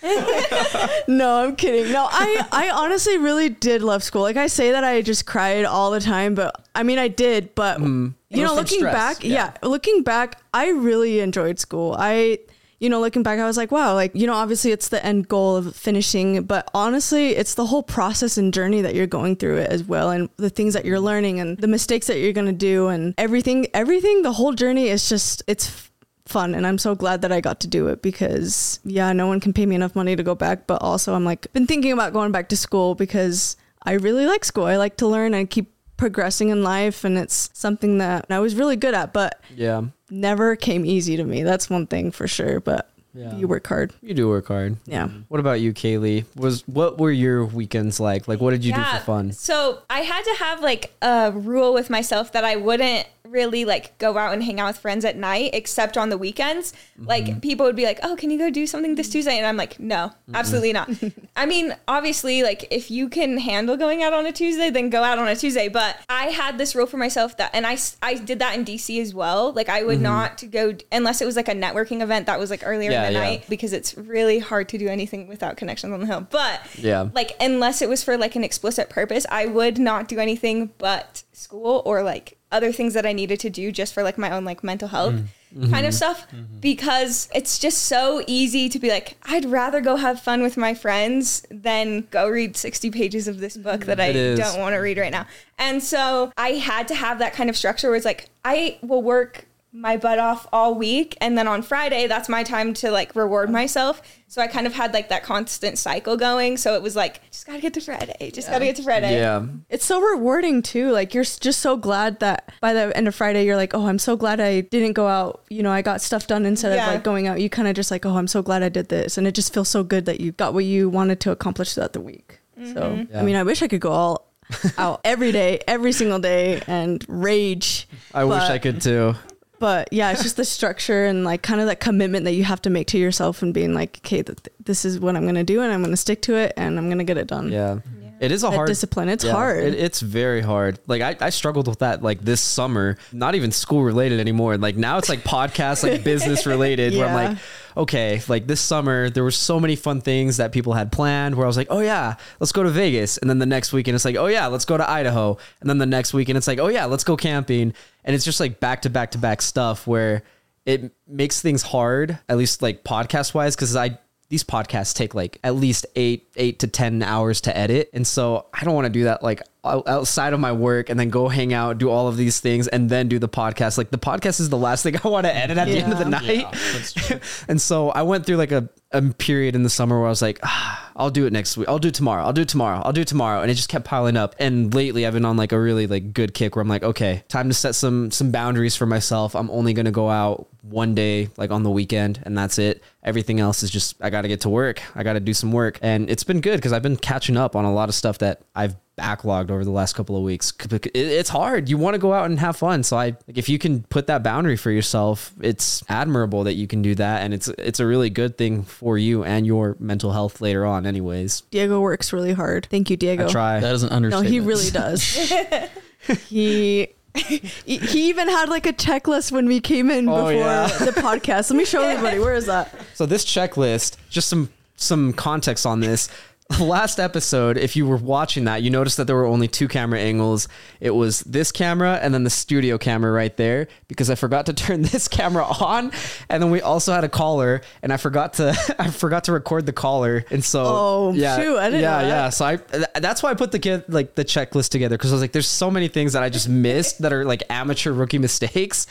no, 1.08 1.44
I'm 1.44 1.56
kidding. 1.56 1.92
No, 1.92 2.08
I 2.10 2.46
I 2.52 2.70
honestly 2.70 3.18
really 3.18 3.48
did 3.48 3.82
love 3.82 4.02
school. 4.02 4.22
Like 4.22 4.36
I 4.36 4.46
say 4.46 4.72
that 4.72 4.84
I 4.84 5.02
just 5.02 5.26
cried 5.26 5.64
all 5.64 5.90
the 5.90 6.00
time, 6.00 6.34
but 6.34 6.64
I 6.74 6.82
mean 6.82 6.98
I 6.98 7.08
did, 7.08 7.54
but 7.54 7.78
mm. 7.78 8.14
It 8.30 8.38
you 8.38 8.44
know, 8.44 8.54
looking 8.54 8.78
stress, 8.78 8.94
back, 8.94 9.24
yeah. 9.24 9.52
yeah. 9.62 9.68
looking 9.68 10.02
back, 10.02 10.40
I 10.52 10.70
really 10.70 11.20
enjoyed 11.20 11.58
school. 11.58 11.94
I 11.98 12.40
you 12.78 12.90
know, 12.90 13.00
looking 13.00 13.22
back, 13.22 13.38
I 13.38 13.46
was 13.46 13.56
like, 13.56 13.72
wow, 13.72 13.94
like, 13.94 14.14
you 14.14 14.26
know, 14.26 14.34
obviously 14.34 14.70
it's 14.70 14.88
the 14.88 15.04
end 15.04 15.28
goal 15.28 15.56
of 15.56 15.74
finishing, 15.74 16.42
but 16.42 16.68
honestly, 16.74 17.30
it's 17.30 17.54
the 17.54 17.64
whole 17.64 17.82
process 17.82 18.36
and 18.36 18.52
journey 18.52 18.82
that 18.82 18.94
you're 18.94 19.06
going 19.06 19.36
through 19.36 19.56
it 19.58 19.70
as 19.70 19.82
well. 19.82 20.10
And 20.10 20.28
the 20.36 20.50
things 20.50 20.74
that 20.74 20.84
you're 20.84 21.00
learning 21.00 21.40
and 21.40 21.56
the 21.56 21.68
mistakes 21.68 22.06
that 22.08 22.18
you're 22.18 22.34
going 22.34 22.46
to 22.46 22.52
do 22.52 22.88
and 22.88 23.14
everything, 23.16 23.68
everything, 23.72 24.22
the 24.22 24.32
whole 24.32 24.52
journey 24.52 24.88
is 24.88 25.08
just, 25.08 25.42
it's 25.46 25.85
fun. 26.28 26.54
And 26.54 26.66
I'm 26.66 26.78
so 26.78 26.94
glad 26.94 27.22
that 27.22 27.32
I 27.32 27.40
got 27.40 27.60
to 27.60 27.68
do 27.68 27.88
it 27.88 28.02
because, 28.02 28.80
yeah, 28.84 29.12
no 29.12 29.26
one 29.26 29.40
can 29.40 29.52
pay 29.52 29.66
me 29.66 29.74
enough 29.74 29.94
money 29.96 30.16
to 30.16 30.22
go 30.22 30.34
back. 30.34 30.66
But 30.66 30.82
also, 30.82 31.14
I'm 31.14 31.24
like, 31.24 31.52
been 31.52 31.66
thinking 31.66 31.92
about 31.92 32.12
going 32.12 32.32
back 32.32 32.48
to 32.50 32.56
school 32.56 32.94
because 32.94 33.56
I 33.82 33.92
really 33.92 34.26
like 34.26 34.44
school. 34.44 34.64
I 34.64 34.76
like 34.76 34.96
to 34.98 35.06
learn 35.06 35.34
and 35.34 35.48
keep 35.48 35.72
progressing 35.96 36.50
in 36.50 36.62
life. 36.62 37.04
And 37.04 37.16
it's 37.16 37.50
something 37.54 37.98
that 37.98 38.26
I 38.30 38.38
was 38.40 38.54
really 38.54 38.76
good 38.76 38.94
at. 38.94 39.12
But 39.12 39.40
Yeah. 39.54 39.82
never 40.10 40.56
came 40.56 40.84
easy 40.84 41.16
to 41.16 41.24
me. 41.24 41.42
That's 41.42 41.70
one 41.70 41.86
thing 41.86 42.10
for 42.10 42.26
sure. 42.28 42.60
But 42.60 42.90
Yeah. 43.14 43.34
You 43.34 43.48
work 43.48 43.66
hard. 43.66 43.94
You 44.02 44.12
do 44.12 44.28
work 44.28 44.48
hard. 44.48 44.76
Yeah. 44.84 45.06
Mm-hmm. 45.06 45.20
What 45.28 45.40
about 45.40 45.58
you, 45.62 45.72
Kaylei? 45.72 46.26
Was 46.36 46.62
what 46.68 46.98
were 46.98 47.10
your 47.10 47.46
weekends 47.46 47.98
like? 47.98 48.28
Like, 48.28 48.42
what 48.42 48.50
did 48.50 48.62
you 48.62 48.74
do 48.74 48.82
for 48.82 48.98
fun? 48.98 49.32
So 49.32 49.78
I 49.88 50.00
had 50.00 50.22
to 50.22 50.34
have 50.44 50.60
like 50.60 50.92
a 51.00 51.32
rule 51.32 51.72
with 51.72 51.88
myself 51.88 52.32
that 52.32 52.44
I 52.44 52.56
wouldn't 52.56 53.06
really 53.30 53.64
like 53.64 53.96
go 53.98 54.16
out 54.18 54.32
and 54.32 54.42
hang 54.42 54.60
out 54.60 54.68
with 54.68 54.78
friends 54.78 55.04
at 55.04 55.16
night 55.16 55.50
except 55.52 55.96
on 55.96 56.08
the 56.10 56.18
weekends. 56.18 56.72
Mm-hmm. 56.98 57.06
Like 57.06 57.40
people 57.42 57.66
would 57.66 57.76
be 57.76 57.84
like, 57.84 57.98
"Oh, 58.02 58.16
can 58.16 58.30
you 58.30 58.38
go 58.38 58.50
do 58.50 58.66
something 58.66 58.94
this 58.94 59.08
Tuesday?" 59.08 59.36
And 59.38 59.46
I'm 59.46 59.56
like, 59.56 59.78
"No, 59.80 60.12
absolutely 60.34 60.72
not." 60.72 60.90
I 61.36 61.46
mean, 61.46 61.76
obviously, 61.88 62.42
like 62.42 62.66
if 62.70 62.90
you 62.90 63.08
can 63.08 63.38
handle 63.38 63.76
going 63.76 64.02
out 64.02 64.12
on 64.12 64.26
a 64.26 64.32
Tuesday, 64.32 64.70
then 64.70 64.90
go 64.90 65.02
out 65.02 65.18
on 65.18 65.28
a 65.28 65.36
Tuesday. 65.36 65.68
But 65.68 65.98
I 66.08 66.26
had 66.26 66.58
this 66.58 66.74
rule 66.74 66.86
for 66.86 66.96
myself 66.96 67.36
that, 67.38 67.50
and 67.54 67.66
I 67.66 67.76
I 68.02 68.14
did 68.14 68.38
that 68.38 68.56
in 68.56 68.64
DC 68.64 69.00
as 69.00 69.14
well. 69.14 69.52
Like 69.52 69.68
I 69.68 69.76
Mm-hmm. 69.80 69.86
would 69.88 70.00
not 70.00 70.44
go 70.50 70.74
unless 70.90 71.20
it 71.20 71.26
was 71.26 71.36
like 71.36 71.48
a 71.48 71.54
networking 71.54 72.00
event 72.00 72.26
that 72.26 72.38
was 72.38 72.50
like 72.50 72.62
earlier 72.64 72.90
Yeah, 72.90 73.06
in 73.06 73.12
the 73.12 73.18
yeah. 73.20 73.24
night 73.26 73.44
because 73.48 73.72
it's 73.72 73.96
really 73.96 74.38
hard 74.38 74.68
to 74.70 74.78
do 74.78 74.88
anything 74.88 75.28
without 75.28 75.56
connections 75.56 75.92
on 75.92 76.00
the 76.00 76.06
hill. 76.06 76.26
But 76.30 76.60
Yeah. 76.76 77.08
like 77.14 77.36
unless 77.40 77.82
it 77.82 77.88
was 77.88 78.02
for 78.02 78.16
like 78.16 78.34
an 78.36 78.42
explicit 78.44 78.88
purpose, 78.88 79.26
I 79.30 79.46
would 79.46 79.78
not 79.78 80.08
do 80.08 80.18
anything 80.18 80.70
but 80.78 81.22
school 81.32 81.82
or 81.84 82.02
like 82.02 82.35
other 82.52 82.72
things 82.72 82.94
that 82.94 83.04
I 83.04 83.12
needed 83.12 83.40
to 83.40 83.50
do 83.50 83.72
just 83.72 83.92
for 83.92 84.02
like 84.02 84.18
my 84.18 84.30
own 84.30 84.44
like 84.44 84.62
mental 84.62 84.88
health 84.88 85.22
Mm-hmm. 85.54 85.72
kind 85.72 85.86
of 85.86 85.92
mm-hmm. 85.92 85.96
stuff 85.96 86.30
mm-hmm. 86.32 86.58
because 86.58 87.30
it's 87.32 87.58
just 87.58 87.84
so 87.84 88.22
easy 88.26 88.68
to 88.68 88.78
be 88.80 88.90
like 88.90 89.16
I'd 89.22 89.44
rather 89.44 89.80
go 89.80 89.94
have 89.94 90.20
fun 90.20 90.42
with 90.42 90.56
my 90.56 90.74
friends 90.74 91.46
than 91.50 92.08
go 92.10 92.28
read 92.28 92.56
60 92.56 92.90
pages 92.90 93.28
of 93.28 93.38
this 93.38 93.56
book 93.56 93.86
that 93.86 93.98
mm-hmm. 93.98 94.00
I 94.00 94.08
It 94.08 94.16
is. 94.16 94.38
don't 94.40 94.60
want 94.60 94.74
to 94.74 94.78
read 94.78 94.98
right 94.98 95.12
now. 95.12 95.24
And 95.56 95.82
so 95.82 96.32
I 96.36 96.50
had 96.50 96.88
to 96.88 96.94
have 96.94 97.20
that 97.20 97.32
kind 97.32 97.48
of 97.48 97.56
structure 97.56 97.88
where 97.88 97.96
it's 97.96 98.04
like 98.04 98.28
I 98.44 98.78
will 98.82 99.02
work 99.02 99.46
my 99.78 99.96
butt 99.98 100.18
off 100.18 100.46
all 100.52 100.74
week 100.74 101.16
and 101.20 101.36
then 101.36 101.46
on 101.46 101.60
Friday 101.60 102.06
that's 102.06 102.28
my 102.28 102.42
time 102.42 102.72
to 102.72 102.90
like 102.90 103.14
reward 103.14 103.50
myself. 103.50 104.00
So 104.28 104.40
I 104.40 104.46
kind 104.46 104.66
of 104.66 104.72
had 104.72 104.94
like 104.94 105.10
that 105.10 105.22
constant 105.22 105.76
cycle 105.78 106.16
going. 106.16 106.56
So 106.56 106.74
it 106.74 106.82
was 106.82 106.96
like 106.96 107.20
just 107.30 107.46
got 107.46 107.54
to 107.56 107.60
get 107.60 107.74
to 107.74 107.80
Friday. 107.80 108.30
Just 108.32 108.48
got 108.48 108.60
to 108.60 108.64
get 108.64 108.76
to 108.76 108.82
Friday. 108.82 109.16
Yeah. 109.18 109.44
It's 109.68 109.84
so 109.84 110.00
rewarding 110.00 110.62
too. 110.62 110.90
Like 110.90 111.12
you're 111.14 111.24
just 111.24 111.60
so 111.60 111.76
glad 111.76 112.20
that 112.20 112.50
by 112.60 112.72
the 112.72 112.96
end 112.96 113.06
of 113.06 113.14
Friday 113.14 113.44
you're 113.44 113.56
like, 113.56 113.74
"Oh, 113.74 113.86
I'm 113.86 113.98
so 113.98 114.16
glad 114.16 114.40
I 114.40 114.62
didn't 114.62 114.94
go 114.94 115.06
out. 115.06 115.44
You 115.50 115.62
know, 115.62 115.70
I 115.70 115.82
got 115.82 116.00
stuff 116.00 116.26
done 116.26 116.46
instead 116.46 116.74
Yeah. 116.74 116.86
of 116.88 116.94
like 116.94 117.04
going 117.04 117.26
out." 117.28 117.40
You 117.40 117.50
kind 117.50 117.68
of 117.68 117.74
just 117.76 117.90
like, 117.90 118.04
"Oh, 118.06 118.16
I'm 118.16 118.26
so 118.28 118.42
glad 118.42 118.62
I 118.62 118.68
did 118.68 118.88
this." 118.88 119.18
And 119.18 119.26
it 119.26 119.34
just 119.34 119.52
feels 119.54 119.68
so 119.68 119.84
good 119.84 120.06
that 120.06 120.20
you 120.20 120.32
got 120.32 120.54
what 120.54 120.64
you 120.64 120.88
wanted 120.88 121.20
to 121.20 121.30
accomplish 121.30 121.74
throughout 121.74 121.92
the 121.92 122.00
week. 122.00 122.40
Mm-hmm. 122.58 122.72
So, 122.72 123.06
Yeah. 123.10 123.20
I 123.20 123.22
mean, 123.22 123.36
I 123.36 123.42
wish 123.42 123.62
I 123.62 123.68
could 123.68 123.80
go 123.82 123.92
all 123.92 124.32
out 124.78 125.00
every 125.04 125.32
day, 125.32 125.60
every 125.68 125.92
single 125.92 126.18
day 126.18 126.62
and 126.66 127.04
rage. 127.08 127.86
I 128.14 128.24
wish 128.24 128.42
I 128.42 128.58
could 128.58 128.80
too. 128.80 129.14
But 129.58 129.88
yeah, 129.92 130.10
it's 130.12 130.22
just 130.22 130.36
the 130.36 130.44
structure 130.44 131.06
and 131.06 131.24
like 131.24 131.42
kind 131.42 131.60
of 131.60 131.66
that 131.66 131.80
commitment 131.80 132.24
that 132.24 132.32
you 132.32 132.44
have 132.44 132.60
to 132.62 132.70
make 132.70 132.86
to 132.88 132.98
yourself 132.98 133.42
and 133.42 133.54
being 133.54 133.74
like, 133.74 133.98
"Okay, 134.04 134.22
th- 134.22 134.38
this 134.62 134.84
is 134.84 135.00
what 135.00 135.16
I'm 135.16 135.22
going 135.22 135.36
to 135.36 135.44
do 135.44 135.62
and 135.62 135.72
I'm 135.72 135.80
going 135.80 135.92
to 135.92 135.96
stick 135.96 136.22
to 136.22 136.36
it 136.36 136.52
and 136.56 136.78
I'm 136.78 136.86
going 136.86 136.98
to 136.98 137.04
get 137.04 137.16
it 137.16 137.26
done." 137.26 137.50
Yeah. 137.50 137.78
It 138.18 138.32
is 138.32 138.42
a 138.42 138.50
hard 138.50 138.68
discipline, 138.68 139.08
it's 139.08 139.24
yeah, 139.24 139.32
hard. 139.32 139.62
It, 139.62 139.74
it's 139.74 140.00
very 140.00 140.40
hard. 140.40 140.78
Like 140.86 141.02
I, 141.02 141.16
I 141.26 141.30
struggled 141.30 141.68
with 141.68 141.80
that 141.80 142.02
like 142.02 142.20
this 142.20 142.40
summer. 142.40 142.96
Not 143.12 143.34
even 143.34 143.52
school 143.52 143.82
related 143.82 144.20
anymore. 144.20 144.56
Like 144.56 144.76
now 144.76 144.98
it's 144.98 145.08
like 145.08 145.20
podcast, 145.20 145.82
like 145.82 146.02
business 146.04 146.46
related. 146.46 146.94
Where 146.94 147.06
I'm 147.06 147.14
like, 147.14 147.38
okay, 147.76 148.22
like 148.28 148.46
this 148.46 148.60
summer 148.60 149.10
there 149.10 149.22
were 149.22 149.30
so 149.30 149.60
many 149.60 149.76
fun 149.76 150.00
things 150.00 150.38
that 150.38 150.52
people 150.52 150.72
had 150.72 150.90
planned. 150.90 151.34
Where 151.34 151.44
I 151.44 151.48
was 151.48 151.56
like, 151.56 151.68
oh 151.70 151.80
yeah, 151.80 152.16
let's 152.40 152.52
go 152.52 152.62
to 152.62 152.70
Vegas. 152.70 153.18
And 153.18 153.28
then 153.28 153.38
the 153.38 153.46
next 153.46 153.72
weekend 153.72 153.94
it's 153.94 154.04
like, 154.04 154.16
oh 154.16 154.26
yeah, 154.26 154.46
let's 154.46 154.64
go 154.64 154.76
to 154.76 154.88
Idaho. 154.88 155.36
And 155.60 155.68
then 155.68 155.78
the 155.78 155.86
next 155.86 156.14
weekend 156.14 156.38
it's 156.38 156.46
like, 156.46 156.58
oh 156.58 156.68
yeah, 156.68 156.86
let's 156.86 157.04
go 157.04 157.16
camping. 157.16 157.74
And 158.04 158.14
it's 158.14 158.24
just 158.24 158.40
like 158.40 158.60
back 158.60 158.82
to 158.82 158.90
back 158.90 159.10
to 159.12 159.18
back 159.18 159.42
stuff 159.42 159.86
where 159.86 160.22
it 160.64 160.92
makes 161.06 161.42
things 161.42 161.62
hard. 161.62 162.18
At 162.28 162.38
least 162.38 162.62
like 162.62 162.82
podcast 162.82 163.34
wise, 163.34 163.54
because 163.54 163.76
I 163.76 163.98
these 164.28 164.42
podcasts 164.42 164.92
take 164.94 165.14
like 165.14 165.38
at 165.44 165.54
least 165.54 165.86
eight 165.94 166.28
eight 166.36 166.58
to 166.60 166.66
ten 166.66 167.02
hours 167.02 167.40
to 167.42 167.56
edit. 167.56 167.90
And 167.92 168.06
so 168.06 168.46
i 168.52 168.64
don't 168.64 168.74
want 168.74 168.86
to 168.86 168.90
do 168.92 169.04
that 169.04 169.22
like 169.22 169.42
outside 169.64 170.32
of 170.32 170.38
my 170.40 170.52
work 170.52 170.88
and 170.90 170.98
then 170.98 171.10
go 171.10 171.28
hang 171.28 171.52
out 171.52 171.78
do 171.78 171.90
all 171.90 172.06
of 172.06 172.16
these 172.16 172.38
things 172.40 172.68
and 172.68 172.88
then 172.88 173.08
do 173.08 173.18
the 173.18 173.28
podcast. 173.28 173.78
Like 173.78 173.90
the 173.90 173.98
podcast 173.98 174.40
is 174.40 174.48
the 174.48 174.58
last 174.58 174.82
thing 174.82 174.96
i 175.04 175.08
want 175.08 175.26
to 175.26 175.34
edit 175.34 175.58
at 175.58 175.66
the 175.68 175.78
end 175.78 175.92
of 175.92 175.98
the 175.98 176.04
Yeah. 176.04 176.42
night. 176.42 177.22
And 177.48 177.60
so 177.60 177.90
i 177.90 178.02
went 178.02 178.26
through 178.26 178.36
like 178.36 178.52
a, 178.52 178.68
a 178.96 179.02
period 179.14 179.54
in 179.54 179.62
the 179.62 179.70
summer 179.70 179.98
where 179.98 180.06
i 180.06 180.10
was 180.10 180.22
like 180.22 180.38
ah, 180.42 180.86
i'll 180.96 181.10
do 181.10 181.26
it 181.26 181.32
next 181.32 181.56
week. 181.56 181.68
I'll 181.68 181.78
do 181.78 181.88
it 181.88 181.94
tomorrow. 181.94 182.24
I'll 182.24 182.32
do 182.32 182.42
it 182.42 182.48
tomorrow. 182.48 182.80
I'll 182.82 182.92
do 182.92 183.02
it 183.02 183.08
tomorrow. 183.08 183.42
And 183.42 183.50
it 183.50 183.54
just 183.54 183.68
kept 183.68 183.84
piling 183.84 184.16
up. 184.16 184.34
And 184.38 184.74
lately 184.74 185.06
i've 185.06 185.12
been 185.12 185.24
on 185.24 185.36
like 185.36 185.52
a 185.52 185.60
really 185.60 185.86
like 185.86 186.12
good 186.12 186.34
kick 186.34 186.56
where 186.56 186.62
i'm 186.62 186.68
like 186.68 186.82
okay 186.82 187.22
time 187.28 187.48
to 187.48 187.54
set 187.54 187.74
some 187.74 188.10
some 188.10 188.30
boundaries 188.30 188.76
for 188.76 188.86
myself. 188.86 189.36
I'm 189.36 189.50
only 189.50 189.74
to 189.74 189.90
go 189.90 190.08
out 190.08 190.48
one 190.62 190.94
day 190.94 191.28
like 191.36 191.50
on 191.50 191.62
the 191.62 191.70
weekend 191.70 192.20
and 192.24 192.36
that's 192.36 192.58
it. 192.58 192.82
Everything 193.02 193.38
else 193.38 193.62
is 193.62 193.70
just 193.70 193.96
i 194.00 194.10
gotta 194.10 194.28
get 194.28 194.40
to 194.42 194.48
work. 194.48 194.82
I 194.94 195.02
gotta 195.02 195.20
do 195.20 195.34
some 195.34 195.52
work. 195.52 195.78
And 195.82 196.10
it's 196.10 196.24
been 196.24 196.40
good 196.40 196.56
because 196.56 196.72
i've 196.72 196.82
been 196.82 196.96
catching 196.96 197.36
up 197.36 197.54
on 197.54 197.64
a 197.64 197.72
lot 197.72 197.88
of 197.88 197.94
stuff 197.94 198.18
that 198.18 198.42
i've 198.54 198.76
backlogged 198.96 199.50
over 199.50 199.62
the 199.62 199.70
last 199.70 199.94
couple 199.94 200.16
of 200.16 200.22
weeks. 200.22 200.54
It's 200.94 201.28
hard. 201.28 201.68
You 201.68 201.76
want 201.76 201.94
to 201.94 201.98
go 201.98 202.14
out 202.14 202.26
and 202.30 202.38
have 202.38 202.56
fun. 202.56 202.82
So 202.82 202.96
i 202.96 203.06
like 203.06 203.36
if 203.36 203.48
you 203.48 203.58
can 203.58 203.82
put 203.82 204.06
that 204.06 204.22
boundary 204.22 204.56
for 204.56 204.70
yourself 204.70 205.34
it's 205.40 205.84
admirable 205.88 206.44
that 206.44 206.54
you 206.54 206.66
can 206.66 206.80
do 206.82 206.94
that. 206.94 207.22
And 207.22 207.34
it's 207.34 207.48
it's 207.48 207.80
a 207.80 207.86
really 207.86 208.10
good 208.10 208.38
thing 208.38 208.62
for 208.62 208.85
you 208.98 209.24
and 209.24 209.46
your 209.46 209.76
mental 209.80 210.12
health 210.12 210.40
later 210.40 210.64
on 210.64 210.86
anyways 210.86 211.42
Diego 211.50 211.80
works 211.80 212.12
really 212.12 212.32
hard. 212.32 212.66
Thank 212.70 212.90
you, 212.90 212.96
Diego. 212.96 213.26
i 213.26 213.30
try 213.30 213.60
That 213.60 213.74
is 213.74 213.82
an 213.82 214.08
No, 214.08 214.20
he 214.20 214.38
really 214.40 214.70
does. 214.70 215.02
he 216.28 216.88
he 217.16 217.38
he 217.78 218.08
even 218.08 218.28
had 218.28 218.48
like 218.48 218.66
a 218.66 218.72
checklist 218.72 219.32
when 219.32 219.46
we 219.46 219.60
came 219.60 219.90
in 219.90 220.08
Oh, 220.08 220.16
before 220.16 220.32
yeah. 220.32 220.66
the 220.66 220.92
podcast. 220.92 221.50
Let 221.50 221.56
me 221.56 221.64
show 221.64 221.82
everybody. 221.82 222.18
Where 222.26 222.34
is 222.34 222.46
that? 222.46 222.72
So 222.94 223.06
this 223.06 223.24
checklist, 223.24 223.96
just 224.10 224.28
some 224.28 224.50
some 224.76 225.12
context 225.14 225.64
on 225.66 225.80
this. 225.80 226.08
Last 226.60 227.00
episode, 227.00 227.58
if 227.58 227.74
you 227.74 227.86
were 227.88 227.96
watching 227.96 228.44
that, 228.44 228.62
you 228.62 228.70
noticed 228.70 228.98
that 228.98 229.08
there 229.08 229.16
were 229.16 229.24
only 229.26 229.48
two 229.48 229.66
camera 229.66 229.98
angles. 229.98 230.46
It 230.78 230.90
was 230.92 231.20
this 231.22 231.50
camera 231.50 231.98
and 232.00 232.14
then 232.14 232.22
the 232.22 232.30
studio 232.30 232.78
camera 232.78 233.10
right 233.10 233.36
there 233.36 233.66
because 233.88 234.10
I 234.10 234.14
forgot 234.14 234.46
to 234.46 234.52
turn 234.54 234.82
this 234.82 235.08
camera 235.08 235.44
on, 235.44 235.90
and 236.28 236.40
then 236.40 236.52
we 236.52 236.60
also 236.60 236.92
had 236.92 237.02
a 237.02 237.08
caller, 237.08 237.62
and 237.82 237.92
I 237.92 237.96
forgot 237.96 238.34
to 238.34 238.56
I 238.78 238.90
forgot 238.90 239.24
to 239.24 239.32
record 239.32 239.66
the 239.66 239.72
caller, 239.72 240.24
and 240.30 240.44
so 240.44 240.62
Oh, 240.64 241.12
shoot, 241.14 241.58
I 241.58 241.66
didn't 241.68 241.80
yeah 241.82 242.02
know 242.02 242.08
yeah. 242.08 242.28
So 242.30 242.44
I 242.44 242.56
th- 242.56 242.84
that's 242.94 243.24
why 243.24 243.30
I 243.30 243.34
put 243.34 243.50
the 243.50 243.58
kid 243.58 243.82
like 243.88 244.14
the 244.14 244.24
checklist 244.24 244.68
together 244.70 244.96
because 244.96 245.10
I 245.10 245.14
was 245.14 245.22
like, 245.22 245.32
there's 245.32 245.48
so 245.48 245.68
many 245.68 245.88
things 245.88 246.12
that 246.12 246.22
I 246.22 246.28
just 246.28 246.48
missed 246.48 247.02
that 247.02 247.12
are 247.12 247.24
like 247.24 247.42
amateur 247.50 247.90
rookie 247.92 248.18
mistakes. 248.18 248.86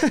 so 0.00 0.06
I 0.08 0.10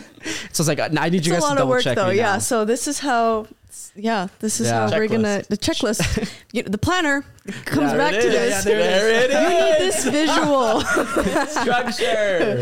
was 0.58 0.68
like, 0.68 0.80
I 0.80 1.10
need 1.10 1.26
you 1.26 1.34
It's 1.34 1.42
guys 1.42 1.44
a 1.44 1.46
lot 1.46 1.48
to 1.48 1.52
of 1.54 1.58
double 1.58 1.70
work 1.72 1.84
check 1.84 1.96
though. 1.96 2.10
Yeah. 2.12 2.34
now. 2.34 2.38
So 2.38 2.66
this 2.66 2.88
is 2.88 3.00
how. 3.00 3.48
Yeah, 3.96 4.28
this 4.40 4.60
is 4.60 4.68
Yeah. 4.68 4.90
how 4.90 4.98
we're 4.98 5.08
gonna 5.08 5.44
the 5.50 5.58
checklist. 5.58 6.30
you 6.52 6.64
know, 6.64 6.70
the 6.70 6.78
planner 6.78 7.24
comes 7.66 7.92
Yeah, 7.92 7.98
back 7.98 8.14
it 8.14 8.22
to 8.22 8.28
is. 8.28 8.34
this. 8.34 8.66
Yeah, 8.66 8.72
there 8.78 9.10
it 9.10 9.32
you 9.32 9.50
need 9.50 9.92
this 9.92 10.06
visual. 10.06 10.82
structure. 11.48 12.60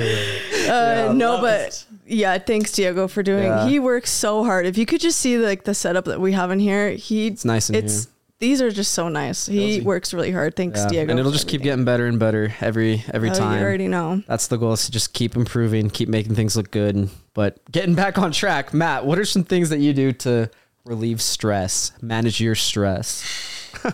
Uh, 0.72 1.14
no, 1.14 1.34
love 1.34 1.42
but 1.42 1.60
it. 1.62 1.86
yeah, 2.06 2.38
thanks 2.38 2.72
Diego 2.72 3.08
for 3.08 3.24
doing. 3.24 3.44
Yeah. 3.46 3.68
He 3.68 3.80
works 3.80 4.12
so 4.12 4.44
hard. 4.44 4.66
If 4.66 4.78
you 4.78 4.86
could 4.86 5.02
just 5.02 5.20
see 5.20 5.38
like 5.38 5.64
the 5.64 5.74
setup 5.74 6.06
that 6.06 6.20
we 6.20 6.34
have 6.34 6.52
in 6.52 6.60
here, 6.60 6.92
he 6.92 7.28
It's 7.28 7.46
nice 7.46 7.70
in 7.70 7.76
it's 7.76 8.04
here. 8.06 8.12
these 8.40 8.62
are 8.62 8.72
just 8.72 8.92
so 8.92 9.10
nice. 9.10 9.46
He 9.48 9.58
Cozy. 9.78 9.82
works 9.82 10.14
really 10.14 10.32
hard. 10.32 10.56
Thanks, 10.56 10.80
Yeah, 10.80 10.88
Diego. 10.90 11.12
and 11.12 11.20
it'll 11.20 11.32
for 11.32 11.36
just 11.38 11.48
keep 11.48 11.62
everything. 11.62 11.72
getting 11.72 11.86
better 11.86 12.06
and 12.08 12.20
better 12.20 12.54
every 12.62 13.04
every 13.14 13.30
Oh, 13.32 13.34
time. 13.36 13.60
You 13.60 13.66
already 13.66 13.88
know. 13.88 14.22
That's 14.28 14.48
the 14.48 14.58
goal 14.58 14.74
is 14.74 14.86
to 14.86 14.92
just 14.92 15.14
keep 15.14 15.36
improving, 15.36 15.90
keep 15.90 16.10
making 16.10 16.36
things 16.36 16.56
look 16.56 16.72
good. 16.72 17.10
But 17.34 17.60
getting 17.72 17.96
back 17.96 18.18
on 18.18 18.32
track, 18.32 18.74
Matt, 18.74 19.06
what 19.06 19.18
are 19.18 19.26
some 19.26 19.44
things 19.44 19.70
that 19.70 19.80
you 19.80 19.94
do 19.94 20.12
to 20.14 20.50
relieve 20.86 21.22
stress, 21.22 21.92
manage 22.02 22.40
your 22.42 22.56
stress? 22.56 23.26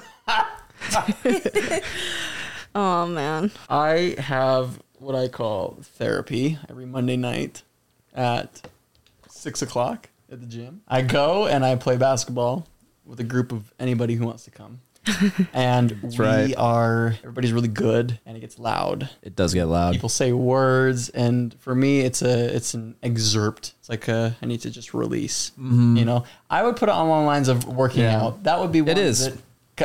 Oh 2.75 3.07
man. 3.07 3.49
I 3.69 4.15
have 4.19 4.79
what 4.99 5.15
I 5.15 5.29
call 5.29 5.79
therapy 5.81 6.59
every 6.69 6.85
Monday 6.85 7.17
night 7.17 7.63
at 8.13 8.69
six 9.29 9.63
o'clock 9.63 10.09
at 10.31 10.41
the 10.41 10.45
gym. 10.45 10.81
I 10.87 11.01
go 11.01 11.47
and 11.47 11.65
I 11.65 11.75
play 11.75 11.97
basketball 11.97 12.67
with 13.03 13.19
a 13.19 13.23
group 13.23 13.51
of 13.51 13.73
anybody 13.79 14.13
who 14.13 14.27
wants 14.27 14.43
to 14.43 14.51
come. 14.51 14.81
and 15.53 15.99
we 16.03 16.17
right. 16.17 16.53
are 16.57 17.15
everybody's 17.19 17.53
really 17.53 17.67
good 17.67 18.19
and 18.25 18.37
it 18.37 18.39
gets 18.41 18.59
loud. 18.59 19.09
It 19.21 19.35
does 19.35 19.53
get 19.53 19.65
loud. 19.65 19.93
People 19.93 20.09
say 20.09 20.31
words 20.33 21.09
and 21.09 21.53
for 21.59 21.73
me 21.75 22.01
it's 22.01 22.21
a 22.21 22.55
it's 22.55 22.73
an 22.73 22.95
excerpt. 23.03 23.73
It's 23.79 23.89
like 23.89 24.07
a 24.07 24.35
I 24.41 24.45
need 24.45 24.61
to 24.61 24.69
just 24.69 24.93
release. 24.93 25.51
You 25.57 26.05
know, 26.05 26.25
I 26.49 26.63
would 26.63 26.75
put 26.75 26.89
it 26.89 26.93
on 26.93 27.07
the 27.07 27.13
lines 27.25 27.47
of 27.47 27.65
working 27.65 28.03
Mm-hmm. 28.03 28.11
Yeah. 28.11 28.25
out. 28.25 28.43
That 28.43 28.59
would 28.59 28.71
be 28.71 28.81
one 28.81 28.97
is. 28.97 29.25
that 29.25 29.41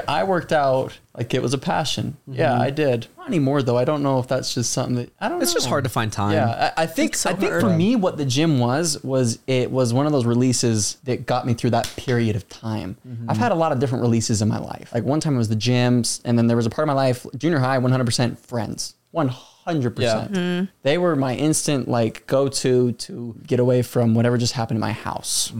I 0.08 0.24
worked 0.24 0.52
out 0.52 0.98
like 1.16 1.34
it 1.34 1.42
was 1.42 1.52
a 1.54 1.58
passion. 1.58 2.16
Yeah, 2.26 2.52
Mm-hmm. 2.52 2.60
I 2.62 2.70
did. 2.70 3.06
Not 3.18 3.26
anymore 3.28 3.62
though. 3.62 3.76
I 3.76 3.84
don't 3.84 4.02
know 4.02 4.18
if 4.18 4.28
that's 4.28 4.54
just 4.54 4.72
something 4.72 4.94
that 4.96 5.10
I 5.20 5.28
don't. 5.28 5.42
It's 5.42 5.52
just 5.52 5.66
hard 5.68 5.84
to 5.84 5.90
find 5.90 6.12
time. 6.12 6.32
Yeah, 6.32 6.72
I, 6.76 6.82
I 6.82 6.86
think 6.86 7.14
so 7.16 7.30
I 7.30 7.34
think 7.34 7.50
hard. 7.50 7.62
for 7.62 7.70
me, 7.70 7.96
what 7.96 8.16
the 8.16 8.24
gym 8.24 8.58
was 8.58 9.02
was 9.04 9.38
it 9.46 9.70
was 9.70 9.92
one 9.92 10.06
of 10.06 10.12
those 10.12 10.24
releases 10.26 10.94
that 11.04 11.26
got 11.26 11.46
me 11.46 11.54
through 11.54 11.70
that 11.70 11.92
period 11.96 12.36
of 12.36 12.48
time. 12.48 12.96
Mm-hmm. 13.06 13.30
I've 13.30 13.36
had 13.36 13.52
a 13.52 13.56
lot 13.56 13.72
of 13.72 13.78
different 13.78 14.02
releases 14.02 14.42
in 14.42 14.48
my 14.48 14.58
life. 14.58 14.90
Like 14.94 15.04
one 15.04 15.20
time 15.20 15.34
it 15.34 15.38
was 15.38 15.48
the 15.48 15.56
gyms, 15.56 16.20
and 16.24 16.36
then 16.38 16.46
there 16.46 16.56
was 16.56 16.66
a 16.66 16.70
part 16.70 16.84
of 16.84 16.88
my 16.88 17.00
life, 17.00 17.26
junior 17.36 17.58
high, 17.58 17.78
100% 17.78 18.38
friends, 18.38 18.94
hundred 19.14 19.98
Yeah. 19.98 20.26
percent. 20.26 20.70
They 20.82 20.98
were 20.98 21.14
my 21.14 21.34
instant 21.36 21.86
like 21.86 22.26
go 22.26 22.48
to 22.48 22.92
to 22.92 23.36
get 23.46 23.60
away 23.60 23.82
from 23.82 24.14
whatever 24.14 24.36
just 24.38 24.54
happened 24.54 24.76
in 24.78 24.80
my 24.80 24.92
house. 24.92 25.52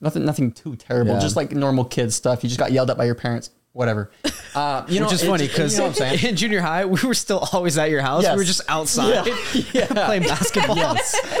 Nothing, 0.00 0.24
nothing 0.24 0.52
too 0.52 0.76
terrible. 0.76 1.14
Yeah. 1.14 1.20
Just 1.20 1.36
like 1.36 1.52
normal 1.52 1.84
kid 1.84 2.12
stuff. 2.12 2.42
You 2.42 2.48
just 2.48 2.58
got 2.58 2.72
yelled 2.72 2.90
at 2.90 2.96
by 2.96 3.04
your 3.04 3.14
parents. 3.14 3.50
Whatever. 3.72 4.10
Uh, 4.52 4.84
you 4.88 4.98
know, 4.98 5.06
Which 5.06 5.14
is 5.14 5.24
funny 5.24 5.46
because 5.46 5.74
you 5.74 5.78
know 5.78 5.84
what 5.90 6.02
I'm 6.02 6.16
saying. 6.18 6.30
in 6.30 6.36
junior 6.36 6.60
high 6.60 6.84
we 6.84 7.00
were 7.06 7.14
still 7.14 7.46
always 7.52 7.78
at 7.78 7.88
your 7.88 8.02
house. 8.02 8.24
Yes. 8.24 8.32
We 8.34 8.40
were 8.40 8.44
just 8.44 8.62
outside 8.68 9.28
Yeah. 9.72 9.86
playing 10.06 10.24
basketball. 10.24 10.76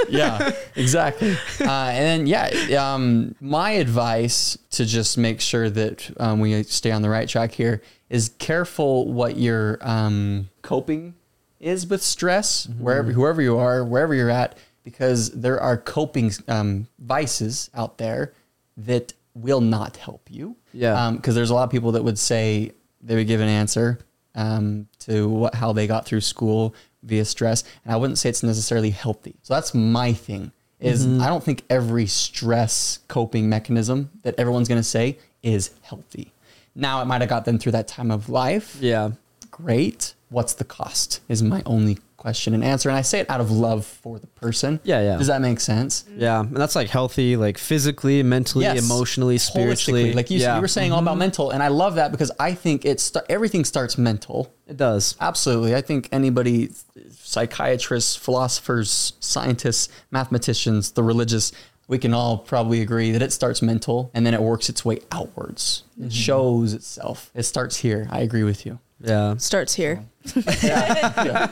yeah, 0.08 0.52
exactly. 0.76 1.36
Uh, 1.60 1.90
and 1.92 2.26
then, 2.26 2.26
yeah, 2.26 2.94
um, 2.94 3.34
my 3.40 3.72
advice 3.72 4.56
to 4.70 4.84
just 4.84 5.18
make 5.18 5.40
sure 5.40 5.68
that 5.70 6.08
um, 6.20 6.38
we 6.40 6.62
stay 6.62 6.90
on 6.92 7.02
the 7.02 7.08
right 7.10 7.28
track 7.28 7.52
here 7.52 7.82
is 8.08 8.30
careful 8.38 9.12
what 9.12 9.36
your 9.36 9.78
um, 9.82 10.48
coping 10.62 11.14
is 11.58 11.86
with 11.86 12.02
stress, 12.02 12.66
wherever, 12.78 13.12
whoever 13.12 13.42
you 13.42 13.58
are, 13.58 13.84
wherever 13.84 14.14
you're 14.14 14.30
at, 14.30 14.56
because 14.84 15.30
there 15.32 15.60
are 15.60 15.76
coping 15.76 16.32
um, 16.48 16.86
vices 16.98 17.70
out 17.74 17.98
there 17.98 18.32
that 18.76 19.12
will 19.34 19.60
not 19.60 19.96
help 19.98 20.28
you. 20.30 20.56
Yeah. 20.72 21.12
Because 21.12 21.34
there's 21.34 21.50
a 21.50 21.54
lot 21.54 21.64
of 21.64 21.70
people 21.70 21.92
that 21.92 22.04
would 22.04 22.18
say 22.18 22.72
they 23.02 23.14
would 23.14 23.26
give 23.26 23.40
an 23.40 23.48
answer 23.48 23.98
um, 24.34 24.86
to 25.00 25.28
what, 25.28 25.54
how 25.54 25.72
they 25.72 25.86
got 25.86 26.06
through 26.06 26.20
school 26.20 26.74
via 27.02 27.24
stress, 27.24 27.64
and 27.84 27.92
I 27.92 27.96
wouldn't 27.96 28.18
say 28.18 28.28
it's 28.28 28.42
necessarily 28.42 28.90
healthy. 28.90 29.36
So 29.42 29.54
that's 29.54 29.74
my 29.74 30.12
thing. 30.12 30.52
Is 30.78 31.06
Mm-hmm. 31.06 31.20
I 31.20 31.28
don't 31.28 31.44
think 31.44 31.64
every 31.68 32.06
stress 32.06 33.00
coping 33.08 33.48
mechanism 33.48 34.10
that 34.22 34.34
everyone's 34.38 34.68
going 34.68 34.80
to 34.80 34.88
say 34.88 35.18
is 35.42 35.70
healthy. 35.82 36.32
Now 36.74 37.02
it 37.02 37.04
might 37.04 37.20
have 37.20 37.28
got 37.28 37.44
them 37.44 37.58
through 37.58 37.72
that 37.72 37.88
time 37.88 38.10
of 38.10 38.28
life. 38.28 38.76
Yeah. 38.80 39.12
Great. 39.50 40.14
What's 40.30 40.54
the 40.54 40.64
cost? 40.64 41.20
Is 41.28 41.42
my 41.42 41.62
only 41.66 41.98
question 42.20 42.54
and 42.54 42.62
answer, 42.62 42.88
and 42.88 42.96
I 42.96 43.02
say 43.02 43.18
it 43.20 43.28
out 43.30 43.40
of 43.40 43.50
love 43.50 43.84
for 43.84 44.18
the 44.18 44.26
person. 44.28 44.78
Yeah, 44.84 45.00
yeah. 45.02 45.16
Does 45.16 45.26
that 45.26 45.40
make 45.40 45.58
sense? 45.58 46.04
Yeah, 46.16 46.40
and 46.40 46.56
that's 46.56 46.76
like 46.76 46.88
healthy, 46.88 47.34
like 47.36 47.58
physically, 47.58 48.22
mentally, 48.22 48.66
Yes. 48.66 48.84
emotionally, 48.84 49.38
spiritually. 49.38 50.04
Holistically. 50.12 50.14
Like 50.14 50.30
you, 50.30 50.38
yeah, 50.38 50.48
Mm-hmm. 50.50 50.56
you 50.56 50.60
were 50.62 50.68
saying 50.68 50.92
all 50.92 51.00
about 51.00 51.18
mental, 51.18 51.50
and 51.50 51.62
I 51.62 51.68
love 51.68 51.94
that 51.96 52.12
because 52.12 52.30
I 52.38 52.54
think 52.54 52.84
it's 52.84 53.02
st- 53.04 53.24
everything 53.28 53.64
starts 53.64 53.98
mental. 53.98 54.52
it 54.68 54.76
does. 54.76 55.16
Absolutely. 55.20 55.74
I 55.74 55.80
think 55.80 56.08
anybody, 56.12 56.70
psychiatrists, 57.10 58.16
philosophers, 58.16 59.14
scientists, 59.20 59.88
mathematicians, 60.10 60.92
the 60.92 61.02
religious, 61.02 61.52
we 61.88 61.98
can 61.98 62.14
all 62.14 62.38
probably 62.38 62.80
agree 62.82 63.10
that 63.12 63.22
it 63.22 63.32
starts 63.32 63.62
mental 63.62 64.10
and 64.14 64.24
then 64.24 64.32
it 64.34 64.40
works 64.42 64.68
its 64.68 64.84
way 64.84 65.00
outwards. 65.10 65.82
Mm-hmm. 65.94 66.06
It 66.06 66.12
shows 66.12 66.72
itself. 66.72 67.30
It 67.34 67.42
starts 67.44 67.76
here. 67.78 68.06
I 68.10 68.20
agree 68.20 68.44
with 68.44 68.64
you. 68.66 68.78
Yeah. 69.02 69.36
Starts 69.38 69.74
here. 69.74 70.04
Yeah. 70.62 71.48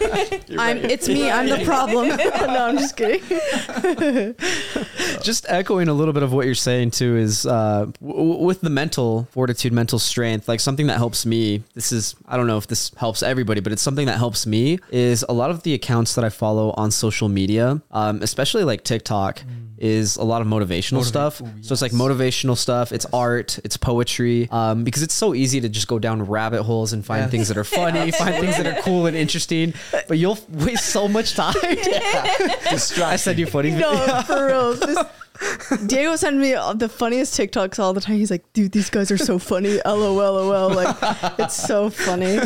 I'm. 0.59 0.77
It's 0.77 1.09
me. 1.09 1.31
I'm 1.31 1.49
the 1.49 1.65
problem. 1.65 2.09
no, 2.17 2.17
I'm 2.67 2.77
just 2.77 2.97
kidding. 2.99 3.23
Just 5.23 5.47
echoing 5.49 5.89
a 5.89 5.93
little 5.95 6.13
bit 6.13 6.23
of 6.23 6.33
what 6.33 6.45
you're 6.47 6.55
saying 6.55 6.91
too 6.93 7.17
is 7.17 7.47
uh, 7.47 7.87
w- 8.01 8.15
w- 8.31 8.45
with 8.45 8.61
the 8.61 8.69
mental 8.71 9.27
fortitude, 9.31 9.73
mental 9.73 9.99
strength, 9.99 10.49
like 10.49 10.61
something 10.61 10.87
that 10.89 10.99
helps 10.99 11.25
me. 11.27 11.63
This 11.75 11.93
is 11.93 12.15
I 12.27 12.37
don't 12.37 12.47
know 12.47 12.59
if 12.59 12.67
this 12.67 12.93
helps 12.97 13.23
everybody, 13.23 13.61
but 13.61 13.73
it's 13.73 13.83
something 13.83 14.07
that 14.07 14.19
helps 14.19 14.47
me. 14.47 14.79
Is 14.91 15.25
a 15.29 15.33
lot 15.33 15.51
of 15.51 15.63
the 15.63 15.73
accounts 15.75 16.15
that 16.15 16.25
I 16.25 16.29
follow 16.29 16.73
on 16.77 16.91
social 16.91 17.29
media, 17.29 17.81
um, 17.91 18.23
especially 18.23 18.65
like 18.65 18.85
TikTok, 18.85 19.43
is 19.79 20.17
a 20.17 20.25
lot 20.25 20.43
of 20.43 20.49
motivational 20.49 21.05
stuff. 21.05 21.39
So 21.63 21.73
it's 21.73 21.83
like 21.83 21.93
motivational 21.93 22.57
stuff. 22.57 22.93
It's 22.93 23.07
art. 23.13 23.59
It's 23.65 23.77
poetry. 23.77 24.49
Um, 24.51 24.85
because 24.85 25.03
it's 25.03 25.15
so 25.15 25.35
easy 25.35 25.61
to 25.61 25.69
just 25.69 25.89
go 25.89 25.99
down 25.99 26.23
rabbit 26.27 26.63
holes 26.65 26.93
and 26.93 27.05
find 27.05 27.23
Yeah. 27.23 27.29
things 27.29 27.49
that 27.49 27.57
are 27.57 27.65
funny, 27.65 28.11
find 28.23 28.35
things 28.37 28.57
that 28.57 28.67
are 28.67 28.83
cool 28.83 29.07
and 29.07 29.17
interesting. 29.17 29.75
But 30.09 30.19
you'll 30.19 30.39
waste 30.49 30.87
so 30.87 31.09
much 31.09 31.35
time. 31.35 31.55
I 31.63 33.17
said 33.17 33.39
you're 33.39 33.49
funny. 33.49 33.71
No, 33.71 34.23
for 34.27 34.47
real. 34.47 34.75
This, 34.75 34.99
Diego 35.87 36.17
sends 36.17 36.41
me 36.41 36.53
the 36.75 36.89
funniest 36.89 37.39
TikToks 37.39 37.79
all 37.79 37.93
the 37.93 38.01
time. 38.01 38.17
He's 38.17 38.31
like, 38.31 38.45
"Dude, 38.53 38.73
these 38.73 38.91
guys 38.91 39.11
are 39.11 39.19
so 39.19 39.39
funny." 39.39 39.79
LOL, 39.85 40.15
LOL. 40.15 40.71
Like, 40.71 40.97
it's 41.39 41.55
so 41.55 41.91
funny. 41.91 42.39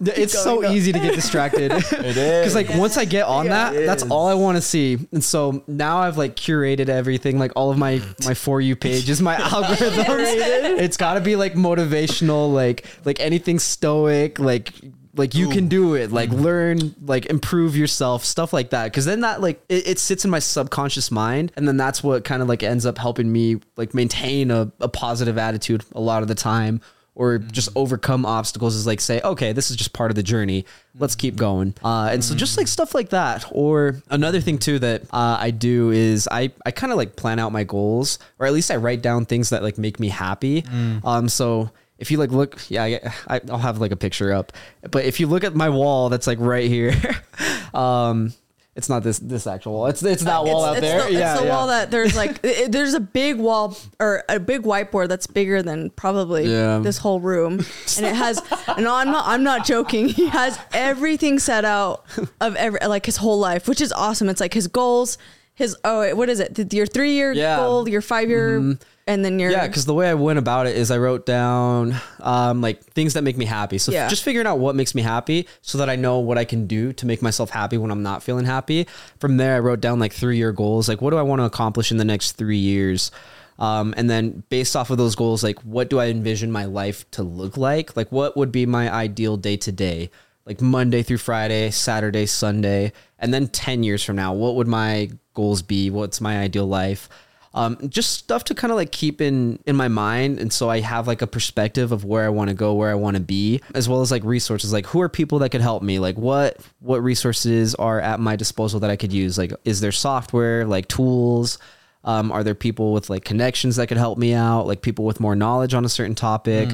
it's 0.00 0.32
so 0.32 0.56
going, 0.56 0.68
go. 0.68 0.72
easy 0.72 0.92
to 0.92 0.98
get 0.98 1.14
distracted. 1.14 1.70
It 1.92 2.16
is. 2.16 2.54
Because 2.54 2.54
like 2.54 2.78
once 2.78 2.96
I 2.96 3.04
get 3.04 3.26
on 3.26 3.46
Yeah. 3.46 3.70
that, 3.72 3.86
that's 3.86 4.02
is. 4.02 4.10
all 4.10 4.26
I 4.26 4.34
want 4.34 4.56
to 4.56 4.62
see. 4.62 4.98
And 5.12 5.22
so 5.22 5.62
now 5.66 5.98
I've 5.98 6.16
like 6.18 6.34
curated 6.36 6.88
everything, 6.88 7.38
like 7.38 7.52
all 7.56 7.70
of 7.70 7.78
my 7.78 8.02
my 8.24 8.34
for 8.34 8.60
you 8.60 8.74
pages, 8.76 9.22
my 9.22 9.36
algorithms. 9.52 10.78
it's 10.80 10.96
got 10.96 11.14
to 11.14 11.20
be 11.20 11.36
like 11.36 11.54
motivational, 11.54 12.52
like 12.52 12.84
like 13.04 13.20
anything 13.20 13.58
stoic, 13.58 14.38
like 14.38 14.72
like 15.16 15.34
you 15.34 15.48
can 15.48 15.68
do 15.68 15.94
it, 15.94 16.10
like 16.12 16.30
learn, 16.30 16.94
like 17.02 17.26
improve 17.26 17.76
yourself, 17.76 18.24
stuff 18.24 18.52
like 18.52 18.70
that. 18.70 18.84
Because 18.84 19.04
then 19.04 19.20
that 19.20 19.40
like 19.40 19.62
it, 19.68 19.86
it 19.86 19.98
sits 19.98 20.24
in 20.24 20.30
my 20.30 20.38
subconscious 20.38 21.10
mind, 21.10 21.52
and 21.56 21.66
then 21.68 21.76
that's 21.76 22.02
what 22.02 22.24
kind 22.24 22.42
of 22.42 22.48
like 22.48 22.62
ends 22.62 22.86
up 22.86 22.98
helping 22.98 23.30
me 23.30 23.60
like 23.76 23.94
maintain 23.94 24.50
a, 24.50 24.72
a 24.80 24.88
positive 24.88 25.38
attitude 25.38 25.84
a 25.92 26.00
lot 26.00 26.22
of 26.22 26.28
the 26.28 26.34
time 26.34 26.80
or 27.16 27.38
just 27.38 27.68
overcome 27.76 28.26
obstacles 28.26 28.74
is 28.74 28.88
like 28.88 29.00
say 29.00 29.20
okay 29.20 29.52
this 29.52 29.70
is 29.70 29.76
just 29.76 29.92
part 29.92 30.10
of 30.10 30.16
the 30.16 30.22
journey. 30.22 30.64
Let's 30.98 31.14
keep 31.14 31.36
going. 31.36 31.74
Uh, 31.82 32.08
and 32.12 32.24
so 32.24 32.34
just 32.34 32.56
like 32.56 32.68
stuff 32.68 32.94
like 32.94 33.10
that. 33.10 33.44
Or 33.50 34.02
another 34.10 34.40
thing 34.40 34.58
too 34.58 34.78
that 34.80 35.02
uh, 35.12 35.36
i 35.40 35.50
do 35.50 35.90
is 35.90 36.28
i, 36.30 36.50
I 36.66 36.70
kind 36.70 36.92
of 36.92 36.96
like 36.96 37.16
plan 37.16 37.38
out 37.38 37.52
my 37.52 37.64
goals 37.64 38.18
or 38.38 38.46
at 38.46 38.52
least 38.52 38.70
i 38.70 38.76
write 38.76 39.02
down 39.02 39.26
things 39.26 39.50
that 39.50 39.62
like 39.62 39.78
make 39.78 40.00
me 40.00 40.08
happy. 40.08 40.64
Um, 41.04 41.28
so 41.28 41.70
if 41.98 42.10
you 42.10 42.18
like 42.18 42.30
look 42.32 42.58
yeah 42.68 42.82
I, 42.84 43.36
I- 43.36 43.40
i'll 43.50 43.58
have 43.58 43.78
like 43.78 43.92
a 43.92 43.96
picture 43.96 44.32
up 44.32 44.52
but 44.90 45.04
if 45.04 45.20
you 45.20 45.26
look 45.26 45.44
at 45.44 45.54
my 45.54 45.68
wall 45.68 46.08
that's 46.08 46.26
like 46.26 46.38
right 46.40 46.68
here 46.68 46.92
um 47.74 48.32
it's 48.76 48.88
not 48.88 49.04
this 49.04 49.20
this 49.20 49.46
actual 49.46 49.74
wall 49.74 49.86
it's 49.86 50.02
it's 50.02 50.24
that 50.24 50.44
wall 50.44 50.64
it's, 50.64 50.68
out 50.68 50.76
it's 50.78 50.80
there 50.80 51.04
The, 51.04 51.12
yeah 51.12 51.32
it's 51.32 51.40
the 51.42 51.46
yeah. 51.46 51.52
wall 51.54 51.66
that 51.68 51.90
there's 51.92 52.16
like 52.16 52.40
it- 52.42 52.72
there's 52.72 52.94
a 52.94 53.00
big 53.00 53.36
wall 53.38 53.76
or 54.00 54.24
a 54.28 54.40
big 54.40 54.62
whiteboard 54.64 55.08
that's 55.08 55.28
bigger 55.28 55.62
than 55.62 55.90
probably 55.90 56.50
Yeah. 56.50 56.80
this 56.80 56.98
whole 56.98 57.20
room, 57.20 57.60
and 57.96 58.04
it 58.06 58.16
has. 58.16 58.42
no, 58.78 58.92
I'm 58.94 59.12
not. 59.12 59.24
I'm 59.28 59.44
not 59.44 59.64
joking. 59.64 60.08
He 60.08 60.26
has 60.26 60.58
everything 60.72 61.38
set 61.38 61.64
out 61.64 62.04
of 62.40 62.56
every 62.56 62.80
like 62.84 63.06
his 63.06 63.18
whole 63.18 63.38
life, 63.38 63.68
which 63.68 63.80
is 63.80 63.92
awesome. 63.92 64.28
It's 64.28 64.40
like 64.40 64.54
his 64.54 64.66
goals. 64.66 65.18
His 65.54 65.76
oh, 65.84 66.12
what 66.16 66.28
is 66.28 66.40
it? 66.40 66.72
Your 66.72 66.86
three 66.86 67.12
year 67.12 67.30
Yeah. 67.32 67.58
Mm-hmm. 67.58 67.62
goal, 67.62 67.88
your 67.88 68.00
five 68.02 68.28
year, 68.28 68.76
and 69.06 69.24
then 69.24 69.38
your 69.38 69.50
Yeah, 69.50 69.66
because 69.66 69.84
the 69.84 69.94
way 69.94 70.08
I 70.08 70.14
went 70.14 70.38
about 70.38 70.66
it 70.66 70.76
is 70.76 70.90
I 70.90 70.98
wrote 70.98 71.26
down 71.26 71.94
um, 72.20 72.60
like 72.60 72.82
things 72.92 73.14
that 73.14 73.22
make 73.22 73.36
me 73.36 73.44
happy. 73.44 73.78
So 73.78 73.92
Yeah. 73.92 74.08
just 74.08 74.22
figuring 74.22 74.46
out 74.46 74.58
what 74.58 74.74
makes 74.74 74.94
me 74.94 75.02
happy 75.02 75.46
so 75.62 75.78
that 75.78 75.90
I 75.90 75.96
know 75.96 76.18
what 76.20 76.38
I 76.38 76.44
can 76.44 76.66
do 76.66 76.92
to 76.94 77.06
make 77.06 77.20
myself 77.22 77.50
happy 77.50 77.76
when 77.76 77.90
I'm 77.90 78.02
not 78.02 78.22
feeling 78.22 78.44
happy. 78.46 78.86
From 79.18 79.36
there, 79.36 79.56
I 79.56 79.58
wrote 79.58 79.80
down 79.80 79.98
like 79.98 80.12
three 80.12 80.36
year 80.38 80.52
goals. 80.52 80.88
Like, 80.88 81.00
what 81.02 81.10
do 81.10 81.18
I 81.18 81.22
want 81.22 81.40
to 81.40 81.44
accomplish 81.44 81.90
in 81.90 81.98
the 81.98 82.04
next 82.04 82.32
three 82.32 82.58
years? 82.58 83.10
Um, 83.58 83.94
and 83.96 84.10
then 84.10 84.42
based 84.48 84.74
off 84.74 84.90
of 84.90 84.98
those 84.98 85.14
goals, 85.14 85.44
like, 85.44 85.60
what 85.60 85.88
do 85.90 86.00
I 86.00 86.06
envision 86.06 86.50
my 86.50 86.64
life 86.64 87.08
to 87.12 87.22
look 87.22 87.56
like? 87.56 87.96
Like, 87.96 88.10
what 88.10 88.36
would 88.36 88.50
be 88.50 88.66
my 88.66 88.92
ideal 88.92 89.36
day 89.36 89.56
to 89.58 89.70
day? 89.70 90.10
Like 90.46 90.60
Monday 90.60 91.02
through 91.02 91.18
Friday, 91.18 91.70
Saturday, 91.70 92.26
Sunday, 92.26 92.92
and 93.18 93.32
then 93.32 93.46
10 93.48 93.82
years 93.82 94.04
from 94.04 94.16
now, 94.16 94.34
what 94.34 94.56
would 94.56 94.66
my 94.68 95.08
goals 95.32 95.62
be? 95.62 95.88
What's 95.88 96.20
my 96.20 96.38
ideal 96.38 96.66
life? 96.66 97.08
Um, 97.54 97.78
just 97.88 98.12
stuff 98.12 98.44
to 98.44 98.54
kind 98.54 98.70
of 98.70 98.76
like 98.76 98.92
keep 98.92 99.20
in 99.20 99.58
in 99.66 99.76
my 99.76 99.88
mind 99.88 100.38
and 100.38 100.52
so 100.52 100.68
i 100.68 100.80
have 100.80 101.06
like 101.06 101.22
a 101.22 101.26
perspective 101.26 101.92
of 101.92 102.04
where 102.04 102.24
i 102.24 102.28
want 102.28 102.48
to 102.48 102.54
go 102.54 102.74
where 102.74 102.90
i 102.90 102.94
want 102.94 103.16
to 103.16 103.22
be 103.22 103.60
as 103.74 103.88
well 103.88 104.00
as 104.00 104.10
like 104.10 104.24
resources. 104.24 104.72
Like 104.72 104.86
who 104.86 105.00
are 105.00 105.08
people 105.08 105.38
that 105.40 105.50
could 105.50 105.60
help 105.60 105.82
me? 105.82 105.98
Like 105.98 106.16
what 106.16 106.58
what 106.80 107.02
resources 107.02 107.74
are 107.76 108.00
at 108.00 108.20
my 108.20 108.36
disposal 108.36 108.80
that 108.80 108.90
i 108.90 108.96
could 108.96 109.12
use? 109.12 109.38
Like 109.38 109.52
is 109.64 109.80
there 109.80 109.92
software? 109.92 110.66
Like 110.66 110.88
tools? 110.88 111.58
Um, 112.06 112.32
are 112.32 112.44
there 112.44 112.54
people 112.54 112.92
with 112.92 113.08
like 113.08 113.24
connections 113.24 113.76
that 113.76 113.86
could 113.86 113.96
help 113.96 114.18
me 114.18 114.34
out? 114.34 114.66
Like 114.66 114.82
people 114.82 115.06
with 115.06 115.20
more 115.20 115.34
knowledge 115.34 115.72
on 115.72 115.84
a 115.84 115.88
certain 115.88 116.14
topic 116.14 116.68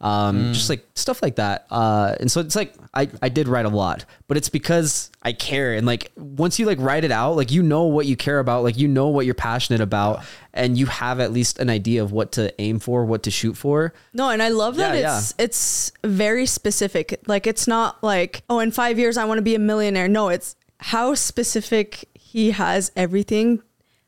um, 0.00 0.52
just 0.52 0.68
like 0.68 0.86
stuff 0.94 1.22
like 1.22 1.36
that. 1.36 1.66
Uh, 1.70 2.14
and 2.20 2.30
so 2.30 2.40
it's 2.40 2.56
like 2.56 2.74
I, 2.92 3.08
I 3.22 3.28
did 3.28 3.48
write 3.48 3.66
a 3.66 3.70
lot, 3.70 4.04
but 4.28 4.36
it's 4.36 4.48
because 4.48 5.10
I 5.22 5.32
care. 5.32 5.74
And 5.74 5.86
like 5.86 6.12
once 6.16 6.58
you 6.58 6.66
like 6.66 6.78
write 6.80 7.04
it 7.04 7.10
out, 7.10 7.36
like 7.36 7.50
you 7.50 7.62
know 7.62 7.84
what 7.84 8.06
you 8.06 8.16
care 8.16 8.38
about, 8.38 8.62
like 8.62 8.76
you 8.76 8.88
know 8.88 9.08
what 9.08 9.26
you're 9.26 9.34
passionate 9.34 9.80
about, 9.80 10.22
and 10.52 10.76
you 10.76 10.86
have 10.86 11.20
at 11.20 11.32
least 11.32 11.58
an 11.58 11.70
idea 11.70 12.02
of 12.02 12.12
what 12.12 12.32
to 12.32 12.58
aim 12.60 12.78
for, 12.78 13.04
what 13.04 13.22
to 13.24 13.30
shoot 13.30 13.56
for. 13.56 13.92
No, 14.12 14.30
and 14.30 14.42
I 14.42 14.48
love 14.48 14.76
that 14.76 14.98
Yeah, 14.98 15.18
it's 15.18 15.34
it's 15.38 15.92
very 16.04 16.46
specific. 16.46 17.20
Like 17.26 17.46
it's 17.46 17.66
not 17.66 18.02
like, 18.02 18.42
oh, 18.48 18.60
in 18.60 18.70
five 18.70 18.98
years 18.98 19.16
I 19.16 19.24
want 19.24 19.38
to 19.38 19.42
be 19.42 19.54
a 19.54 19.60
millionaire. 19.60 20.08
No, 20.08 20.28
it's 20.28 20.56
how 20.78 21.14
specific 21.14 22.08
he 22.14 22.50
has 22.50 22.92
everything 22.96 23.62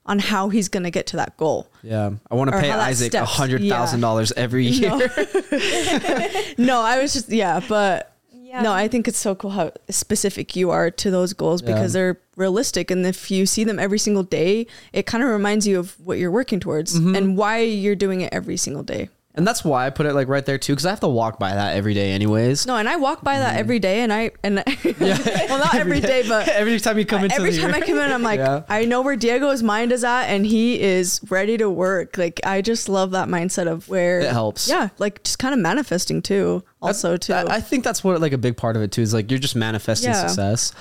on 0.07 0.18
how 0.18 0.48
he's 0.48 0.68
gonna 0.68 0.90
get 0.90 1.07
to 1.09 1.16
that 1.16 1.36
goal. 1.36 1.68
Yeah, 1.82 2.11
I 2.30 2.34
want 2.34 2.50
to 2.50 2.59
pay 2.59 2.70
Isaac 2.70 3.09
a 3.09 3.11
steps. 3.18 3.30
hundred 3.32 3.68
thousand 3.68 4.00
dollars 4.00 4.32
every 4.36 4.66
year. 4.66 4.90
No. 4.90 4.98
no, 6.59 6.80
I 6.80 6.98
was 7.00 7.12
just 7.12 7.28
yeah, 7.28 7.61
but 7.68 8.12
Yeah. 8.32 8.62
no, 8.62 8.72
I 8.72 8.88
think 8.88 9.09
it's 9.09 9.18
so 9.18 9.34
cool 9.34 9.50
how 9.50 9.72
specific 9.90 10.57
you 10.57 10.70
are 10.70 10.90
to 10.90 11.11
those 11.11 11.32
goals 11.32 11.62
because 11.62 11.92
they're 11.92 12.18
realistic, 12.36 12.90
and 12.90 13.07
if 13.07 13.30
you 13.30 13.46
see 13.46 13.64
them 13.64 13.78
every 13.78 13.98
single 13.98 14.22
day, 14.22 14.66
it 14.92 15.07
kind 15.07 15.22
of 15.24 15.30
reminds 15.30 15.66
you 15.66 15.78
of 15.78 15.98
what 16.00 16.18
you're 16.18 16.30
working 16.30 16.61
towards 16.61 16.98
Mm-hmm. 16.98 17.16
and 17.16 17.36
why 17.36 17.59
you're 17.61 17.96
doing 17.96 18.20
it 18.20 18.32
every 18.32 18.57
single 18.57 18.82
day. 18.82 19.09
And 19.37 19.47
that's 19.47 19.62
why 19.62 19.87
I 19.87 19.91
put 19.91 20.07
it 20.07 20.14
like 20.14 20.28
right 20.28 20.45
there 20.47 20.57
too, 20.57 20.72
because 20.72 20.87
I 20.87 20.91
have 20.91 21.01
to 21.01 21.09
walk 21.09 21.39
by 21.39 21.55
that 21.55 21.76
every 21.76 21.93
day, 21.93 22.12
anyways. 22.12 22.66
No, 22.66 22.76
and 22.76 22.89
I 22.89 22.97
walk 22.97 23.22
by 23.22 23.39
that 23.39 23.57
every 23.59 23.78
day, 23.78 24.01
and 24.01 24.11
I 24.12 24.30
and 24.43 24.62
yeah, 24.82 25.47
well, 25.49 25.59
not 25.59 25.74
every 25.74 26.01
day, 26.01 26.26
but 26.26 26.49
every 26.49 26.80
time 26.80 26.99
you 26.99 27.05
come 27.05 27.22
into 27.22 27.37
every 27.37 27.51
the 27.51 27.61
time 27.61 27.74
I 27.74 27.80
come 27.80 27.99
in, 27.99 28.11
I'm 28.12 28.22
like, 28.22 28.39
Yeah. 28.39 28.62
I 28.68 28.87
know 28.87 29.03
where 29.03 29.14
Diego's 29.14 29.62
mind 29.62 29.93
is 29.93 30.05
at, 30.05 30.24
and 30.28 30.47
he 30.47 30.80
is 30.80 31.20
ready 31.28 31.59
to 31.59 31.68
work. 31.68 32.16
Like, 32.16 32.41
I 32.45 32.62
just 32.62 32.89
love 32.89 33.11
that 33.11 33.28
mindset 33.28 33.70
of 33.70 33.89
where 33.91 34.20
It 34.20 34.30
helps. 34.32 34.68
Yeah, 34.68 34.89
like 34.97 35.22
just 35.22 35.39
kind 35.39 35.53
of 35.53 35.61
manifesting 35.61 36.22
too. 36.22 36.64
Also, 36.80 37.18
too. 37.18 37.34
I, 37.34 37.57
I 37.57 37.61
think 37.61 37.84
that's 37.84 38.03
what 38.03 38.20
like 38.22 38.32
a 38.32 38.39
big 38.39 38.57
part 38.57 38.74
of 38.76 38.80
it 38.82 38.91
too 38.91 39.03
is 39.03 39.12
like 39.12 39.30
you're 39.30 39.39
just 39.39 39.55
manifesting 39.57 40.11
Yeah. 40.12 40.26
success. 40.28 40.72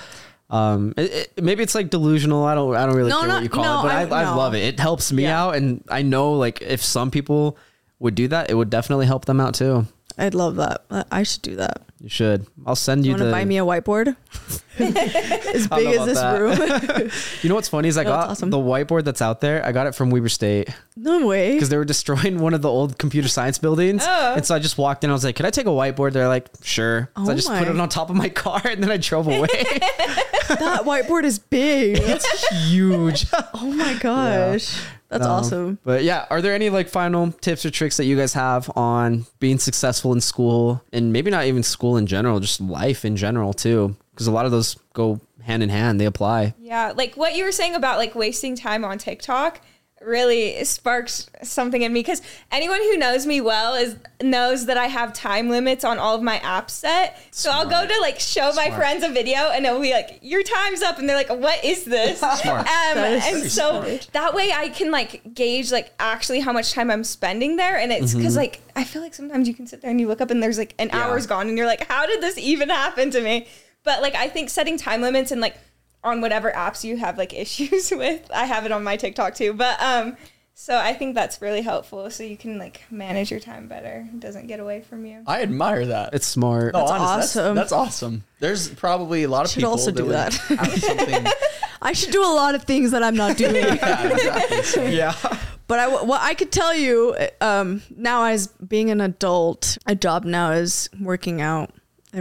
Um, 0.48 0.94
it, 0.96 1.32
it- 1.36 1.44
maybe 1.44 1.62
it's 1.62 1.74
like 1.74 1.90
delusional. 1.90 2.44
I 2.44 2.54
don't. 2.54 2.74
I 2.74 2.86
don't 2.86 2.96
really 2.96 3.10
No, 3.10 3.18
care 3.20 3.28
not- 3.28 3.34
what 3.34 3.42
you 3.42 3.48
call 3.48 3.64
no, 3.64 3.80
it, 3.80 4.08
but 4.08 4.12
I, 4.14 4.20
I- 4.22 4.24
I, 4.24 4.34
love 4.34 4.54
it. 4.54 4.60
It 4.62 4.80
helps 4.80 5.12
me 5.12 5.26
out, 5.26 5.56
and 5.56 5.84
I 5.90 6.02
know 6.02 6.32
like 6.32 6.62
if 6.62 6.82
some 6.82 7.10
people 7.10 7.58
would 7.98 8.14
do 8.14 8.28
that, 8.28 8.50
it 8.50 8.54
would 8.54 8.70
definitely 8.70 9.06
help 9.06 9.24
them 9.24 9.40
out 9.40 9.54
too. 9.54 9.86
I'd 10.18 10.34
love 10.34 10.56
that. 10.56 10.82
I- 11.10 11.22
should 11.24 11.42
do 11.42 11.56
that. 11.56 11.82
You 12.00 12.08
should. 12.08 12.46
I'll 12.66 12.76
send 12.76 13.04
You 13.04 13.10
you, 13.10 13.14
want 13.14 13.20
to 13.20 13.24
the. 13.26 13.32
buy 13.32 13.44
me 13.44 13.58
a 13.58 13.62
whiteboard? 13.64 14.16
as 14.78 15.66
big 15.68 15.86
as 15.86 16.06
this 16.06 16.18
about 16.18 16.40
room. 16.40 17.10
you 17.42 17.48
know 17.48 17.54
what's 17.54 17.68
funny 17.68 17.88
is 17.88 17.96
I 17.98 18.02
No, 18.04 18.10
got 18.10 18.28
awesome. 18.30 18.50
the 18.50 18.58
whiteboard 18.58 19.04
that's 19.04 19.22
out 19.22 19.40
there. 19.40 19.64
I 19.64 19.72
got 19.72 19.86
it 19.86 19.94
from 19.94 20.10
Weber 20.10 20.28
State 20.28 20.68
no 20.96 21.26
way. 21.26 21.54
because 21.54 21.68
they 21.70 21.76
were 21.78 21.84
destroying 21.86 22.38
one 22.38 22.52
of 22.54 22.62
the 22.62 22.68
old 22.70 22.98
computer 22.98 23.28
science 23.28 23.58
buildings, 23.58 24.04
Oh. 24.06 24.34
and 24.36 24.44
so 24.44 24.54
I 24.54 24.58
just 24.58 24.76
walked 24.78 25.04
in. 25.04 25.10
I 25.10 25.12
was 25.14 25.24
like, 25.24 25.36
"Can 25.36 25.46
I 25.46 25.50
take 25.50 25.66
a 25.66 25.70
whiteboard?" 25.70 26.12
They're 26.12 26.28
like, 26.28 26.48
"Sure." 26.62 27.10
So 27.16 27.22
I 27.22 27.32
Oh 27.32 27.34
just 27.34 27.48
my. 27.48 27.58
put 27.58 27.68
it 27.68 27.78
on 27.80 27.88
top 27.88 28.10
of 28.10 28.16
my 28.16 28.28
car, 28.28 28.60
and 28.64 28.82
then 28.82 28.90
I 28.90 28.98
drove 28.98 29.26
away. 29.26 29.48
that 30.48 30.82
whiteboard 30.84 31.24
is 31.24 31.38
big. 31.38 31.98
it's 32.00 32.48
huge. 32.68 33.26
oh 33.54 33.72
my 33.72 33.94
gosh. 33.94 34.78
That's 35.08 35.24
Um, 35.24 35.30
awesome. 35.30 35.78
But 35.84 36.02
yeah, 36.04 36.26
are 36.30 36.42
there 36.42 36.52
any 36.54 36.68
like 36.70 36.88
final 36.88 37.30
tips 37.32 37.64
or 37.64 37.70
tricks 37.70 37.96
that 37.98 38.06
you 38.06 38.16
guys 38.16 38.32
have 38.34 38.70
on 38.76 39.26
being 39.38 39.58
successful 39.58 40.12
in 40.12 40.20
school 40.20 40.82
and 40.92 41.12
maybe 41.12 41.30
not 41.30 41.44
even 41.46 41.62
school 41.62 41.96
in 41.96 42.06
general, 42.06 42.40
just 42.40 42.60
life 42.60 43.04
in 43.04 43.16
general 43.16 43.52
too? 43.52 43.96
Because 44.10 44.26
a 44.26 44.32
lot 44.32 44.46
of 44.46 44.50
those 44.50 44.76
go 44.94 45.20
hand 45.42 45.62
in 45.62 45.68
hand, 45.68 46.00
they 46.00 46.06
apply. 46.06 46.54
Yeah, 46.58 46.92
like 46.96 47.16
what 47.16 47.36
you 47.36 47.44
were 47.44 47.52
saying 47.52 47.74
about 47.76 47.98
like 47.98 48.14
wasting 48.14 48.56
time 48.56 48.84
on 48.84 48.98
TikTok 48.98 49.60
really 50.02 50.62
sparks 50.64 51.28
something 51.42 51.80
in 51.82 51.92
me 51.92 52.00
because 52.00 52.20
anyone 52.52 52.80
who 52.80 52.96
knows 52.98 53.26
me 53.26 53.40
well 53.40 53.74
is 53.74 53.96
knows 54.22 54.66
that 54.66 54.76
I 54.76 54.86
have 54.86 55.12
time 55.12 55.48
limits 55.48 55.84
on 55.84 55.98
all 55.98 56.14
of 56.14 56.22
my 56.22 56.38
apps 56.40 56.70
set. 56.70 57.18
So 57.30 57.50
I'll 57.50 57.68
go 57.68 57.86
to 57.86 58.00
like 58.00 58.20
show 58.20 58.52
my 58.54 58.70
friends 58.70 59.02
a 59.04 59.08
video 59.08 59.38
and 59.50 59.64
it'll 59.64 59.80
be 59.80 59.92
like, 59.92 60.18
"Your 60.22 60.42
time's 60.42 60.82
up," 60.82 60.98
and 60.98 61.08
they're 61.08 61.16
like, 61.16 61.30
"What 61.30 61.64
is 61.64 61.84
this?" 61.84 62.22
Um, 62.22 62.36
That 62.44 63.12
is 63.12 63.42
and 63.42 63.50
so 63.50 63.70
smart. 63.82 64.08
that 64.12 64.34
way 64.34 64.52
I 64.52 64.68
can 64.68 64.90
like 64.90 65.34
gauge 65.34 65.72
like 65.72 65.92
actually 65.98 66.40
how 66.40 66.52
much 66.52 66.72
time 66.72 66.90
I'm 66.90 67.04
spending 67.04 67.56
there, 67.56 67.78
and 67.78 67.90
it's 67.90 68.14
because 68.14 68.36
like 68.36 68.60
I 68.76 68.84
feel 68.84 69.02
like 69.02 69.14
sometimes 69.14 69.48
you 69.48 69.54
can 69.54 69.66
sit 69.66 69.80
there 69.80 69.90
and 69.90 70.00
you 70.00 70.08
look 70.08 70.20
up 70.20 70.30
and 70.30 70.42
there's 70.42 70.58
like 70.58 70.74
an 70.78 70.88
Yeah. 70.92 71.04
hour's 71.06 71.26
gone, 71.26 71.48
and 71.48 71.56
you're 71.56 71.66
like, 71.66 71.86
"How 71.88 72.06
did 72.06 72.20
this 72.20 72.36
even 72.38 72.68
happen 72.68 73.10
to 73.12 73.20
me?" 73.20 73.46
But 73.82 74.02
like 74.02 74.14
I 74.14 74.28
think 74.28 74.50
setting 74.50 74.76
time 74.76 75.00
limits 75.00 75.30
and 75.30 75.40
like 75.40 75.56
on 76.06 76.20
whatever 76.20 76.50
apps 76.52 76.84
you 76.84 76.96
have 76.96 77.18
like 77.18 77.32
issues 77.44 77.90
with. 77.90 78.30
I 78.34 78.46
have 78.46 78.64
it 78.64 78.72
on 78.72 78.82
my 78.84 78.96
TikTok 78.96 79.34
too. 79.34 79.52
But 79.52 79.80
um 79.82 80.16
so 80.58 80.74
I 80.78 80.94
think 80.94 81.14
that's 81.14 81.42
really 81.42 81.60
helpful 81.60 82.08
so 82.10 82.22
you 82.22 82.38
can 82.38 82.58
like 82.58 82.80
manage 82.90 83.30
your 83.30 83.40
time 83.40 83.68
better. 83.68 84.08
It 84.10 84.20
doesn't 84.20 84.46
get 84.46 84.58
away 84.58 84.80
from 84.80 85.04
you. 85.04 85.22
I 85.26 85.42
admire 85.42 85.84
that. 85.84 86.14
It's 86.14 86.26
smart. 86.26 86.72
no, 86.72 86.78
That's 86.80 86.90
honest, 86.92 87.36
awesome. 87.36 87.54
That's, 87.56 87.70
that's 87.70 87.72
awesome. 87.72 88.24
There's 88.40 88.68
probably 88.70 89.24
a 89.24 89.28
lot 89.28 89.44
of 89.44 89.50
Should 89.50 89.60
people 89.60 89.72
also 89.72 89.90
that 89.90 89.96
do 89.96 90.06
would 90.06 90.14
that. 90.14 90.32
something. 90.32 91.26
I 91.82 91.92
should 91.92 92.10
do 92.10 92.22
a 92.22 92.32
lot 92.34 92.54
of 92.54 92.62
things 92.64 92.90
that 92.92 93.02
I'm 93.02 93.14
not 93.16 93.36
doing. 93.44 93.54
yeah, 93.56 94.08
exactly. 94.08 94.62
So, 94.62 94.82
yeah. 94.84 95.14
But 95.68 95.78
I, 95.78 96.02
what 96.04 96.22
I 96.22 96.32
could 96.32 96.50
tell 96.52 96.74
you 96.74 97.14
um, 97.42 97.82
now, 97.94 98.24
as 98.24 98.46
being 98.46 98.88
an 98.90 99.02
adult, 99.02 99.76
a 99.86 99.94
job 99.94 100.24
now 100.24 100.52
is 100.52 100.88
working 101.00 101.42
out. 101.42 101.70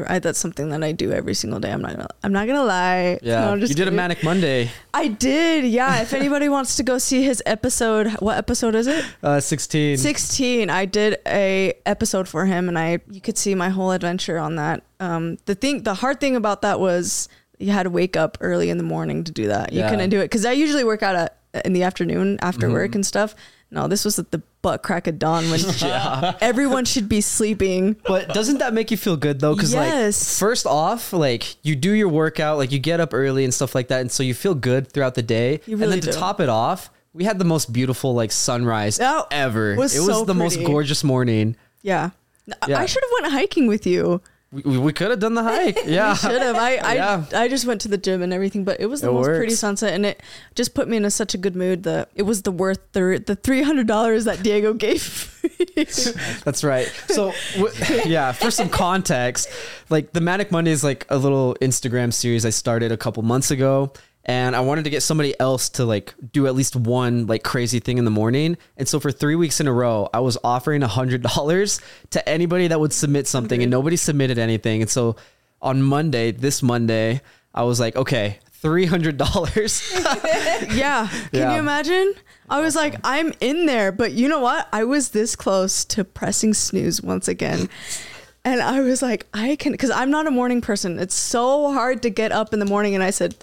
I, 0.07 0.20
that's 0.20 0.40
something 0.40 0.70
that 0.70 0.84
I 0.84 0.91
do 0.91 1.12
every 1.14 1.34
single 1.36 1.60
day. 1.60 1.72
I'm 1.72 1.82
not. 1.82 1.91
Gonna, 1.91 2.07
I'm 2.24 2.34
not 2.34 2.48
gonna 2.48 2.64
lie. 2.64 3.18
Yeah. 3.24 3.45
No, 3.45 3.52
I'm 3.53 3.62
you 3.62 3.68
did 3.68 3.88
a. 3.88 3.91
Manic 3.91 4.24
Monday, 4.24 4.70
I 4.94 5.07
did. 5.07 5.64
Yeah. 5.66 6.02
If 6.02 6.14
anybody 6.22 6.49
wants 6.49 6.76
to 6.78 6.84
go 6.84 6.98
see 6.98 7.24
his 7.24 7.41
episode, 7.45 8.07
what 8.20 8.38
episode 8.38 8.76
is 8.76 8.88
it? 8.88 9.06
uh, 9.24 9.40
16. 9.40 9.98
16 9.98 10.70
i 10.70 10.86
did 10.86 11.18
a 11.28 11.74
episode 11.86 12.28
for 12.28 12.45
him 12.45 12.68
and 12.68 12.78
i 12.78 12.99
you 13.10 13.22
could 13.22 13.38
see 13.38 13.56
my 13.56 13.70
whole 13.70 13.91
adventure 13.91 14.38
on 14.38 14.56
that 14.57 14.84
um 14.99 15.38
the 15.45 15.56
thing 15.56 15.84
the 15.84 15.94
hard 15.94 16.20
thing 16.20 16.36
about 16.36 16.62
that 16.62 16.80
was 16.80 17.30
you 17.60 17.72
had 17.72 17.84
to 17.84 17.90
wake 17.90 18.18
up 18.18 18.38
early 18.41 18.70
in 18.70 18.78
the 18.78 18.84
morning 18.84 19.24
to 19.24 19.32
do 19.32 19.48
that 19.48 19.72
you 19.72 19.80
Yeah. 19.80 19.90
couldn't 19.90 20.10
do 20.10 20.20
it 20.20 20.26
because 20.26 20.45
i 20.45 20.52
usually 20.52 20.84
work 20.84 21.03
out 21.03 21.16
at, 21.16 21.38
in 21.66 21.74
the 21.74 21.84
afternoon 21.84 22.38
after 22.41 22.66
Mm-hmm. 22.68 22.74
work 22.76 22.95
and 22.95 23.06
stuff 23.06 23.34
no 23.76 23.88
this 23.88 24.03
was 24.03 24.18
at 24.18 24.31
the 24.31 24.41
butt 24.64 24.81
crack 24.81 25.06
of 25.06 25.19
dawn 25.19 25.43
when 25.52 25.60
everyone 26.41 26.85
should 26.85 27.07
be 27.07 27.22
sleeping 27.22 27.95
But 28.07 28.30
doesn't 28.30 28.57
that 28.57 28.73
make 28.73 28.89
you 28.89 28.97
feel 28.97 29.18
good 29.18 29.39
though? 29.39 29.53
Because 29.53 29.76
like, 29.76 29.89
Yes. 29.89 30.39
first 30.39 30.65
off, 30.65 31.14
like 31.14 31.57
you 31.64 31.76
do 31.76 31.91
your 31.91 32.10
workout, 32.10 32.57
like 32.57 32.72
you 32.72 32.80
get 32.80 32.99
up 32.99 33.14
early 33.14 33.43
and 33.43 33.53
stuff 33.53 33.76
like 33.76 33.89
that, 33.89 34.02
and 34.02 34.11
so 34.11 34.23
you 34.23 34.34
feel 34.34 34.56
good 34.56 34.91
throughout 34.91 35.14
the 35.14 35.22
day. 35.22 35.60
You 35.68 35.73
and 35.73 35.81
really 35.81 35.99
then 35.99 36.11
to 36.14 36.18
top 36.19 36.39
it 36.39 36.49
off, 36.49 36.89
we 37.14 37.26
had 37.26 37.38
the 37.38 37.45
most 37.45 37.72
beautiful 37.72 38.15
like 38.15 38.31
sunrise 38.31 38.99
Oh, 38.99 39.27
ever. 39.30 39.73
it 39.73 39.77
was 39.77 39.95
it 39.95 39.99
was 39.99 40.07
so 40.18 40.26
the 40.26 40.34
most 40.34 40.57
gorgeous 40.64 41.03
morning. 41.03 41.56
yeah, 41.84 42.10
Yeah. 42.68 42.80
i 42.80 42.85
should 42.88 43.03
have 43.03 43.11
went 43.22 43.34
hiking 43.34 43.68
with 43.68 43.85
you 43.85 44.22
We, 44.56 44.61
we, 44.64 44.77
we 44.77 44.94
could 44.94 45.10
have 45.11 45.19
done 45.19 45.34
the 45.36 45.44
hike. 45.53 45.77
Yeah. 45.86 46.14
should 46.15 46.41
have 46.41 46.56
I 46.56 46.77
I, 46.77 46.94
Yeah. 46.95 47.26
I 47.34 47.48
just 47.49 47.65
went 47.65 47.82
to 47.82 47.88
the 47.90 47.98
gym 47.98 48.22
and 48.22 48.32
everything 48.34 48.64
but 48.64 48.80
it 48.80 48.86
was 48.88 49.02
the 49.02 49.10
It 49.10 49.14
most 49.14 49.27
works. 49.27 49.38
pretty 49.38 49.56
sunset 49.56 49.94
and 49.94 50.06
it 50.06 50.22
just 50.56 50.73
put 50.73 50.88
me 50.88 50.98
in 50.98 51.06
a, 51.06 51.11
such 51.11 51.34
a 51.34 51.38
good 51.38 51.56
mood 51.56 51.84
that 51.84 52.10
it 52.15 52.23
was 52.23 52.41
the 52.44 52.52
worth 52.52 52.80
the 52.94 53.22
the 53.26 53.36
$300 53.36 54.23
that 54.26 54.41
diego 54.44 54.73
gave 54.86 55.32
That's 56.45 56.64
right. 56.64 56.88
So, 57.10 57.34
w- 57.56 57.73
yeah, 58.06 58.32
for 58.32 58.49
some 58.49 58.69
context, 58.69 59.49
like 59.90 60.14
the 60.14 60.22
Manic 60.22 60.52
Monday 60.52 60.72
is 60.72 60.84
like 60.84 61.06
a 61.10 61.18
little 61.18 61.56
Instagram 61.61 62.14
series 62.14 62.45
I 62.45 62.49
started 62.52 62.91
a 62.91 62.98
couple 62.98 63.22
months 63.23 63.52
ago. 63.52 63.91
And 64.27 64.56
I 64.56 64.61
wanted 64.61 64.85
to 64.85 64.89
get 64.89 65.03
somebody 65.03 65.39
else 65.39 65.69
to 65.69 65.85
like 65.85 66.14
do 66.31 66.47
at 66.47 66.56
least 66.56 66.76
one 66.76 67.27
like 67.27 67.43
crazy 67.43 67.80
thing 67.80 67.99
in 67.99 68.06
the 68.06 68.11
morning. 68.11 68.57
And 68.76 68.88
so 68.88 68.99
for 68.99 69.11
three 69.11 69.35
weeks 69.35 69.60
in 69.60 69.68
a 69.68 69.73
row, 69.73 70.10
I 70.14 70.19
was 70.22 70.35
offering 70.43 70.81
a 70.81 70.88
hundred 70.88 71.22
dollars 71.22 71.80
to 72.10 72.27
anybody 72.27 72.68
that 72.68 72.80
would 72.80 72.91
submit 72.93 73.27
something 73.27 73.61
and 73.61 73.69
nobody 73.69 73.95
submitted 73.97 74.39
anything. 74.39 74.81
And 74.81 74.89
so 74.89 75.15
on 75.61 75.81
Monday, 75.84 76.31
this 76.31 76.64
Monday, 76.64 77.22
I 77.53 77.64
was 77.64 77.80
like, 77.80 77.95
okay, 77.95 78.39
three 78.52 78.85
hundred 78.88 79.18
dollars. 79.18 79.93
Yeah. 80.73 81.07
Can 81.07 81.30
Yeah. 81.31 81.53
you 81.53 81.60
imagine? 81.60 82.14
I 82.49 82.61
was 82.61 82.76
like, 82.76 82.95
I'm 83.03 83.31
in 83.41 83.65
there, 83.68 83.91
but 83.91 84.14
you 84.14 84.27
know 84.27 84.39
what? 84.39 84.68
I 84.73 84.84
was 84.85 85.10
this 85.10 85.35
close 85.35 85.85
to 85.85 86.03
pressing 86.03 86.53
snooze 86.53 87.02
once 87.02 87.27
again. 87.27 87.69
And 88.43 88.61
I 88.61 88.80
was 88.81 89.02
like, 89.02 89.26
I 89.34 89.56
can, 89.56 89.72
because 89.72 89.89
I'm 89.91 90.10
not 90.11 90.27
a 90.27 90.31
morning 90.31 90.61
person. 90.61 90.97
It's 90.99 91.15
so 91.15 91.72
hard 91.73 92.02
to 92.03 92.10
get 92.10 92.31
up 92.31 92.53
in 92.53 92.60
the 92.60 92.65
morning. 92.65 92.93
And 92.95 93.03
I 93.03 93.10
said, 93.10 93.35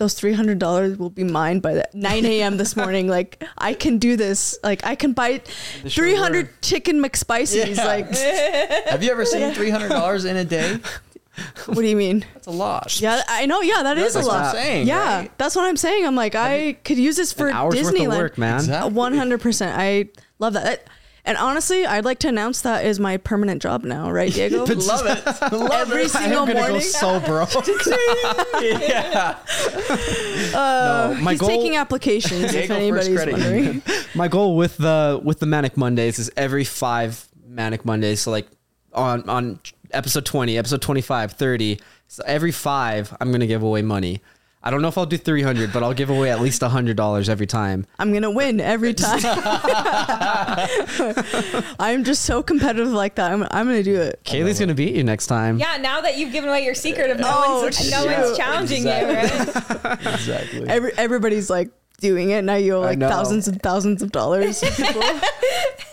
those 0.00 0.18
$300 0.18 0.96
will 0.98 1.10
be 1.10 1.22
mine 1.24 1.60
by 1.60 1.74
the 1.74 1.88
9 1.94 2.24
a.m. 2.26 2.56
this 2.56 2.74
morning. 2.82 3.06
Like, 3.06 3.44
I 3.56 3.74
can 3.74 3.98
do 3.98 4.16
this. 4.16 4.58
Like, 4.64 4.84
I 4.84 4.94
can 4.96 5.12
buy 5.12 5.42
sure 5.86 6.06
300 6.06 6.46
were. 6.46 6.52
chicken 6.62 7.00
McSpicy's. 7.00 7.76
Yeah. 7.78 7.84
Like, 7.86 8.08
Have 8.90 9.02
you 9.04 9.10
ever 9.12 9.24
seen 9.24 9.54
three 9.54 9.70
hundred 9.70 9.90
dollars 9.90 10.24
in 10.24 10.36
a 10.36 10.44
day? 10.44 10.78
what 11.66 11.76
do 11.76 11.86
you 11.86 11.96
mean? 11.96 12.24
That's 12.34 12.46
a 12.48 12.50
lot. 12.50 13.00
Yeah, 13.00 13.22
I 13.28 13.46
know. 13.46 13.60
Yeah, 13.60 13.82
that 13.84 13.96
is 13.98 14.14
That's 14.14 14.26
a 14.26 14.28
what 14.28 14.36
I'm 14.36 14.42
lot. 14.46 14.54
saying, 14.54 14.86
yeah, 14.88 15.20
right? 15.20 15.38
that's 15.38 15.54
what 15.54 15.64
I'm 15.64 15.76
saying. 15.76 16.04
I'm 16.06 16.16
like, 16.16 16.34
I 16.34 16.74
could 16.84 16.98
use 16.98 17.16
this 17.16 17.32
for 17.32 17.48
An 17.48 17.54
hour's 17.54 17.74
Disneyland. 17.74 18.08
worth 18.08 18.12
of 18.12 18.18
work, 18.18 18.38
man. 18.38 18.94
One 18.94 19.14
hundred 19.14 19.40
percent. 19.40 19.76
I 19.78 20.08
love 20.38 20.54
that. 20.54 20.64
That- 20.64 20.88
And 21.24 21.36
honestly, 21.36 21.84
I'd 21.84 22.04
like 22.04 22.18
to 22.20 22.28
announce 22.28 22.62
that 22.62 22.84
is 22.84 22.98
my 22.98 23.16
permanent 23.18 23.60
job 23.62 23.84
now, 23.84 24.10
right, 24.10 24.32
Diego? 24.32 24.64
Love 24.66 25.06
it. 25.06 25.24
Love 25.52 25.70
Every 25.72 26.02
it. 26.04 26.10
single 26.10 26.40
I'm 26.40 26.46
gonna 26.48 26.60
morning. 26.60 26.76
go 26.76 26.80
so 26.80 27.20
broke. 27.20 27.50
yeah. 28.60 29.38
no, 30.52 30.58
uh, 30.58 31.16
my 31.20 31.32
He's 31.32 31.40
goal, 31.40 31.48
taking 31.48 31.76
applications. 31.76 32.44
if 32.44 32.50
Diego 32.52 32.74
anybody's 32.74 33.08
First 33.08 33.16
Credit 33.16 33.32
wondering. 33.32 33.82
my 34.14 34.28
goal 34.28 34.56
with 34.56 34.76
the 34.78 35.20
with 35.22 35.40
the 35.40 35.46
manic 35.46 35.76
mondays 35.76 36.18
is 36.18 36.30
every 36.36 36.64
five 36.64 37.26
manic 37.46 37.84
mondays 37.84 38.20
so 38.22 38.30
like 38.30 38.46
on 38.92 39.28
on 39.28 39.58
episode 39.92 40.24
20 40.24 40.56
episode 40.56 40.80
25 40.80 41.32
30 41.32 41.80
so 42.06 42.22
every 42.26 42.52
five 42.52 43.14
i'm 43.20 43.32
gonna 43.32 43.46
give 43.46 43.62
away 43.62 43.82
money 43.82 44.20
i 44.62 44.70
don't 44.70 44.82
know 44.82 44.88
if 44.88 44.98
i'll 44.98 45.06
do 45.06 45.16
300 45.16 45.72
but 45.72 45.82
i'll 45.82 45.94
give 45.94 46.10
away 46.10 46.30
at 46.30 46.40
least 46.40 46.62
$100 46.62 47.28
every 47.28 47.46
time 47.46 47.86
I'm 47.98 48.12
gonna 48.12 48.30
win 48.30 48.60
every 48.60 48.94
time. 49.04 49.20
I'm 51.78 52.04
just 52.04 52.24
so 52.24 52.42
competitive 52.42 52.88
like 52.92 53.14
that. 53.16 53.32
I'm, 53.32 53.42
I'm 53.50 53.66
gonna 53.66 53.82
do 53.82 54.00
it. 54.00 54.20
kaylei's 54.24 54.58
gonna 54.58 54.74
beat 54.74 54.94
you 54.94 55.04
next 55.04 55.26
time 55.26 55.58
Yeah, 55.58 55.76
now 55.80 56.00
that 56.00 56.16
you've 56.18 56.32
given 56.32 56.48
away 56.50 56.64
your 56.64 56.74
secret 56.74 57.10
of 57.10 57.18
no 57.18 57.28
Oh, 57.32 57.62
one's 57.62 57.90
no 57.90 58.04
one's 58.06 58.36
challenging 58.36 58.82
you, 58.84 58.90
right? 58.90 59.32
Exactly. 60.14 60.68
Every, 60.68 60.92
everybody's 60.96 61.48
like 61.50 61.70
doing 62.00 62.30
it 62.30 62.42
now. 62.44 62.54
You 62.56 62.76
owe 62.76 62.80
like 62.80 62.98
know. 62.98 63.08
thousands 63.08 63.46
and 63.48 63.62
thousands 63.62 64.02
of 64.02 64.10
dollars. 64.12 64.62
i 64.64 65.20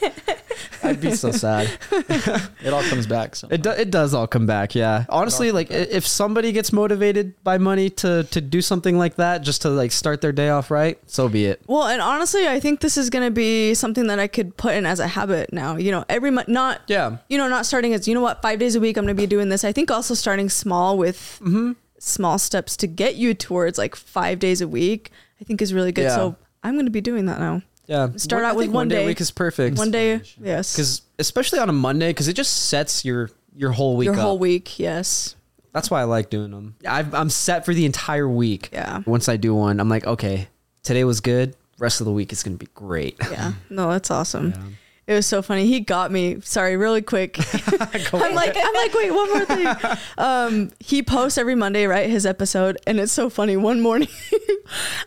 I'd 0.83 1.01
be 1.01 1.11
so 1.15 1.31
sad. 1.31 1.69
It 2.63 2.73
all 2.73 2.83
comes 2.83 3.07
back. 3.07 3.35
So. 3.35 3.47
It, 3.49 3.61
do, 3.61 3.69
it 3.71 3.89
does 3.91 4.13
all 4.13 4.27
come 4.27 4.45
back, 4.45 4.75
yeah. 4.75 5.05
Honestly, 5.09 5.51
like 5.51 5.71
i- 5.71 5.73
if 5.75 6.05
somebody 6.05 6.51
gets 6.51 6.71
motivated 6.73 7.41
by 7.43 7.57
money 7.57 7.89
to 8.01 8.23
to 8.25 8.41
do 8.41 8.61
something 8.61 8.97
like 8.97 9.15
that, 9.15 9.39
just 9.41 9.61
to 9.63 9.69
like 9.69 9.91
start 9.91 10.21
their 10.21 10.31
day 10.31 10.49
off 10.49 10.69
right, 10.71 10.97
so 11.07 11.29
be 11.29 11.45
it. 11.45 11.61
Well, 11.67 11.87
and 11.87 12.01
honestly, 12.01 12.47
I 12.47 12.59
think 12.59 12.79
this 12.81 12.97
is 12.97 13.09
going 13.09 13.25
to 13.25 13.31
be 13.31 13.73
something 13.73 14.07
that 14.07 14.19
I 14.19 14.27
could 14.27 14.55
put 14.57 14.73
in 14.75 14.85
as 14.85 14.99
a 14.99 15.07
habit 15.07 15.51
now. 15.53 15.75
You 15.77 15.91
know, 15.91 16.05
every 16.09 16.31
month, 16.31 16.47
not 16.47 16.81
Yeah. 16.87 17.17
you 17.29 17.37
know, 17.37 17.47
not 17.47 17.65
starting 17.65 17.93
as 17.93 18.07
you 18.07 18.13
know 18.13 18.21
what, 18.21 18.41
five 18.41 18.59
days 18.59 18.75
a 18.75 18.79
week 18.79 18.97
I'm 18.97 19.05
going 19.05 19.15
to 19.15 19.21
be 19.21 19.27
doing 19.27 19.49
this. 19.49 19.63
I 19.63 19.71
think 19.71 19.89
also 19.91 20.13
starting 20.13 20.49
small 20.49 20.97
with 20.97 21.39
Mm-hmm. 21.41 21.71
small 21.99 22.37
steps 22.37 22.75
to 22.77 22.87
get 22.87 23.15
you 23.15 23.33
towards 23.33 23.77
like 23.77 23.95
five 23.95 24.39
days 24.39 24.61
a 24.61 24.67
week. 24.67 25.11
I 25.39 25.43
think 25.43 25.61
is 25.61 25.73
really 25.73 25.91
good. 25.91 26.03
Yeah. 26.05 26.15
So 26.15 26.35
I'm 26.63 26.73
going 26.73 26.85
to 26.85 26.91
be 26.91 27.01
doing 27.01 27.25
that 27.27 27.39
now. 27.39 27.61
Yeah. 27.85 28.09
Start 28.17 28.43
One- 28.43 28.49
out 28.51 28.55
with 28.55 28.65
think 28.65 28.75
one 28.75 28.87
day 28.89 28.97
a 28.97 28.99
day. 28.99 29.05
week 29.05 29.21
is 29.21 29.31
perfect. 29.31 29.77
One 29.77 29.91
day, 29.91 30.21
yes, 30.41 30.73
because 30.75 31.01
especially 31.19 31.59
on 31.59 31.69
a 31.69 31.73
Monday, 31.73 32.09
because 32.09 32.27
it 32.27 32.33
just 32.33 32.67
sets 32.69 33.05
your 33.05 33.29
your 33.55 33.71
whole 33.71 33.95
week 33.97 34.05
your 34.07 34.15
up. 34.15 34.19
whole 34.21 34.37
week, 34.39 34.77
yes, 34.77 35.35
That's 35.71 35.89
why 35.89 36.01
I 36.01 36.03
like 36.03 36.29
doing 36.29 36.51
them. 36.51 36.75
I've, 36.87 37.13
I'm 37.13 37.29
set 37.29 37.65
for 37.65 37.73
the 37.73 37.85
entire 37.85 38.27
week. 38.27 38.69
Yeah. 38.73 39.01
Once 39.05 39.29
I 39.29 39.37
do 39.37 39.55
one, 39.55 39.79
I'm 39.79 39.89
like, 39.89 40.05
okay, 40.05 40.47
today 40.83 41.03
was 41.05 41.21
good. 41.21 41.55
Rest 41.79 42.01
of 42.01 42.05
the 42.05 42.11
week 42.11 42.31
is 42.33 42.43
gonna 42.43 42.57
be 42.57 42.67
great. 42.75 43.15
yeah. 43.31 43.53
No, 43.69 43.89
that's 43.89 44.11
awesome. 44.11 44.77
It 45.07 45.13
was 45.13 45.25
so 45.25 45.41
funny. 45.41 45.65
He 45.67 45.79
got 45.79 46.11
me. 46.11 46.41
Sorry, 46.41 46.75
really 46.75 47.01
quick. 47.01 47.37
I'm 48.13 48.35
like, 48.35 48.55
I'm 48.57 48.73
like, 48.73 48.93
wait, 48.93 49.11
one 49.11 49.29
more 49.29 49.45
thing. 49.45 49.67
Um, 50.17 50.71
he 50.79 51.03
posts 51.03 51.37
every 51.37 51.53
Monday, 51.53 51.85
right? 51.85 52.09
His 52.09 52.25
episode, 52.25 52.77
and 52.87 52.99
it's 52.99 53.11
so 53.11 53.29
funny. 53.29 53.55
One 53.55 53.81
morning, 53.81 54.07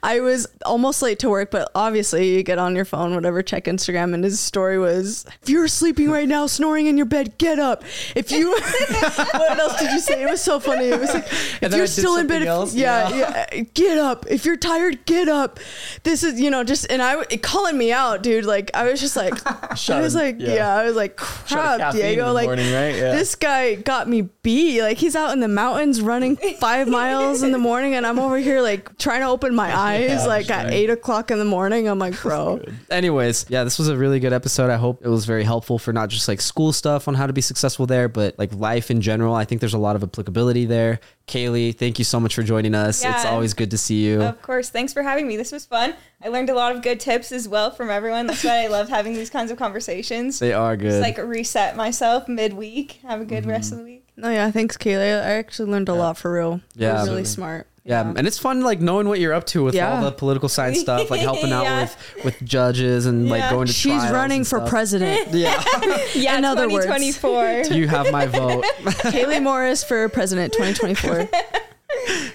I 0.05 0.21
was 0.21 0.47
almost 0.65 1.03
late 1.03 1.19
to 1.21 1.29
work, 1.29 1.51
but 1.51 1.69
obviously 1.75 2.37
you 2.37 2.43
get 2.45 2.59
on 2.59 2.77
your 2.77 2.85
phone, 2.85 3.13
whatever, 3.15 3.43
check 3.43 3.65
Instagram, 3.65 4.15
and 4.15 4.23
his 4.23 4.39
story 4.39 4.79
was, 4.79 5.27
"If 5.43 5.49
you're 5.49 5.67
sleeping 5.67 6.11
right 6.11 6.29
now, 6.29 6.47
snoring 6.47 6.87
in 6.87 6.97
your 6.97 7.07
bed, 7.07 7.37
get 7.39 7.59
up. 7.59 7.83
If 8.15 8.31
you, 8.31 8.51
what 8.53 9.59
else 9.59 9.81
did 9.81 9.91
you 9.91 9.99
say? 9.99 10.23
It 10.23 10.31
was 10.31 10.41
so 10.41 10.61
funny. 10.61 10.87
It 10.87 11.01
was 11.01 11.13
like, 11.13 11.27
if 11.61 11.75
you're 11.75 11.87
still 11.89 12.17
in 12.17 12.27
bed, 12.29 12.43
if- 12.43 12.73
yeah, 12.73 13.09
Yeah. 13.11 13.47
yeah, 13.53 13.61
get 13.75 13.99
up. 13.99 14.27
If 14.31 14.45
you're 14.45 14.57
tired, 14.57 15.05
get 15.07 15.29
up. 15.29 15.59
This 16.05 16.23
is, 16.23 16.41
you 16.41 16.51
know, 16.51 16.63
just 16.63 16.87
and 16.91 17.03
I 17.03 17.25
calling 17.39 17.77
me 17.77 17.93
out, 17.93 18.23
dude. 18.23 18.45
Like 18.45 18.71
I 18.75 18.85
was 18.91 19.01
just 19.01 19.17
like, 19.17 19.35
Shut 19.91 19.99
I 19.99 20.01
was 20.03 20.15
him, 20.15 20.21
like, 20.23 20.37
yeah. 20.41 20.55
yeah. 20.55 20.75
I 20.77 20.85
was 20.85 20.97
like, 20.97 21.17
crap, 21.17 21.93
Diego. 21.93 22.33
Like 22.33 22.47
morning, 22.47 22.73
right? 22.73 22.95
Yeah. 22.95 23.13
this 23.13 23.35
guy 23.35 23.75
got 23.75 24.09
me 24.09 24.23
beat. 24.43 24.81
Like 24.83 24.97
he's 24.99 25.15
out 25.17 25.33
in 25.33 25.41
the 25.41 25.49
mountains 25.49 26.01
running 26.01 26.37
five 26.59 26.89
miles 27.01 27.43
in 27.43 27.53
the 27.53 27.59
morning, 27.59 27.95
and 27.95 28.07
I'm 28.07 28.19
over 28.19 28.39
here 28.39 28.61
like 28.63 28.97
trying 28.99 29.21
to 29.21 29.27
open 29.27 29.55
my 29.55 29.77
eyes 29.77 30.11
Yeah, 30.11 30.27
like 30.27 30.51
at 30.51 30.65
right. 30.67 30.73
eight 30.73 30.91
o'clock 30.91 31.31
in 31.31 31.39
the 31.39 31.45
morning. 31.45 31.89
I'm 31.89 31.99
like, 31.99 32.21
bro, 32.23 32.61
Anyways, 32.91 33.47
yeah, 33.49 33.65
this 33.65 33.79
was 33.79 33.89
a 33.89 33.97
really 33.97 34.21
good 34.21 34.33
episode. 34.33 34.71
I 34.71 34.77
hope 34.77 35.05
it 35.05 35.09
was 35.09 35.25
very 35.27 35.45
helpful 35.45 35.79
for 35.79 35.93
not 35.93 36.09
just 36.09 36.29
like 36.29 36.41
school 36.41 36.73
stuff 36.73 37.09
on 37.09 37.15
how 37.15 37.27
to 37.27 37.33
be 37.33 37.41
successful 37.41 37.87
there, 37.87 38.09
but 38.09 38.39
like 38.39 38.53
life 38.55 38.91
in 38.91 39.01
general. 39.01 39.35
I 39.35 39.45
think 39.45 39.61
there's 39.61 39.75
a 39.75 39.79
lot 39.79 39.97
of 39.97 40.03
applicability 40.03 40.67
there. 40.67 41.01
Kaylei, 41.27 41.77
thank 41.77 41.99
you 41.99 42.05
so 42.05 42.19
much 42.19 42.35
for 42.35 42.43
joining 42.43 42.75
us. 42.75 43.05
It's 43.05 43.25
always 43.25 43.55
good 43.55 43.71
to 43.71 43.79
see 43.79 44.05
you. 44.05 44.21
Of 44.23 44.43
course. 44.43 44.69
Thanks 44.71 44.93
for 44.93 45.03
having 45.03 45.29
me. 45.29 45.37
This 45.37 45.53
was 45.53 45.65
fun. 45.65 45.95
I 46.23 46.29
learned 46.29 46.51
a 46.51 46.55
lot 46.55 46.75
of 46.77 46.83
good 46.83 47.01
tips 47.01 47.33
as 47.33 47.49
well 47.49 47.71
from 47.71 47.89
everyone. 47.91 48.27
That's 48.27 48.45
why 48.45 48.63
I 48.65 48.67
love 48.67 48.89
having 48.91 49.15
these 49.15 49.31
kinds 49.31 49.51
of 49.51 49.57
conversations. 49.59 50.39
They 50.39 50.53
are 50.53 50.77
Just 50.77 50.97
good. 50.97 51.01
like 51.03 51.17
reset 51.19 51.77
myself 51.77 52.29
midweek. 52.29 53.01
Have 53.07 53.21
a 53.23 53.25
good 53.25 53.47
rest 53.47 53.73
of 53.73 53.79
the 53.79 53.85
week. 53.85 54.07
no, 54.17 54.29
yeah, 54.31 54.51
thanks, 54.51 54.77
Kayla. 54.77 55.23
I 55.25 55.31
actually 55.33 55.71
learned 55.73 55.89
a 55.89 55.95
lot 55.95 56.19
for 56.19 56.33
real. 56.33 56.61
Yeah. 56.75 56.89
Yeah, 56.89 56.89
really 56.89 56.99
Absolutely. 57.01 57.25
smart. 57.25 57.67
yeah, 57.85 58.13
and 58.15 58.27
it's 58.27 58.39
fun 58.39 58.61
like 58.61 58.81
knowing 58.83 59.09
what 59.09 59.19
you're 59.19 59.33
up 59.33 59.47
to 59.47 59.65
with 59.65 59.75
Yeah. 59.75 59.97
all 59.97 60.03
the 60.05 60.13
political 60.13 60.51
science 60.51 60.79
stuff, 60.87 61.11
like 61.11 61.23
helping 61.23 61.53
out 61.53 61.63
Yeah. 61.65 61.81
with 61.81 61.97
with 62.25 62.45
judges 62.45 63.07
and 63.07 63.31
like 63.31 63.49
going 63.51 63.67
to 63.69 63.73
She's 63.73 64.03
running 64.11 64.45
for 64.45 64.61
president. 64.61 65.29
Yeah, 65.33 65.63
Yeah, 66.15 66.37
In 66.37 66.45
other 66.45 66.69
words. 66.69 66.85
2024. 66.85 67.75
you 67.75 67.89
have 67.89 68.13
my 68.13 68.27
vote. 68.27 68.65
Kaylei 69.09 69.43
Morris 69.43 69.83
for 69.83 70.07
president 70.11 70.53
2024. 70.53 71.29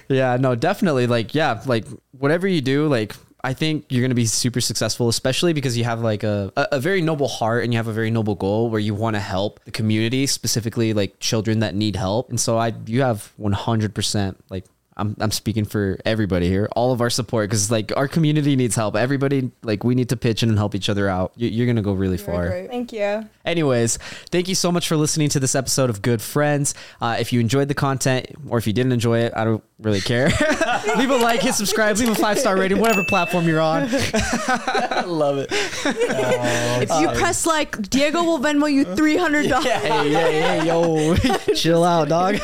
Yeah, 0.08 0.36
no, 0.38 0.54
definitely. 0.54 1.06
Like, 1.06 1.34
yeah, 1.34 1.60
like 1.66 1.84
whatever 2.12 2.46
you 2.48 2.60
do, 2.60 2.86
like 2.88 3.14
I 3.46 3.52
think 3.52 3.84
you're 3.90 4.02
gonna 4.02 4.16
be 4.16 4.26
super 4.26 4.60
successful, 4.60 5.08
especially 5.08 5.52
because 5.52 5.78
you 5.78 5.84
have 5.84 6.00
like 6.00 6.24
a, 6.24 6.52
a, 6.56 6.80
very 6.80 7.00
noble 7.00 7.28
heart 7.28 7.62
and 7.62 7.72
you 7.72 7.76
have 7.76 7.86
a 7.86 7.92
very 7.92 8.10
noble 8.10 8.34
goal 8.34 8.70
where 8.70 8.80
you 8.80 8.92
want 8.92 9.14
to 9.14 9.20
help 9.20 9.62
the 9.64 9.70
community, 9.70 10.26
specifically 10.26 10.92
like 10.92 11.20
children 11.20 11.60
that 11.60 11.76
need 11.76 11.94
help. 11.94 12.28
And 12.28 12.40
so 12.40 12.58
I, 12.58 12.74
you 12.86 13.02
have 13.02 13.32
100 13.36 13.94
percent 13.94 14.36
like. 14.50 14.64
I'm, 14.98 15.14
I'm 15.20 15.30
speaking 15.30 15.66
for 15.66 15.98
everybody 16.06 16.48
here, 16.48 16.70
all 16.74 16.90
of 16.90 17.02
our 17.02 17.10
support, 17.10 17.50
because 17.50 17.70
like 17.70 17.94
our 17.94 18.08
community 18.08 18.56
needs 18.56 18.74
help. 18.74 18.96
Everybody, 18.96 19.50
like, 19.62 19.84
we 19.84 19.94
need 19.94 20.08
to 20.08 20.16
pitch 20.16 20.42
in 20.42 20.48
and 20.48 20.56
help 20.56 20.74
each 20.74 20.88
other 20.88 21.06
out. 21.06 21.32
You, 21.36 21.50
you're 21.50 21.66
gonna 21.66 21.82
go 21.82 21.92
really 21.92 22.16
far. 22.16 22.48
great. 22.48 22.70
Thank 22.70 22.94
you. 22.94 23.28
Anyways, 23.44 23.98
thank 24.30 24.48
you 24.48 24.54
so 24.54 24.72
much 24.72 24.88
for 24.88 24.96
listening 24.96 25.28
to 25.28 25.38
this 25.38 25.54
episode 25.54 25.90
of 25.90 26.00
Good 26.00 26.22
Friends. 26.22 26.72
Uh, 26.98 27.18
if 27.20 27.30
you 27.30 27.40
enjoyed 27.40 27.68
the 27.68 27.74
content 27.74 28.28
or 28.48 28.56
if 28.56 28.66
you 28.66 28.72
didn't 28.72 28.92
enjoy 28.92 29.18
it, 29.18 29.34
I 29.36 29.44
don't 29.44 29.62
really 29.78 30.00
care. 30.00 30.26
leave 30.96 31.10
a 31.10 31.16
like, 31.16 31.40
hit 31.40 31.54
subscribe, 31.54 31.96
leave 31.98 32.08
a 32.08 32.14
five 32.14 32.38
star 32.38 32.56
rating, 32.56 32.78
whatever 32.78 33.04
platform 33.04 33.46
you're 33.46 33.60
on. 33.60 33.88
I 33.90 35.04
love 35.06 35.38
it. 35.38 35.48
If 35.50 36.90
you 37.00 37.08
press 37.18 37.46
like, 37.46 37.88
Diego 37.90 38.22
will 38.22 38.38
Venmo 38.38 38.72
you 38.72 38.84
three 38.96 39.16
hundred 39.16 39.48
dollars. 39.48 39.66
Hey, 39.66 40.10
hey, 40.10 40.40
hey, 40.40 40.66
yo, 40.66 41.14
chill 41.54 41.84
out, 41.84 42.08
dog. 42.08 42.36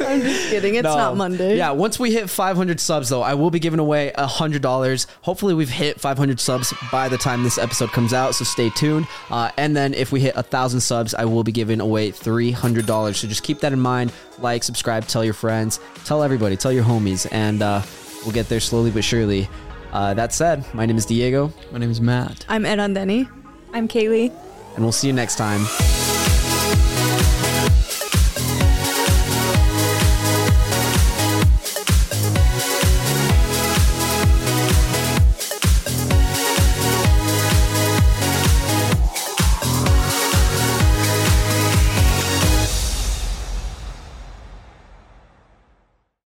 I'm 0.00 0.22
just 0.22 0.50
kidding. 0.50 0.74
It's 0.76 0.84
No. 0.84 0.96
not 0.96 1.16
Monday. 1.16 1.56
Yeah, 1.56 1.70
once 1.72 1.98
we 1.98 2.12
hit 2.12 2.30
500 2.30 2.80
subs, 2.80 3.08
though, 3.10 3.20
I 3.22 3.34
will 3.34 3.50
be 3.50 3.58
giving 3.58 3.78
away 3.78 4.12
$100. 4.16 5.06
Hopefully, 5.22 5.52
we've 5.54 5.68
hit 5.68 6.00
500 6.00 6.40
subs 6.40 6.72
by 6.90 7.08
the 7.08 7.18
time 7.18 7.42
this 7.42 7.58
episode 7.58 7.90
comes 7.92 8.12
out, 8.14 8.34
so 8.34 8.44
stay 8.44 8.70
tuned. 8.70 9.06
Uh, 9.30 9.50
and 9.58 9.76
then 9.76 9.92
if 9.94 10.10
we 10.10 10.20
hit 10.20 10.34
1,000 10.34 10.80
subs, 10.80 11.14
I 11.14 11.24
will 11.26 11.44
be 11.44 11.52
giving 11.52 11.80
away 11.80 12.10
$300. 12.10 13.14
So 13.16 13.28
just 13.28 13.42
keep 13.42 13.60
that 13.60 13.72
in 13.72 13.80
mind. 13.80 14.12
Like, 14.38 14.62
subscribe, 14.62 15.06
tell 15.06 15.24
your 15.24 15.34
friends, 15.34 15.77
tell 16.04 16.22
everybody, 16.22 16.56
tell 16.56 16.72
your 16.72 16.84
homies, 16.84 17.26
and 17.32 17.62
uh, 17.62 17.82
we'll 18.24 18.32
get 18.32 18.48
there 18.48 18.60
slowly 18.60 18.90
but 18.90 19.04
surely. 19.04 19.48
Uh, 19.92 20.12
that 20.14 20.32
said, 20.34 20.64
my 20.74 20.84
name 20.86 20.96
is 20.96 21.06
Diego, 21.06 21.52
My 21.72 21.78
name 21.78 21.90
is 21.90 22.00
Matt. 22.00 22.44
I'm 22.48 22.66
Ed 22.66 22.78
Andeni. 22.78 23.28
I'm 23.72 23.88
Kaylei. 23.88 24.30
and 24.74 24.84
we'll 24.84 24.92
see 24.92 25.06
you 25.06 25.12
next 25.12 25.36
time. 25.36 25.60